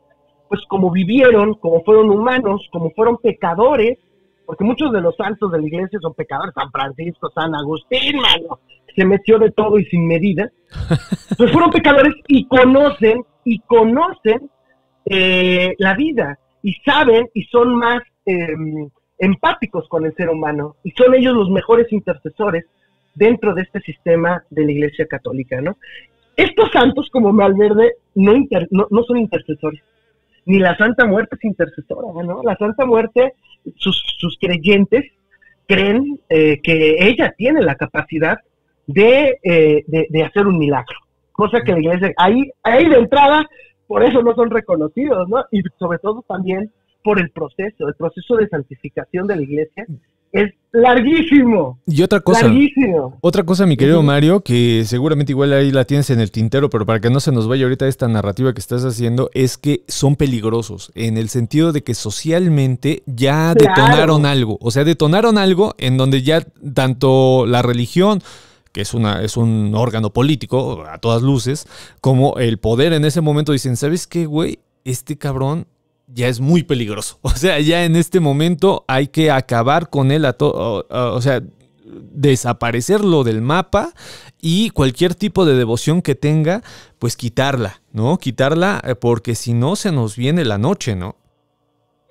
pues 0.48 0.60
como 0.68 0.92
vivieron, 0.92 1.54
como 1.54 1.82
fueron 1.82 2.10
humanos, 2.10 2.68
como 2.70 2.90
fueron 2.90 3.16
pecadores, 3.16 3.98
porque 4.46 4.62
muchos 4.62 4.92
de 4.92 5.00
los 5.00 5.16
santos 5.16 5.50
de 5.50 5.58
la 5.60 5.66
iglesia 5.66 5.98
son 6.00 6.14
pecadores, 6.14 6.54
San 6.54 6.70
Francisco, 6.70 7.28
San 7.34 7.52
Agustín, 7.56 8.18
mano, 8.18 8.60
se 8.94 9.04
metió 9.04 9.36
de 9.40 9.50
todo 9.50 9.80
y 9.80 9.84
sin 9.86 10.06
medida, 10.06 10.48
pues 11.36 11.50
fueron 11.50 11.70
pecadores 11.70 12.14
y 12.28 12.46
conocen, 12.46 13.24
y 13.44 13.58
conocen 13.62 14.48
eh, 15.06 15.74
la 15.78 15.94
vida, 15.94 16.38
y 16.62 16.72
saben 16.84 17.28
y 17.34 17.42
son 17.44 17.74
más 17.74 18.00
eh, 18.26 18.54
empáticos 19.18 19.88
con 19.88 20.06
el 20.06 20.14
ser 20.14 20.28
humano, 20.28 20.76
y 20.84 20.90
son 20.92 21.14
ellos 21.14 21.34
los 21.34 21.50
mejores 21.50 21.92
intercesores 21.92 22.64
dentro 23.14 23.54
de 23.54 23.62
este 23.62 23.80
sistema 23.80 24.44
de 24.50 24.64
la 24.64 24.72
iglesia 24.72 25.06
católica, 25.06 25.60
¿no? 25.60 25.76
Estos 26.36 26.70
santos 26.70 27.08
como 27.10 27.32
Malverde 27.32 27.94
no, 28.14 28.32
inter- 28.34 28.68
no, 28.70 29.02
son 29.02 29.18
intercesores, 29.18 29.82
ni 30.46 30.60
la 30.60 30.76
Santa 30.76 31.04
Muerte 31.04 31.34
es 31.36 31.44
intercesora, 31.44 32.22
¿no? 32.22 32.42
La 32.44 32.56
Santa 32.56 32.86
Muerte, 32.86 33.34
sus, 33.76 34.00
sus 34.18 34.38
creyentes 34.40 35.04
creen 35.66 36.20
eh, 36.28 36.60
que 36.62 36.96
ella 37.00 37.34
tiene 37.36 37.60
la 37.60 37.74
capacidad 37.74 38.38
de, 38.86 39.38
eh, 39.42 39.84
de 39.86 40.24
hacer 40.24 40.46
un 40.46 40.58
milagro, 40.58 40.96
cosa 41.32 41.60
que 41.62 41.72
la 41.72 41.80
iglesia, 41.80 42.12
ahí, 42.16 42.50
ahí 42.62 42.88
de 42.88 42.98
entrada, 42.98 43.44
por 43.88 44.04
eso 44.04 44.22
no 44.22 44.34
son 44.34 44.50
reconocidos, 44.50 45.28
¿no? 45.28 45.44
Y 45.50 45.62
sobre 45.78 45.98
todo 45.98 46.24
también 46.28 46.70
por 47.04 47.18
el 47.18 47.30
proceso, 47.30 47.88
el 47.88 47.94
proceso 47.94 48.36
de 48.36 48.48
santificación 48.48 49.26
de 49.26 49.36
la 49.36 49.42
iglesia 49.42 49.86
es 50.30 50.52
larguísimo, 50.72 51.78
Y 51.86 52.02
otra 52.02 52.20
cosa. 52.20 52.42
larguísimo. 52.42 53.16
Otra 53.22 53.44
cosa, 53.44 53.64
mi 53.64 53.78
querido. 53.78 54.02
Mario, 54.02 54.40
que 54.40 54.82
seguramente 54.84 55.32
igual 55.32 55.54
ahí 55.54 55.70
la 55.70 55.86
tienes 55.86 56.10
en 56.10 56.20
el 56.20 56.30
tintero, 56.30 56.68
pero 56.68 56.84
para 56.84 57.00
que 57.00 57.08
no 57.08 57.20
se 57.20 57.32
nos 57.32 57.48
vaya 57.48 57.64
ahorita 57.64 57.88
esta 57.88 58.08
narrativa 58.08 58.52
que 58.52 58.60
estás 58.60 58.84
haciendo, 58.84 59.30
es 59.32 59.56
que 59.56 59.84
son 59.88 60.16
peligrosos, 60.16 60.92
en 60.94 61.16
el 61.16 61.30
sentido 61.30 61.72
de 61.72 61.82
que 61.82 61.94
socialmente 61.94 63.02
ya 63.06 63.54
Claro. 63.54 63.74
detonaron 63.74 64.26
algo. 64.26 64.58
O 64.60 64.70
sea, 64.70 64.84
detonaron 64.84 65.38
algo 65.38 65.74
en 65.78 65.96
donde 65.96 66.22
ya 66.22 66.42
tanto 66.74 67.46
la 67.46 67.62
religión, 67.62 68.20
que 68.72 68.82
es, 68.82 68.92
una, 68.92 69.22
es 69.22 69.36
un 69.38 69.74
órgano 69.74 70.10
político 70.12 70.84
a 70.86 70.98
todas 70.98 71.22
luces, 71.22 71.66
como 72.02 72.36
el 72.38 72.58
poder 72.58 72.92
en 72.92 73.06
ese 73.06 73.22
momento 73.22 73.52
dicen, 73.52 73.76
¿sabes 73.76 74.06
qué, 74.06 74.26
güey? 74.26 74.58
Este 74.84 75.16
cabrón 75.16 75.66
ya 76.08 76.28
es 76.28 76.40
muy 76.40 76.62
peligroso. 76.62 77.18
O 77.22 77.30
sea, 77.30 77.60
ya 77.60 77.84
en 77.84 77.96
este 77.96 78.20
momento 78.20 78.84
hay 78.88 79.08
que 79.08 79.30
acabar 79.30 79.90
con 79.90 80.10
él 80.12 80.24
a 80.24 80.32
todo. 80.34 80.86
O 80.90 81.20
sea, 81.20 81.42
desaparecerlo 81.84 83.24
del 83.24 83.40
mapa 83.40 83.92
y 84.42 84.70
cualquier 84.70 85.14
tipo 85.14 85.44
de 85.46 85.54
devoción 85.56 86.02
que 86.02 86.14
tenga, 86.14 86.62
pues 86.98 87.16
quitarla, 87.16 87.80
¿no? 87.92 88.18
Quitarla 88.18 88.80
eh, 88.84 88.94
porque 88.94 89.34
si 89.34 89.54
no 89.54 89.74
se 89.76 89.90
nos 89.92 90.16
viene 90.16 90.44
la 90.44 90.58
noche, 90.58 90.96
¿no? 90.96 91.16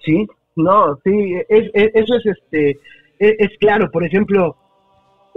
Sí, 0.05 0.25
no, 0.55 0.97
sí, 1.03 1.33
es, 1.49 1.69
es- 1.73 1.91
eso 1.93 2.15
es 2.15 2.25
este, 2.25 2.71
es, 3.19 3.35
es 3.39 3.57
claro, 3.59 3.91
por 3.91 4.03
ejemplo, 4.05 4.55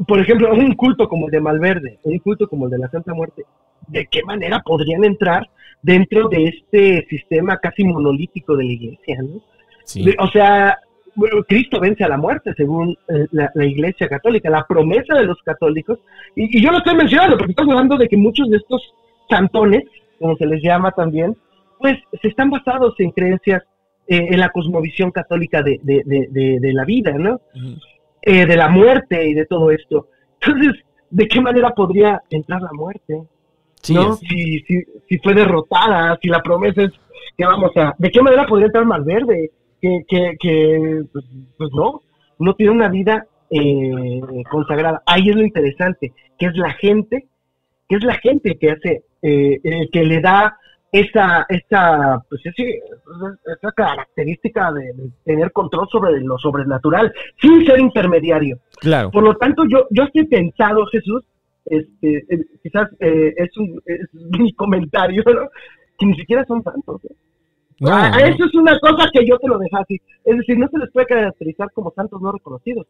por 0.06 0.20
ejemplo, 0.20 0.52
un 0.54 0.74
culto 0.76 1.08
como 1.08 1.26
el 1.26 1.32
de 1.32 1.40
Malverde, 1.40 1.98
un 2.04 2.18
culto 2.20 2.48
como 2.48 2.66
el 2.66 2.70
de 2.72 2.78
la 2.78 2.90
Santa 2.90 3.14
Muerte, 3.14 3.44
¿de 3.88 4.06
qué 4.06 4.22
manera 4.22 4.60
podrían 4.60 5.04
entrar 5.04 5.48
dentro 5.82 6.28
de 6.28 6.44
este 6.44 7.06
sistema 7.08 7.58
casi 7.58 7.84
monolítico 7.84 8.56
de 8.56 8.64
la 8.64 8.72
iglesia, 8.72 9.18
¿no? 9.22 9.40
Sí. 9.84 10.04
De- 10.04 10.16
O 10.18 10.28
sea, 10.28 10.78
bueno, 11.14 11.42
Cristo 11.48 11.80
vence 11.80 12.04
a 12.04 12.08
la 12.08 12.16
muerte 12.16 12.52
según 12.56 12.90
eh, 13.08 13.26
la, 13.32 13.50
la 13.54 13.64
Iglesia 13.64 14.08
Católica, 14.08 14.48
la 14.48 14.64
promesa 14.66 15.14
de 15.16 15.24
los 15.24 15.38
católicos. 15.42 15.98
Y, 16.36 16.56
y 16.58 16.62
yo 16.62 16.70
lo 16.70 16.78
estoy 16.78 16.94
mencionando 16.94 17.36
porque 17.36 17.52
estamos 17.52 17.72
hablando 17.74 17.96
de 17.96 18.08
que 18.08 18.16
muchos 18.16 18.48
de 18.48 18.58
estos 18.58 18.80
santones, 19.28 19.82
como 20.18 20.36
se 20.36 20.46
les 20.46 20.62
llama 20.62 20.92
también, 20.92 21.36
pues 21.78 21.96
se 22.22 22.28
están 22.28 22.50
basados 22.50 22.94
en 22.98 23.10
creencias 23.10 23.62
eh, 24.06 24.28
en 24.30 24.38
la 24.40 24.50
cosmovisión 24.50 25.10
católica 25.10 25.62
de, 25.62 25.80
de- 25.82 26.02
de- 26.04 26.28
de- 26.30 26.60
de 26.60 26.72
la 26.72 26.84
vida, 26.84 27.12
¿no? 27.12 27.40
Eh, 28.22 28.44
de 28.46 28.56
la 28.56 28.68
muerte 28.68 29.28
y 29.28 29.34
de 29.34 29.46
todo 29.46 29.70
esto. 29.70 30.08
Entonces, 30.40 30.82
¿de 31.10 31.26
qué 31.26 31.40
manera 31.40 31.70
podría 31.70 32.22
entrar 32.30 32.60
la 32.60 32.72
muerte? 32.72 33.22
¿No? 33.88 34.14
Si, 34.16 34.60
si, 34.60 34.82
si 35.08 35.18
fue 35.18 35.34
derrotada, 35.34 36.18
si 36.20 36.28
la 36.28 36.40
promesa 36.42 36.82
es 36.82 36.90
que 37.36 37.44
vamos 37.46 37.70
a... 37.76 37.94
¿De 37.98 38.10
qué 38.10 38.20
manera 38.22 38.46
podría 38.46 38.66
entrar 38.66 38.84
Malverde? 38.84 39.50
Que, 39.80 40.00
que, 40.06 40.36
que 40.38 41.02
pues, 41.12 41.24
pues 41.56 41.70
no, 41.72 42.02
no 42.38 42.54
tiene 42.54 42.72
una 42.72 42.88
vida 42.88 43.24
eh, 43.50 44.20
consagrada. 44.50 45.02
Ahí 45.06 45.30
es 45.30 45.36
lo 45.36 45.42
interesante, 45.42 46.12
que 46.38 46.46
es 46.46 46.56
la 46.56 46.72
gente, 46.74 47.26
que 47.88 47.96
es 47.96 48.04
la 48.04 48.14
gente 48.14 48.56
que 48.58 48.70
hace, 48.72 49.04
eh, 49.22 49.58
eh, 49.64 49.88
que 49.90 50.04
le 50.04 50.20
da 50.20 50.56
esa, 50.92 51.46
esa, 51.48 52.22
pues 52.28 52.44
ese- 52.44 52.80
esa 53.56 53.72
característica 53.72 54.70
de, 54.72 54.92
de 54.92 55.10
tener 55.24 55.50
control 55.52 55.88
sobre 55.90 56.20
lo 56.20 56.36
sobrenatural, 56.38 57.12
sin 57.40 57.64
ser 57.64 57.78
intermediario. 57.80 58.58
claro. 58.80 59.10
Por 59.10 59.22
lo 59.22 59.34
tanto, 59.36 59.62
yo, 59.70 59.86
yo 59.90 60.02
estoy 60.04 60.26
pensado, 60.26 60.84
Jesús, 60.86 61.24
este, 61.66 62.18
eh, 62.28 62.46
quizás 62.62 62.88
eh, 63.00 63.34
es, 63.36 63.56
un, 63.56 63.80
es 63.84 64.08
mi 64.38 64.52
comentario, 64.52 65.22
¿no? 65.26 65.48
que 65.98 66.06
ni 66.06 66.16
siquiera 66.16 66.44
son 66.46 66.62
santos. 66.62 67.04
¿eh? 67.04 67.14
No, 67.80 67.90
Ah, 67.90 68.10
no. 68.10 68.18
Eso 68.18 68.44
es 68.44 68.54
una 68.54 68.78
cosa 68.78 69.08
que 69.12 69.26
yo 69.26 69.38
te 69.38 69.48
lo 69.48 69.58
dejo 69.58 69.78
así. 69.78 69.96
Es 70.24 70.36
decir, 70.36 70.58
no 70.58 70.68
se 70.68 70.78
les 70.78 70.90
puede 70.92 71.06
caracterizar 71.06 71.68
como 71.72 71.90
santos 71.92 72.20
no 72.20 72.32
reconocidos. 72.32 72.86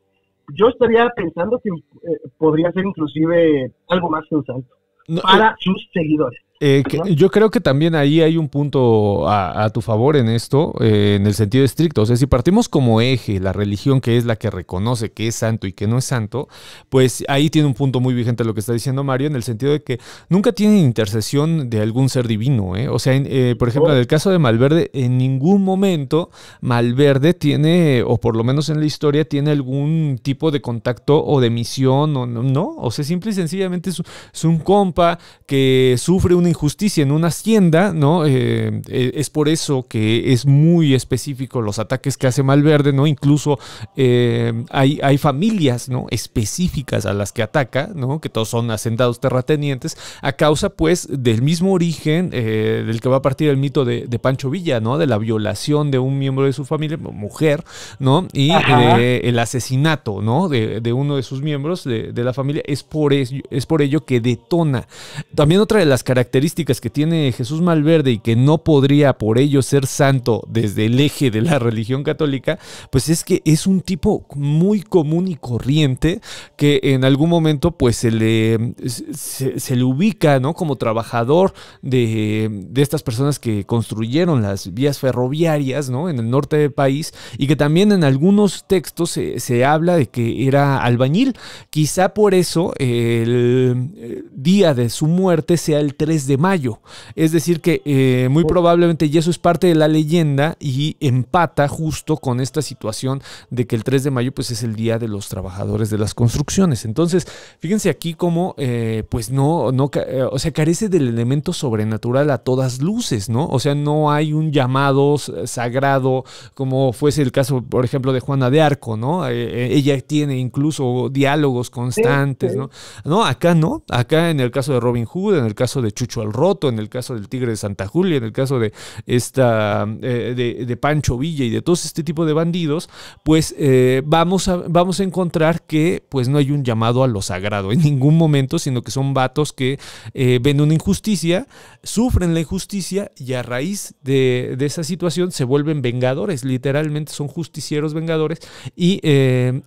Yo 0.54 0.68
estaría 0.68 1.08
pensando 1.10 1.60
que 1.62 1.70
eh, 1.70 2.18
podría 2.38 2.72
ser 2.72 2.84
inclusive 2.84 3.72
algo 3.88 4.10
más 4.10 4.24
que 4.28 4.34
un 4.34 4.44
santo 4.44 4.74
No, 5.06 5.20
para 5.22 5.54
sus 5.60 5.88
seguidores. 5.92 6.40
Eh, 6.62 6.82
yo 7.16 7.30
creo 7.30 7.50
que 7.50 7.58
también 7.58 7.94
ahí 7.94 8.20
hay 8.20 8.36
un 8.36 8.50
punto 8.50 9.26
a, 9.26 9.70
tu 9.70 9.80
favor 9.80 10.14
en 10.18 10.28
esto, 10.28 10.74
eh, 10.80 11.16
en 11.18 11.26
el 11.26 11.32
sentido 11.32 11.64
estricto. 11.64 12.02
O 12.02 12.06
sea, 12.06 12.16
si 12.16 12.26
partimos 12.26 12.68
como 12.68 13.00
eje 13.00 13.40
la 13.40 13.54
religión 13.54 14.02
que 14.02 14.18
es 14.18 14.26
la 14.26 14.36
que 14.36 14.50
reconoce 14.50 15.10
que 15.10 15.28
es 15.28 15.36
santo 15.36 15.66
y 15.66 15.72
que 15.72 15.86
no 15.86 15.96
es 15.96 16.04
santo, 16.04 16.48
pues 16.90 17.24
ahí 17.28 17.48
tiene 17.48 17.66
un 17.66 17.72
punto 17.72 18.00
muy 18.00 18.12
vigente 18.12 18.44
lo 18.44 18.52
que 18.52 18.60
está 18.60 18.74
diciendo 18.74 19.02
Mario, 19.04 19.28
en 19.28 19.36
el 19.36 19.42
sentido 19.42 19.72
de 19.72 19.82
que 19.82 20.00
nunca 20.28 20.52
tiene 20.52 20.78
intercesión 20.78 21.70
de 21.70 21.80
algún 21.80 22.10
ser 22.10 22.28
divino. 22.28 22.76
¿eh? 22.76 22.90
O 22.90 22.98
sea, 22.98 23.14
por 23.58 23.68
ejemplo, 23.68 23.92
en 23.92 23.98
el 23.98 24.06
caso 24.06 24.30
de 24.30 24.38
Malverde, 24.38 24.90
en 24.92 25.16
ningún 25.16 25.64
momento 25.64 26.28
Malverde 26.60 27.32
tiene, 27.32 28.02
o 28.06 28.18
por 28.18 28.36
lo 28.36 28.44
menos 28.44 28.68
en 28.68 28.80
la 28.80 28.86
historia, 28.86 29.24
tiene 29.24 29.50
algún 29.50 30.20
tipo 30.22 30.50
de 30.50 30.60
contacto 30.60 31.24
o 31.24 31.40
de 31.40 31.48
misión, 31.48 32.14
o 32.18 32.26
no, 32.26 32.74
o 32.76 32.90
sea, 32.90 33.02
simple 33.02 33.30
y 33.30 33.34
sencillamente 33.34 33.88
es, 33.88 34.02
es 34.34 34.44
un 34.44 34.58
compa 34.58 35.18
que 35.46 35.94
sufre 35.96 36.34
una 36.34 36.49
injusticia 36.50 37.02
en 37.02 37.12
una 37.12 37.28
hacienda, 37.28 37.92
¿no? 37.92 38.26
Eh, 38.26 38.82
eh, 38.88 39.12
es 39.14 39.30
por 39.30 39.48
eso 39.48 39.86
que 39.88 40.32
es 40.32 40.46
muy 40.46 40.94
específico 40.94 41.62
los 41.62 41.78
ataques 41.78 42.16
que 42.16 42.26
hace 42.26 42.42
Malverde, 42.42 42.92
¿no? 42.92 43.06
Incluso 43.06 43.58
eh, 43.96 44.64
hay, 44.70 45.00
hay, 45.02 45.18
familias, 45.18 45.88
¿no? 45.88 46.06
Específicas 46.10 47.06
a 47.06 47.14
las 47.14 47.32
que 47.32 47.42
ataca, 47.42 47.90
¿no? 47.94 48.20
Que 48.20 48.28
todos 48.28 48.48
son 48.48 48.70
hacendados 48.70 49.20
terratenientes, 49.20 49.96
a 50.22 50.32
causa, 50.32 50.70
pues, 50.70 51.08
del 51.10 51.42
mismo 51.42 51.72
origen 51.72 52.30
del 52.30 53.00
que 53.00 53.08
va 53.08 53.16
a 53.16 53.22
partir 53.22 53.48
el 53.48 53.56
mito 53.56 53.84
de, 53.84 54.06
Pancho 54.20 54.50
Villa, 54.50 54.80
¿no? 54.80 54.98
De 54.98 55.06
la 55.06 55.16
violación 55.16 55.90
de 55.90 55.98
un 55.98 56.18
miembro 56.18 56.44
de 56.44 56.52
su 56.52 56.64
familia, 56.64 56.98
mujer, 56.98 57.64
¿no? 57.98 58.28
Y 58.32 58.50
el 58.50 59.38
asesinato, 59.38 60.20
¿no? 60.20 60.48
De, 60.48 60.80
de, 60.80 60.92
uno 60.92 61.16
de 61.16 61.22
sus 61.22 61.40
miembros 61.40 61.84
de, 61.84 62.12
de 62.12 62.24
la 62.24 62.34
familia. 62.34 62.62
Es 62.66 62.82
por, 62.82 63.12
ello, 63.12 63.42
es 63.50 63.64
por 63.66 63.80
ello 63.80 64.04
que 64.04 64.20
detona. 64.20 64.86
También 65.34 65.60
otra 65.60 65.78
de 65.78 65.86
las 65.86 66.02
características 66.02 66.39
características 66.40 66.80
que 66.80 66.88
tiene 66.88 67.32
Jesús 67.32 67.60
Malverde 67.60 68.12
y 68.12 68.18
que 68.18 68.34
no 68.34 68.64
podría 68.64 69.18
por 69.18 69.38
ello 69.38 69.60
ser 69.60 69.86
santo 69.86 70.42
desde 70.48 70.86
el 70.86 70.98
eje 70.98 71.30
de 71.30 71.42
la 71.42 71.58
religión 71.58 72.02
católica, 72.02 72.58
pues 72.90 73.10
es 73.10 73.24
que 73.24 73.42
es 73.44 73.66
un 73.66 73.82
tipo 73.82 74.24
muy 74.36 74.80
común 74.80 75.28
y 75.28 75.34
corriente 75.34 76.22
que 76.56 76.80
en 76.82 77.04
algún 77.04 77.28
momento 77.28 77.72
pues 77.72 77.96
se 77.96 78.10
le, 78.10 78.74
se, 78.86 79.76
le 79.76 79.84
ubica 79.84 80.40
¿no? 80.40 80.54
como 80.54 80.76
trabajador 80.76 81.52
de, 81.82 82.48
de, 82.70 82.80
estas 82.80 83.02
personas 83.02 83.38
que 83.38 83.66
construyeron 83.66 84.40
las 84.40 84.72
vías 84.72 84.98
ferroviarias 84.98 85.90
¿no? 85.90 86.08
en 86.08 86.20
el 86.20 86.30
norte 86.30 86.56
del 86.56 86.72
país 86.72 87.12
y 87.36 87.48
que 87.48 87.56
también 87.56 87.92
en 87.92 88.02
algunos 88.02 88.64
textos 88.66 89.10
se, 89.10 89.40
se 89.40 89.66
habla 89.66 89.96
de 89.96 90.06
que 90.06 90.46
era 90.46 90.82
albañil. 90.82 91.36
Quizá 91.68 92.14
por 92.14 92.32
eso 92.32 92.72
el 92.78 94.30
día 94.32 94.72
de 94.72 94.88
su 94.88 95.06
muerte 95.06 95.58
sea 95.58 95.80
el 95.80 95.96
3 95.96 96.26
de 96.26 96.29
de 96.30 96.38
mayo. 96.38 96.78
Es 97.16 97.32
decir, 97.32 97.60
que 97.60 97.82
eh, 97.84 98.28
muy 98.30 98.44
probablemente, 98.44 99.06
y 99.06 99.18
eso 99.18 99.30
es 99.30 99.38
parte 99.38 99.66
de 99.66 99.74
la 99.74 99.88
leyenda, 99.88 100.56
y 100.60 100.96
empata 101.00 101.66
justo 101.66 102.16
con 102.16 102.40
esta 102.40 102.62
situación 102.62 103.20
de 103.50 103.66
que 103.66 103.74
el 103.74 103.82
3 103.82 104.04
de 104.04 104.10
mayo 104.10 104.32
pues, 104.32 104.50
es 104.52 104.62
el 104.62 104.76
día 104.76 104.98
de 104.98 105.08
los 105.08 105.28
trabajadores 105.28 105.90
de 105.90 105.98
las 105.98 106.14
construcciones. 106.14 106.84
Entonces, 106.84 107.26
fíjense 107.58 107.90
aquí 107.90 108.14
cómo, 108.14 108.54
eh, 108.58 109.02
pues 109.08 109.30
no, 109.30 109.72
no, 109.72 109.90
eh, 109.92 110.22
o 110.30 110.38
sea, 110.38 110.52
carece 110.52 110.88
del 110.88 111.08
elemento 111.08 111.52
sobrenatural 111.52 112.30
a 112.30 112.38
todas 112.38 112.80
luces, 112.80 113.28
¿no? 113.28 113.48
O 113.48 113.58
sea, 113.58 113.74
no 113.74 114.12
hay 114.12 114.32
un 114.32 114.52
llamado 114.52 115.16
sagrado 115.18 116.24
como 116.54 116.92
fuese 116.92 117.22
el 117.22 117.32
caso, 117.32 117.60
por 117.62 117.84
ejemplo, 117.84 118.12
de 118.12 118.20
Juana 118.20 118.50
de 118.50 118.62
Arco, 118.62 118.96
¿no? 118.96 119.26
ella 119.26 120.00
tiene 120.00 120.38
incluso 120.38 121.08
diálogos 121.10 121.70
constantes, 121.70 122.54
¿no? 122.54 122.70
No, 123.04 123.24
acá 123.24 123.54
no, 123.54 123.82
acá 123.88 124.30
en 124.30 124.38
el 124.40 124.50
caso 124.50 124.72
de 124.72 124.80
Robin 124.80 125.04
Hood, 125.04 125.38
en 125.38 125.44
el 125.44 125.54
caso 125.54 125.82
de 125.82 125.92
Chucho 125.92 126.19
al 126.22 126.32
roto, 126.32 126.68
en 126.68 126.78
el 126.78 126.88
caso 126.88 127.14
del 127.14 127.28
Tigre 127.28 127.50
de 127.50 127.56
Santa 127.56 127.86
Julia, 127.86 128.16
en 128.16 128.24
el 128.24 128.32
caso 128.32 128.58
de 128.58 128.72
esta 129.06 129.86
eh, 130.02 130.64
de, 130.66 130.76
Pancho 130.76 131.18
Villa 131.18 131.44
y 131.44 131.50
de 131.50 131.62
todos 131.62 131.84
este 131.84 132.02
tipo 132.02 132.24
de 132.24 132.32
bandidos, 132.32 132.88
pues 133.24 133.54
eh, 133.58 134.02
vamos, 134.04 134.48
a, 134.48 134.56
vamos 134.68 135.00
a 135.00 135.04
encontrar 135.04 135.62
que 135.62 136.02
pues 136.08 136.28
no 136.28 136.38
hay 136.38 136.50
un 136.50 136.64
llamado 136.64 137.04
a 137.04 137.08
lo 137.08 137.22
sagrado 137.22 137.72
en 137.72 137.80
ningún 137.80 138.16
momento, 138.16 138.58
sino 138.58 138.82
que 138.82 138.90
son 138.90 139.14
vatos 139.14 139.52
que 139.52 139.78
eh, 140.14 140.38
ven 140.42 140.60
una 140.60 140.74
injusticia, 140.74 141.46
sufren 141.82 142.34
la 142.34 142.40
injusticia 142.40 143.10
y 143.16 143.34
a 143.34 143.42
raíz 143.42 143.94
de, 144.02 144.56
esa 144.60 144.84
situación 144.84 145.32
se 145.32 145.44
vuelven 145.44 145.82
vengadores, 145.82 146.44
literalmente 146.44 147.12
son 147.12 147.28
justicieros 147.28 147.94
vengadores 147.94 148.38
y 148.76 149.00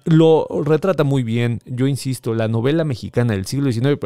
lo 0.06 0.48
retrata 0.64 1.04
muy 1.04 1.24
bien, 1.24 1.60
yo 1.66 1.88
insisto, 1.88 2.34
la 2.34 2.48
novela 2.48 2.84
mexicana 2.84 3.34
del 3.34 3.46
siglo 3.46 3.72
XIX, 3.72 4.00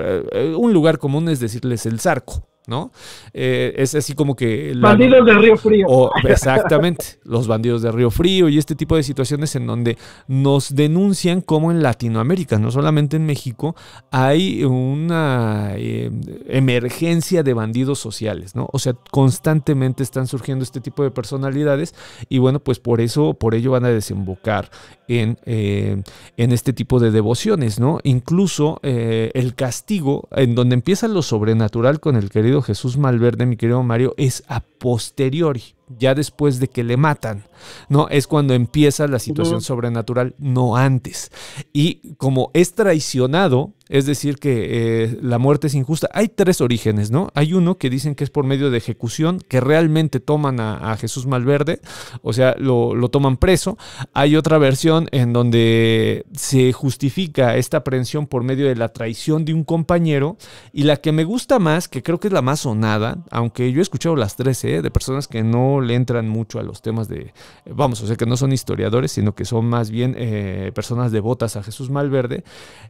un 0.57 0.73
lugar 0.73 0.97
común 0.97 1.29
es 1.29 1.39
decirles 1.39 1.85
el 1.85 1.99
zarco. 1.99 2.36
¿No? 2.68 2.91
Eh, 3.34 3.73
es 3.77 3.95
así 3.95 4.14
como 4.14 4.35
que... 4.35 4.73
bandidos 4.76 5.26
de 5.26 5.34
Río 5.34 5.57
Frío. 5.57 6.11
exactamente, 6.26 7.06
los 7.23 7.48
bandidos 7.48 7.81
de 7.81 7.91
Río 7.94 8.11
Frío 8.11 8.49
y 8.49 8.57
este 8.57 8.76
tipo 8.76 8.98
de 8.98 9.03
situaciones 9.03 9.56
en 9.56 9.65
donde 9.65 9.98
nos 10.27 10.76
denuncian 10.76 11.39
como 11.39 11.72
en 11.72 11.81
Latinoamérica, 11.81 12.60
no 12.60 12.69
solamente 12.69 13.15
en 13.15 13.26
México, 13.26 13.76
hay 14.11 14.65
una 14.65 15.72
eh, 15.76 16.11
emergencia 16.49 17.41
de 17.41 17.53
bandidos 17.53 17.99
sociales, 17.99 18.53
¿no? 18.53 18.68
O 18.73 18.80
sea, 18.80 18.94
constantemente 19.11 20.03
están 20.03 20.27
surgiendo 20.27 20.64
este 20.64 20.81
tipo 20.81 21.03
de 21.03 21.11
personalidades 21.11 21.95
y 22.27 22.39
bueno, 22.39 22.60
pues 22.60 22.80
por 22.80 22.99
eso, 22.99 23.34
por 23.34 23.56
ello 23.56 23.72
van 23.72 23.85
a 23.85 23.89
desembocar 23.89 24.69
en, 25.07 25.38
eh, 25.45 26.03
en 26.35 26.52
este 26.52 26.73
tipo 26.73 26.99
de 26.99 27.11
devociones, 27.11 27.80
¿no? 27.80 27.99
Incluso 28.03 28.80
el 28.84 29.56
castigo, 29.56 30.27
en 30.31 30.56
donde 30.56 30.73
empieza 30.73 31.07
lo 31.07 31.22
sobrenatural 31.22 31.99
con 32.02 32.18
el 32.18 32.30
querido 32.30 32.56
Jesús 32.61 32.97
Malverde, 32.97 33.45
mi 33.45 33.57
querido 33.57 33.81
Mario, 33.84 34.13
es 34.17 34.43
a 34.47 34.61
posteriori, 34.61 35.76
ya 35.88 36.15
después 36.15 36.59
de 36.59 36.68
que 36.68 36.84
le 36.84 36.97
matan, 36.97 37.45
¿no? 37.89 38.09
Es 38.09 38.27
cuando 38.27 38.53
empieza 38.53 39.07
la 39.07 39.19
situación 39.19 39.61
sobrenatural, 39.61 40.35
no 40.38 40.76
antes. 40.76 41.31
Y 41.73 42.15
como 42.18 42.51
es 42.53 42.73
traicionado, 42.73 43.73
es 43.89 44.05
decir, 44.05 44.38
que 44.38 45.03
eh, 45.03 45.18
la 45.22 45.38
muerte 45.38 45.68
es 45.68 45.76
injusta. 45.76 46.09
Hay 46.14 46.27
tres 46.27 46.61
orígenes, 46.61 47.11
¿no? 47.11 47.30
Hay 47.35 47.53
uno 47.53 47.77
que 47.77 47.89
dicen 47.89 48.15
que 48.15 48.23
es 48.23 48.30
por 48.30 48.45
medio 48.45 48.69
de 48.69 48.77
ejecución, 48.77 49.39
que 49.47 49.61
realmente 49.61 50.19
toman 50.19 50.59
a, 50.59 50.95
Jesús 50.97 51.27
Malverde, 51.27 51.80
o 52.22 52.34
sea, 52.34 52.55
lo, 52.57 53.09
toman 53.09 53.38
preso. 53.38 53.77
Hay 54.14 54.35
otra 54.35 54.57
versión 54.57 55.07
en 55.11 55.31
donde 55.31 56.26
se 56.34 56.73
justifica 56.73 57.55
esta 57.55 57.77
aprehensión 57.77 58.27
por 58.27 58.43
medio 58.43 58.68
de 58.68 58.76
la 58.76 58.89
traición 58.89 59.45
de 59.45 59.53
un 59.53 59.64
compañero. 59.64 60.38
Y 60.73 60.84
la 60.84 60.97
que 60.97 61.11
me 61.11 61.23
gusta 61.23 61.59
más, 61.59 61.88
que 61.88 62.03
creo 62.03 62.19
que 62.19 62.27
es 62.27 62.34
la 62.34 62.41
más 62.41 62.61
sonada, 62.61 63.19
aunque 63.31 63.72
yo 63.72 63.80
he 63.80 63.81
escuchado 63.81 64.15
las 64.15 64.35
tres, 64.35 64.64
¿eh? 64.65 64.81
de 64.81 64.91
personas 64.91 65.27
que 65.27 65.43
no 65.43 65.76
le 65.81 65.95
entran 65.95 66.27
mucho 66.27 66.59
a 66.59 66.63
los 66.63 66.81
temas 66.81 67.07
de, 67.07 67.33
vamos, 67.65 68.01
o 68.01 68.07
sea, 68.07 68.15
que 68.15 68.25
no 68.25 68.37
son 68.37 68.51
historiadores, 68.51 69.11
sino 69.11 69.35
que 69.35 69.45
son 69.45 69.65
más 69.65 69.89
bien 69.89 70.15
eh, 70.17 70.71
personas 70.73 71.11
devotas 71.11 71.55
a 71.55 71.63
Jesús 71.63 71.89
Malverde. 71.89 72.43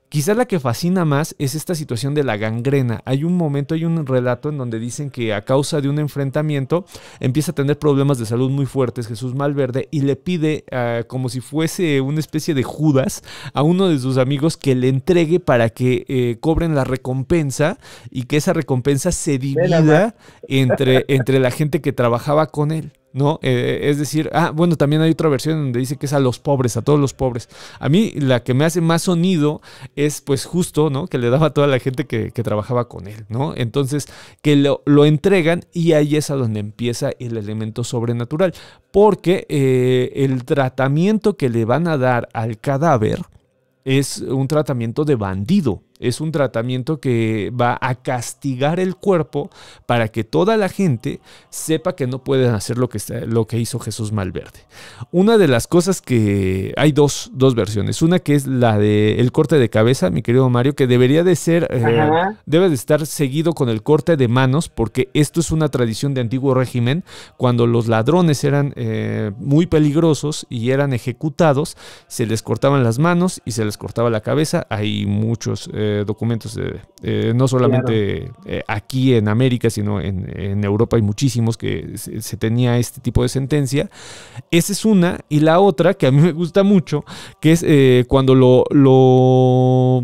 Quizás 0.09 0.37
la 0.37 0.45
que 0.45 0.59
fascina 0.59 1.05
más 1.05 1.35
es 1.37 1.55
esta 1.55 1.75
situación 1.75 2.13
de 2.13 2.23
la 2.23 2.37
gangrena. 2.37 3.01
Hay 3.05 3.23
un 3.23 3.35
momento, 3.35 3.75
hay 3.75 3.85
un 3.85 4.05
relato 4.05 4.49
en 4.49 4.57
donde 4.57 4.79
dicen 4.79 5.09
que 5.09 5.33
a 5.33 5.43
causa 5.43 5.81
de 5.81 5.89
un 5.89 5.99
enfrentamiento 5.99 6.85
empieza 7.19 7.51
a 7.51 7.55
tener 7.55 7.77
problemas 7.77 8.17
de 8.17 8.25
salud 8.25 8.49
muy 8.49 8.65
fuertes 8.65 9.07
Jesús 9.07 9.35
Malverde 9.35 9.87
y 9.91 10.01
le 10.01 10.15
pide 10.15 10.65
ah, 10.71 11.01
como 11.07 11.29
si 11.29 11.41
fuese 11.41 12.01
una 12.01 12.19
especie 12.19 12.53
de 12.53 12.63
Judas 12.63 13.23
a 13.53 13.63
uno 13.63 13.89
de 13.89 13.99
sus 13.99 14.17
amigos 14.17 14.57
que 14.57 14.75
le 14.75 14.89
entregue 14.89 15.39
para 15.39 15.69
que 15.69 16.05
eh, 16.07 16.37
cobren 16.39 16.75
la 16.75 16.83
recompensa 16.83 17.77
y 18.09 18.23
que 18.23 18.37
esa 18.37 18.53
recompensa 18.53 19.11
se 19.11 19.37
divida 19.37 20.15
entre, 20.47 21.05
entre 21.07 21.39
la 21.39 21.51
gente 21.51 21.81
que 21.81 21.93
trabajaba 21.93 22.47
con 22.47 22.71
él. 22.71 22.76
¿No? 23.17 23.39
Eh, 23.41 23.79
es 23.83 23.97
decir, 23.97 24.29
ah, 24.31 24.51
bueno, 24.51 24.75
también 24.75 25.01
hay 25.01 25.09
otra 25.09 25.27
versión 25.27 25.57
donde 25.57 25.79
dice 25.79 25.97
que 25.97 26.05
es 26.05 26.13
a 26.13 26.19
los 26.19 26.37
pobres, 26.37 26.77
a 26.77 26.83
todos 26.83 26.99
los 26.99 27.15
pobres. 27.15 27.49
A 27.79 27.89
mí 27.89 28.11
la 28.11 28.43
que 28.43 28.53
me 28.53 28.63
hace 28.63 28.79
más 28.79 29.01
sonido 29.01 29.61
es 29.95 30.21
pues 30.21 30.45
justo, 30.45 30.91
¿no? 30.91 31.07
Que 31.07 31.17
le 31.17 31.31
daba 31.31 31.47
a 31.47 31.49
toda 31.49 31.65
la 31.65 31.79
gente 31.79 32.05
que, 32.05 32.31
trabajaba 32.47 32.87
con 32.87 33.07
él, 33.07 33.25
¿no? 33.27 33.53
Entonces, 33.57 34.07
que 34.43 34.55
lo, 34.55 35.05
entregan 35.05 35.65
y 35.73 35.93
ahí 35.93 36.15
es 36.15 36.29
a 36.29 36.35
donde 36.35 36.59
empieza 36.59 37.09
el 37.19 37.35
elemento 37.35 37.83
sobrenatural, 37.83 38.53
porque 38.91 39.47
eh, 39.49 40.11
el 40.15 40.45
tratamiento 40.45 41.35
que 41.35 41.49
le 41.49 41.65
van 41.65 41.87
a 41.87 41.97
dar 41.97 42.29
al 42.33 42.59
cadáver 42.59 43.19
es 43.83 44.19
un 44.19 44.47
tratamiento 44.47 45.05
de 45.05 45.15
bandido. 45.15 45.81
Es 45.99 46.21
un 46.21 46.31
tratamiento 46.31 46.99
que 46.99 47.51
va 47.59 47.77
a 47.81 47.95
castigar 47.95 48.79
el 48.79 48.95
cuerpo 48.95 49.49
para 49.85 50.09
que 50.09 50.23
toda 50.23 50.57
la 50.57 50.69
gente 50.69 51.19
sepa 51.49 51.95
que 51.95 52.07
no 52.07 52.23
pueden 52.23 52.53
hacer 52.53 52.77
lo 52.77 52.89
que, 52.89 52.99
lo 53.25 53.47
que 53.47 53.59
hizo 53.59 53.79
Jesús 53.79 54.11
Malverde. 54.11 54.59
Una 55.11 55.37
de 55.37 55.47
las 55.47 55.67
cosas 55.67 56.01
que 56.01 56.73
hay 56.77 56.91
dos, 56.91 57.31
versiones. 57.55 58.01
Una 58.01 58.19
que 58.19 58.35
es 58.35 58.45
la 58.45 58.77
del 58.77 59.19
el 59.19 59.31
corte 59.31 59.57
de 59.57 59.69
cabeza, 59.69 60.09
mi 60.09 60.21
querido 60.21 60.49
Mario, 60.49 60.75
que 60.75 60.87
debería 60.87 61.23
de 61.23 61.35
ser, 61.35 61.67
eh, 61.71 62.11
debe 62.45 62.69
de 62.69 62.75
estar 62.75 63.05
seguido 63.05 63.53
con 63.53 63.69
el 63.69 63.83
corte 63.83 64.17
de 64.17 64.27
manos, 64.27 64.69
porque 64.69 65.09
esto 65.13 65.39
es 65.39 65.51
una 65.51 65.69
tradición 65.69 66.13
de 66.13 66.21
antiguo 66.21 66.53
régimen. 66.53 67.03
Cuando 67.37 67.67
los 67.67 67.87
ladrones 67.87 68.43
eran 68.43 68.73
eh, 68.75 69.31
muy 69.39 69.65
peligrosos 69.65 70.45
y 70.49 70.71
eran 70.71 70.93
ejecutados, 70.93 71.77
se 72.07 72.25
les 72.25 72.43
cortaban 72.43 72.83
las 72.83 72.99
manos 72.99 73.41
y 73.45 73.51
se 73.51 73.65
les 73.65 73.77
cortaba 73.77 74.09
la 74.09 74.21
cabeza. 74.21 74.67
Hay 74.69 75.05
muchos... 75.05 75.69
Eh, 75.73 75.86
eh, 75.87 76.03
documentos, 76.05 76.59
no 77.35 77.47
solamente 77.47 78.31
aquí 78.67 79.13
en 79.13 79.27
América, 79.27 79.69
sino 79.69 80.01
en, 80.01 80.63
Europa 80.63 80.97
hay 80.97 81.01
muchísimos 81.01 81.57
que 81.57 81.97
se, 81.97 82.37
tenía 82.37 82.77
este 82.77 83.01
tipo 83.01 83.23
de 83.23 83.29
sentencia. 83.29 83.89
Esa 84.51 84.73
es 84.73 84.85
una. 84.85 85.19
Y 85.29 85.39
la 85.39 85.59
otra, 85.59 85.93
que 85.93 86.07
a 86.07 86.11
mí 86.11 86.21
me 86.21 86.31
gusta 86.31 86.63
mucho, 86.63 87.05
que 87.39 87.51
es 87.51 88.07
cuando 88.07 88.35
lo, 88.35 88.63
lo 88.71 90.03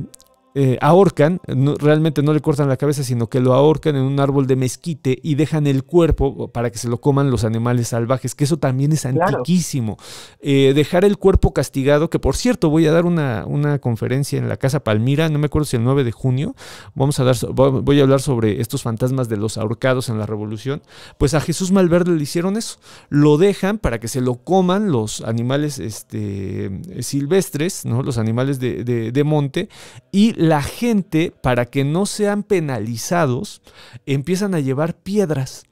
eh, 0.56 0.78
ahorcan, 0.82 1.42
realmente 1.80 2.22
no 2.22 2.32
le 2.32 2.40
cortan 2.40 2.70
la 2.70 2.78
cabeza, 2.78 3.04
sino 3.04 3.28
que 3.28 3.40
lo 3.40 3.54
ahorcan 3.54 3.96
en 3.96 4.04
un 4.04 4.20
árbol 4.20 4.46
de 4.46 4.56
mezquite 4.56 5.18
y 5.24 5.34
dejan 5.34 5.66
el 5.66 5.84
cuerpo 5.84 6.48
para 6.50 6.70
que 6.70 6.78
se 6.78 6.88
lo 6.88 7.02
coman 7.02 7.32
los 7.32 7.44
animales 7.44 7.88
salvajes, 7.88 8.36
que 8.36 8.44
eso 8.44 8.58
también 8.58 8.92
es 8.92 9.06
antiquísimo. 9.08 9.98
Eh, 10.42 10.74
dejar 10.76 11.06
el 11.06 11.18
cuerpo 11.18 11.54
castigado, 11.54 12.12
que 12.12 12.20
por 12.20 12.36
cierto 12.36 12.70
voy 12.70 12.86
a 12.86 12.92
dar 12.92 13.06
una, 13.06 13.46
una, 13.48 13.80
conferencia 13.80 14.38
en 14.38 14.48
la 14.48 14.58
Casa 14.58 14.82
Palmira, 14.84 15.28
no 15.30 15.40
me 15.40 15.48
acuerdo 15.48 15.66
si 15.66 15.78
el 15.78 15.84
9 15.84 16.04
de 16.04 16.12
junio, 16.12 16.56
vamos 16.94 17.20
a 17.20 17.24
dar, 17.24 17.36
voy 17.52 18.00
a 18.00 18.04
hablar 18.04 18.22
sobre 18.22 18.62
estos 18.62 18.84
fantasmas 18.84 19.30
de 19.30 19.38
los 19.38 19.58
ahorcados 19.58 20.10
en 20.10 20.20
la 20.20 20.28
revolución, 20.28 20.84
pues 21.18 21.34
a 21.34 21.42
Jesús 21.42 21.72
Malverde 21.72 22.12
le 22.12 22.22
hicieron 22.22 22.58
eso, 22.58 22.78
lo 23.10 23.38
dejan 23.38 23.80
para 23.80 24.00
que 24.00 24.08
se 24.08 24.22
lo 24.22 24.36
coman 24.36 24.92
los 24.92 25.22
animales 25.22 25.80
este, 25.80 26.70
silvestres, 27.02 27.86
¿no? 27.86 28.04
los 28.04 28.20
animales 28.20 28.60
de, 28.60 28.84
de 28.84 29.24
monte, 29.24 29.70
y 30.12 30.43
la 30.44 30.62
gente, 30.62 31.32
para 31.42 31.68
que 31.68 31.86
no 31.86 32.06
sean 32.06 32.44
penalizados, 32.44 33.62
empiezan 34.06 34.54
a 34.54 34.60
llevar 34.60 34.94
piedras 34.94 35.64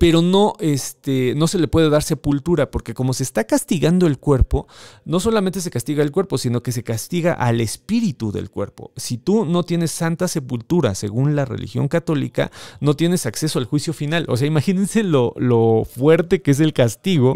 pero 0.00 0.22
no, 0.22 0.54
este, 0.60 1.34
no 1.36 1.46
se 1.46 1.58
le 1.58 1.68
puede 1.68 1.90
dar 1.90 2.02
sepultura, 2.02 2.70
porque 2.70 2.94
como 2.94 3.12
se 3.12 3.22
está 3.22 3.44
castigando 3.44 4.06
el 4.06 4.16
cuerpo, 4.18 4.66
no 5.04 5.20
solamente 5.20 5.60
se 5.60 5.70
castiga 5.70 6.02
el 6.02 6.10
cuerpo, 6.10 6.38
sino 6.38 6.62
que 6.62 6.72
se 6.72 6.82
castiga 6.82 7.34
al 7.34 7.60
espíritu 7.60 8.32
del 8.32 8.48
cuerpo. 8.48 8.92
Si 8.96 9.18
tú 9.18 9.44
no 9.44 9.62
tienes 9.62 9.90
santa 9.90 10.26
sepultura, 10.26 10.94
según 10.94 11.36
la 11.36 11.44
religión 11.44 11.86
católica, 11.86 12.50
no 12.80 12.96
tienes 12.96 13.26
acceso 13.26 13.58
al 13.58 13.66
juicio 13.66 13.92
final. 13.92 14.24
O 14.28 14.38
sea, 14.38 14.46
imagínense 14.46 15.02
lo, 15.02 15.34
lo 15.36 15.84
fuerte 15.84 16.40
que 16.40 16.52
es 16.52 16.60
el 16.60 16.72
castigo 16.72 17.34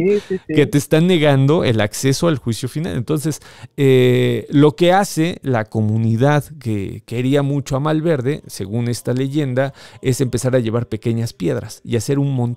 que 0.49 0.65
te 0.65 0.79
están 0.79 1.07
negando 1.07 1.65
el 1.65 1.83
acceso 1.83 2.29
al 2.29 2.39
juicio 2.39 2.71
final. 2.71 2.97
Entonces, 2.97 3.43
eh, 3.77 4.47
lo 4.49 4.75
que 4.75 4.91
hace 4.91 5.39
la 5.43 5.67
comunidad 5.67 6.45
que 6.59 7.03
quería 7.05 7.43
mucho 7.43 7.77
a 7.77 7.81
Malverde, 7.81 8.43
según 8.47 8.89
esta 8.89 9.13
leyenda, 9.13 9.75
es 10.01 10.23
empezar 10.23 10.57
a 10.57 10.61
llevar 10.61 10.89
pequeñas 10.89 11.35
piedras 11.35 11.83
y 11.85 11.97
hacer 11.97 12.19
un 12.19 12.33
montón 12.33 12.54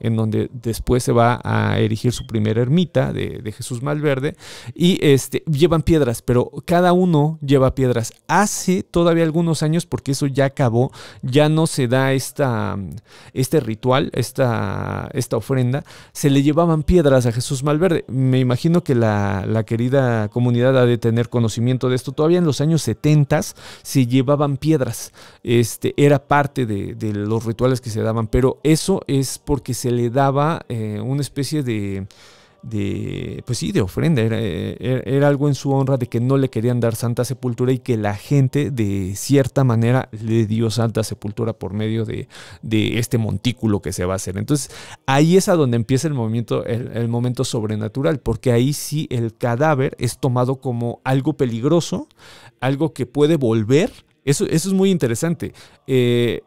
en 0.00 0.16
donde 0.16 0.50
después 0.52 1.02
se 1.02 1.12
va 1.12 1.40
a 1.44 1.78
erigir 1.78 2.12
su 2.12 2.26
primera 2.26 2.62
ermita 2.62 3.12
de, 3.12 3.52
Jesús 3.52 3.82
Malverde 3.82 4.34
y 4.74 4.98
este, 5.02 5.42
llevan 5.46 5.82
piedras, 5.82 6.22
pero 6.22 6.50
cada 6.64 6.92
uno 6.92 7.38
lleva 7.44 7.74
piedras. 7.74 8.14
Hace 8.28 8.82
todavía 8.82 9.24
algunos 9.24 9.62
años, 9.62 9.84
porque 9.84 10.12
eso 10.12 10.26
ya 10.26 10.46
acabó, 10.46 10.90
ya 11.20 11.48
no 11.48 11.66
se 11.66 11.86
da 11.86 12.12
esta, 12.12 12.78
este 13.34 13.60
ritual, 13.60 14.10
esta, 14.14 15.10
esta 15.12 15.36
ofrenda, 15.36 15.84
se 16.12 16.30
le 16.30 16.42
llevaban 16.42 16.82
piedras 16.82 17.26
a 17.26 17.32
Jesús 17.32 17.62
Malverde. 17.62 18.04
Me 18.08 18.38
imagino 18.38 18.82
que 18.82 18.94
la, 18.94 19.64
querida 19.66 20.28
comunidad 20.28 20.78
ha 20.78 20.86
de 20.86 20.98
tener 20.98 21.28
conocimiento 21.28 21.88
de 21.88 21.96
esto. 21.96 22.12
Todavía 22.12 22.38
en 22.38 22.46
los 22.46 22.60
años 22.60 22.82
70 22.82 23.42
se 23.82 24.06
llevaban 24.06 24.56
piedras, 24.56 25.12
este, 25.42 25.94
era 25.96 26.18
parte 26.26 26.66
de 26.66 27.12
los 27.12 27.44
rituales 27.44 27.80
que 27.80 27.90
se 27.90 28.02
daban, 28.02 28.26
pero 28.26 28.58
eso 28.62 29.02
es 29.06 29.31
porque 29.38 29.74
se 29.74 29.90
le 29.90 30.10
daba 30.10 30.64
eh, 30.68 31.00
una 31.00 31.20
especie 31.20 31.62
de, 31.62 32.06
de, 32.62 33.42
pues 33.44 33.58
sí, 33.58 33.72
de 33.72 33.80
ofrenda, 33.80 34.22
eh, 34.24 35.02
era, 35.04 35.28
algo 35.28 35.48
en 35.48 35.54
su 35.54 35.72
honra 35.72 35.96
de 35.96 36.06
que 36.06 36.20
no 36.20 36.36
le 36.36 36.48
querían 36.48 36.80
dar 36.80 36.94
santa 36.94 37.24
sepultura 37.24 37.72
y 37.72 37.80
que 37.80 37.96
la 37.96 38.14
gente 38.14 38.70
de 38.70 39.14
cierta 39.16 39.64
manera 39.64 40.08
le 40.12 40.46
dio 40.46 40.70
santa 40.70 41.02
sepultura 41.02 41.52
por 41.52 41.72
medio 41.72 42.04
de, 42.04 42.28
este 42.62 43.18
montículo 43.18 43.82
que 43.82 43.92
se 43.92 44.04
va 44.04 44.14
a 44.14 44.16
hacer. 44.16 44.38
Entonces 44.38 44.70
ahí 45.06 45.36
es 45.36 45.48
a 45.48 45.54
donde 45.54 45.76
empieza 45.76 46.08
el 46.08 46.14
movimiento, 46.14 46.64
el, 46.64 47.08
momento 47.08 47.44
sobrenatural, 47.44 48.20
porque 48.20 48.52
ahí 48.52 48.72
sí 48.72 49.08
el 49.10 49.34
cadáver 49.36 49.96
es 49.98 50.18
tomado 50.18 50.56
como 50.56 51.00
algo 51.04 51.34
peligroso, 51.34 52.08
algo 52.60 52.92
que 52.94 53.06
puede 53.06 53.36
volver. 53.36 53.92
Eso, 54.24 54.46
eso 54.46 54.68
es 54.68 54.74
muy 54.74 54.90
interesante. 54.90 55.52
Eh, 55.88 56.42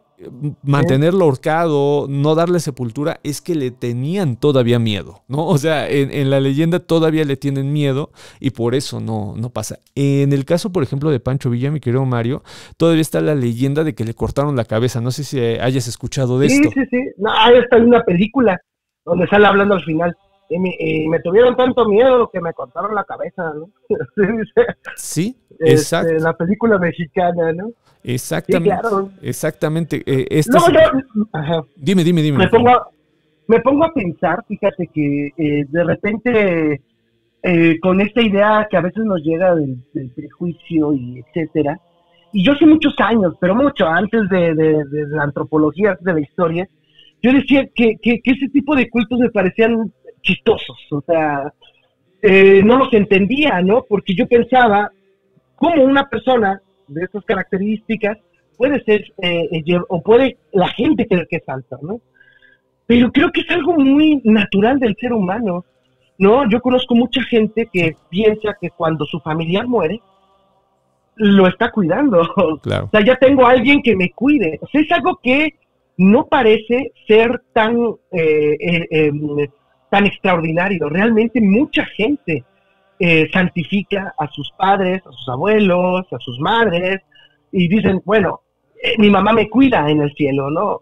mantenerlo 0.63 1.25
ahorcado, 1.25 2.07
no 2.09 2.35
darle 2.35 2.59
sepultura, 2.59 3.19
es 3.23 3.41
que 3.41 3.55
le 3.55 3.71
tenían 3.71 4.37
todavía 4.37 4.79
miedo, 4.79 5.23
¿no? 5.27 5.45
O 5.47 5.57
sea, 5.57 5.89
en, 5.89 6.29
la 6.29 6.39
leyenda 6.39 6.79
todavía 6.79 7.25
le 7.25 7.37
tienen 7.37 7.73
miedo 7.73 8.11
y 8.39 8.51
por 8.51 8.75
eso 8.75 8.99
no, 8.99 9.33
no 9.35 9.49
pasa. 9.49 9.79
En 9.93 10.31
el 10.33 10.45
caso, 10.45 10.71
por 10.71 10.83
ejemplo, 10.83 11.09
de 11.11 11.19
Pancho 11.19 11.49
Villa, 11.49 11.71
mi 11.71 11.79
querido 11.79 12.05
Mario, 12.05 12.43
todavía 12.77 13.01
está 13.01 13.21
la 13.21 13.35
leyenda 13.35 13.83
de 13.83 13.93
que 13.93 14.05
le 14.05 14.13
cortaron 14.13 14.55
la 14.55 14.65
cabeza. 14.65 15.01
No 15.01 15.11
sé 15.11 15.23
si 15.23 15.39
hayas 15.39 15.87
escuchado 15.87 16.39
de 16.39 16.47
esto. 16.47 16.69
Sí, 16.73 16.81
sí, 16.81 16.87
sí. 16.91 16.97
No, 17.17 17.31
ahí 17.31 17.57
está 17.57 17.77
una 17.77 18.03
película 18.03 18.59
donde 19.05 19.27
sale 19.27 19.47
hablando 19.47 19.75
al 19.75 19.83
final. 19.83 20.15
Y 20.47 21.07
me, 21.09 21.19
tuvieron 21.21 21.55
tanto 21.55 21.85
miedo 21.87 22.29
que 22.31 22.39
me 22.39 22.53
cortaron 22.53 22.93
la 22.93 23.03
cabeza, 23.03 23.51
¿no? 23.55 23.69
sí, 24.95 25.35
este, 25.51 25.71
exacto. 25.71 26.13
la 26.13 26.33
película 26.33 26.77
mexicana, 26.77 27.51
¿no? 27.51 27.71
Exactamente. 28.03 28.75
Exactamente. 29.21 30.03
Eh, 30.05 30.41
dime, 31.75 32.03
dime, 32.03 32.21
dime. 32.21 32.37
Me 32.37 32.47
pongo, 32.47 32.69
a, 32.69 32.87
me 33.47 33.59
pongo 33.61 33.85
a 33.85 33.93
pensar, 33.93 34.43
fíjate 34.47 34.87
que 34.93 35.31
eh, 35.35 35.65
de 35.67 35.83
repente 35.83 36.81
eh, 37.47 37.79
con 37.79 38.01
esta 38.01 38.23
idea 38.23 38.67
que 38.69 38.75
a 38.75 38.81
veces 38.81 39.05
nos 39.05 39.21
llega 39.21 39.53
del, 39.53 39.77
prejuicio 40.15 40.93
y 40.93 41.19
etcétera, 41.19 41.79
y 42.33 42.43
yo 42.43 42.53
hace 42.53 42.65
muchos 42.65 42.95
años, 42.97 43.35
pero 43.39 43.53
mucho 43.53 43.87
antes 43.87 44.27
de, 44.29 44.83
la 45.09 45.23
antropología, 45.23 45.95
de 46.01 46.13
la 46.13 46.21
historia, 46.21 46.67
yo 47.21 47.31
decía 47.31 47.67
que, 47.75 47.97
que, 48.01 48.19
ese 48.23 48.49
tipo 48.51 48.75
de 48.75 48.89
cultos 48.89 49.19
me 49.19 49.29
parecían 49.29 49.93
chistosos, 50.25 50.77
o 50.91 51.01
sea, 51.01 51.53
no 52.63 52.77
los 52.77 52.91
entendía, 52.93 53.61
¿no? 53.61 53.85
Porque 53.87 54.15
yo 54.15 54.27
pensaba 54.27 54.91
cómo 55.55 55.83
una 55.83 56.09
persona 56.09 56.59
de 56.87 57.03
estas 57.03 57.23
características 57.25 58.17
puede 58.57 58.83
ser, 58.83 59.01
eh, 59.21 59.47
eh, 59.51 59.79
o 59.89 60.01
puede 60.01 60.37
la 60.51 60.67
gente 60.69 61.07
creer 61.07 61.27
que 61.29 61.37
es 61.37 61.49
alta, 61.49 61.77
¿no? 61.81 61.99
Pero 62.87 63.11
creo 63.11 63.31
que 63.31 63.41
es 63.41 63.49
algo 63.49 63.73
muy 63.73 64.21
natural 64.23 64.79
del 64.79 64.95
ser 64.99 65.13
humano, 65.13 65.65
¿no? 66.17 66.47
Yo 66.49 66.61
conozco 66.61 66.95
mucha 66.95 67.21
gente 67.23 67.67
que 67.71 67.95
piensa 68.09 68.55
que 68.59 68.69
cuando 68.69 69.05
su 69.05 69.19
familiar 69.19 69.67
muere, 69.67 70.01
lo 71.15 71.47
está 71.47 71.71
cuidando. 71.71 72.21
O 72.35 72.89
sea, 72.91 73.03
ya 73.03 73.15
tengo 73.15 73.45
a 73.45 73.51
alguien 73.51 73.81
que 73.81 73.95
me 73.95 74.11
cuide. 74.11 74.59
O 74.61 74.67
sea, 74.67 74.81
es 74.81 74.91
algo 74.91 75.19
que 75.21 75.55
no 75.97 76.27
parece 76.27 76.91
ser 77.07 77.41
tan, 77.53 77.77
eh, 78.11 78.85
em, 78.91 79.47
tan 79.95 80.05
extraordinario. 80.07 80.89
Realmente 80.89 81.39
mucha 81.39 81.85
gente 81.85 82.43
eh, 82.99 83.29
santifica 83.31 84.13
a 84.17 84.27
sus 84.29 84.51
padres, 84.57 85.01
a 85.07 85.11
sus 85.13 85.29
abuelos, 85.29 86.05
a 86.11 86.19
sus 86.19 86.37
madres, 86.37 86.99
y 87.49 87.69
dicen, 87.69 88.01
bueno, 88.03 88.41
eh, 88.83 88.95
mi 88.97 89.09
mamá 89.09 89.31
me 89.31 89.49
cuida 89.49 89.89
en 89.89 90.01
el 90.01 90.13
cielo, 90.15 90.49
¿no? 90.49 90.81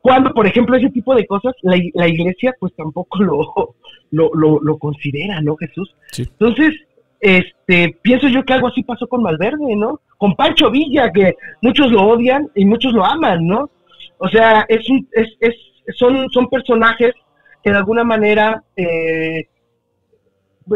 Cuando, 0.00 0.32
por 0.34 0.48
ejemplo, 0.48 0.76
ese 0.76 0.90
tipo 0.90 1.14
de 1.14 1.28
cosas, 1.28 1.54
la, 1.62 2.08
iglesia 2.08 2.52
pues 2.58 2.74
tampoco 2.74 3.22
lo, 4.10 4.30
lo, 4.34 4.78
considera, 4.78 5.40
¿no, 5.40 5.54
Jesús? 5.54 5.94
Entonces, 6.18 6.74
este, 7.20 7.96
pienso 8.02 8.26
yo 8.26 8.42
que 8.42 8.54
algo 8.54 8.66
así 8.66 8.82
pasó 8.82 9.06
con 9.06 9.22
Malverde, 9.22 9.76
¿no? 9.76 10.00
Con 10.18 10.34
Pancho 10.34 10.72
Villa, 10.72 11.12
que 11.12 11.36
muchos 11.62 11.92
lo 11.92 12.02
odian 12.02 12.50
y 12.56 12.64
muchos 12.64 12.92
lo 12.94 13.04
aman, 13.04 13.46
¿no? 13.46 13.70
O 14.18 14.28
sea, 14.28 14.66
es, 14.68 14.84
es, 15.12 15.28
es 15.38 15.54
son, 15.96 16.28
son 16.30 16.48
personajes 16.48 17.14
que 17.62 17.70
de 17.70 17.76
alguna 17.76 18.04
manera 18.04 18.62
eh, 18.76 19.46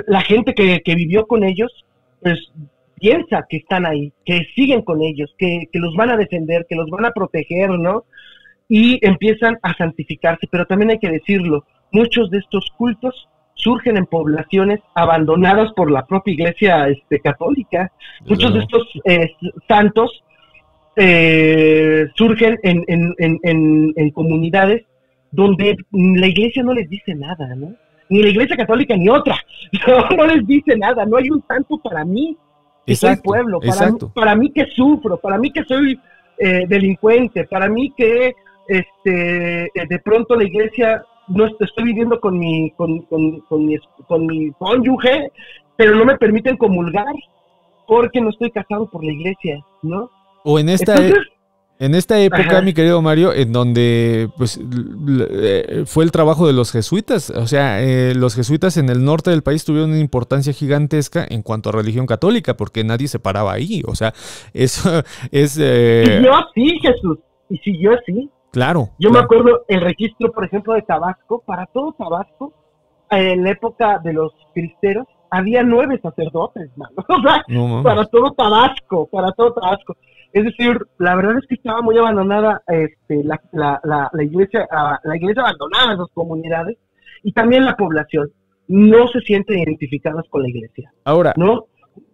la 0.06 0.20
gente 0.20 0.54
que, 0.54 0.94
vivió 0.94 1.26
con 1.26 1.44
ellos, 1.44 1.84
pues 2.20 2.52
piensa 2.96 3.46
que 3.48 3.58
están 3.58 3.86
ahí, 3.86 4.12
que 4.24 4.46
siguen 4.54 4.82
con 4.82 5.02
ellos, 5.02 5.34
que, 5.38 5.68
los 5.74 5.94
van 5.94 6.10
a 6.10 6.16
defender, 6.16 6.66
que 6.68 6.76
los 6.76 6.88
van 6.90 7.04
a 7.04 7.12
proteger, 7.12 7.70
¿no? 7.70 8.04
Y 8.68 8.98
empiezan 9.06 9.58
a 9.62 9.74
santificarse, 9.76 10.46
pero 10.50 10.66
también 10.66 10.90
hay 10.90 10.98
que 10.98 11.10
decirlo, 11.10 11.64
muchos 11.92 12.30
de 12.30 12.38
estos 12.38 12.70
cultos 12.76 13.28
surgen 13.54 13.96
en 13.96 14.06
poblaciones 14.06 14.80
abandonadas 14.94 15.72
por 15.74 15.90
la 15.90 16.04
propia 16.06 16.34
iglesia 16.34 16.88
este, 16.88 17.20
católica. 17.20 17.92
Muchos 18.26 18.52
de 18.52 18.60
estos 18.60 18.88
eh, 19.04 19.30
santos 19.68 20.24
eh, 20.96 22.06
surgen 22.16 22.58
en, 22.62 22.84
en 22.88 24.10
comunidades 24.10 24.84
donde 25.34 25.76
la 25.92 26.26
iglesia 26.26 26.62
no 26.62 26.72
les 26.72 26.88
dice 26.88 27.14
nada, 27.14 27.54
¿no? 27.56 27.74
ni 28.08 28.22
la 28.22 28.28
iglesia 28.28 28.56
católica 28.56 28.96
ni 28.96 29.08
otra. 29.08 29.36
No, 30.16 30.26
les 30.26 30.46
dice 30.46 30.76
nada, 30.76 31.04
no 31.04 31.16
hay 31.16 31.30
un 31.30 31.42
santo 31.48 31.78
para 31.78 32.04
mí, 32.04 32.36
que 32.86 32.94
soy 32.94 33.16
pueblo, 33.16 33.60
para, 33.60 33.92
para, 34.14 34.36
mí 34.36 34.50
que 34.50 34.66
sufro, 34.66 35.16
para 35.16 35.38
mí 35.38 35.50
que 35.50 35.64
soy 35.64 35.98
eh, 36.38 36.64
delincuente, 36.68 37.44
para 37.44 37.68
mí 37.68 37.92
que 37.96 38.34
este 38.68 39.70
de 39.74 39.98
pronto 40.02 40.36
la 40.36 40.44
iglesia 40.44 41.04
no 41.28 41.46
estoy 41.46 41.84
viviendo 41.84 42.20
con 42.20 42.38
mi 42.38 42.70
con, 42.76 43.00
con, 43.02 43.40
con, 43.40 43.66
mi, 43.66 43.76
con 44.06 44.26
mi 44.26 44.52
cónyuge, 44.52 45.30
pero 45.76 45.94
no 45.96 46.04
me 46.04 46.16
permiten 46.16 46.56
comulgar. 46.56 47.14
porque 47.86 48.20
no 48.20 48.30
estoy 48.30 48.50
casado 48.50 48.88
por 48.90 49.04
la 49.04 49.12
iglesia, 49.12 49.62
¿no? 49.82 50.10
O 50.44 50.58
en 50.58 50.68
esta, 50.68 50.94
en 51.78 51.94
esta 51.94 52.20
época, 52.20 52.62
mi 52.62 52.72
querido 52.72 53.02
Mario, 53.02 53.32
en 53.32 53.52
donde 53.52 54.28
pues 54.36 54.60
eh, 54.60 55.82
fue 55.86 56.04
el 56.04 56.12
trabajo 56.12 56.46
de 56.46 56.52
los 56.52 56.70
jesuitas, 56.70 57.30
o 57.30 57.46
sea, 57.46 57.82
eh, 57.82 58.14
los 58.14 58.36
jesuitas 58.36 58.76
en 58.76 58.88
el 58.88 59.04
norte 59.04 59.30
del 59.30 59.42
país 59.42 59.64
tuvieron 59.64 59.90
una 59.90 59.98
importancia 59.98 60.52
gigantesca 60.52 61.26
en 61.28 61.42
cuanto 61.42 61.70
a 61.70 61.72
religión 61.72 62.06
católica, 62.06 62.56
porque 62.56 62.84
nadie 62.84 63.08
se 63.08 63.18
paraba 63.18 63.52
ahí, 63.52 63.82
o 63.86 63.94
sea, 63.94 64.12
eso 64.54 65.02
es... 65.32 65.58
Eh... 65.60 66.20
Y 66.20 66.24
yo 66.24 66.32
sí, 66.54 66.78
Jesús, 66.80 67.18
y 67.50 67.58
si 67.58 67.78
yo 67.78 67.90
sí. 68.06 68.30
Claro. 68.52 68.90
Yo 69.00 69.10
me 69.10 69.18
acuerdo 69.18 69.64
el 69.66 69.80
registro, 69.80 70.30
por 70.30 70.44
ejemplo, 70.44 70.74
de 70.74 70.82
Tabasco, 70.82 71.42
para 71.44 71.66
todo 71.66 71.92
Tabasco, 71.98 72.52
en 73.10 73.42
la 73.42 73.50
época 73.50 73.98
de 73.98 74.12
los 74.12 74.32
cristeros, 74.54 75.08
había 75.28 75.64
nueve 75.64 75.98
sacerdotes, 76.00 76.70
mano. 76.76 76.94
O 77.08 77.20
sea, 77.20 77.82
para 77.82 78.04
todo 78.04 78.30
Tabasco, 78.30 79.08
para 79.10 79.32
todo 79.32 79.52
Tabasco. 79.54 79.96
Es 80.34 80.44
decir, 80.44 80.76
la 80.98 81.14
verdad 81.14 81.38
es 81.38 81.46
que 81.48 81.54
estaba 81.54 81.80
muy 81.80 81.96
abandonada 81.96 82.60
este, 82.66 83.22
la, 83.22 83.40
la, 83.52 83.80
la, 84.12 84.24
iglesia, 84.24 84.66
ah, 84.68 84.98
la 85.04 85.16
iglesia 85.16 85.42
abandonada 85.42 85.92
en 85.92 85.98
las 86.00 86.08
comunidades 86.12 86.76
y 87.22 87.32
también 87.32 87.64
la 87.64 87.76
población 87.76 88.32
no 88.66 89.06
se 89.06 89.20
siente 89.20 89.56
identificadas 89.56 90.24
con 90.28 90.42
la 90.42 90.48
iglesia. 90.48 90.92
Ahora, 91.04 91.34
¿no? 91.36 91.66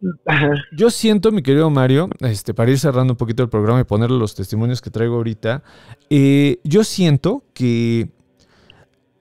Yo 0.76 0.90
siento, 0.90 1.32
mi 1.32 1.42
querido 1.42 1.70
Mario, 1.70 2.10
este, 2.20 2.52
para 2.52 2.70
ir 2.70 2.78
cerrando 2.78 3.14
un 3.14 3.16
poquito 3.16 3.42
el 3.42 3.48
programa 3.48 3.80
y 3.80 3.84
ponerle 3.84 4.18
los 4.18 4.34
testimonios 4.34 4.82
que 4.82 4.90
traigo 4.90 5.14
ahorita, 5.16 5.62
eh, 6.10 6.58
yo 6.62 6.84
siento 6.84 7.44
que 7.54 8.10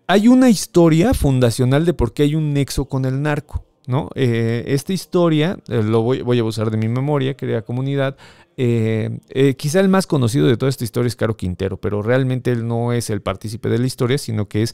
hay 0.08 0.28
una 0.28 0.50
historia 0.50 1.14
fundacional 1.14 1.86
de 1.86 1.94
por 1.94 2.14
qué 2.14 2.24
hay 2.24 2.36
un 2.36 2.54
nexo 2.54 2.90
con 2.90 3.06
el 3.06 3.22
narco. 3.22 3.64
¿no? 3.88 4.10
Eh, 4.14 4.66
esta 4.68 4.94
historia, 4.94 5.58
eh, 5.68 5.82
lo 5.82 6.04
voy, 6.04 6.22
voy, 6.22 6.38
a 6.38 6.44
usar 6.44 6.70
de 6.70 6.78
mi 6.78 6.88
memoria, 6.88 7.34
querida 7.34 7.64
comunidad, 7.64 8.18
quizá 9.57 9.80
el 9.80 9.90
más 9.90 10.06
conocido 10.06 10.48
de 10.48 10.57
toda 10.57 10.69
esta 10.69 10.84
historia 10.84 11.07
es 11.07 11.15
Caro 11.15 11.38
Quintero, 11.38 11.77
pero 11.77 12.02
realmente 12.02 12.52
él 12.52 12.68
no 12.68 12.91
es 12.94 13.10
el 13.10 13.22
partícipe 13.22 13.69
de 13.69 13.80
la 13.80 13.88
historia, 13.88 14.18
sino 14.18 14.48
que 14.48 14.64
es 14.64 14.73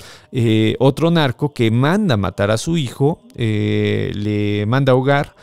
otro 0.80 1.12
narco 1.12 1.54
que 1.54 1.72
manda 1.72 2.18
matar 2.18 2.52
a 2.52 2.58
su 2.58 2.78
hijo, 2.78 3.22
le 3.36 4.66
manda 4.68 4.94
ahogar, 4.94 5.36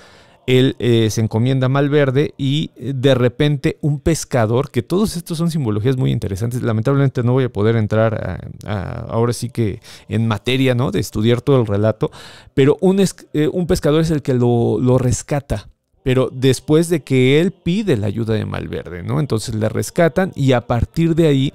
él 0.46 0.74
eh, 0.78 1.08
se 1.10 1.20
encomienda 1.20 1.66
a 1.66 1.68
Malverde 1.68 2.34
y 2.36 2.70
eh, 2.76 2.92
de 2.94 3.14
repente 3.14 3.78
un 3.80 4.00
pescador, 4.00 4.70
que 4.70 4.82
todos 4.82 5.16
estos 5.16 5.38
son 5.38 5.50
simbologías 5.50 5.96
muy 5.96 6.10
interesantes, 6.10 6.62
lamentablemente 6.62 7.22
no 7.22 7.32
voy 7.32 7.44
a 7.44 7.52
poder 7.52 7.76
entrar 7.76 8.50
ahora 8.66 9.32
sí 9.32 9.50
que 9.50 9.80
en 10.08 10.26
materia, 10.26 10.74
¿no? 10.74 10.90
De 10.90 11.00
estudiar 11.00 11.40
todo 11.40 11.60
el 11.60 11.66
relato, 11.66 12.10
pero 12.54 12.76
un, 12.80 13.00
eh, 13.00 13.06
pescador 13.68 14.00
es 14.00 14.10
el 14.10 14.22
que 14.22 14.34
lo 14.34 14.98
rescata 14.98 15.71
pero 16.02 16.30
después 16.32 16.88
de 16.88 17.02
que 17.02 17.40
él 17.40 17.52
pide 17.52 17.96
la 17.96 18.08
ayuda 18.08 18.34
de 18.34 18.44
Malverde, 18.44 19.02
¿no? 19.02 19.20
Entonces 19.20 19.54
le 19.54 19.68
rescatan 19.68 20.32
y 20.34 20.52
a 20.52 20.62
partir 20.62 21.14
de 21.14 21.28
ahí 21.28 21.52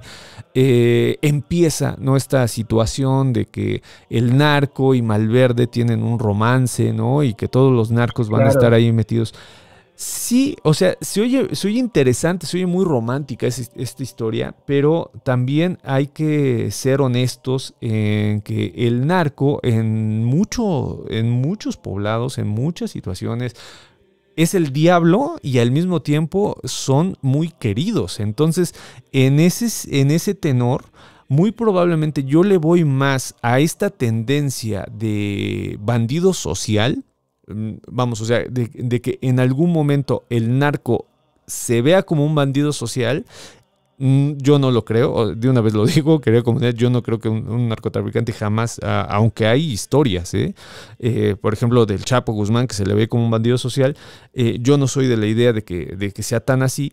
eh, 0.54 1.18
empieza 1.22 1.96
¿no? 1.98 2.16
esta 2.16 2.48
situación 2.48 3.32
de 3.32 3.46
que 3.46 3.82
el 4.08 4.36
narco 4.36 4.94
y 4.94 5.02
Malverde 5.02 5.66
tienen 5.66 6.02
un 6.02 6.18
romance, 6.18 6.92
¿no? 6.92 7.22
Y 7.22 7.34
que 7.34 7.48
todos 7.48 7.72
los 7.72 7.90
narcos 7.90 8.30
van 8.30 8.46
a 8.46 8.50
estar 8.50 8.72
ahí 8.72 8.90
metidos. 8.92 9.34
Sí, 10.00 10.56
o 10.62 10.74
sea, 10.74 10.96
se 11.00 11.20
oye, 11.20 11.56
se 11.56 11.66
oye 11.66 11.80
interesante, 11.80 12.46
se 12.46 12.56
oye 12.58 12.66
muy 12.66 12.84
romántica 12.84 13.48
esta 13.48 14.02
historia, 14.02 14.54
pero 14.64 15.10
también 15.24 15.80
hay 15.82 16.06
que 16.06 16.70
ser 16.70 17.00
honestos 17.00 17.74
en 17.80 18.40
que 18.42 18.72
el 18.76 19.08
narco 19.08 19.58
en, 19.64 20.24
mucho, 20.24 21.04
en 21.10 21.30
muchos 21.30 21.76
poblados, 21.76 22.38
en 22.38 22.46
muchas 22.46 22.92
situaciones, 22.92 23.56
es 24.38 24.54
el 24.54 24.72
diablo 24.72 25.40
y 25.42 25.58
al 25.58 25.72
mismo 25.72 26.00
tiempo 26.00 26.60
son 26.62 27.16
muy 27.22 27.50
queridos. 27.50 28.20
Entonces, 28.20 28.72
en 29.10 29.40
ese, 29.40 30.00
en 30.00 30.12
ese 30.12 30.36
tenor, 30.36 30.84
muy 31.26 31.50
probablemente 31.50 32.22
yo 32.22 32.44
le 32.44 32.56
voy 32.56 32.84
más 32.84 33.34
a 33.42 33.58
esta 33.58 33.90
tendencia 33.90 34.86
de 34.92 35.76
bandido 35.80 36.32
social. 36.32 37.04
Mm, 37.48 37.78
vamos, 37.88 38.20
o 38.20 38.26
sea, 38.26 38.44
de, 38.48 38.70
de 38.72 39.00
que 39.00 39.18
en 39.22 39.40
algún 39.40 39.72
momento 39.72 40.24
el 40.30 40.56
narco 40.56 41.06
se 41.48 41.82
vea 41.82 42.04
como 42.04 42.24
un 42.24 42.36
bandido 42.36 42.72
social 42.72 43.26
yo 43.98 44.60
no 44.60 44.70
lo 44.70 44.84
creo, 44.84 45.34
de 45.34 45.50
una 45.50 45.60
vez 45.60 45.74
lo 45.74 45.84
digo, 45.86 46.20
querida 46.20 46.42
comunidad, 46.42 46.72
yo 46.72 46.88
no 46.88 47.02
creo 47.02 47.18
que 47.18 47.28
un, 47.28 47.68
narcotraficante 47.68 48.32
jamás, 48.32 48.80
aunque 48.82 49.46
hay 49.46 49.72
historias, 49.72 50.32
¿eh? 50.34 50.54
¿eh? 51.00 51.36
por 51.40 51.52
ejemplo, 51.52 51.84
del 51.84 52.04
Chapo 52.04 52.32
Guzmán, 52.32 52.68
que 52.68 52.74
se 52.74 52.86
le 52.86 52.94
ve 52.94 53.08
como 53.08 53.24
un 53.24 53.30
bandido 53.30 53.58
social, 53.58 53.96
eh, 54.34 54.58
yo 54.60 54.78
no 54.78 54.86
soy 54.86 55.08
de 55.08 55.16
la 55.16 55.26
idea 55.26 55.52
de 55.52 55.64
que, 55.64 55.96
de 55.96 56.12
que 56.12 56.22
sea 56.22 56.40
tan 56.40 56.62
así, 56.62 56.92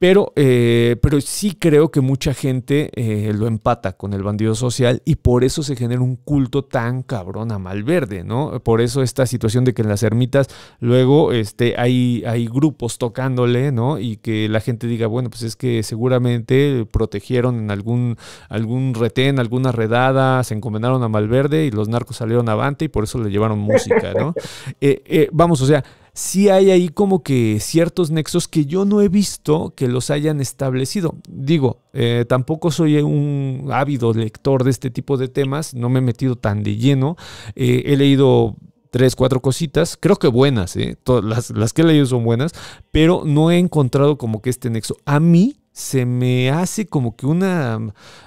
pero, 0.00 0.32
eh, 0.34 0.96
pero 1.02 1.20
sí 1.20 1.54
creo 1.60 1.90
que 1.90 2.00
mucha 2.00 2.32
gente 2.32 2.90
eh, 2.94 3.34
lo 3.34 3.46
empata 3.46 3.92
con 3.92 4.14
el 4.14 4.22
bandido 4.22 4.54
social 4.54 5.02
y 5.04 5.16
por 5.16 5.44
eso 5.44 5.62
se 5.62 5.76
genera 5.76 6.00
un 6.00 6.16
culto 6.16 6.64
tan 6.64 7.02
cabrón 7.02 7.52
a 7.52 7.58
Malverde, 7.58 8.24
¿no? 8.24 8.60
Por 8.60 8.80
eso 8.80 9.02
esta 9.02 9.26
situación 9.26 9.66
de 9.66 9.74
que 9.74 9.82
en 9.82 9.90
las 9.90 10.02
ermitas 10.02 10.48
luego 10.78 11.32
este, 11.32 11.74
hay, 11.78 12.24
hay 12.26 12.46
grupos 12.46 12.96
tocándole, 12.96 13.72
¿no? 13.72 13.98
Y 13.98 14.16
que 14.16 14.48
la 14.48 14.60
gente 14.60 14.86
diga, 14.86 15.06
bueno, 15.06 15.28
pues 15.28 15.42
es 15.42 15.54
que 15.54 15.82
seguramente 15.82 16.86
protegieron 16.90 17.58
en 17.58 17.70
algún, 17.70 18.16
algún 18.48 18.94
retén, 18.94 19.38
alguna 19.38 19.70
redada, 19.70 20.42
se 20.44 20.54
encomendaron 20.54 21.02
a 21.02 21.08
Malverde 21.08 21.66
y 21.66 21.70
los 21.70 21.90
narcos 21.90 22.16
salieron 22.16 22.48
avante 22.48 22.86
y 22.86 22.88
por 22.88 23.04
eso 23.04 23.18
le 23.18 23.28
llevaron 23.28 23.58
música, 23.58 24.14
¿no? 24.18 24.32
Eh, 24.80 25.28
vamos, 25.32 25.60
o 25.60 25.66
sea, 25.66 25.84
sí 26.12 26.48
hay 26.48 26.70
ahí 26.70 26.88
como 26.88 27.22
que 27.22 27.58
ciertos 27.60 28.10
nexos 28.10 28.48
que 28.48 28.66
yo 28.66 28.84
no 28.84 29.00
he 29.00 29.08
visto 29.08 29.74
que 29.76 29.88
los 29.88 30.10
hayan 30.10 30.40
establecido. 30.40 31.16
Digo, 31.28 31.82
eh, 31.92 32.24
tampoco 32.28 32.70
soy 32.70 32.98
un 32.98 33.68
ávido 33.70 34.12
lector 34.12 34.64
de 34.64 34.70
este 34.70 34.90
tipo 34.90 35.16
de 35.16 35.28
temas, 35.28 35.74
no 35.74 35.88
me 35.88 35.98
he 35.98 36.02
metido 36.02 36.36
tan 36.36 36.62
de 36.62 36.76
lleno. 36.76 37.16
Eh, 37.54 37.82
he 37.86 37.96
leído 37.96 38.56
tres, 38.90 39.16
cuatro 39.16 39.40
cositas, 39.40 39.96
creo 39.98 40.16
que 40.16 40.28
buenas, 40.28 40.76
¿eh? 40.76 40.96
Todas 41.02 41.24
las, 41.24 41.50
las 41.50 41.72
que 41.72 41.82
he 41.82 41.84
leído 41.84 42.06
son 42.06 42.24
buenas, 42.24 42.52
pero 42.90 43.22
no 43.24 43.50
he 43.50 43.58
encontrado 43.58 44.18
como 44.18 44.42
que 44.42 44.50
este 44.50 44.70
nexo. 44.70 44.96
A 45.04 45.20
mí 45.20 45.59
se 45.72 46.04
me 46.04 46.50
hace 46.50 46.86
como 46.86 47.14
que 47.14 47.26
una 47.26 47.78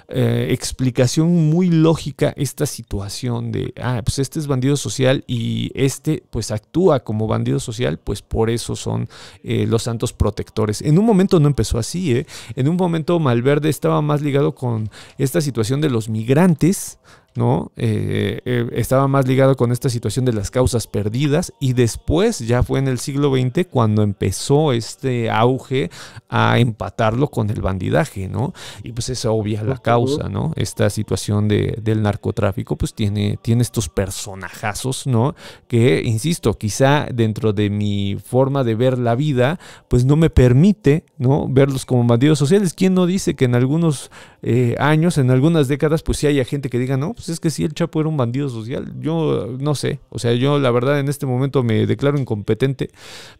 eh, 0.08 0.48
explicación 0.50 1.50
muy 1.50 1.68
lógica 1.68 2.32
esta 2.36 2.64
situación 2.64 3.52
de, 3.52 3.74
ah, 3.80 4.00
pues 4.04 4.18
este 4.18 4.38
es 4.38 4.46
bandido 4.46 4.76
social 4.76 5.24
y 5.26 5.70
este 5.74 6.24
pues 6.30 6.50
actúa 6.50 7.00
como 7.00 7.26
bandido 7.26 7.60
social, 7.60 7.98
pues 7.98 8.22
por 8.22 8.48
eso 8.48 8.76
son 8.76 9.08
eh, 9.42 9.66
los 9.66 9.82
santos 9.82 10.12
protectores. 10.12 10.80
En 10.80 10.98
un 10.98 11.04
momento 11.04 11.38
no 11.38 11.46
empezó 11.46 11.78
así, 11.78 12.16
¿eh? 12.16 12.26
en 12.56 12.68
un 12.68 12.76
momento 12.76 13.18
Malverde 13.18 13.68
estaba 13.68 14.00
más 14.00 14.22
ligado 14.22 14.54
con 14.54 14.90
esta 15.18 15.40
situación 15.40 15.80
de 15.80 15.90
los 15.90 16.08
migrantes, 16.08 16.98
¿no? 17.34 17.72
Eh, 17.76 18.40
eh, 18.44 18.68
estaba 18.72 19.08
más 19.08 19.26
ligado 19.26 19.56
con 19.56 19.72
esta 19.72 19.88
situación 19.88 20.24
de 20.24 20.32
las 20.32 20.50
causas 20.50 20.86
perdidas 20.86 21.52
y 21.58 21.72
después 21.72 22.38
ya 22.38 22.62
fue 22.62 22.78
en 22.78 22.86
el 22.86 22.98
siglo 22.98 23.34
XX 23.34 23.66
cuando 23.68 24.02
empezó 24.02 24.72
este 24.72 25.30
auge 25.30 25.90
a 26.28 26.58
empatarlo 26.58 27.28
con 27.28 27.50
el 27.50 27.60
bandidaje, 27.60 28.28
¿no? 28.28 28.54
Y 28.84 28.92
pues 28.92 29.08
es 29.08 29.24
obvia 29.24 29.64
la 29.64 29.78
causa, 29.78 30.28
¿no? 30.28 30.52
Esta 30.54 30.90
situación 30.90 31.48
de, 31.48 31.78
del 31.82 32.02
narcotráfico 32.02 32.76
pues 32.76 32.94
tiene, 32.94 33.38
tiene 33.42 33.62
estos 33.62 33.88
personajazos, 33.88 35.06
¿no? 35.06 35.34
Que, 35.66 36.02
insisto, 36.04 36.56
quizá 36.56 37.06
dentro 37.12 37.52
de 37.52 37.68
mi 37.68 38.16
forma 38.24 38.62
de 38.62 38.76
ver 38.76 38.98
la 38.98 39.16
vida 39.16 39.58
pues 39.88 40.04
no 40.04 40.14
me 40.16 40.30
permite, 40.30 41.04
¿no? 41.18 41.48
Verlos 41.48 41.84
como 41.84 42.04
bandidos 42.04 42.38
sociales. 42.38 42.74
¿Quién 42.74 42.94
no 42.94 43.06
dice 43.06 43.34
que 43.34 43.46
en 43.46 43.56
algunos 43.56 44.10
eh, 44.42 44.76
años, 44.78 45.18
en 45.18 45.30
algunas 45.30 45.66
décadas 45.66 46.02
pues 46.02 46.18
sí 46.18 46.26
haya 46.28 46.44
gente 46.44 46.70
que 46.70 46.78
diga, 46.78 46.96
no, 46.96 47.14
pues 47.14 47.23
es 47.28 47.40
que 47.40 47.50
si 47.50 47.64
el 47.64 47.74
Chapo 47.74 48.00
era 48.00 48.08
un 48.08 48.16
bandido 48.16 48.48
social. 48.48 48.92
Yo 49.00 49.56
no 49.58 49.74
sé, 49.74 50.00
o 50.10 50.18
sea, 50.18 50.32
yo 50.34 50.58
la 50.58 50.70
verdad 50.70 51.00
en 51.00 51.08
este 51.08 51.26
momento 51.26 51.62
me 51.62 51.86
declaro 51.86 52.18
incompetente, 52.18 52.90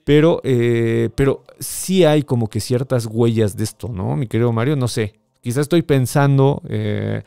pero, 0.05 0.40
eh, 0.44 1.11
pero 1.15 1.44
sí 1.59 2.05
hay 2.05 2.23
como 2.23 2.48
que 2.48 2.61
ciertas 2.61 3.06
huellas 3.06 3.56
de 3.56 3.65
esto, 3.65 3.89
¿no? 3.89 4.16
Mi 4.16 4.27
querido 4.27 4.52
Mario, 4.52 4.77
no 4.77 4.89
sé. 4.89 5.15
Quizás 5.40 5.62
estoy 5.62 5.82
pensando 5.82 6.62
eh, 6.69 7.23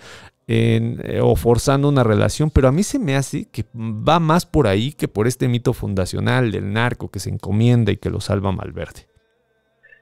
en, 0.47 0.99
eh, 1.03 1.19
o 1.21 1.35
forzando 1.35 1.89
una 1.89 2.03
relación, 2.03 2.49
pero 2.49 2.67
a 2.67 2.71
mí 2.71 2.83
se 2.83 2.97
me 2.97 3.15
hace 3.15 3.45
que 3.51 3.65
va 3.75 4.19
más 4.19 4.45
por 4.45 4.67
ahí 4.67 4.91
que 4.93 5.07
por 5.07 5.27
este 5.27 5.47
mito 5.47 5.73
fundacional 5.73 6.51
del 6.51 6.73
narco 6.73 7.09
que 7.09 7.19
se 7.19 7.29
encomienda 7.29 7.91
y 7.91 7.97
que 7.97 8.09
lo 8.09 8.19
salva 8.19 8.51
Malverde. 8.51 9.07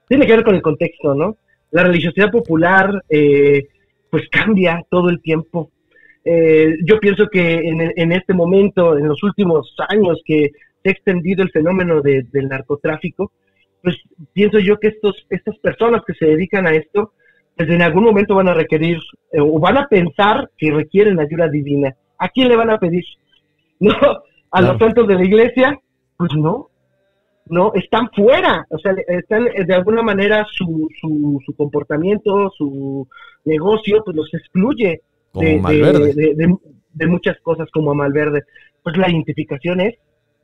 Tiene 0.07 0.25
que 0.25 0.33
ver 0.33 0.45
con 0.45 0.55
el 0.55 0.61
contexto, 0.61 1.13
¿no? 1.13 1.37
La 1.71 1.83
religiosidad 1.83 2.31
popular, 2.31 3.03
pues 3.09 4.29
cambia 4.31 4.81
todo 4.89 5.09
el 5.09 5.21
tiempo. 5.21 5.71
Eh, 6.27 6.77
yo 6.83 6.99
pienso 6.99 7.27
que 7.27 7.53
en, 7.53 8.11
este 8.11 8.33
momento, 8.33 8.97
en 8.97 9.07
los 9.07 9.21
últimos 9.21 9.75
años 9.87 10.19
que 10.25 10.49
se 10.81 10.89
ha 10.89 10.91
extendido 10.91 11.43
el 11.43 11.51
fenómeno 11.51 12.01
del 12.01 12.47
narcotráfico, 12.49 13.31
pues 13.83 13.95
pienso 14.33 14.57
yo 14.57 14.79
que 14.79 14.87
estos, 14.87 15.27
estas 15.29 15.55
personas 15.59 16.01
que 16.05 16.15
se 16.15 16.25
dedican 16.25 16.65
a 16.65 16.71
esto, 16.71 17.13
pues 17.55 17.69
en 17.69 17.83
algún 17.83 18.03
momento 18.03 18.33
van 18.33 18.49
a 18.49 18.55
requerir 18.55 18.97
eh, 19.31 19.39
o 19.39 19.59
van 19.59 19.77
a 19.77 19.87
pensar 19.87 20.49
que 20.57 20.71
requieren 20.71 21.19
ayuda 21.19 21.47
divina. 21.47 21.95
¿A 22.17 22.27
quién 22.29 22.49
le 22.49 22.55
van 22.55 22.71
a 22.71 22.79
pedir? 22.79 23.05
¿No? 23.79 23.93
¿A 24.49 24.61
los 24.61 24.79
santos 24.79 25.07
de 25.07 25.15
la 25.15 25.23
iglesia? 25.23 25.79
Pues 26.17 26.31
no. 26.35 26.69
¿no? 27.47 27.71
Están 27.75 28.09
fuera, 28.09 28.65
o 28.71 28.79
sea, 28.79 28.95
están 29.07 29.45
de 29.45 29.73
alguna 29.75 30.01
manera 30.01 30.47
su, 30.51 30.89
su, 30.99 31.39
su 31.45 31.55
comportamiento, 31.55 32.49
su 32.57 33.07
negocio, 33.43 34.01
pues 34.03 34.17
los 34.17 34.33
excluye 34.33 35.01
de, 35.39 36.57
de, 36.93 37.07
muchas 37.07 37.37
cosas 37.41 37.69
como 37.71 37.91
a 37.91 37.93
Malverde. 37.93 38.43
Pues 38.83 38.97
la 38.97 39.09
identificación 39.09 39.81
es 39.81 39.95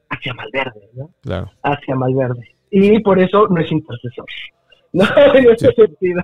hacia 0.09 0.33
Malverde, 0.33 0.89
¿no? 0.93 1.11
Claro. 1.21 1.51
Hacia 1.63 1.95
Malverde. 1.95 2.55
Y 2.69 2.99
por 2.99 3.19
eso 3.19 3.47
no 3.47 3.61
es 3.61 3.71
intercesor. 3.71 4.25
¿no? 4.93 5.05
En 5.33 5.49
ese 5.49 5.71
sentido, 5.73 6.21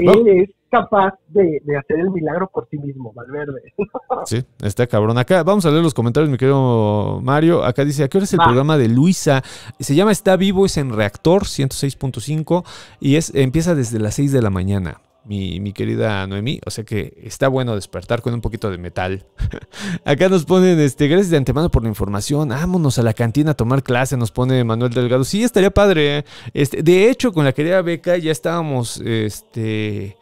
¿no? 0.00 0.12
Él 0.12 0.28
es 0.28 0.50
capaz 0.70 1.14
de, 1.28 1.60
hacer 1.78 1.98
el 1.98 2.10
milagro 2.10 2.48
por 2.48 2.66
sí 2.70 2.78
mismo, 2.78 3.12
Valverde. 3.12 3.74
sí, 4.24 4.42
está 4.62 4.86
cabrón. 4.86 5.18
Acá 5.18 5.42
vamos 5.42 5.66
a 5.66 5.70
leer 5.70 5.82
los 5.82 5.92
comentarios, 5.92 6.30
mi 6.30 6.38
querido 6.38 7.20
Mario. 7.22 7.64
Acá 7.64 7.84
dice, 7.84 8.04
¿a 8.04 8.08
qué 8.08 8.18
hora 8.18 8.24
es 8.24 8.32
el 8.32 8.40
programa 8.40 8.78
de 8.78 8.88
Luisa? 8.88 9.42
Se 9.78 9.94
llama 9.94 10.12
Está 10.12 10.36
Vivo, 10.36 10.64
es 10.64 10.76
en 10.78 10.94
Reactor 10.94 11.42
106.5 11.42 12.64
y 13.00 13.16
es 13.16 13.34
empieza 13.34 13.74
desde 13.74 13.98
las 13.98 14.14
6 14.14 14.32
de 14.32 14.42
la 14.42 14.50
mañana 14.50 15.00
mi, 15.24 15.60
mi, 15.60 15.72
querida 15.72 16.26
Noemí. 16.26 16.60
O 16.66 16.70
sea 16.70 16.84
que 16.84 17.14
está 17.22 17.48
bueno 17.48 17.74
despertar 17.74 18.22
con 18.22 18.34
un 18.34 18.40
poquito 18.40 18.70
de 18.70 18.78
metal. 18.78 19.24
Acá 20.04 20.28
nos 20.28 20.44
ponen, 20.44 20.80
este, 20.80 21.08
gracias 21.08 21.30
de 21.30 21.36
antemano 21.36 21.70
por 21.70 21.82
la 21.82 21.88
información. 21.88 22.48
Vámonos 22.48 22.98
a 22.98 23.02
la 23.02 23.14
cantina 23.14 23.52
a 23.52 23.54
tomar 23.54 23.82
clase, 23.82 24.16
nos 24.16 24.30
pone 24.30 24.62
Manuel 24.64 24.92
Delgado. 24.92 25.24
Sí, 25.24 25.42
estaría 25.42 25.70
padre. 25.70 26.18
¿eh? 26.18 26.24
Este, 26.54 26.82
de 26.82 27.10
hecho, 27.10 27.32
con 27.32 27.44
la 27.44 27.52
querida 27.52 27.82
Beca 27.82 28.16
ya 28.16 28.32
estábamos, 28.32 28.98
este 28.98 30.16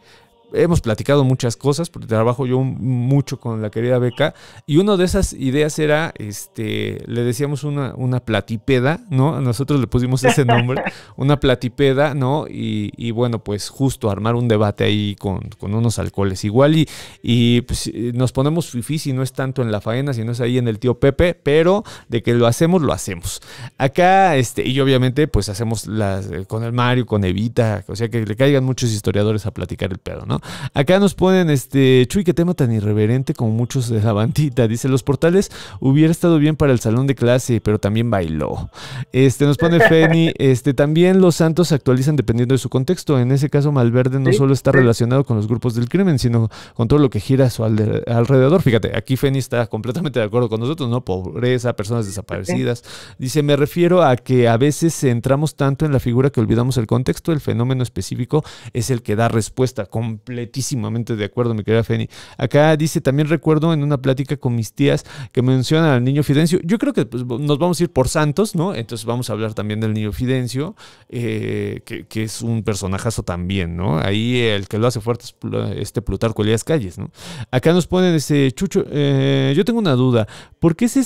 hemos 0.53 0.81
platicado 0.81 1.23
muchas 1.23 1.55
cosas, 1.55 1.89
porque 1.89 2.07
trabajo 2.07 2.45
yo 2.45 2.59
mucho 2.61 3.39
con 3.39 3.61
la 3.61 3.69
querida 3.69 3.99
Beca, 3.99 4.33
y 4.65 4.77
una 4.77 4.97
de 4.97 5.05
esas 5.05 5.33
ideas 5.33 5.79
era, 5.79 6.13
este, 6.17 7.03
le 7.07 7.23
decíamos 7.23 7.63
una, 7.63 7.93
una 7.95 8.19
platipeda, 8.19 9.01
¿no? 9.09 9.39
Nosotros 9.41 9.79
le 9.79 9.87
pusimos 9.87 10.23
ese 10.23 10.45
nombre, 10.45 10.83
una 11.15 11.39
platipeda, 11.39 12.13
¿no? 12.13 12.45
Y, 12.47 13.11
bueno, 13.11 13.43
pues 13.43 13.69
justo 13.69 14.09
armar 14.09 14.35
un 14.35 14.47
debate 14.47 14.83
ahí 14.83 15.15
con, 15.15 15.49
unos 15.61 15.99
alcoholes 15.99 16.43
igual, 16.43 16.75
y, 16.75 16.87
y 17.21 17.61
pues, 17.61 17.91
nos 18.13 18.31
ponemos 18.31 18.69
fifí 18.69 18.99
si 18.99 19.13
no 19.13 19.23
es 19.23 19.33
tanto 19.33 19.61
en 19.61 19.71
la 19.71 19.81
faena, 19.81 20.13
si 20.13 20.23
no 20.23 20.31
es 20.31 20.41
ahí 20.41 20.57
en 20.57 20.67
el 20.67 20.79
tío 20.79 20.99
Pepe, 20.99 21.33
pero 21.33 21.83
de 22.09 22.21
que 22.21 22.33
lo 22.33 22.47
hacemos, 22.47 22.81
lo 22.81 22.93
hacemos. 22.93 23.41
Acá, 23.77 24.35
este, 24.35 24.67
y 24.67 24.79
obviamente, 24.79 25.27
pues 25.27 25.49
hacemos 25.49 25.87
las, 25.87 26.29
con 26.47 26.63
el 26.63 26.73
Mario, 26.73 27.05
con 27.05 27.23
Evita, 27.23 27.83
o 27.87 27.95
sea 27.95 28.09
que 28.09 28.25
le 28.25 28.35
caigan 28.35 28.63
muchos 28.63 28.91
historiadores 28.91 29.45
a 29.45 29.51
platicar 29.51 29.91
el 29.91 29.99
pedo, 29.99 30.25
¿no? 30.25 30.40
Acá 30.73 30.99
nos 30.99 31.13
ponen, 31.13 31.49
este, 31.49 32.05
Chuy, 32.07 32.23
qué 32.23 32.33
tema 32.33 32.53
tan 32.53 32.71
irreverente 32.71 33.33
como 33.33 33.51
muchos 33.51 33.89
de 33.89 34.01
la 34.01 34.13
bandita. 34.13 34.67
Dice, 34.67 34.87
los 34.87 35.03
portales 35.03 35.51
hubiera 35.79 36.11
estado 36.11 36.39
bien 36.39 36.55
para 36.55 36.71
el 36.71 36.79
salón 36.79 37.07
de 37.07 37.15
clase, 37.15 37.61
pero 37.61 37.79
también 37.79 38.09
bailó. 38.09 38.69
Este, 39.11 39.45
nos 39.45 39.57
pone 39.57 39.79
Feni, 39.79 40.31
este, 40.37 40.73
también 40.73 41.21
los 41.21 41.35
santos 41.35 41.69
se 41.69 41.75
actualizan 41.75 42.15
dependiendo 42.15 42.53
de 42.53 42.59
su 42.59 42.69
contexto. 42.69 43.19
En 43.19 43.31
ese 43.31 43.49
caso, 43.49 43.71
Malverde 43.71 44.19
no 44.19 44.31
solo 44.33 44.53
está 44.53 44.71
relacionado 44.71 45.23
con 45.23 45.37
los 45.37 45.47
grupos 45.47 45.75
del 45.75 45.89
crimen, 45.89 46.19
sino 46.19 46.49
con 46.73 46.87
todo 46.87 46.99
lo 46.99 47.09
que 47.09 47.19
gira 47.19 47.45
a 47.45 47.49
su 47.49 47.63
alrededor. 47.63 48.61
Fíjate, 48.61 48.95
aquí 48.97 49.17
Feni 49.17 49.39
está 49.39 49.67
completamente 49.67 50.19
de 50.19 50.25
acuerdo 50.25 50.49
con 50.49 50.59
nosotros, 50.59 50.89
¿no? 50.89 51.03
Pobreza, 51.03 51.73
personas 51.73 52.05
desaparecidas. 52.05 52.83
Dice, 53.17 53.43
me 53.43 53.55
refiero 53.55 54.03
a 54.03 54.15
que 54.15 54.47
a 54.47 54.57
veces 54.57 54.95
centramos 54.95 55.55
tanto 55.55 55.85
en 55.85 55.91
la 55.91 55.99
figura 55.99 56.29
que 56.29 56.39
olvidamos 56.39 56.77
el 56.77 56.87
contexto, 56.87 57.31
el 57.31 57.41
fenómeno 57.41 57.83
específico 57.83 58.43
es 58.73 58.89
el 58.89 59.01
que 59.01 59.15
da 59.15 59.27
respuesta 59.27 59.85
completa 59.85 60.30
completísimamente 60.31 61.15
de 61.15 61.25
acuerdo, 61.25 61.53
mi 61.53 61.63
querida 61.63 61.83
Feni. 61.83 62.09
Acá 62.37 62.75
dice, 62.75 63.01
también 63.01 63.27
recuerdo 63.27 63.73
en 63.73 63.83
una 63.83 63.97
plática 64.01 64.37
con 64.37 64.55
mis 64.55 64.73
tías 64.73 65.05
que 65.31 65.41
mencionan 65.41 65.91
al 65.91 66.03
niño 66.03 66.23
Fidencio. 66.23 66.59
Yo 66.63 66.77
creo 66.77 66.93
que 66.93 67.05
pues, 67.05 67.25
nos 67.25 67.57
vamos 67.57 67.79
a 67.79 67.83
ir 67.83 67.89
por 67.89 68.07
Santos, 68.07 68.55
¿no? 68.55 68.73
Entonces 68.75 69.05
vamos 69.05 69.29
a 69.29 69.33
hablar 69.33 69.53
también 69.53 69.79
del 69.79 69.93
niño 69.93 70.11
Fidencio, 70.11 70.75
eh, 71.09 71.81
que, 71.85 72.23
es 72.23 72.41
un 72.41 72.63
personajazo 72.63 73.23
también, 73.23 73.75
¿no? 73.75 73.99
Ahí 73.99 74.37
el 74.39 74.67
que 74.67 74.77
lo 74.77 74.87
hace 74.87 75.01
fuerte 75.01 75.25
es 75.25 75.35
este 75.77 76.01
Plutarco 76.01 76.43
Elías 76.43 76.63
Calles, 76.63 76.97
¿no? 76.97 77.11
Acá 77.49 77.73
nos 77.73 77.87
ponen 77.87 78.13
ese 78.15 78.51
Chucho, 78.51 78.85
eh, 78.89 79.53
yo 79.55 79.65
tengo 79.65 79.79
una 79.79 79.93
duda, 79.93 80.27
¿por 80.59 80.75
qué 80.75 80.87
se, 80.87 81.03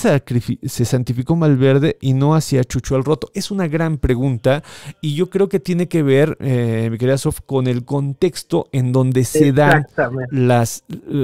santificó 0.85 1.35
Malverde 1.35 1.97
y 2.01 2.13
no 2.13 2.35
hacía 2.35 2.63
Chucho 2.63 2.95
al 2.95 3.05
roto? 3.05 3.29
Es 3.33 3.51
una 3.51 3.67
gran 3.67 3.97
pregunta 3.97 4.63
y 5.01 5.15
yo 5.15 5.29
creo 5.29 5.47
que 5.47 5.59
tiene 5.59 5.87
que 5.87 6.03
ver, 6.03 6.37
eh, 6.41 6.89
mi 6.91 6.97
querida 6.97 7.17
Sof, 7.17 7.39
con 7.45 7.67
el 7.67 7.85
contexto 7.85 8.67
en 8.71 8.91
donde 8.91 9.14
se 9.23 9.51
dan 9.51 9.87
las, 10.31 10.83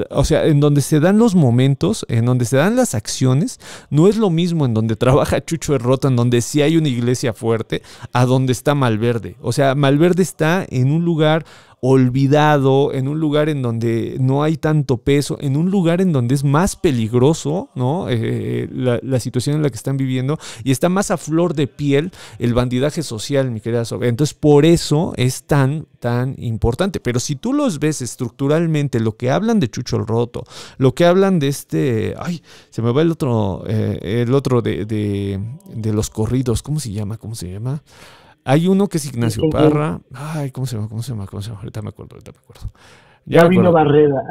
o 0.10 0.24
sea, 0.24 0.46
en 0.46 0.60
donde 0.60 0.82
se 0.82 1.00
dan 1.00 1.18
los 1.18 1.36
momentos, 1.36 2.06
en 2.10 2.26
donde 2.26 2.46
se 2.46 2.58
dan 2.58 2.76
las 2.76 2.96
acciones, 2.96 3.60
no 3.90 4.08
es 4.08 4.18
lo 4.18 4.30
mismo 4.30 4.66
en 4.66 4.74
donde 4.74 4.96
trabaja 5.02 5.44
Chucho 5.44 5.76
Errota, 5.76 6.08
en 6.08 6.16
donde 6.16 6.42
sí 6.42 6.62
hay 6.62 6.78
una 6.78 6.88
iglesia 6.88 7.34
fuerte, 7.34 7.82
a 8.14 8.26
donde 8.26 8.54
está 8.54 8.76
Malverde. 8.76 9.36
O 9.42 9.52
sea, 9.52 9.76
Malverde 9.76 10.24
está 10.24 10.66
en 10.70 10.92
un 10.92 11.04
lugar 11.04 11.46
olvidado, 11.84 12.94
en 12.94 13.08
un 13.08 13.20
lugar 13.20 13.50
en 13.50 13.64
donde 13.64 14.18
no 14.20 14.44
hay 14.44 14.56
tanto 14.56 14.98
peso, 14.98 15.38
en 15.42 15.58
un 15.58 15.72
lugar 15.72 16.00
en 16.00 16.12
donde 16.12 16.36
es 16.36 16.44
más 16.44 16.76
peligroso, 16.76 17.70
¿no? 17.74 18.06
Eh, 18.08 18.70
la, 18.72 19.20
situación 19.20 19.56
en 19.56 19.64
la 19.64 19.70
que 19.72 19.78
están 19.78 19.98
viviendo 19.98 20.38
y 20.64 20.72
está 20.72 20.90
más 20.90 21.10
a 21.10 21.18
flor 21.18 21.56
de 21.56 21.66
piel 21.66 22.12
el 22.38 22.54
bandidaje 22.54 23.02
social, 23.02 23.50
mi 23.50 23.62
querida 23.62 23.84
Sobe. 23.84 24.10
Entonces, 24.10 24.36
por 24.36 24.64
eso 24.64 25.14
es 25.18 25.44
tan, 25.44 25.88
tan 26.00 26.36
importante. 26.38 27.00
Pero 27.00 27.20
si 27.20 27.36
tú 27.36 27.52
los 27.52 27.80
ves 27.80 28.04
estructuralmente, 28.04 29.00
lo 29.00 29.18
que 29.18 29.32
hablan 29.32 29.60
de 29.60 29.70
Chucho 29.70 29.98
el 29.98 30.06
Roto, 30.06 30.44
lo 30.78 30.94
que 30.94 31.06
hablan 31.06 31.40
de 31.40 31.48
este, 31.48 32.14
ay, 32.20 32.44
se 32.70 32.84
me 32.84 32.92
va 32.92 33.02
el 33.02 33.10
otro, 33.10 33.64
eh, 33.68 34.22
el 34.22 34.36
otro 34.36 34.62
de, 34.62 34.86
de, 34.86 35.40
de 35.74 35.94
los 35.94 36.12
corridos, 36.12 36.62
¿cómo 36.62 36.80
se 36.80 36.92
llama? 36.92 37.18
¿Cómo 37.18 37.34
se 37.34 37.52
llama? 37.52 37.82
Hay 38.44 38.68
uno 38.68 38.88
que 38.88 38.98
es 38.98 39.06
Ignacio 39.06 39.50
Parra. 39.50 40.02
Ay, 40.14 40.52
¿cómo 40.52 40.66
se 40.66 40.76
llama? 40.76 40.88
¿Cómo 40.88 41.04
se 41.04 41.12
llama? 41.12 41.28
¿Cómo 41.28 41.42
se 41.42 41.50
llama? 41.50 41.60
Ahorita 41.60 41.82
me 41.82 41.90
acuerdo, 41.90 42.16
ahorita 42.16 42.32
me 42.32 42.40
acuerdo. 42.40 42.72
Ya, 43.26 43.48
vino 43.48 43.72
Barrera. 43.72 44.24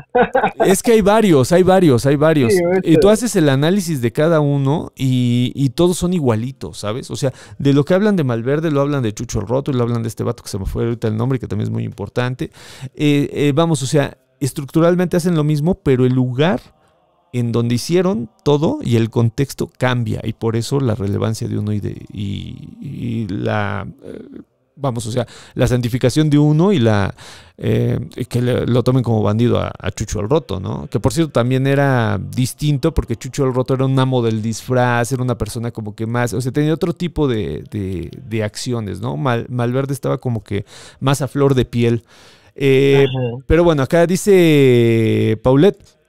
Es 0.65 0.82
que 0.82 0.93
hay 0.93 1.01
varios, 1.01 1.53
hay 1.53 1.62
varios, 1.62 2.07
hay 2.07 2.16
varios. 2.16 2.53
y 2.82 2.97
tú 2.97 3.09
haces 3.09 3.37
el 3.37 3.49
análisis 3.49 4.01
de 4.01 4.12
cada 4.12 4.41
uno 4.41 4.93
y, 4.97 5.70
todos 5.70 5.97
son 5.99 6.12
igualitos, 6.12 6.78
¿sabes? 6.78 7.11
O 7.11 7.16
sea, 7.16 7.32
de 7.59 7.73
lo 7.73 7.85
que 7.85 7.95
hablan 7.95 8.16
de 8.16 8.24
Malverde, 8.24 8.70
lo 8.70 8.81
hablan 8.81 9.03
de 9.03 9.15
Chucho 9.15 9.41
el 9.41 9.47
Roto, 9.47 9.70
y 9.70 9.74
lo 9.74 9.85
hablan 9.85 10.03
de 10.03 10.09
este 10.09 10.24
vato 10.24 10.43
que 10.43 10.49
se 10.49 10.59
me 10.59 10.66
fue 10.66 10.85
ahorita 10.85 11.09
el 11.09 11.16
nombre, 11.16 11.39
que 11.39 11.47
también 11.47 11.69
es 11.69 11.73
muy 11.73 11.85
importante. 11.85 12.51
Eh, 12.95 13.31
eh, 13.32 13.53
vamos, 13.55 13.82
o 13.82 13.87
sea, 13.87 14.19
estructuralmente 14.41 15.16
hacen 15.16 15.37
lo 15.37 15.45
mismo, 15.45 15.77
pero 15.77 16.05
el 16.05 16.12
lugar 16.12 16.61
en 17.32 17.52
donde 17.52 17.77
hicieron 17.77 18.31
todo 18.43 18.78
y 18.82 18.97
el 18.97 19.11
contexto 19.11 19.70
cambia 19.78 20.20
y 20.24 20.32
por 20.32 20.57
eso 20.57 20.81
la 20.81 20.94
relevancia 20.94 21.48
de 21.48 21.59
uno 21.59 21.73
y, 21.73 21.81
de, 21.81 22.07
y, 22.12 23.27
la, 23.28 23.86
eh, 24.05 24.40
vamos, 24.74 25.07
o 25.07 25.12
sea, 25.12 25.27
la 25.55 25.69
santificación 25.69 26.28
de 26.28 26.39
uno 26.39 26.73
y 26.73 26.81
la, 26.81 27.15
eh, 27.57 28.01
que 28.28 28.40
lo 28.40 28.82
tomen 28.82 29.02
como 29.02 29.23
bandido 29.23 29.61
a, 29.61 29.90
Chucho 29.93 30.20
el 30.20 30.28
Roto, 30.28 30.59
¿no? 30.59 30.89
Que 30.89 30.98
por 30.98 31.12
cierto 31.12 31.32
también 31.32 31.66
era 31.66 32.19
distinto 32.19 32.93
porque 32.93 33.16
Chucho 33.16 33.44
el 33.44 33.55
Roto 33.55 33.74
era 33.74 33.85
un 33.85 33.98
amo 33.98 34.23
del 34.23 34.43
disfraz, 34.43 35.12
era 35.12 35.23
una 35.23 35.39
persona 35.39 35.70
como 35.70 35.94
que 35.94 36.07
más, 36.07 36.32
o 36.32 36.40
sea, 36.40 36.51
tenía 36.51 36.74
otro 36.74 36.94
tipo 36.94 37.28
de, 37.28 37.62
de, 37.70 38.43
acciones, 38.43 39.01
¿no? 39.01 39.16
Mal, 39.16 39.47
Malverde 39.51 39.93
estaba 39.93 40.19
como 40.19 40.43
que 40.43 40.65
más 40.98 41.23
a 41.23 41.28
flor 41.28 41.55
de 41.55 41.65
piel. 41.65 42.05
Eh, 42.57 43.07
pero 43.47 43.62
bueno, 43.62 43.82
acá 43.82 44.07
dice 44.07 45.39
Paulette. 45.43 45.99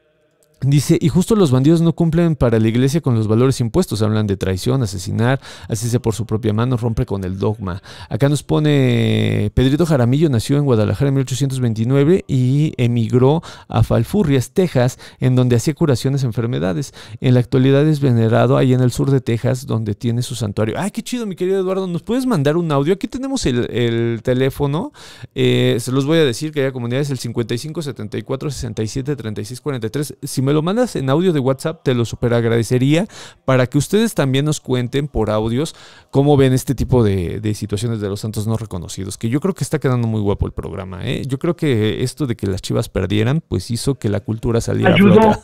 Dice, 0.63 0.99
y 1.01 1.09
justo 1.09 1.35
los 1.35 1.49
bandidos 1.49 1.81
no 1.81 1.93
cumplen 1.93 2.35
para 2.35 2.59
la 2.59 2.67
iglesia 2.67 3.01
con 3.01 3.15
los 3.15 3.27
valores 3.27 3.59
impuestos. 3.61 4.03
Hablan 4.03 4.27
de 4.27 4.37
traición, 4.37 4.83
asesinar, 4.83 5.41
así 5.67 5.97
por 5.97 6.13
su 6.13 6.27
propia 6.27 6.53
mano, 6.53 6.77
rompe 6.77 7.07
con 7.07 7.23
el 7.23 7.39
dogma. 7.39 7.81
Acá 8.09 8.29
nos 8.29 8.43
pone, 8.43 9.51
Pedrito 9.55 9.87
Jaramillo 9.87 10.29
nació 10.29 10.57
en 10.57 10.65
Guadalajara 10.65 11.09
en 11.09 11.15
1829 11.15 12.25
y 12.27 12.73
emigró 12.77 13.41
a 13.67 13.81
Falfurrias, 13.81 14.51
Texas, 14.51 14.99
en 15.19 15.35
donde 15.35 15.55
hacía 15.55 15.73
curaciones 15.73 16.21
de 16.21 16.27
enfermedades. 16.27 16.93
En 17.21 17.33
la 17.33 17.39
actualidad 17.39 17.87
es 17.87 17.99
venerado 17.99 18.55
ahí 18.55 18.73
en 18.73 18.81
el 18.81 18.91
sur 18.91 19.09
de 19.09 19.19
Texas, 19.19 19.65
donde 19.65 19.95
tiene 19.95 20.21
su 20.21 20.35
santuario. 20.35 20.75
Ay, 20.77 20.91
qué 20.91 21.01
chido, 21.01 21.25
mi 21.25 21.35
querido 21.35 21.59
Eduardo. 21.59 21.87
¿Nos 21.87 22.03
puedes 22.03 22.27
mandar 22.27 22.55
un 22.55 22.71
audio? 22.71 22.93
Aquí 22.93 23.07
tenemos 23.07 23.47
el, 23.47 24.21
teléfono. 24.23 24.91
Eh, 25.33 25.77
se 25.79 25.91
los 25.91 26.05
voy 26.05 26.19
a 26.19 26.25
decir, 26.25 26.51
que 26.51 26.71
comunidad 26.71 27.01
es 27.01 27.09
el 27.09 27.17
55 27.17 27.81
74 27.81 28.51
67 28.51 29.15
36 29.15 29.59
43. 29.59 30.17
Si 30.21 30.41
me 30.43 30.50
lo 30.53 30.61
mandas 30.61 30.95
en 30.95 31.09
audio 31.09 31.33
de 31.33 31.39
WhatsApp, 31.39 31.81
te 31.83 31.93
lo 31.93 32.05
super 32.05 32.33
agradecería 32.33 33.07
para 33.45 33.67
que 33.67 33.77
ustedes 33.77 34.13
también 34.13 34.45
nos 34.45 34.59
cuenten 34.59 35.07
por 35.07 35.29
audios 35.29 35.75
cómo 36.09 36.37
ven 36.37 36.53
este 36.53 36.75
tipo 36.75 37.03
de, 37.03 37.39
situaciones 37.55 38.01
de 38.01 38.09
los 38.09 38.21
santos 38.21 38.47
no 38.47 38.57
reconocidos, 38.57 39.17
que 39.17 39.29
yo 39.29 39.39
creo 39.39 39.53
que 39.53 39.63
está 39.63 39.79
quedando 39.79 40.07
muy 40.07 40.21
guapo 40.21 40.45
el 40.45 40.51
programa. 40.51 41.05
¿eh? 41.05 41.23
Yo 41.27 41.39
creo 41.39 41.55
que 41.55 42.03
esto 42.03 42.27
de 42.27 42.35
que 42.35 42.47
las 42.47 42.61
chivas 42.61 42.89
perdieran, 42.89 43.41
pues 43.47 43.71
hizo 43.71 43.95
que 43.95 44.09
la 44.09 44.19
cultura 44.19 44.61
saliera 44.61 44.93
a 44.93 44.95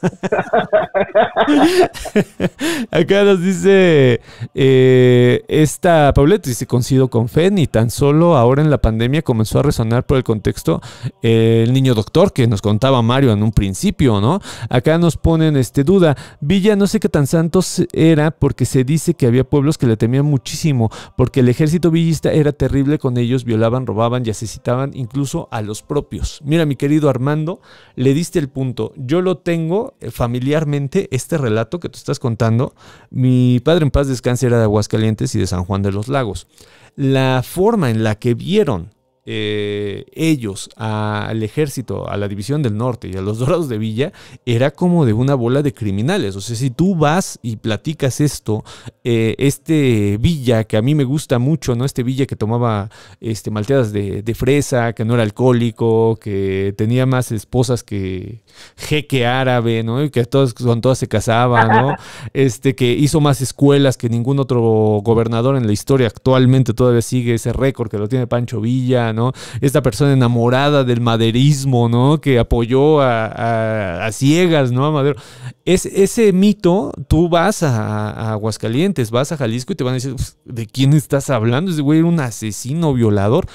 Acá 2.92 3.24
nos 3.24 3.42
dice 3.42 4.22
eh, 4.54 5.44
esta 5.48 6.12
Paulette, 6.14 6.48
dice, 6.48 6.68
coincido 6.68 7.10
con 7.10 7.30
Fe, 7.30 7.52
ni 7.52 7.68
tan 7.68 7.90
solo 7.90 8.36
ahora 8.36 8.62
en 8.62 8.70
la 8.70 8.80
pandemia 8.80 9.22
comenzó 9.22 9.60
a 9.60 9.64
resonar 9.64 10.06
por 10.06 10.18
el 10.18 10.24
contexto 10.24 10.82
el 11.22 11.74
niño 11.74 11.94
doctor 11.94 12.34
que 12.34 12.48
nos 12.48 12.62
contaba 12.62 13.02
Mario 13.02 13.32
en 13.32 13.44
un 13.44 13.52
principio, 13.52 14.22
¿no? 14.22 14.40
Acá 14.70 14.97
nos 14.98 15.18
ponen 15.18 15.58
este 15.58 15.84
duda. 15.84 16.16
Villa 16.40 16.76
no 16.76 16.88
sé 16.88 17.00
qué 17.00 17.10
tan 17.10 17.28
santos 17.28 17.84
era 17.92 18.32
porque 18.32 18.66
se 18.66 18.84
dice 18.84 19.14
que 19.14 19.28
había 19.28 19.44
pueblos 19.44 19.78
que 19.78 19.88
le 19.88 19.98
temían 19.98 20.26
muchísimo, 20.26 20.90
porque 21.16 21.42
el 21.42 21.50
ejército 21.50 21.92
villista 21.92 22.32
era 22.32 22.52
terrible 22.52 23.00
con 23.00 23.18
ellos, 23.18 23.44
violaban, 23.44 23.86
robaban 23.86 24.24
y 24.26 24.30
asesinaban 24.30 24.92
incluso 24.94 25.48
a 25.52 25.62
los 25.62 25.82
propios. 25.82 26.42
Mira, 26.44 26.66
mi 26.66 26.76
querido 26.76 27.10
Armando, 27.10 27.62
le 27.96 28.14
diste 28.14 28.40
el 28.40 28.50
punto. 28.50 28.94
Yo 28.96 29.22
lo 29.22 29.38
tengo 29.38 29.96
eh, 30.00 30.12
familiarmente, 30.12 31.08
este 31.12 31.38
relato 31.38 31.80
que 31.80 31.90
tú 31.90 31.98
estás 31.98 32.20
contando. 32.20 32.74
Mi 33.10 33.60
padre 33.60 33.84
en 33.84 33.92
paz 33.92 34.08
descanse 34.08 34.48
era 34.48 34.58
de 34.58 34.64
Aguascalientes 34.64 35.34
y 35.36 35.40
de 35.40 35.48
San 35.48 35.64
Juan 35.64 35.82
de 35.82 35.92
los 35.92 36.08
Lagos. 36.08 36.48
La 36.96 37.44
forma 37.44 37.90
en 37.90 38.04
la 38.04 38.16
que 38.16 38.34
vieron 38.34 38.97
eh, 39.30 40.06
ellos 40.14 40.70
al 40.78 41.44
ejército, 41.44 42.10
a 42.10 42.16
la 42.16 42.30
división 42.30 42.64
del 42.64 42.78
norte 42.78 43.10
y 43.10 43.18
a 43.18 43.22
los 43.22 43.40
dorados 43.40 43.68
de 43.68 43.78
Villa, 43.78 44.14
era 44.46 44.72
como 44.72 45.06
de 45.06 45.12
una 45.12 45.36
bola 45.36 45.62
de 45.62 45.74
criminales. 45.74 46.38
O 46.38 46.42
sea, 46.42 46.56
si 46.56 46.70
tú 46.70 46.96
vas 46.96 47.38
y 47.42 47.58
platicas 47.58 48.22
esto, 48.22 48.64
eh, 49.04 49.36
este 49.38 50.18
Villa 50.22 50.64
que 50.64 50.78
a 50.78 50.82
mí 50.82 50.96
me 50.96 51.04
gusta 51.04 51.40
mucho, 51.40 51.76
¿no? 51.76 51.84
Este 51.84 52.04
Villa 52.04 52.26
que 52.26 52.38
tomaba 52.38 52.90
este, 53.20 53.52
malteadas 53.52 53.92
de, 53.92 54.24
fresa, 54.34 54.94
que 54.94 55.04
no 55.04 55.16
era 55.16 55.24
alcohólico, 55.24 56.16
que 56.22 56.74
tenía 56.78 57.06
más 57.06 57.34
esposas 57.34 57.84
que 57.84 58.44
jeque 58.78 59.26
árabe, 59.26 59.84
¿no? 59.84 60.06
Y 60.06 60.10
que 60.10 60.24
todos, 60.24 60.54
con 60.54 60.80
todas 60.80 61.00
se 61.00 61.08
casaban, 61.08 61.68
¿no? 61.68 61.96
Este, 62.34 62.76
que 62.76 62.94
hizo 62.94 63.20
más 63.20 63.42
escuelas 63.42 63.98
que 63.98 64.10
ningún 64.10 64.40
otro 64.40 64.62
gobernador 65.04 65.58
en 65.58 65.66
la 65.68 65.74
historia. 65.74 66.08
Actualmente 66.08 66.74
todavía 66.74 67.02
sigue 67.02 67.34
ese 67.34 67.52
récord 67.52 67.90
que 67.90 67.98
lo 67.98 68.08
tiene 68.08 68.28
Pancho 68.28 68.62
Villa, 68.62 69.12
esta 69.62 69.82
persona 69.82 70.14
enamorada 70.14 70.84
del 70.84 71.02
maderismo, 71.02 71.90
¿no? 71.90 72.20
Que 72.22 72.40
apoyó 72.40 73.02
a, 73.02 74.10
ciegas, 74.12 74.72
¿no? 74.72 74.86
A 74.86 74.92
Madero. 74.92 75.20
Es, 75.66 75.86
ese 75.86 76.32
mito, 76.34 76.92
tú 77.08 77.30
vas 77.30 77.64
a, 77.64 78.32
Aguascalientes, 78.32 79.12
vas 79.12 79.32
a 79.32 79.38
Jalisco 79.38 79.74
y 79.74 79.76
te 79.76 79.84
van 79.84 79.92
a 79.92 79.96
decir, 79.96 80.16
¿de 80.46 80.66
quién 80.68 80.94
estás 80.94 81.30
hablando? 81.30 81.72
Ese 81.72 81.82
güey 81.82 82.00
era 82.00 82.08
un 82.08 82.20
asesino, 82.20 82.94
violador. 82.94 83.48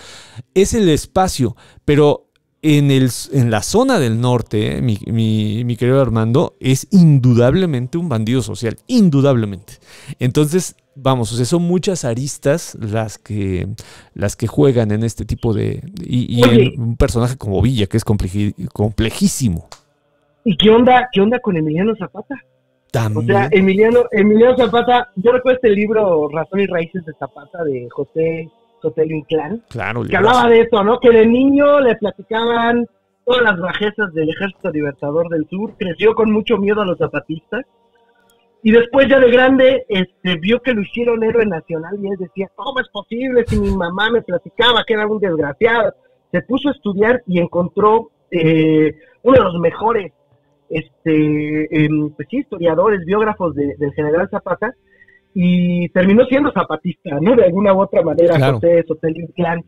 Es 0.54 0.74
el 0.74 0.88
espacio, 0.88 1.56
pero 1.84 2.31
en, 2.62 2.92
el, 2.92 3.10
en, 3.32 3.50
la 3.50 3.60
zona 3.62 3.98
del 3.98 4.20
norte, 4.20 4.80
mi, 4.82 4.96
mi, 5.06 5.76
querido 5.76 6.00
Armando, 6.00 6.54
es 6.60 6.86
indudablemente 6.92 7.98
un 7.98 8.08
bandido 8.08 8.40
social, 8.40 8.76
indudablemente. 8.86 9.74
Entonces, 10.20 10.76
vamos, 10.94 11.32
o 11.32 11.36
sea, 11.36 11.44
son 11.44 11.62
muchas 11.62 12.04
aristas 12.04 12.78
las 12.80 13.18
que, 13.18 13.66
las 14.14 14.36
que 14.36 14.46
juegan 14.46 14.92
en 14.92 15.02
este 15.02 15.24
tipo 15.24 15.52
de... 15.52 15.82
Y, 16.00 16.40
un 16.78 16.96
personaje 16.96 17.36
como 17.36 17.60
Villa, 17.60 17.86
que 17.86 17.96
es 17.96 18.04
complejísimo. 18.04 19.68
¿Y 20.44 20.56
qué 20.56 20.70
onda, 20.70 21.08
qué 21.12 21.20
onda 21.20 21.40
con 21.40 21.56
Emiliano 21.56 21.96
Zapata? 21.96 22.36
También. 22.92 23.24
O 23.24 23.26
sea, 23.26 23.48
Emiliano, 23.50 24.04
Emiliano 24.12 24.56
Zapata, 24.56 25.10
yo 25.16 25.32
recuerdo 25.32 25.56
este 25.56 25.70
libro, 25.70 26.28
Razón 26.28 26.60
y 26.60 26.66
Raíces 26.66 27.04
de 27.06 27.12
Zapata, 27.18 27.64
de 27.64 27.88
José 27.90 28.50
Inclán, 28.96 29.62
claro, 29.68 30.02
que 30.04 30.16
hablaba 30.16 30.48
de 30.48 30.60
eso, 30.60 30.82
¿no? 30.82 30.98
Que 30.98 31.10
de 31.10 31.26
niño 31.26 31.80
le 31.80 31.96
platicaban 31.96 32.86
todas 33.24 33.42
las 33.42 33.58
bajezas 33.58 34.12
del 34.14 34.30
Ejército 34.30 34.70
Libertador 34.70 35.28
del 35.28 35.46
Sur, 35.48 35.74
creció 35.78 36.14
con 36.14 36.32
mucho 36.32 36.56
miedo 36.56 36.82
a 36.82 36.86
los 36.86 36.98
zapatistas, 36.98 37.64
y 38.64 38.70
después 38.70 39.08
ya 39.08 39.18
de 39.18 39.30
grande, 39.30 39.84
este, 39.88 40.36
vio 40.36 40.60
que 40.60 40.72
lo 40.72 40.82
hicieron 40.82 41.22
héroe 41.24 41.44
nacional 41.46 41.98
y 42.00 42.06
él 42.06 42.16
decía, 42.16 42.48
¿cómo 42.54 42.78
es 42.80 42.88
posible 42.90 43.44
si 43.46 43.58
mi 43.58 43.74
mamá 43.74 44.08
me 44.10 44.22
platicaba 44.22 44.84
que 44.86 44.94
era 44.94 45.06
un 45.06 45.18
desgraciado? 45.18 45.94
Se 46.30 46.42
puso 46.42 46.68
a 46.68 46.72
estudiar 46.72 47.22
y 47.26 47.40
encontró 47.40 48.10
eh, 48.30 48.94
uno 49.22 49.36
de 49.36 49.44
los 49.44 49.58
mejores 49.58 50.12
este, 50.70 51.84
em, 51.84 52.10
pues 52.10 52.28
historiadores, 52.30 53.04
biógrafos 53.04 53.54
del 53.54 53.92
general 53.94 54.28
Zapata, 54.30 54.74
y 55.34 55.88
terminó 55.90 56.24
siendo 56.26 56.52
zapatista, 56.52 57.18
¿no? 57.20 57.34
De 57.34 57.44
alguna 57.44 57.72
u 57.72 57.82
otra 57.82 58.02
manera, 58.02 58.52
José 58.52 58.84
Sotelio 58.86 59.28
Clan. 59.34 59.62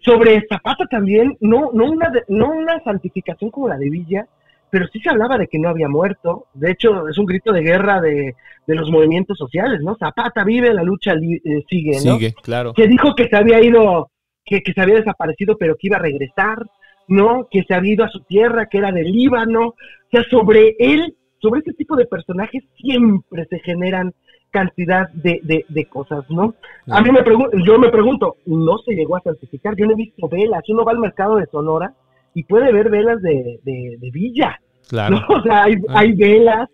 Sobre 0.00 0.44
Zapata 0.48 0.86
también, 0.86 1.36
no, 1.40 1.70
no, 1.72 1.90
una, 1.90 2.10
no 2.28 2.50
una 2.50 2.82
santificación 2.82 3.50
como 3.50 3.68
la 3.68 3.76
de 3.76 3.90
Villa, 3.90 4.26
pero 4.70 4.86
sí 4.86 5.00
se 5.00 5.10
hablaba 5.10 5.36
de 5.36 5.48
que 5.48 5.58
no 5.58 5.68
había 5.68 5.88
muerto. 5.88 6.46
De 6.54 6.70
hecho, 6.70 7.06
es 7.08 7.18
un 7.18 7.26
grito 7.26 7.52
de 7.52 7.60
guerra 7.60 8.00
de, 8.00 8.34
los 8.66 8.90
movimientos 8.90 9.36
sociales, 9.36 9.80
¿no? 9.82 9.96
Zapata 9.96 10.44
vive, 10.44 10.72
la 10.72 10.82
lucha 10.82 11.12
eh, 11.12 11.62
sigue, 11.68 11.92
¿no? 12.06 12.14
Sigue, 12.14 12.32
claro. 12.42 12.72
Que 12.72 12.86
dijo 12.86 13.14
que 13.14 13.28
se 13.28 13.36
había 13.36 13.60
ido, 13.60 14.10
que, 14.46 14.62
se 14.74 14.80
había 14.80 14.94
desaparecido, 14.94 15.58
pero 15.58 15.76
que 15.76 15.88
iba 15.88 15.96
a 15.96 16.02
regresar, 16.02 16.64
¿no? 17.06 17.48
Que 17.50 17.64
se 17.64 17.74
había 17.74 17.92
ido 17.92 18.04
a 18.04 18.08
su 18.08 18.20
tierra, 18.20 18.66
que 18.66 18.78
era 18.78 18.92
del 18.92 19.12
Líbano. 19.12 19.66
O 19.66 19.76
sea, 20.10 20.22
sobre 20.30 20.74
él, 20.78 21.16
sobre 21.38 21.58
este 21.58 21.74
tipo 21.74 21.94
de 21.94 22.06
personajes 22.06 22.62
siempre 22.76 23.44
se 23.50 23.58
generan 23.58 24.14
cantidad 24.52 25.08
de, 25.10 25.64
de, 25.68 25.84
cosas, 25.86 26.24
¿no? 26.30 26.54
A 26.88 27.00
mí 27.00 27.10
me 27.10 27.22
pregunto, 27.22 27.56
yo 27.64 27.78
me 27.78 27.88
pregunto, 27.88 28.36
no 28.46 28.78
se 28.78 28.94
llegó 28.94 29.16
a 29.16 29.22
santificar, 29.22 29.74
yo 29.76 29.86
no 29.86 29.92
he 29.92 29.96
visto 29.96 30.28
velas, 30.28 30.62
uno 30.68 30.84
va 30.84 30.92
al 30.92 30.98
mercado 30.98 31.36
de 31.36 31.46
Sonora 31.46 31.92
y 32.34 32.44
puede 32.44 32.72
ver 32.72 32.90
velas 32.90 33.20
de, 33.22 33.58
de, 33.64 34.10
Villa. 34.12 34.60
Claro. 34.88 35.18
O 35.28 35.42
sea, 35.42 35.64
hay, 35.64 35.74
ah. 35.88 35.94
hay 35.96 36.12
velas 36.12 36.68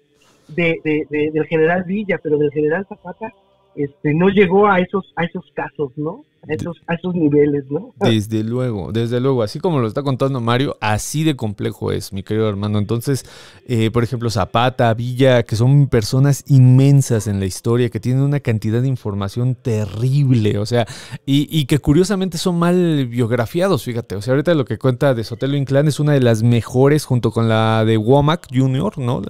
de, 0.48 0.80
del 1.32 1.46
general 1.46 1.84
Villa, 1.84 2.18
pero 2.22 2.36
del 2.36 2.50
general 2.50 2.84
Zapata 2.88 3.32
este, 3.74 4.12
no 4.12 4.28
llegó 4.28 4.66
a 4.66 4.80
esos, 4.80 5.12
a 5.16 5.24
esos 5.24 5.44
casos, 5.54 5.92
¿no? 5.96 6.24
A 6.46 6.54
esos, 6.54 6.76
a 6.86 6.94
esos 6.94 7.14
niveles, 7.14 7.64
¿no? 7.70 7.94
Desde 8.00 8.44
luego, 8.44 8.92
desde 8.92 9.20
luego, 9.20 9.42
así 9.42 9.58
como 9.58 9.80
lo 9.80 9.86
está 9.86 10.02
contando 10.02 10.40
Mario, 10.40 10.76
así 10.80 11.24
de 11.24 11.36
complejo 11.36 11.92
es, 11.92 12.12
mi 12.12 12.22
querido 12.22 12.48
hermano. 12.48 12.78
Entonces, 12.78 13.24
eh, 13.66 13.90
por 13.90 14.04
ejemplo, 14.04 14.30
Zapata, 14.30 14.94
Villa, 14.94 15.42
que 15.42 15.56
son 15.56 15.88
personas 15.88 16.44
inmensas 16.46 17.26
en 17.26 17.40
la 17.40 17.46
historia, 17.46 17.90
que 17.90 18.00
tienen 18.00 18.22
una 18.22 18.40
cantidad 18.40 18.80
de 18.80 18.88
información 18.88 19.56
terrible, 19.56 20.58
o 20.58 20.66
sea, 20.66 20.86
y, 21.26 21.66
que 21.66 21.80
curiosamente 21.80 22.38
son 22.38 22.58
mal 22.58 23.06
biografiados, 23.06 23.84
fíjate. 23.84 24.16
O 24.16 24.22
sea, 24.22 24.32
ahorita 24.32 24.54
lo 24.54 24.64
que 24.64 24.78
cuenta 24.78 25.14
de 25.14 25.24
Sotelo 25.24 25.56
Inclán 25.56 25.88
es 25.88 26.00
una 26.00 26.12
de 26.12 26.20
las 26.20 26.42
mejores, 26.42 27.04
junto 27.04 27.30
con 27.30 27.48
la 27.48 27.84
de 27.84 27.96
Womack 27.96 28.46
Jr., 28.54 28.98
¿no? 28.98 29.22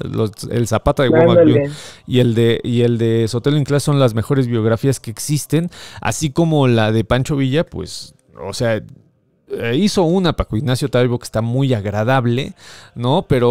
el 0.51 0.69
Zapata 0.69 1.03
de 1.03 1.09
Womack 1.09 1.39
Jr. 1.39 1.71
y 2.07 2.21
el 2.21 2.35
de, 2.35 2.61
y 2.63 2.83
el 2.83 2.99
de 2.99 3.27
Sotelo 3.29 3.57
Inclán 3.57 3.81
son 3.81 3.99
las 3.99 4.15
mejores 4.15 4.47
biografías 4.47 5.01
que 5.01 5.11
existen, 5.11 5.71
así 6.01 6.31
como 6.31 6.69
la 6.69 6.93
de 6.93 6.98
Pancho 7.05 7.37
Villa, 7.37 7.65
pues, 7.65 8.15
o 8.41 8.53
sea, 8.53 8.83
eh, 9.51 9.77
hizo 9.77 10.03
una 10.03 10.35
Paco 10.35 10.57
Ignacio 10.57 10.89
Taibo 10.89 11.19
que 11.19 11.25
está 11.25 11.43
muy 11.43 11.75
agradable, 11.75 12.53
¿no? 12.95 13.25
Pero... 13.29 13.51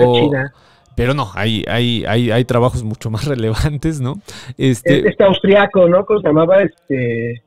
Pero 0.95 1.13
no, 1.13 1.29
hay, 1.35 1.63
hay, 1.67 2.03
hay, 2.07 2.31
hay 2.31 2.43
trabajos 2.43 2.81
mucho 2.81 3.11
más 3.11 3.25
relevantes, 3.27 4.01
¿no? 4.01 4.19
Este, 4.57 5.07
este 5.07 5.23
austriaco, 5.23 5.87
¿no? 5.87 6.03
¿Cómo 6.03 6.19
se 6.21 6.27
llamaba? 6.27 6.63
Este... 6.63 7.43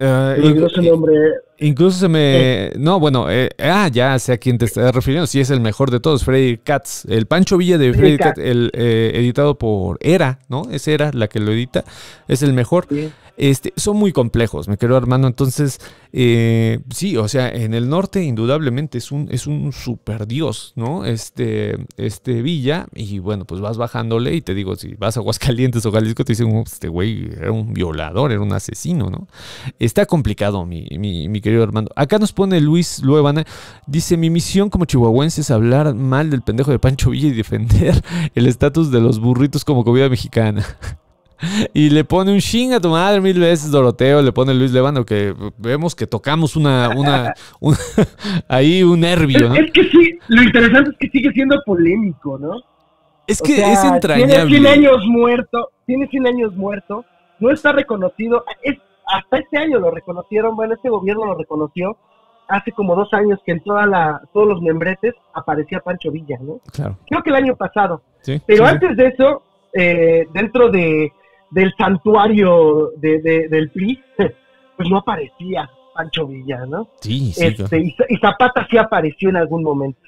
Uh, 0.00 0.68
su 0.68 0.82
nombre. 0.82 1.12
Incluso 1.58 1.98
se 1.98 2.08
me. 2.08 2.70
No, 2.78 3.00
bueno, 3.00 3.28
eh, 3.28 3.48
ah, 3.58 3.88
ya 3.92 4.16
sé 4.20 4.32
a 4.32 4.38
quién 4.38 4.56
te 4.56 4.64
estás 4.66 4.94
refiriendo. 4.94 5.26
Sí, 5.26 5.40
es 5.40 5.50
el 5.50 5.60
mejor 5.60 5.90
de 5.90 5.98
todos, 5.98 6.24
Freddy 6.24 6.56
Katz. 6.58 7.04
El 7.06 7.26
Pancho 7.26 7.56
Villa 7.56 7.78
de 7.78 7.92
Freddy, 7.92 8.16
Katz, 8.16 8.38
el, 8.38 8.70
eh, 8.74 9.10
editado 9.14 9.58
por 9.58 9.98
Era, 10.00 10.38
¿no? 10.48 10.62
Es 10.70 10.86
Era 10.86 11.10
la 11.12 11.26
que 11.26 11.40
lo 11.40 11.50
edita. 11.50 11.84
Es 12.28 12.44
el 12.44 12.52
mejor. 12.52 12.86
Este, 13.38 13.72
son 13.76 13.96
muy 13.96 14.12
complejos, 14.12 14.66
me 14.66 14.76
quedo 14.76 14.96
Armando. 14.96 15.28
Entonces, 15.28 15.78
eh, 16.12 16.80
sí, 16.90 17.16
o 17.16 17.28
sea, 17.28 17.48
en 17.48 17.72
el 17.72 17.88
norte 17.88 18.24
indudablemente 18.24 18.98
es 18.98 19.12
un, 19.12 19.28
es 19.30 19.46
un 19.46 19.72
super 19.72 20.26
dios, 20.26 20.72
¿no? 20.74 21.04
Este, 21.04 21.86
este 21.96 22.42
Villa, 22.42 22.88
y 22.94 23.20
bueno, 23.20 23.44
pues 23.44 23.60
vas 23.60 23.76
bajándole 23.76 24.34
y 24.34 24.40
te 24.40 24.54
digo, 24.54 24.74
si 24.74 24.94
vas 24.94 25.16
a 25.16 25.20
Aguascalientes 25.20 25.86
o 25.86 25.92
Jalisco, 25.92 26.24
te 26.24 26.32
dicen, 26.32 26.48
este 26.66 26.88
güey 26.88 27.30
era 27.32 27.52
un 27.52 27.72
violador, 27.72 28.32
era 28.32 28.40
un 28.40 28.52
asesino, 28.52 29.08
¿no? 29.08 29.28
Está 29.78 30.04
complicado, 30.04 30.66
mi, 30.66 30.88
mi, 30.98 31.28
mi 31.28 31.40
querido 31.40 31.62
Armando. 31.62 31.92
Acá 31.94 32.18
nos 32.18 32.32
pone 32.32 32.60
Luis 32.60 33.00
Luevana, 33.04 33.44
dice, 33.86 34.16
mi 34.16 34.30
misión 34.30 34.68
como 34.68 34.84
chihuahuense 34.84 35.42
es 35.42 35.52
hablar 35.52 35.94
mal 35.94 36.30
del 36.30 36.42
pendejo 36.42 36.72
de 36.72 36.80
Pancho 36.80 37.10
Villa 37.10 37.28
y 37.28 37.32
defender 37.32 38.02
el 38.34 38.48
estatus 38.48 38.90
de 38.90 39.00
los 39.00 39.20
burritos 39.20 39.64
como 39.64 39.84
comida 39.84 40.08
mexicana. 40.08 40.66
Y 41.74 41.90
le 41.90 42.04
pone 42.04 42.32
un 42.32 42.40
ching 42.40 42.72
a 42.72 42.80
tu 42.80 42.88
madre 42.90 43.20
mil 43.20 43.38
veces, 43.38 43.70
Doroteo, 43.70 44.22
le 44.22 44.32
pone 44.32 44.54
Luis 44.54 44.72
Levando, 44.72 45.04
que 45.04 45.34
vemos 45.56 45.94
que 45.94 46.06
tocamos 46.06 46.56
una, 46.56 46.90
una, 46.90 47.34
ahí 48.48 48.82
un 48.82 49.00
nervio, 49.00 49.48
¿no? 49.48 49.54
Es, 49.54 49.70
que 49.72 49.84
sí, 49.84 50.18
lo 50.28 50.42
interesante 50.42 50.90
es 50.90 50.96
que 50.98 51.08
sigue 51.10 51.32
siendo 51.32 51.60
polémico, 51.64 52.38
¿no? 52.38 52.60
Es 53.26 53.42
que 53.42 53.60
es 53.60 53.84
entrañable. 53.84 54.46
Tiene 54.46 54.48
100 54.48 54.66
años 54.66 55.06
muerto, 55.06 55.70
tiene 55.86 56.06
100 56.08 56.26
años 56.26 56.56
muerto, 56.56 57.04
no 57.40 57.50
está 57.50 57.72
reconocido, 57.72 58.44
es, 58.62 58.78
hasta 59.06 59.38
este 59.38 59.58
año 59.58 59.78
lo 59.78 59.90
reconocieron, 59.90 60.56
bueno, 60.56 60.74
este 60.74 60.88
gobierno 60.88 61.26
lo 61.26 61.34
reconoció, 61.34 61.98
hace 62.48 62.72
como 62.72 62.96
dos 62.96 63.12
años 63.12 63.38
que 63.44 63.52
en 63.52 63.62
toda 63.62 63.86
la, 63.86 64.22
todos 64.32 64.48
los 64.48 64.62
membretes 64.62 65.14
aparecía 65.34 65.80
Pancho 65.80 66.10
Villa, 66.10 66.38
¿no? 66.40 66.60
Claro. 66.72 66.96
Creo 67.06 67.22
que 67.22 67.30
el 67.30 67.36
año 67.36 67.56
pasado. 67.56 68.02
Pero 68.46 68.66
antes 68.66 68.96
de 68.96 69.06
eso, 69.06 69.42
eh, 69.72 70.26
dentro 70.32 70.70
de 70.70 71.12
del 71.50 71.72
santuario 71.76 72.92
de, 72.96 73.48
del 73.48 73.70
PRI, 73.70 74.02
pues 74.76 74.88
no 74.88 74.98
aparecía 74.98 75.68
Pancho 75.94 76.26
Villa, 76.26 76.64
¿no? 76.66 76.88
Sí, 77.00 77.32
sí. 77.32 77.46
Este, 77.46 77.78
y, 77.78 78.16
Zapata 78.20 78.66
sí 78.70 78.76
apareció 78.76 79.30
en 79.30 79.36
algún 79.36 79.62
momento. 79.62 80.00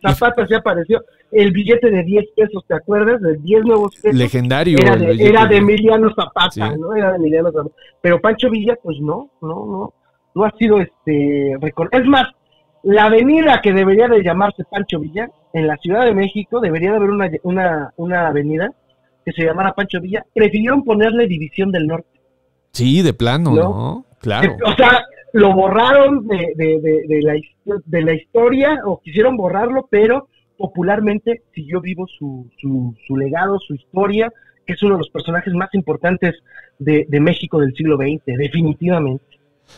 Zapata 0.00 0.46
se 0.46 0.56
apareció. 0.56 1.02
El 1.30 1.52
billete 1.52 1.90
de 1.90 2.02
10 2.02 2.24
pesos, 2.36 2.64
¿te 2.66 2.74
acuerdas? 2.74 3.20
De 3.22 3.36
10 3.38 3.64
nuevos 3.64 3.94
pesos. 3.96 4.18
Legendario. 4.18 4.78
Era 4.80 4.96
de, 4.96 5.14
era 5.14 5.46
de 5.46 5.56
Emiliano 5.56 6.12
Zapata, 6.14 6.76
¿no? 6.76 6.94
Era 6.94 7.10
de 7.10 7.16
Emiliano 7.16 7.50
Zapata. 7.50 7.74
Pero 8.00 8.20
Pancho 8.20 8.50
Villa, 8.50 8.76
pues 8.82 8.98
no, 9.00 9.30
no, 9.40 9.66
no. 9.66 9.94
No 10.34 10.44
ha 10.44 10.50
sido 10.58 10.80
este. 10.80 11.52
Es 11.52 12.06
más, 12.06 12.26
la 12.82 13.04
avenida 13.04 13.60
que 13.62 13.72
debería 13.72 14.08
de 14.08 14.22
llamarse 14.22 14.64
Pancho 14.64 14.98
Villa, 14.98 15.30
en 15.52 15.66
la 15.66 15.76
Ciudad 15.76 16.04
de 16.04 16.14
México, 16.14 16.60
debería 16.60 16.90
de 16.90 16.96
haber 16.96 17.10
una, 17.10 17.30
una, 17.42 17.92
una 17.96 18.28
avenida 18.28 18.72
que 19.24 19.32
se 19.32 19.44
llamara 19.44 19.72
Pancho 19.72 20.00
Villa. 20.00 20.24
Prefirieron 20.34 20.84
ponerle 20.84 21.26
División 21.26 21.70
del 21.70 21.86
Norte. 21.86 22.20
Sí, 22.72 23.02
de 23.02 23.12
plano, 23.12 23.54
¿no? 23.54 24.06
Claro. 24.20 24.56
O 24.64 24.74
sea, 24.74 25.04
lo 25.32 25.52
borraron 25.54 26.26
de, 26.26 26.52
de, 26.56 26.80
de, 26.80 27.22
la, 27.22 27.34
de 27.84 28.02
la 28.02 28.14
historia 28.14 28.78
o 28.84 29.00
quisieron 29.00 29.36
borrarlo, 29.36 29.88
pero 29.90 30.28
popularmente 30.56 31.42
siguió 31.54 31.80
vivo 31.80 32.06
su, 32.06 32.48
su, 32.60 32.94
su 33.06 33.16
legado, 33.16 33.58
su 33.58 33.74
historia, 33.74 34.32
que 34.66 34.74
es 34.74 34.82
uno 34.82 34.94
de 34.94 34.98
los 34.98 35.10
personajes 35.10 35.52
más 35.54 35.74
importantes 35.74 36.36
de, 36.78 37.06
de 37.08 37.20
México 37.20 37.58
del 37.58 37.74
siglo 37.74 37.96
XX, 37.96 38.24
definitivamente. 38.38 39.24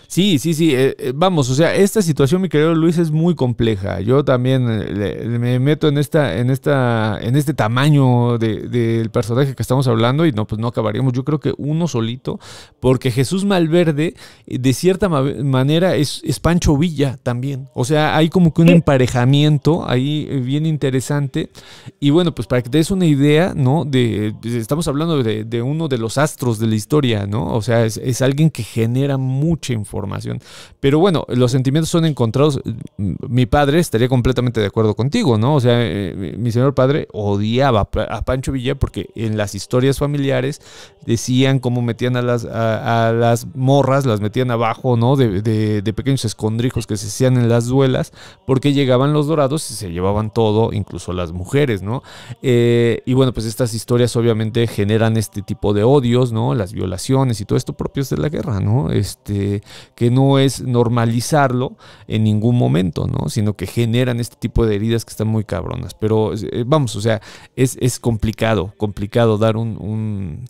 Sí, 0.06 0.38
sí, 0.38 0.54
sí. 0.54 0.74
Eh, 0.74 0.94
eh, 0.98 1.12
vamos, 1.14 1.50
o 1.50 1.54
sea, 1.54 1.74
esta 1.74 2.02
situación, 2.02 2.40
mi 2.42 2.48
querido 2.48 2.74
Luis, 2.74 2.98
es 2.98 3.10
muy 3.10 3.34
compleja. 3.34 4.00
Yo 4.00 4.24
también 4.24 4.66
eh, 4.70 5.26
me 5.40 5.58
meto 5.58 5.88
en 5.88 5.98
esta, 5.98 6.36
en 6.38 6.50
esta, 6.50 7.18
en 7.20 7.36
este 7.36 7.54
tamaño 7.54 8.38
del 8.38 9.10
personaje 9.10 9.54
que 9.54 9.62
estamos 9.62 9.88
hablando 9.88 10.26
y 10.26 10.32
no, 10.32 10.46
pues 10.46 10.60
no 10.60 10.68
acabaríamos. 10.68 11.12
Yo 11.12 11.24
creo 11.24 11.40
que 11.40 11.52
uno 11.56 11.88
solito, 11.88 12.38
porque 12.80 13.10
Jesús 13.10 13.44
Malverde, 13.44 14.14
de 14.46 14.72
cierta 14.72 15.08
manera, 15.08 15.96
es, 15.96 16.20
es 16.24 16.38
Pancho 16.38 16.76
Villa 16.76 17.18
también. 17.22 17.68
O 17.74 17.84
sea, 17.84 18.16
hay 18.16 18.28
como 18.28 18.52
que 18.52 18.62
un 18.62 18.68
emparejamiento 18.68 19.88
ahí 19.88 20.26
bien 20.44 20.66
interesante. 20.66 21.50
Y 21.98 22.10
bueno, 22.10 22.34
pues 22.34 22.46
para 22.46 22.62
que 22.62 22.70
te 22.70 22.78
des 22.78 22.90
una 22.90 23.06
idea, 23.06 23.52
¿no? 23.56 23.84
De, 23.84 24.34
estamos 24.44 24.86
hablando 24.86 25.22
de, 25.22 25.62
uno 25.62 25.88
de 25.88 25.98
los 25.98 26.18
astros 26.18 26.58
de 26.58 26.66
la 26.66 26.74
historia, 26.74 27.26
¿no? 27.26 27.54
O 27.54 27.62
sea, 27.62 27.84
es, 27.84 27.96
es 27.96 28.22
alguien 28.22 28.50
que 28.50 28.62
genera 28.62 29.16
mucha 29.16 29.72
información 29.72 29.83
información. 29.84 30.40
Pero 30.80 30.98
bueno, 30.98 31.24
los 31.28 31.52
sentimientos 31.52 31.90
son 31.90 32.04
encontrados. 32.04 32.60
Mi 32.96 33.46
padre 33.46 33.78
estaría 33.78 34.08
completamente 34.08 34.60
de 34.60 34.66
acuerdo 34.66 34.94
contigo, 34.94 35.38
¿no? 35.38 35.54
O 35.54 35.60
sea, 35.60 35.74
eh, 35.76 36.34
mi 36.38 36.50
señor 36.50 36.74
padre 36.74 37.08
odiaba 37.12 37.88
a 38.08 38.24
Pancho 38.24 38.52
Villa 38.52 38.74
porque 38.74 39.10
en 39.14 39.36
las 39.36 39.54
historias 39.54 39.98
familiares 39.98 40.60
decían 41.06 41.58
cómo 41.58 41.82
metían 41.82 42.16
a 42.16 42.22
las, 42.22 42.44
a, 42.44 43.12
las 43.12 43.46
morras, 43.54 44.06
las 44.06 44.20
metían 44.20 44.50
abajo, 44.50 44.96
¿no? 44.96 45.16
De, 45.16 45.42
de, 45.42 45.92
pequeños 45.92 46.24
escondrijos 46.24 46.86
que 46.86 46.96
se 46.96 47.06
hacían 47.06 47.36
en 47.36 47.48
las 47.48 47.66
duelas, 47.66 48.12
porque 48.46 48.72
llegaban 48.72 49.12
los 49.12 49.26
dorados 49.26 49.70
y 49.70 49.74
se 49.74 49.92
llevaban 49.92 50.32
todo, 50.32 50.72
incluso 50.72 51.12
las 51.12 51.32
mujeres, 51.32 51.82
¿no? 51.82 52.02
Eh, 52.42 53.02
y 53.06 53.14
bueno, 53.14 53.32
pues 53.32 53.46
estas 53.46 53.74
historias 53.74 54.16
obviamente 54.16 54.66
generan 54.66 55.16
este 55.16 55.42
tipo 55.42 55.72
de 55.72 55.84
odios, 55.84 56.32
¿no? 56.32 56.54
Las 56.54 56.72
violaciones 56.72 57.40
y 57.40 57.44
todo 57.44 57.56
esto 57.56 57.74
propios 57.74 58.10
de 58.10 58.16
la 58.16 58.28
guerra, 58.28 58.60
¿no? 58.60 58.90
Este, 58.90 59.62
que 59.94 60.10
no 60.10 60.38
es 60.38 60.62
normalizarlo 60.62 61.76
en 62.08 62.24
ningún 62.24 62.56
momento, 62.56 63.06
¿no? 63.06 63.28
Sino 63.28 63.54
que 63.54 63.66
generan 63.66 64.20
este 64.20 64.36
tipo 64.36 64.66
de 64.66 64.76
heridas 64.76 65.04
que 65.04 65.10
están 65.10 65.28
muy 65.28 65.44
cabronas. 65.44 65.94
Pero 65.94 66.32
eh, 66.34 66.64
vamos, 66.66 66.96
o 66.96 67.00
sea, 67.00 67.20
es, 67.56 67.76
es 67.80 67.98
complicado, 67.98 68.74
complicado 68.76 69.38
dar 69.38 69.56
un 69.56 70.46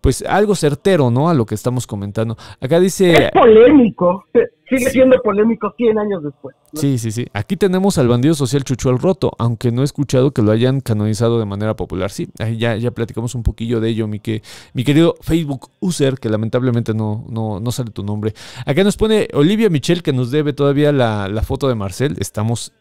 pues 0.00 0.22
algo 0.22 0.54
certero, 0.54 1.10
¿no? 1.10 1.28
A 1.28 1.34
lo 1.34 1.46
que 1.46 1.54
estamos 1.54 1.86
comentando. 1.86 2.36
Acá 2.60 2.80
dice... 2.80 3.12
Es 3.12 3.30
polémico, 3.32 4.24
sigue 4.68 4.90
siendo 4.90 5.16
polémico 5.22 5.72
100 5.76 5.98
años 5.98 6.22
después. 6.22 6.56
Sí, 6.74 6.98
sí, 6.98 7.10
sí. 7.10 7.26
Aquí 7.32 7.56
tenemos 7.56 7.98
al 7.98 8.08
bandido 8.08 8.34
social 8.34 8.64
Chucho 8.64 8.90
el 8.90 8.98
Roto, 8.98 9.32
aunque 9.38 9.70
no 9.72 9.82
he 9.82 9.84
escuchado 9.84 10.32
que 10.32 10.42
lo 10.42 10.52
hayan 10.52 10.80
canonizado 10.80 11.38
de 11.38 11.46
manera 11.46 11.74
popular. 11.76 12.10
Sí, 12.10 12.28
ahí 12.38 12.58
ya, 12.58 12.76
ya 12.76 12.90
platicamos 12.90 13.34
un 13.34 13.42
poquillo 13.42 13.80
de 13.80 13.88
ello, 13.88 14.06
mi, 14.06 14.20
que, 14.20 14.42
mi 14.74 14.84
querido 14.84 15.14
Facebook 15.20 15.70
user, 15.80 16.18
que 16.18 16.28
lamentablemente 16.28 16.94
no, 16.94 17.24
no, 17.28 17.60
no 17.60 17.72
sale 17.72 17.90
tu 17.90 18.02
nombre. 18.02 18.32
Acá 18.64 18.84
nos 18.84 18.96
pone 18.96 19.28
Olivia 19.32 19.70
Michel, 19.70 20.02
que 20.02 20.12
nos 20.12 20.30
debe 20.30 20.52
todavía 20.52 20.92
la, 20.92 21.42
foto 21.42 21.68
de 21.68 21.76
Marcel. 21.76 22.16
Estamos 22.18 22.72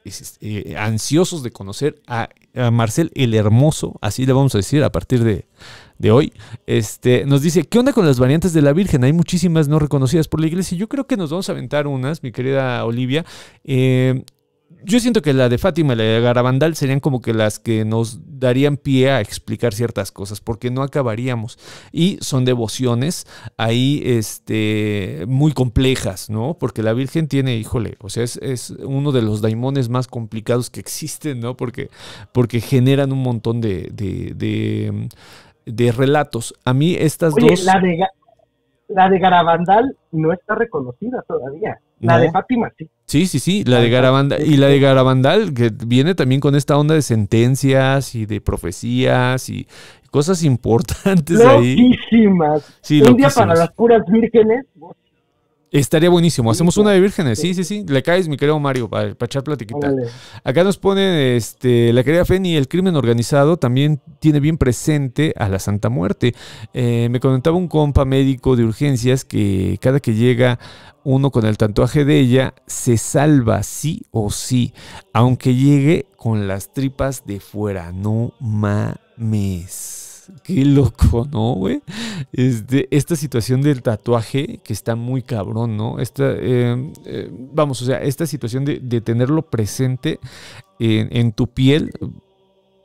eh, 0.41 0.75
ansiosos 0.77 1.43
de 1.43 1.51
conocer 1.51 2.01
a 2.07 2.29
Marcel 2.71 3.11
el 3.15 3.33
Hermoso, 3.33 3.97
así 4.01 4.25
le 4.25 4.33
vamos 4.33 4.55
a 4.55 4.59
decir 4.59 4.83
a 4.83 4.91
partir 4.91 5.23
de 5.23 5.45
de 5.97 6.11
hoy, 6.11 6.33
este, 6.67 7.25
nos 7.25 7.41
dice, 7.41 7.63
¿qué 7.63 7.79
onda 7.79 7.93
con 7.93 8.05
las 8.05 8.19
variantes 8.19 8.53
de 8.53 8.61
la 8.61 8.73
Virgen? 8.73 9.03
Hay 9.03 9.13
muchísimas 9.13 9.67
no 9.67 9.79
reconocidas 9.79 10.27
por 10.27 10.41
la 10.41 10.47
iglesia. 10.47 10.77
Yo 10.77 10.89
creo 10.89 11.07
que 11.07 11.17
nos 11.17 11.29
vamos 11.29 11.49
a 11.49 11.53
aventar 11.53 11.87
unas, 11.87 12.23
mi 12.23 12.31
querida 12.31 12.83
Olivia. 12.85 13.25
Eh, 13.63 14.23
yo 14.83 14.99
siento 14.99 15.21
que 15.21 15.33
la 15.33 15.49
de 15.49 15.57
Fátima 15.57 15.93
y 15.93 15.95
la 15.95 16.03
de 16.03 16.21
Garabandal 16.21 16.75
serían 16.75 16.99
como 16.99 17.19
que 17.19 17.33
las 17.33 17.57
que 17.57 17.85
nos 17.85 18.19
darían 18.39 18.77
pie 18.77 19.09
a 19.09 19.19
explicar 19.19 19.73
ciertas 19.73 20.11
cosas, 20.11 20.41
porque 20.41 20.69
no 20.69 20.83
acabaríamos. 20.83 21.57
Y 21.91 22.19
son 22.21 22.45
devociones 22.45 23.25
ahí 23.57 24.03
este, 24.05 25.25
muy 25.27 25.53
complejas, 25.53 26.29
¿no? 26.29 26.57
Porque 26.59 26.83
la 26.83 26.93
Virgen 26.93 27.27
tiene, 27.27 27.57
híjole, 27.57 27.95
o 27.99 28.09
sea, 28.09 28.23
es, 28.23 28.69
uno 28.83 29.11
de 29.11 29.23
los 29.23 29.41
daimones 29.41 29.89
más 29.89 30.07
complicados 30.07 30.69
que 30.69 30.81
existen, 30.81 31.39
¿no? 31.39 31.57
Porque, 31.57 31.89
porque 32.31 32.61
generan 32.61 33.11
un 33.11 33.23
montón 33.23 33.61
de 33.61 33.89
de 33.91 35.09
relatos. 35.65 36.53
A 36.63 36.73
mí 36.73 36.95
estas 36.95 37.33
dos... 37.35 37.63
La 37.63 37.79
de, 37.79 37.99
la 38.87 39.09
de 39.09 39.19
Garabandal 39.19 39.97
no 40.11 40.31
está 40.33 40.55
reconocida 40.55 41.23
todavía. 41.27 41.79
La 41.99 42.19
de 42.19 42.31
Fátima 42.31 42.71
sí. 42.77 42.89
Sí, 43.05 43.27
sí, 43.27 43.39
sí, 43.39 43.63
la 43.63 43.79
de 43.79 43.89
Garabandal. 43.89 44.45
Y 44.45 44.57
la 44.57 44.67
de 44.67 44.79
Garabandal, 44.79 45.53
que 45.53 45.71
viene 45.85 46.15
también 46.15 46.41
con 46.41 46.55
esta 46.55 46.77
onda 46.77 46.95
de 46.95 47.01
sentencias 47.01 48.15
y 48.15 48.25
de 48.25 48.41
profecías 48.41 49.49
y 49.49 49.67
cosas 50.11 50.43
importantes 50.43 51.37
loquísimas. 51.43 52.79
ahí. 52.89 53.01
Un 53.01 53.17
día 53.17 53.29
para 53.29 53.55
las 53.55 53.71
puras 53.73 54.01
vírgenes, 54.07 54.65
Estaría 55.71 56.09
buenísimo. 56.09 56.51
Hacemos 56.51 56.77
una 56.77 56.91
de 56.91 56.99
vírgenes. 57.01 57.39
Sí, 57.39 57.53
sí, 57.53 57.63
sí. 57.63 57.85
Le 57.87 58.01
caes, 58.01 58.27
mi 58.27 58.37
querido 58.37 58.59
Mario, 58.59 58.89
para, 58.89 59.09
echar 59.09 59.43
platiquita. 59.43 59.93
Acá 60.43 60.63
nos 60.63 60.77
pone 60.77 61.35
este, 61.35 61.91
la 61.91 62.03
querida 62.03 62.23
Feni, 62.23 62.55
el 62.55 62.67
crimen 62.67 62.95
organizado 62.95 63.57
también 63.57 64.01
tiene 64.19 64.39
bien 64.39 64.57
presente 64.57 65.33
a 65.37 65.49
la 65.49 65.59
Santa 65.59 65.89
Muerte. 65.89 66.33
Eh, 66.73 67.09
me 67.11 67.19
comentaba 67.19 67.57
un 67.57 67.67
compa 67.67 68.05
médico 68.05 68.55
de 68.55 68.63
urgencias 68.63 69.25
que 69.25 69.77
cada 69.81 69.99
que 69.99 70.13
llega 70.13 70.59
uno 71.03 71.29
con 71.29 71.45
el 71.45 71.57
tatuaje 71.57 72.03
de 72.03 72.19
ella, 72.19 72.53
se 72.65 72.97
salva 72.97 73.61
sí 73.63 74.01
o 74.11 74.31
sí, 74.31 74.73
aunque 75.13 75.53
llegue 75.53 76.07
con 76.17 76.47
las 76.47 76.73
tripas 76.73 77.25
de 77.25 77.39
fuera. 77.39 77.91
No 77.91 78.33
mames. 78.39 80.04
Qué 80.43 80.65
loco, 80.65 81.27
¿no, 81.31 81.53
güey? 81.53 81.81
Este, 82.31 82.87
esta 82.95 83.15
situación 83.15 83.61
del 83.61 83.81
tatuaje 83.81 84.59
que 84.63 84.73
está 84.73 84.95
muy 84.95 85.21
cabrón, 85.21 85.77
¿no? 85.77 85.99
Esta, 85.99 86.31
em, 86.33 86.93
eh, 87.05 87.29
vamos, 87.31 87.81
o 87.81 87.85
sea, 87.85 88.01
esta 88.01 88.25
situación 88.25 88.65
de, 88.65 88.79
tenerlo 89.01 89.43
presente 89.43 90.19
en, 90.79 91.31
tu 91.31 91.47
piel 91.47 91.91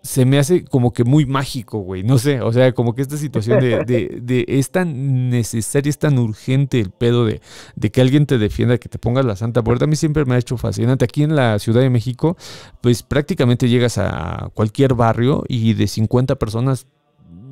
se 0.03 0.25
me 0.25 0.39
hace 0.39 0.65
como 0.65 0.93
que 0.93 1.05
muy 1.05 1.27
mágico, 1.27 1.79
güey. 1.81 2.03
No 2.03 2.19
sé, 2.19 2.41
o 2.41 2.53
sea, 2.53 2.73
como 2.73 2.95
que 2.95 3.03
esta 3.03 3.17
situación 3.17 3.61
de, 3.61 4.45
es 4.49 4.71
tan 4.71 5.31
necesaria, 5.31 5.91
es 5.91 5.99
tan 5.99 6.19
urgente 6.19 6.81
el 6.81 6.91
pedo 6.91 7.27
de, 7.27 7.41
de, 7.77 7.91
que 7.91 8.01
alguien 8.01 8.27
te 8.27 8.39
defienda, 8.39 8.79
que 8.79 8.89
te 8.89 8.99
pongas 8.99 9.25
la 9.25 9.37
santa 9.37 9.63
puerta. 9.63 9.85
A 9.85 9.89
mí 9.89 9.97
siempre 9.97 10.25
me 10.25 10.35
ha 10.35 10.39
hecho 10.39 10.57
fascinante. 10.57 11.05
Aquí 11.05 11.23
en 11.23 11.37
la 11.37 11.59
Ciudad 11.59 11.81
de 11.83 11.91
México, 11.91 12.37
pues 12.81 13.03
prácticamente 13.03 13.69
llegas 13.69 13.99
a 13.99 14.51
cualquier 14.55 14.95
barrio 14.95 15.45
y 15.49 15.75
de 15.75 15.87
50 15.87 16.37
personas 16.37 16.87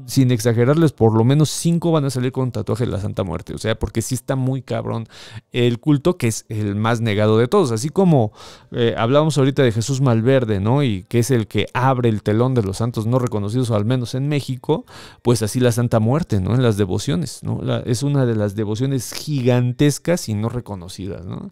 sin 0.08 0.30
exagerarles, 0.30 0.92
por 0.92 1.14
lo 1.14 1.22
menos 1.22 1.50
cinco 1.50 1.92
van 1.92 2.06
a 2.06 2.10
salir 2.10 2.32
con 2.32 2.50
tatuaje 2.50 2.86
de 2.86 2.90
la 2.90 2.98
Santa 2.98 3.24
Muerte. 3.24 3.54
O 3.54 3.58
sea, 3.58 3.78
porque 3.78 4.00
sí 4.00 4.14
está 4.14 4.36
muy 4.36 4.62
cabrón 4.62 5.06
el 5.52 5.78
culto, 5.80 6.16
que 6.16 6.28
es 6.28 6.46
el 6.48 6.74
más 6.76 7.02
negado 7.02 7.36
de 7.36 7.46
todos. 7.46 7.72
Así 7.72 7.90
como 7.90 8.32
eh, 8.72 8.94
hablábamos 8.96 9.36
ahorita 9.36 9.62
de 9.62 9.70
Jesús 9.70 10.00
Malverde, 10.00 10.60
¿no? 10.60 10.82
Y 10.82 11.04
que 11.04 11.18
es 11.18 11.30
el 11.30 11.46
que 11.46 11.66
abre 11.74 12.08
el 12.08 12.22
telón 12.22 12.54
de 12.54 12.62
los 12.62 12.78
santos 12.78 13.06
no 13.06 13.18
reconocidos, 13.18 13.68
o 13.68 13.76
al 13.76 13.84
menos 13.84 14.14
en 14.14 14.28
México, 14.28 14.86
pues 15.20 15.42
así 15.42 15.60
la 15.60 15.72
Santa 15.72 16.00
Muerte, 16.00 16.40
¿no? 16.40 16.54
En 16.54 16.62
las 16.62 16.78
devociones, 16.78 17.42
¿no? 17.42 17.58
es 17.84 18.02
una 18.02 18.24
de 18.24 18.34
las 18.34 18.56
devociones 18.56 19.12
gigantescas 19.12 20.28
y 20.30 20.34
no 20.34 20.48
reconocidas, 20.48 21.26
¿no? 21.26 21.50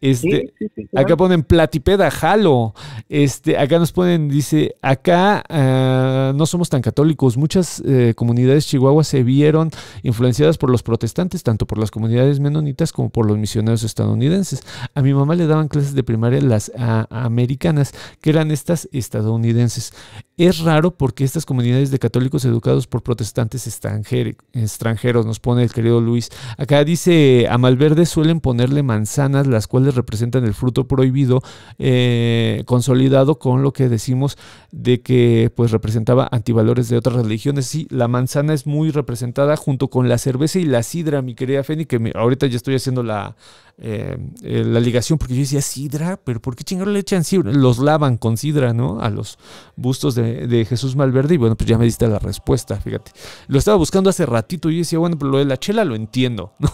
Este, 0.00 0.54
Acá 0.94 1.16
ponen 1.16 1.42
platipeda, 1.42 2.10
jalo. 2.10 2.72
Este, 3.08 3.58
acá 3.58 3.78
nos 3.78 3.92
ponen, 3.92 4.28
dice, 4.28 4.76
acá 4.80 5.42
ah, 5.48 6.32
no 6.34 6.46
somos 6.46 6.68
tan 6.68 6.82
católicos. 6.82 7.36
Muchas. 7.36 7.82
Eh, 7.84 7.95
comunidades 8.16 8.66
chihuahuas 8.66 9.08
se 9.08 9.22
vieron 9.22 9.70
influenciadas 10.02 10.58
por 10.58 10.70
los 10.70 10.82
protestantes, 10.82 11.42
tanto 11.42 11.66
por 11.66 11.78
las 11.78 11.90
comunidades 11.90 12.40
menonitas 12.40 12.92
como 12.92 13.10
por 13.10 13.26
los 13.26 13.38
misioneros 13.38 13.82
estadounidenses. 13.82 14.62
A 14.94 15.02
mi 15.02 15.14
mamá 15.14 15.34
le 15.34 15.46
daban 15.46 15.68
clases 15.68 15.94
de 15.94 16.02
primaria 16.02 16.40
las 16.40 16.72
americanas, 17.10 17.92
que 18.20 18.30
eran 18.30 18.50
estas 18.50 18.88
estadounidenses. 18.92 19.92
Es 20.38 20.58
raro 20.58 20.90
porque 20.90 21.24
estas 21.24 21.46
comunidades 21.46 21.90
de 21.90 21.98
católicos 21.98 22.44
educados 22.44 22.86
por 22.86 23.02
protestantes 23.02 23.66
extranjeros, 23.66 25.24
nos 25.24 25.40
pone 25.40 25.62
el 25.62 25.72
querido 25.72 26.02
Luis. 26.02 26.28
Acá 26.58 26.84
dice, 26.84 27.46
a 27.48 27.56
Malverde 27.56 28.04
suelen 28.04 28.40
ponerle 28.40 28.82
manzanas, 28.82 29.46
las 29.46 29.66
cuales 29.66 29.94
representan 29.94 30.44
el 30.44 30.52
fruto 30.52 30.86
prohibido, 30.86 31.40
eh, 31.78 32.64
consolidado 32.66 33.38
con 33.38 33.62
lo 33.62 33.72
que 33.72 33.88
decimos 33.88 34.36
de 34.72 35.00
que 35.00 35.50
pues 35.56 35.70
representaba 35.70 36.28
antivalores 36.30 36.90
de 36.90 36.98
otras 36.98 37.16
religiones. 37.16 37.64
Sí, 37.64 37.86
la 37.88 38.06
manzana 38.06 38.52
es 38.52 38.66
muy 38.66 38.90
representada 38.90 39.56
junto 39.56 39.88
con 39.88 40.10
la 40.10 40.18
cerveza 40.18 40.58
y 40.58 40.66
la 40.66 40.82
sidra, 40.82 41.22
mi 41.22 41.34
querida 41.34 41.64
Feni, 41.64 41.86
que 41.86 42.12
ahorita 42.14 42.46
ya 42.46 42.56
estoy 42.56 42.74
haciendo 42.74 43.02
la, 43.02 43.36
eh, 43.78 44.16
eh, 44.42 44.64
la 44.64 44.80
ligación, 44.80 45.18
porque 45.18 45.34
yo 45.34 45.40
decía 45.40 45.60
sidra, 45.60 46.18
pero 46.22 46.40
¿por 46.40 46.56
qué 46.56 46.64
chingados 46.64 46.94
le 46.94 46.98
echan 46.98 47.24
sidra? 47.24 47.52
Los 47.52 47.78
lavan 47.78 48.16
con 48.16 48.38
sidra, 48.38 48.72
¿no? 48.72 49.00
A 49.00 49.10
los 49.10 49.38
bustos 49.76 50.14
de, 50.14 50.25
Jesús 50.68 50.96
Malverde, 50.96 51.34
y 51.34 51.36
bueno, 51.36 51.56
pues 51.56 51.68
ya 51.68 51.78
me 51.78 51.84
diste 51.84 52.06
la 52.08 52.18
respuesta, 52.18 52.76
fíjate. 52.76 53.12
Lo 53.48 53.58
estaba 53.58 53.76
buscando 53.76 54.10
hace 54.10 54.26
ratito 54.26 54.70
y 54.70 54.78
decía, 54.78 54.98
bueno, 54.98 55.18
pero 55.18 55.30
lo 55.30 55.38
de 55.38 55.44
la 55.44 55.56
chela 55.56 55.84
lo 55.84 55.94
entiendo, 55.94 56.52
¿no? 56.58 56.70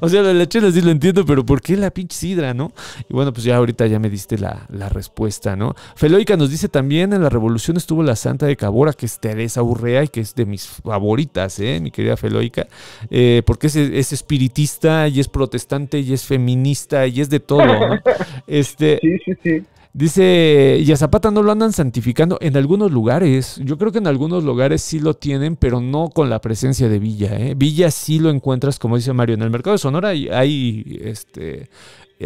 o 0.00 0.08
sea, 0.08 0.22
lo 0.22 0.28
de 0.28 0.34
la 0.34 0.48
chela 0.48 0.70
sí 0.70 0.80
lo 0.80 0.90
entiendo, 0.90 1.24
pero 1.24 1.44
¿por 1.44 1.60
qué 1.60 1.76
la 1.76 1.90
pinche 1.90 2.16
sidra, 2.16 2.54
no? 2.54 2.72
Y 3.08 3.12
bueno, 3.12 3.32
pues 3.32 3.44
ya 3.44 3.56
ahorita 3.56 3.86
ya 3.86 3.98
me 3.98 4.10
diste 4.10 4.38
la, 4.38 4.66
respuesta, 4.90 5.56
¿no? 5.56 5.74
Feloica 5.96 6.36
nos 6.36 6.50
dice 6.50 6.68
también, 6.68 7.12
en 7.12 7.22
la 7.22 7.28
revolución 7.28 7.76
estuvo 7.76 8.02
la 8.02 8.16
santa 8.16 8.46
de 8.46 8.56
Cabora, 8.56 8.92
que 8.92 9.06
es 9.06 9.18
Teresa 9.18 9.62
Urrea 9.62 10.04
y 10.04 10.08
que 10.08 10.20
es 10.20 10.34
de 10.34 10.44
mis 10.44 10.66
favoritas, 10.66 11.58
¿eh? 11.60 11.80
Mi 11.80 11.90
querida 11.90 12.16
Feloica, 12.16 12.66
eh, 13.10 13.42
porque 13.46 13.68
es, 13.68 13.76
es 13.76 14.12
espiritista 14.12 15.08
y 15.08 15.20
es 15.20 15.28
protestante 15.28 16.00
y 16.00 16.12
es 16.12 16.24
feminista 16.24 17.06
y 17.06 17.20
es 17.20 17.30
de 17.30 17.40
todo. 17.40 17.62
Este, 18.46 18.98
sí, 19.00 19.18
sí, 19.24 19.32
sí. 19.42 19.64
Dice, 19.94 20.78
y 20.80 20.90
a 20.90 20.96
Zapata 20.96 21.30
no 21.30 21.42
lo 21.42 21.52
andan 21.52 21.72
santificando 21.72 22.38
en 22.40 22.56
algunos 22.56 22.90
lugares. 22.90 23.60
Yo 23.62 23.76
creo 23.76 23.92
que 23.92 23.98
en 23.98 24.06
algunos 24.06 24.42
lugares 24.42 24.80
sí 24.80 24.98
lo 24.98 25.14
tienen, 25.14 25.56
pero 25.56 25.82
no 25.82 26.08
con 26.08 26.30
la 26.30 26.40
presencia 26.40 26.88
de 26.88 26.98
Villa. 26.98 27.38
¿eh? 27.38 27.54
Villa 27.54 27.90
sí 27.90 28.18
lo 28.18 28.30
encuentras, 28.30 28.78
como 28.78 28.96
dice 28.96 29.12
Mario, 29.12 29.34
en 29.34 29.42
el 29.42 29.50
mercado 29.50 29.74
de 29.74 29.78
Sonora 29.78 30.08
hay, 30.08 30.28
hay 30.28 30.98
este, 31.04 31.68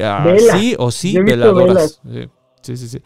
ah, 0.00 0.32
sí 0.52 0.76
o 0.78 0.92
sí 0.92 1.18
veladoras. 1.18 2.00
Sí, 2.62 2.76
sí, 2.76 2.88
sí. 2.88 3.02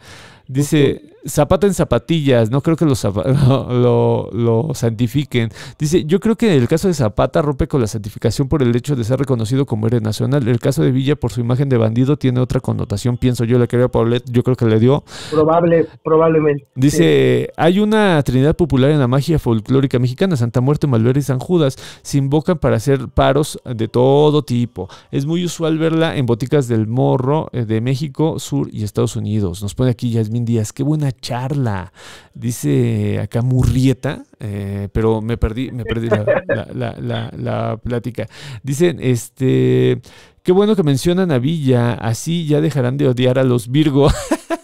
Dice, 0.47 1.10
Zapata 1.27 1.67
en 1.67 1.73
zapatillas, 1.73 2.49
no 2.49 2.61
creo 2.61 2.75
que 2.75 2.85
lo, 2.85 4.29
lo, 4.31 4.73
santifiquen. 4.73 5.49
Dice, 5.77 6.03
yo 6.05 6.19
creo 6.19 6.35
que 6.35 6.55
el 6.55 6.67
caso 6.67 6.87
de 6.87 6.93
Zapata 6.93 7.41
rompe 7.41 7.67
con 7.67 7.81
la 7.81 7.87
santificación 7.87 8.47
por 8.47 8.63
el 8.63 8.75
hecho 8.75 8.95
de 8.95 9.03
ser 9.03 9.19
reconocido 9.19 9.65
como 9.65 9.87
héroe 9.87 10.01
nacional. 10.01 10.47
El 10.47 10.59
caso 10.59 10.83
de 10.83 10.91
Villa 10.91 11.15
por 11.15 11.31
su 11.31 11.41
imagen 11.41 11.69
de 11.69 11.77
bandido 11.77 12.17
tiene 12.17 12.39
otra 12.39 12.59
connotación, 12.59 13.17
pienso 13.17 13.43
yo, 13.43 13.59
le 13.59 13.67
quería 13.67 13.87
Paulet, 13.87 14.23
yo 14.31 14.43
creo 14.43 14.55
que 14.55 14.65
le 14.65 14.79
dio. 14.79 15.03
Probable, 15.29 15.87
probablemente. 16.03 16.67
Dice, 16.75 17.51
hay 17.55 17.79
una 17.79 18.21
trinidad 18.23 18.55
popular 18.55 18.91
en 18.91 18.99
la 18.99 19.07
magia 19.07 19.37
folclórica 19.39 19.99
mexicana, 19.99 20.35
Santa 20.35 20.61
Muerte, 20.61 20.87
Malverde 20.87 21.19
y 21.19 21.23
San 21.23 21.39
Judas, 21.39 21.77
se 22.01 22.17
invocan 22.17 22.57
para 22.57 22.77
hacer 22.77 23.09
paros 23.09 23.59
de 23.63 23.87
todo 23.87 24.43
tipo. 24.43 24.89
Es 25.11 25.25
muy 25.25 25.45
usual 25.45 25.77
verla 25.77 26.15
en 26.17 26.25
boticas 26.25 26.67
del 26.67 26.87
Morro 26.87 27.49
eh, 27.51 27.65
de 27.65 27.81
México, 27.81 28.39
Sur 28.39 28.69
y 28.71 28.83
Estados 28.83 29.15
Unidos. 29.15 29.61
Nos 29.61 29.75
pone 29.75 29.91
aquí 29.91 30.11
Yasmín 30.11 30.45
Díaz, 30.45 30.73
qué 30.73 30.83
buena 30.83 31.10
charla. 31.11 31.91
Dice 32.33 33.19
acá 33.19 33.41
Murrieta, 33.41 34.23
eh, 34.39 34.87
pero 34.91 35.21
me 35.21 35.37
perdí, 35.37 35.71
me 35.71 35.83
perdí 35.83 36.09
la, 36.09 37.79
plática. 37.83 38.27
Dicen, 38.63 38.99
este, 39.01 40.01
qué 40.43 40.51
bueno 40.51 40.75
que 40.75 40.83
mencionan 40.83 41.31
a 41.31 41.39
Villa, 41.39 41.93
así 41.93 42.45
ya 42.45 42.61
dejarán 42.61 42.97
de 42.97 43.07
odiar 43.07 43.39
a 43.39 43.43
los 43.43 43.69
Virgo. 43.69 44.09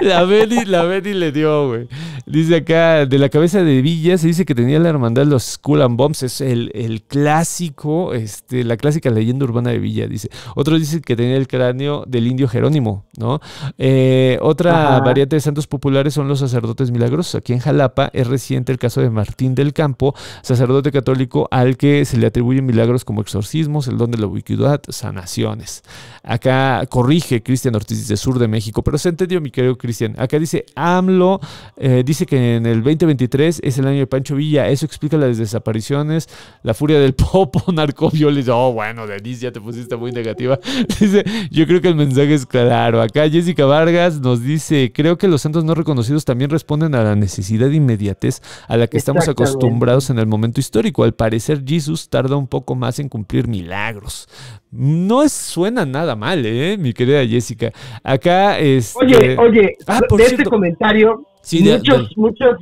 La 0.00 0.24
Betty, 0.24 0.64
la 0.64 0.84
le 0.84 1.32
dio, 1.32 1.68
güey. 1.68 1.88
Dice 2.26 2.56
acá, 2.56 3.06
de 3.06 3.18
la 3.18 3.28
cabeza 3.28 3.62
de 3.62 3.82
Villa 3.82 4.18
se 4.18 4.26
dice 4.28 4.44
que 4.44 4.54
tenía 4.54 4.78
la 4.78 4.88
hermandad 4.88 5.22
de 5.22 5.30
los 5.30 5.42
Skull 5.42 5.82
and 5.82 5.96
Bombs. 5.96 6.22
Es 6.22 6.40
el, 6.40 7.02
clásico, 7.08 8.14
este, 8.14 8.64
la 8.64 8.76
clásica 8.76 9.10
leyenda 9.10 9.44
urbana 9.44 9.70
de 9.70 9.78
Villa, 9.78 10.06
dice. 10.06 10.28
Otros 10.54 10.78
dicen 10.78 11.00
que 11.00 11.16
tenía 11.16 11.36
el 11.36 11.48
cráneo 11.48 12.04
del 12.06 12.26
indio 12.26 12.46
Jerónimo, 12.46 13.04
¿no? 13.16 13.40
Eh, 13.78 14.38
otra 14.42 15.00
variante 15.00 15.36
de 15.36 15.40
santos 15.40 15.66
populares 15.66 16.14
son 16.14 16.28
los 16.28 16.38
sacerdotes 16.38 16.90
milagrosos. 16.90 17.34
Aquí 17.34 17.52
en 17.52 17.60
Jalapa 17.60 18.10
es 18.12 18.26
reciente 18.26 18.70
el 18.70 18.78
caso 18.78 19.00
de 19.00 19.10
Martín 19.10 19.54
del 19.54 19.72
Campo, 19.72 20.14
sacerdote 20.42 20.92
católico 20.92 21.48
al 21.50 21.76
que 21.76 22.04
se 22.04 22.16
le 22.16 22.26
atribuyen 22.26 22.66
milagros 22.66 23.04
como 23.04 23.22
exorcismos, 23.22 23.88
el 23.88 23.98
don 23.98 24.10
de 24.10 24.18
la 24.18 24.26
ubicuidad, 24.26 24.82
sanaciones. 24.88 25.82
Acá 26.22 26.84
corrige 26.88 27.42
Cristian 27.42 27.74
Ortiz 27.74 28.06
de 28.06 28.16
Sur 28.16 28.38
de 28.38 28.48
México 28.48 28.67
pero 28.72 28.98
se 28.98 29.08
entendió, 29.08 29.40
mi 29.40 29.50
querido 29.50 29.76
Cristian. 29.76 30.14
Acá 30.18 30.38
dice 30.38 30.64
AMLO, 30.74 31.40
eh, 31.76 32.02
dice 32.04 32.26
que 32.26 32.56
en 32.56 32.66
el 32.66 32.82
2023 32.82 33.60
es 33.62 33.78
el 33.78 33.86
año 33.86 33.98
de 33.98 34.06
Pancho 34.06 34.36
Villa. 34.36 34.68
Eso 34.68 34.86
explica 34.86 35.16
las 35.16 35.38
desapariciones, 35.38 36.28
la 36.62 36.74
furia 36.74 36.98
del 37.00 37.14
popo, 37.14 37.72
narcovioles. 37.72 38.48
Oh, 38.48 38.72
bueno, 38.72 39.06
Denise, 39.06 39.42
ya 39.42 39.52
te 39.52 39.60
pusiste 39.60 39.96
muy 39.96 40.12
negativa. 40.12 40.58
dice, 41.00 41.24
yo 41.50 41.66
creo 41.66 41.80
que 41.80 41.88
el 41.88 41.96
mensaje 41.96 42.34
es 42.34 42.46
claro. 42.46 43.02
Acá 43.02 43.28
Jessica 43.28 43.64
Vargas 43.64 44.20
nos 44.20 44.42
dice, 44.42 44.92
creo 44.94 45.18
que 45.18 45.28
los 45.28 45.42
santos 45.42 45.64
no 45.64 45.74
reconocidos 45.74 46.24
también 46.24 46.50
responden 46.50 46.94
a 46.94 47.02
la 47.02 47.16
necesidad 47.16 47.68
de 47.68 47.76
inmediatez 47.76 48.40
a 48.66 48.76
la 48.76 48.86
que 48.86 48.98
estamos 48.98 49.28
acostumbrados 49.28 50.10
en 50.10 50.18
el 50.18 50.26
momento 50.26 50.60
histórico. 50.60 51.04
Al 51.04 51.14
parecer, 51.14 51.62
Jesús 51.66 52.08
tarda 52.08 52.36
un 52.36 52.46
poco 52.46 52.74
más 52.74 52.98
en 52.98 53.08
cumplir 53.08 53.48
milagros. 53.48 54.28
No 54.70 55.26
suena 55.28 55.86
nada 55.86 56.14
mal, 56.14 56.44
¿eh? 56.44 56.76
Mi 56.78 56.92
querida 56.92 57.26
Jessica. 57.26 57.72
Acá, 58.02 58.57
este... 58.58 59.04
Oye, 59.04 59.36
oye, 59.38 59.76
ah, 59.86 60.00
de 60.16 60.24
este 60.24 60.44
comentario, 60.44 61.26
muchos, 61.60 62.16
muchos 62.16 62.58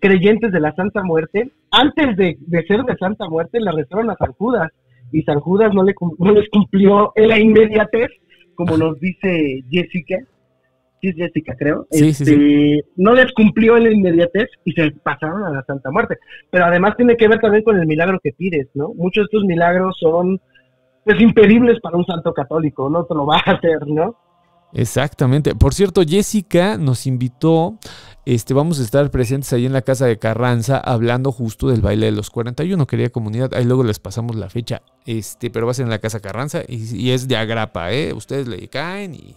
creyentes 0.00 0.52
de 0.52 0.60
la 0.60 0.74
Santa 0.74 1.02
Muerte, 1.02 1.50
antes 1.70 2.16
de, 2.16 2.36
ser 2.68 2.82
de 2.82 2.96
Santa 2.98 3.28
Muerte, 3.28 3.58
le 3.60 3.72
rezaron 3.72 4.10
a 4.10 4.16
San 4.16 4.32
Judas. 4.32 4.70
Y 5.12 5.22
San 5.22 5.40
Judas 5.40 5.72
no, 5.72 5.82
le, 5.84 5.94
no 6.18 6.32
les 6.32 6.48
cumplió 6.50 7.12
en 7.14 7.28
la 7.28 7.38
inmediatez, 7.38 8.10
como 8.54 8.76
nos 8.76 8.98
dice 9.00 9.62
Jessica. 9.70 10.18
Sí, 11.00 11.12
Jessica, 11.12 11.54
creo. 11.58 11.86
Sí, 11.90 12.12
sí, 12.12 12.22
este, 12.22 12.84
no 12.96 13.14
les 13.14 13.32
cumplió 13.32 13.76
en 13.76 13.84
la 13.84 13.92
inmediatez 13.92 14.48
y 14.64 14.72
se 14.72 14.90
pasaron 14.90 15.44
a 15.44 15.50
la 15.50 15.62
Santa 15.64 15.90
Muerte. 15.90 16.18
Pero 16.50 16.64
además 16.64 16.96
tiene 16.96 17.16
que 17.16 17.28
ver 17.28 17.40
también 17.40 17.62
con 17.62 17.78
el 17.78 17.86
milagro 17.86 18.18
que 18.22 18.32
pides, 18.32 18.68
¿no? 18.74 18.92
Muchos 18.94 19.22
de 19.22 19.24
estos 19.24 19.44
milagros 19.44 19.96
son 20.00 20.40
pues 21.04 21.20
impedibles 21.20 21.80
para 21.80 21.96
un 21.96 22.06
santo 22.06 22.32
católico, 22.32 22.88
no 22.88 23.04
te 23.04 23.14
lo 23.14 23.26
va 23.26 23.36
a 23.36 23.52
hacer, 23.52 23.86
¿no? 23.86 24.16
Exactamente. 24.74 25.54
Por 25.54 25.72
cierto, 25.72 26.02
Jessica 26.06 26.76
nos 26.76 27.06
invitó, 27.06 27.78
este, 28.26 28.54
vamos 28.54 28.80
a 28.80 28.82
estar 28.82 29.08
presentes 29.10 29.52
ahí 29.52 29.66
en 29.66 29.72
la 29.72 29.82
casa 29.82 30.06
de 30.06 30.18
Carranza 30.18 30.78
hablando 30.78 31.30
justo 31.30 31.68
del 31.68 31.80
baile 31.80 32.06
de 32.06 32.12
los 32.12 32.28
41, 32.30 32.84
querida 32.86 33.08
comunidad. 33.10 33.54
Ahí 33.54 33.64
luego 33.64 33.84
les 33.84 34.00
pasamos 34.00 34.34
la 34.34 34.50
fecha, 34.50 34.82
este, 35.06 35.50
pero 35.50 35.66
va 35.66 35.70
a 35.70 35.74
ser 35.74 35.84
en 35.84 35.90
la 35.90 36.00
casa 36.00 36.18
Carranza 36.18 36.62
y 36.66 37.10
es 37.10 37.28
de 37.28 37.36
agrapa, 37.36 37.92
¿eh? 37.92 38.12
Ustedes 38.12 38.48
le 38.48 38.68
caen 38.68 39.14
y 39.14 39.36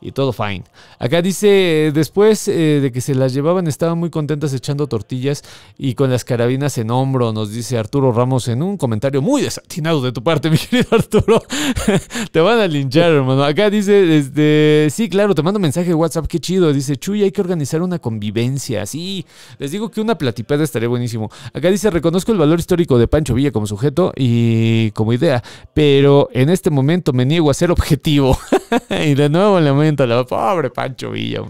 y 0.00 0.12
todo 0.12 0.32
fine. 0.32 0.64
Acá 0.98 1.22
dice, 1.22 1.90
después 1.94 2.48
eh, 2.48 2.80
de 2.80 2.92
que 2.92 3.00
se 3.00 3.14
las 3.14 3.32
llevaban, 3.32 3.66
estaban 3.66 3.98
muy 3.98 4.10
contentas 4.10 4.52
echando 4.52 4.86
tortillas 4.86 5.42
y 5.78 5.94
con 5.94 6.10
las 6.10 6.24
carabinas 6.24 6.78
en 6.78 6.90
hombro, 6.90 7.32
nos 7.32 7.50
dice 7.50 7.78
Arturo 7.78 8.12
Ramos 8.12 8.48
en 8.48 8.62
un 8.62 8.76
comentario 8.76 9.22
muy 9.22 9.42
desatinado 9.42 10.00
de 10.02 10.12
tu 10.12 10.22
parte, 10.22 10.50
mi 10.50 10.58
querido 10.58 10.88
Arturo. 10.92 11.42
te 12.32 12.40
van 12.40 12.58
a 12.58 12.66
linchar, 12.66 13.12
hermano. 13.12 13.44
Acá 13.44 13.70
dice, 13.70 14.18
este, 14.18 14.88
sí, 14.90 15.08
claro, 15.08 15.34
te 15.34 15.42
mando 15.42 15.58
mensaje 15.58 15.88
de 15.88 15.94
WhatsApp, 15.94 16.26
qué 16.26 16.38
chido. 16.38 16.72
Dice, 16.72 16.96
Chuy, 16.96 17.22
hay 17.22 17.32
que 17.32 17.40
organizar 17.40 17.82
una 17.82 17.98
convivencia. 17.98 18.86
Sí, 18.86 19.24
les 19.58 19.70
digo 19.70 19.90
que 19.90 20.00
una 20.00 20.18
platipeda 20.18 20.64
estaría 20.64 20.88
buenísimo. 20.88 21.30
Acá 21.52 21.70
dice, 21.70 21.90
reconozco 21.90 22.32
el 22.32 22.38
valor 22.38 22.58
histórico 22.58 22.98
de 22.98 23.08
Pancho 23.08 23.34
Villa 23.34 23.50
como 23.50 23.66
sujeto 23.66 24.12
y 24.16 24.90
como 24.92 25.12
idea, 25.12 25.42
pero 25.74 26.28
en 26.32 26.50
este 26.50 26.70
momento 26.70 27.12
me 27.12 27.24
niego 27.24 27.50
a 27.50 27.54
ser 27.54 27.70
objetivo. 27.70 28.38
y 28.90 29.14
de 29.14 29.28
nuevo 29.28 29.60
le 29.60 30.06
la 30.06 30.24
pobre 30.24 30.70
Pancho 30.70 31.10
Villa. 31.10 31.42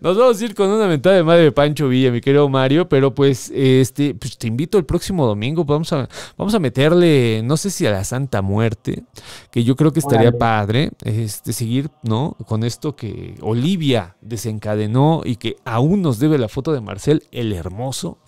Nos 0.00 0.16
vamos 0.16 0.40
a 0.40 0.44
ir 0.44 0.54
con 0.54 0.68
una 0.68 0.86
mentada 0.86 1.16
de 1.16 1.22
madre 1.22 1.42
de 1.44 1.52
Pancho 1.52 1.88
Villa, 1.88 2.10
mi 2.10 2.20
querido 2.20 2.48
Mario, 2.48 2.88
pero 2.88 3.14
pues 3.14 3.50
este 3.54 4.14
pues 4.14 4.36
te 4.36 4.46
invito 4.46 4.78
el 4.78 4.84
próximo 4.84 5.26
domingo, 5.26 5.64
vamos 5.64 5.92
a 5.92 6.08
vamos 6.36 6.54
a 6.54 6.58
meterle 6.58 7.42
no 7.44 7.56
sé 7.56 7.70
si 7.70 7.86
a 7.86 7.90
la 7.90 8.04
Santa 8.04 8.42
Muerte, 8.42 9.04
que 9.50 9.64
yo 9.64 9.76
creo 9.76 9.92
que 9.92 10.00
estaría 10.00 10.32
padre 10.32 10.90
este 11.04 11.52
seguir, 11.52 11.90
¿no? 12.02 12.36
Con 12.46 12.64
esto 12.64 12.96
que 12.96 13.34
Olivia 13.40 14.16
desencadenó 14.20 15.22
y 15.24 15.36
que 15.36 15.56
aún 15.64 16.02
nos 16.02 16.18
debe 16.18 16.38
la 16.38 16.48
foto 16.48 16.72
de 16.72 16.80
Marcel 16.80 17.24
el 17.32 17.52
hermoso. 17.52 18.18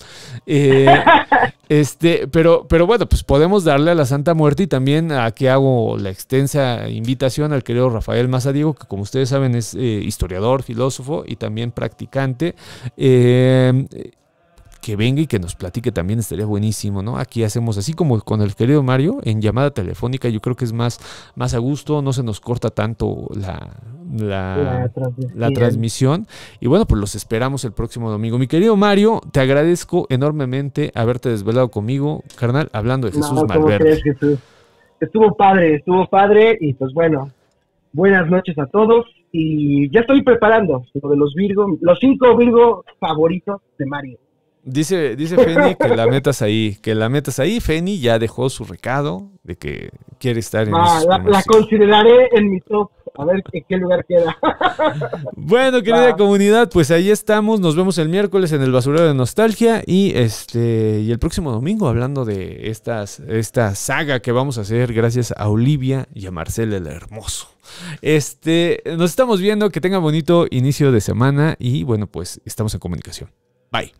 Eh, 0.46 0.86
este, 1.68 2.28
pero 2.28 2.66
pero 2.68 2.86
bueno, 2.86 3.06
pues 3.06 3.22
podemos 3.22 3.64
darle 3.64 3.90
a 3.90 3.94
la 3.94 4.06
Santa 4.06 4.34
Muerte 4.34 4.64
y 4.64 4.66
también 4.66 5.12
aquí 5.12 5.46
hago 5.46 5.96
la 5.98 6.10
extensa 6.10 6.88
invitación 6.88 7.52
al 7.52 7.62
querido 7.62 7.90
Rafael 7.90 8.28
Mazadiego, 8.31 8.74
que 8.74 8.86
como 8.86 9.02
ustedes 9.02 9.28
saben 9.28 9.55
es 9.55 9.74
eh, 9.74 9.78
historiador, 9.78 10.62
filósofo 10.62 11.24
y 11.27 11.36
también 11.36 11.70
practicante. 11.73 12.55
Eh, 12.97 13.86
que 14.81 14.97
venga 14.97 15.20
y 15.20 15.27
que 15.27 15.39
nos 15.39 15.55
platique 15.55 15.93
también 15.93 16.19
estaría 16.19 16.47
buenísimo, 16.47 17.02
¿no? 17.02 17.19
Aquí 17.19 17.44
hacemos 17.44 17.77
así 17.78 17.93
como 17.93 18.20
con 18.20 18.40
el 18.40 18.55
querido 18.55 18.82
Mario, 18.82 19.19
en 19.24 19.40
llamada 19.40 19.70
telefónica, 19.70 20.28
yo 20.28 20.40
creo 20.40 20.57
que 20.57 20.65
es 20.65 20.73
más, 20.73 21.01
más 21.35 21.55
a 21.55 21.59
gusto, 21.59 22.02
no 22.02 22.12
se 22.12 22.23
nos 22.23 22.40
corta 22.40 22.70
tanto 22.70 23.28
la, 23.35 23.77
la, 24.16 24.90
la, 25.35 25.51
transmisión. 25.51 26.27
Y 26.61 26.66
bueno, 26.66 26.86
pues 26.86 27.01
los 27.01 27.15
esperamos 27.15 27.65
el 27.65 27.73
próximo 27.73 28.11
domingo. 28.11 28.39
Mi 28.39 28.47
querido 28.47 28.77
Mario, 28.77 29.20
te 29.32 29.40
agradezco 29.40 30.07
enormemente 30.09 30.93
haberte 30.94 31.28
desvelado 31.28 31.70
conmigo, 31.70 32.23
carnal, 32.36 32.70
hablando 32.73 33.07
de 33.07 33.12
Jesús 33.12 33.44
Malverde. 33.47 34.01
Estuvo 35.01 35.35
padre, 35.35 35.77
estuvo 35.77 36.07
padre 36.09 36.59
y 36.61 36.74
pues 36.74 36.93
bueno, 36.93 37.31
buenas 37.92 38.28
noches 38.30 38.58
a 38.58 38.66
todos 38.66 39.06
y 39.32 39.90
ya 39.92 40.00
estoy 40.00 40.22
preparando 40.22 40.84
lo 40.94 41.08
de 41.08 41.16
los 41.16 41.34
Virgo, 41.34 41.78
los 41.80 41.98
cinco 42.00 42.36
Virgo 42.36 42.84
favoritos 42.98 43.60
de 43.78 43.86
Mario. 43.86 44.18
Dice, 44.62 45.16
dice 45.16 45.36
Feni 45.36 45.74
que 45.74 45.88
la 45.88 46.06
metas 46.06 46.42
ahí, 46.42 46.76
que 46.82 46.94
la 46.94 47.08
metas 47.08 47.38
ahí. 47.40 47.60
Feni 47.60 47.98
ya 47.98 48.18
dejó 48.18 48.50
su 48.50 48.64
recado 48.64 49.30
de 49.42 49.56
que 49.56 49.90
quiere 50.18 50.40
estar 50.40 50.68
en 50.68 50.74
ah, 50.74 51.00
la, 51.08 51.18
la 51.18 51.42
consideraré 51.44 52.28
en 52.32 52.50
mi 52.50 52.60
top. 52.60 52.90
A 53.16 53.24
ver 53.24 53.42
en 53.52 53.64
qué 53.68 53.76
lugar 53.76 54.04
queda. 54.06 54.38
bueno, 55.36 55.82
querida 55.82 56.16
comunidad, 56.16 56.70
pues 56.70 56.90
ahí 56.90 57.10
estamos. 57.10 57.58
Nos 57.58 57.74
vemos 57.74 57.98
el 57.98 58.08
miércoles 58.08 58.52
en 58.52 58.62
el 58.62 58.70
basurero 58.70 59.06
de 59.06 59.14
nostalgia 59.14 59.82
y 59.84 60.12
este 60.14 61.00
y 61.00 61.10
el 61.10 61.18
próximo 61.18 61.50
domingo 61.50 61.88
hablando 61.88 62.24
de 62.24 62.68
estas, 62.70 63.18
esta 63.20 63.74
saga 63.74 64.20
que 64.20 64.30
vamos 64.30 64.58
a 64.58 64.60
hacer 64.60 64.92
gracias 64.92 65.34
a 65.36 65.48
Olivia 65.48 66.06
y 66.14 66.26
a 66.26 66.30
Marcela 66.30 66.76
el 66.76 66.86
Hermoso. 66.86 67.48
Este, 68.02 68.82
nos 68.84 69.10
estamos 69.10 69.40
viendo, 69.40 69.70
que 69.70 69.80
tengan 69.80 70.02
bonito 70.02 70.47
inicio 70.51 70.92
de 70.92 71.01
semana 71.01 71.56
y 71.59 71.84
bueno, 71.84 72.06
pues 72.06 72.40
estamos 72.44 72.74
en 72.74 72.80
comunicación. 72.80 73.30
Bye. 73.70 73.92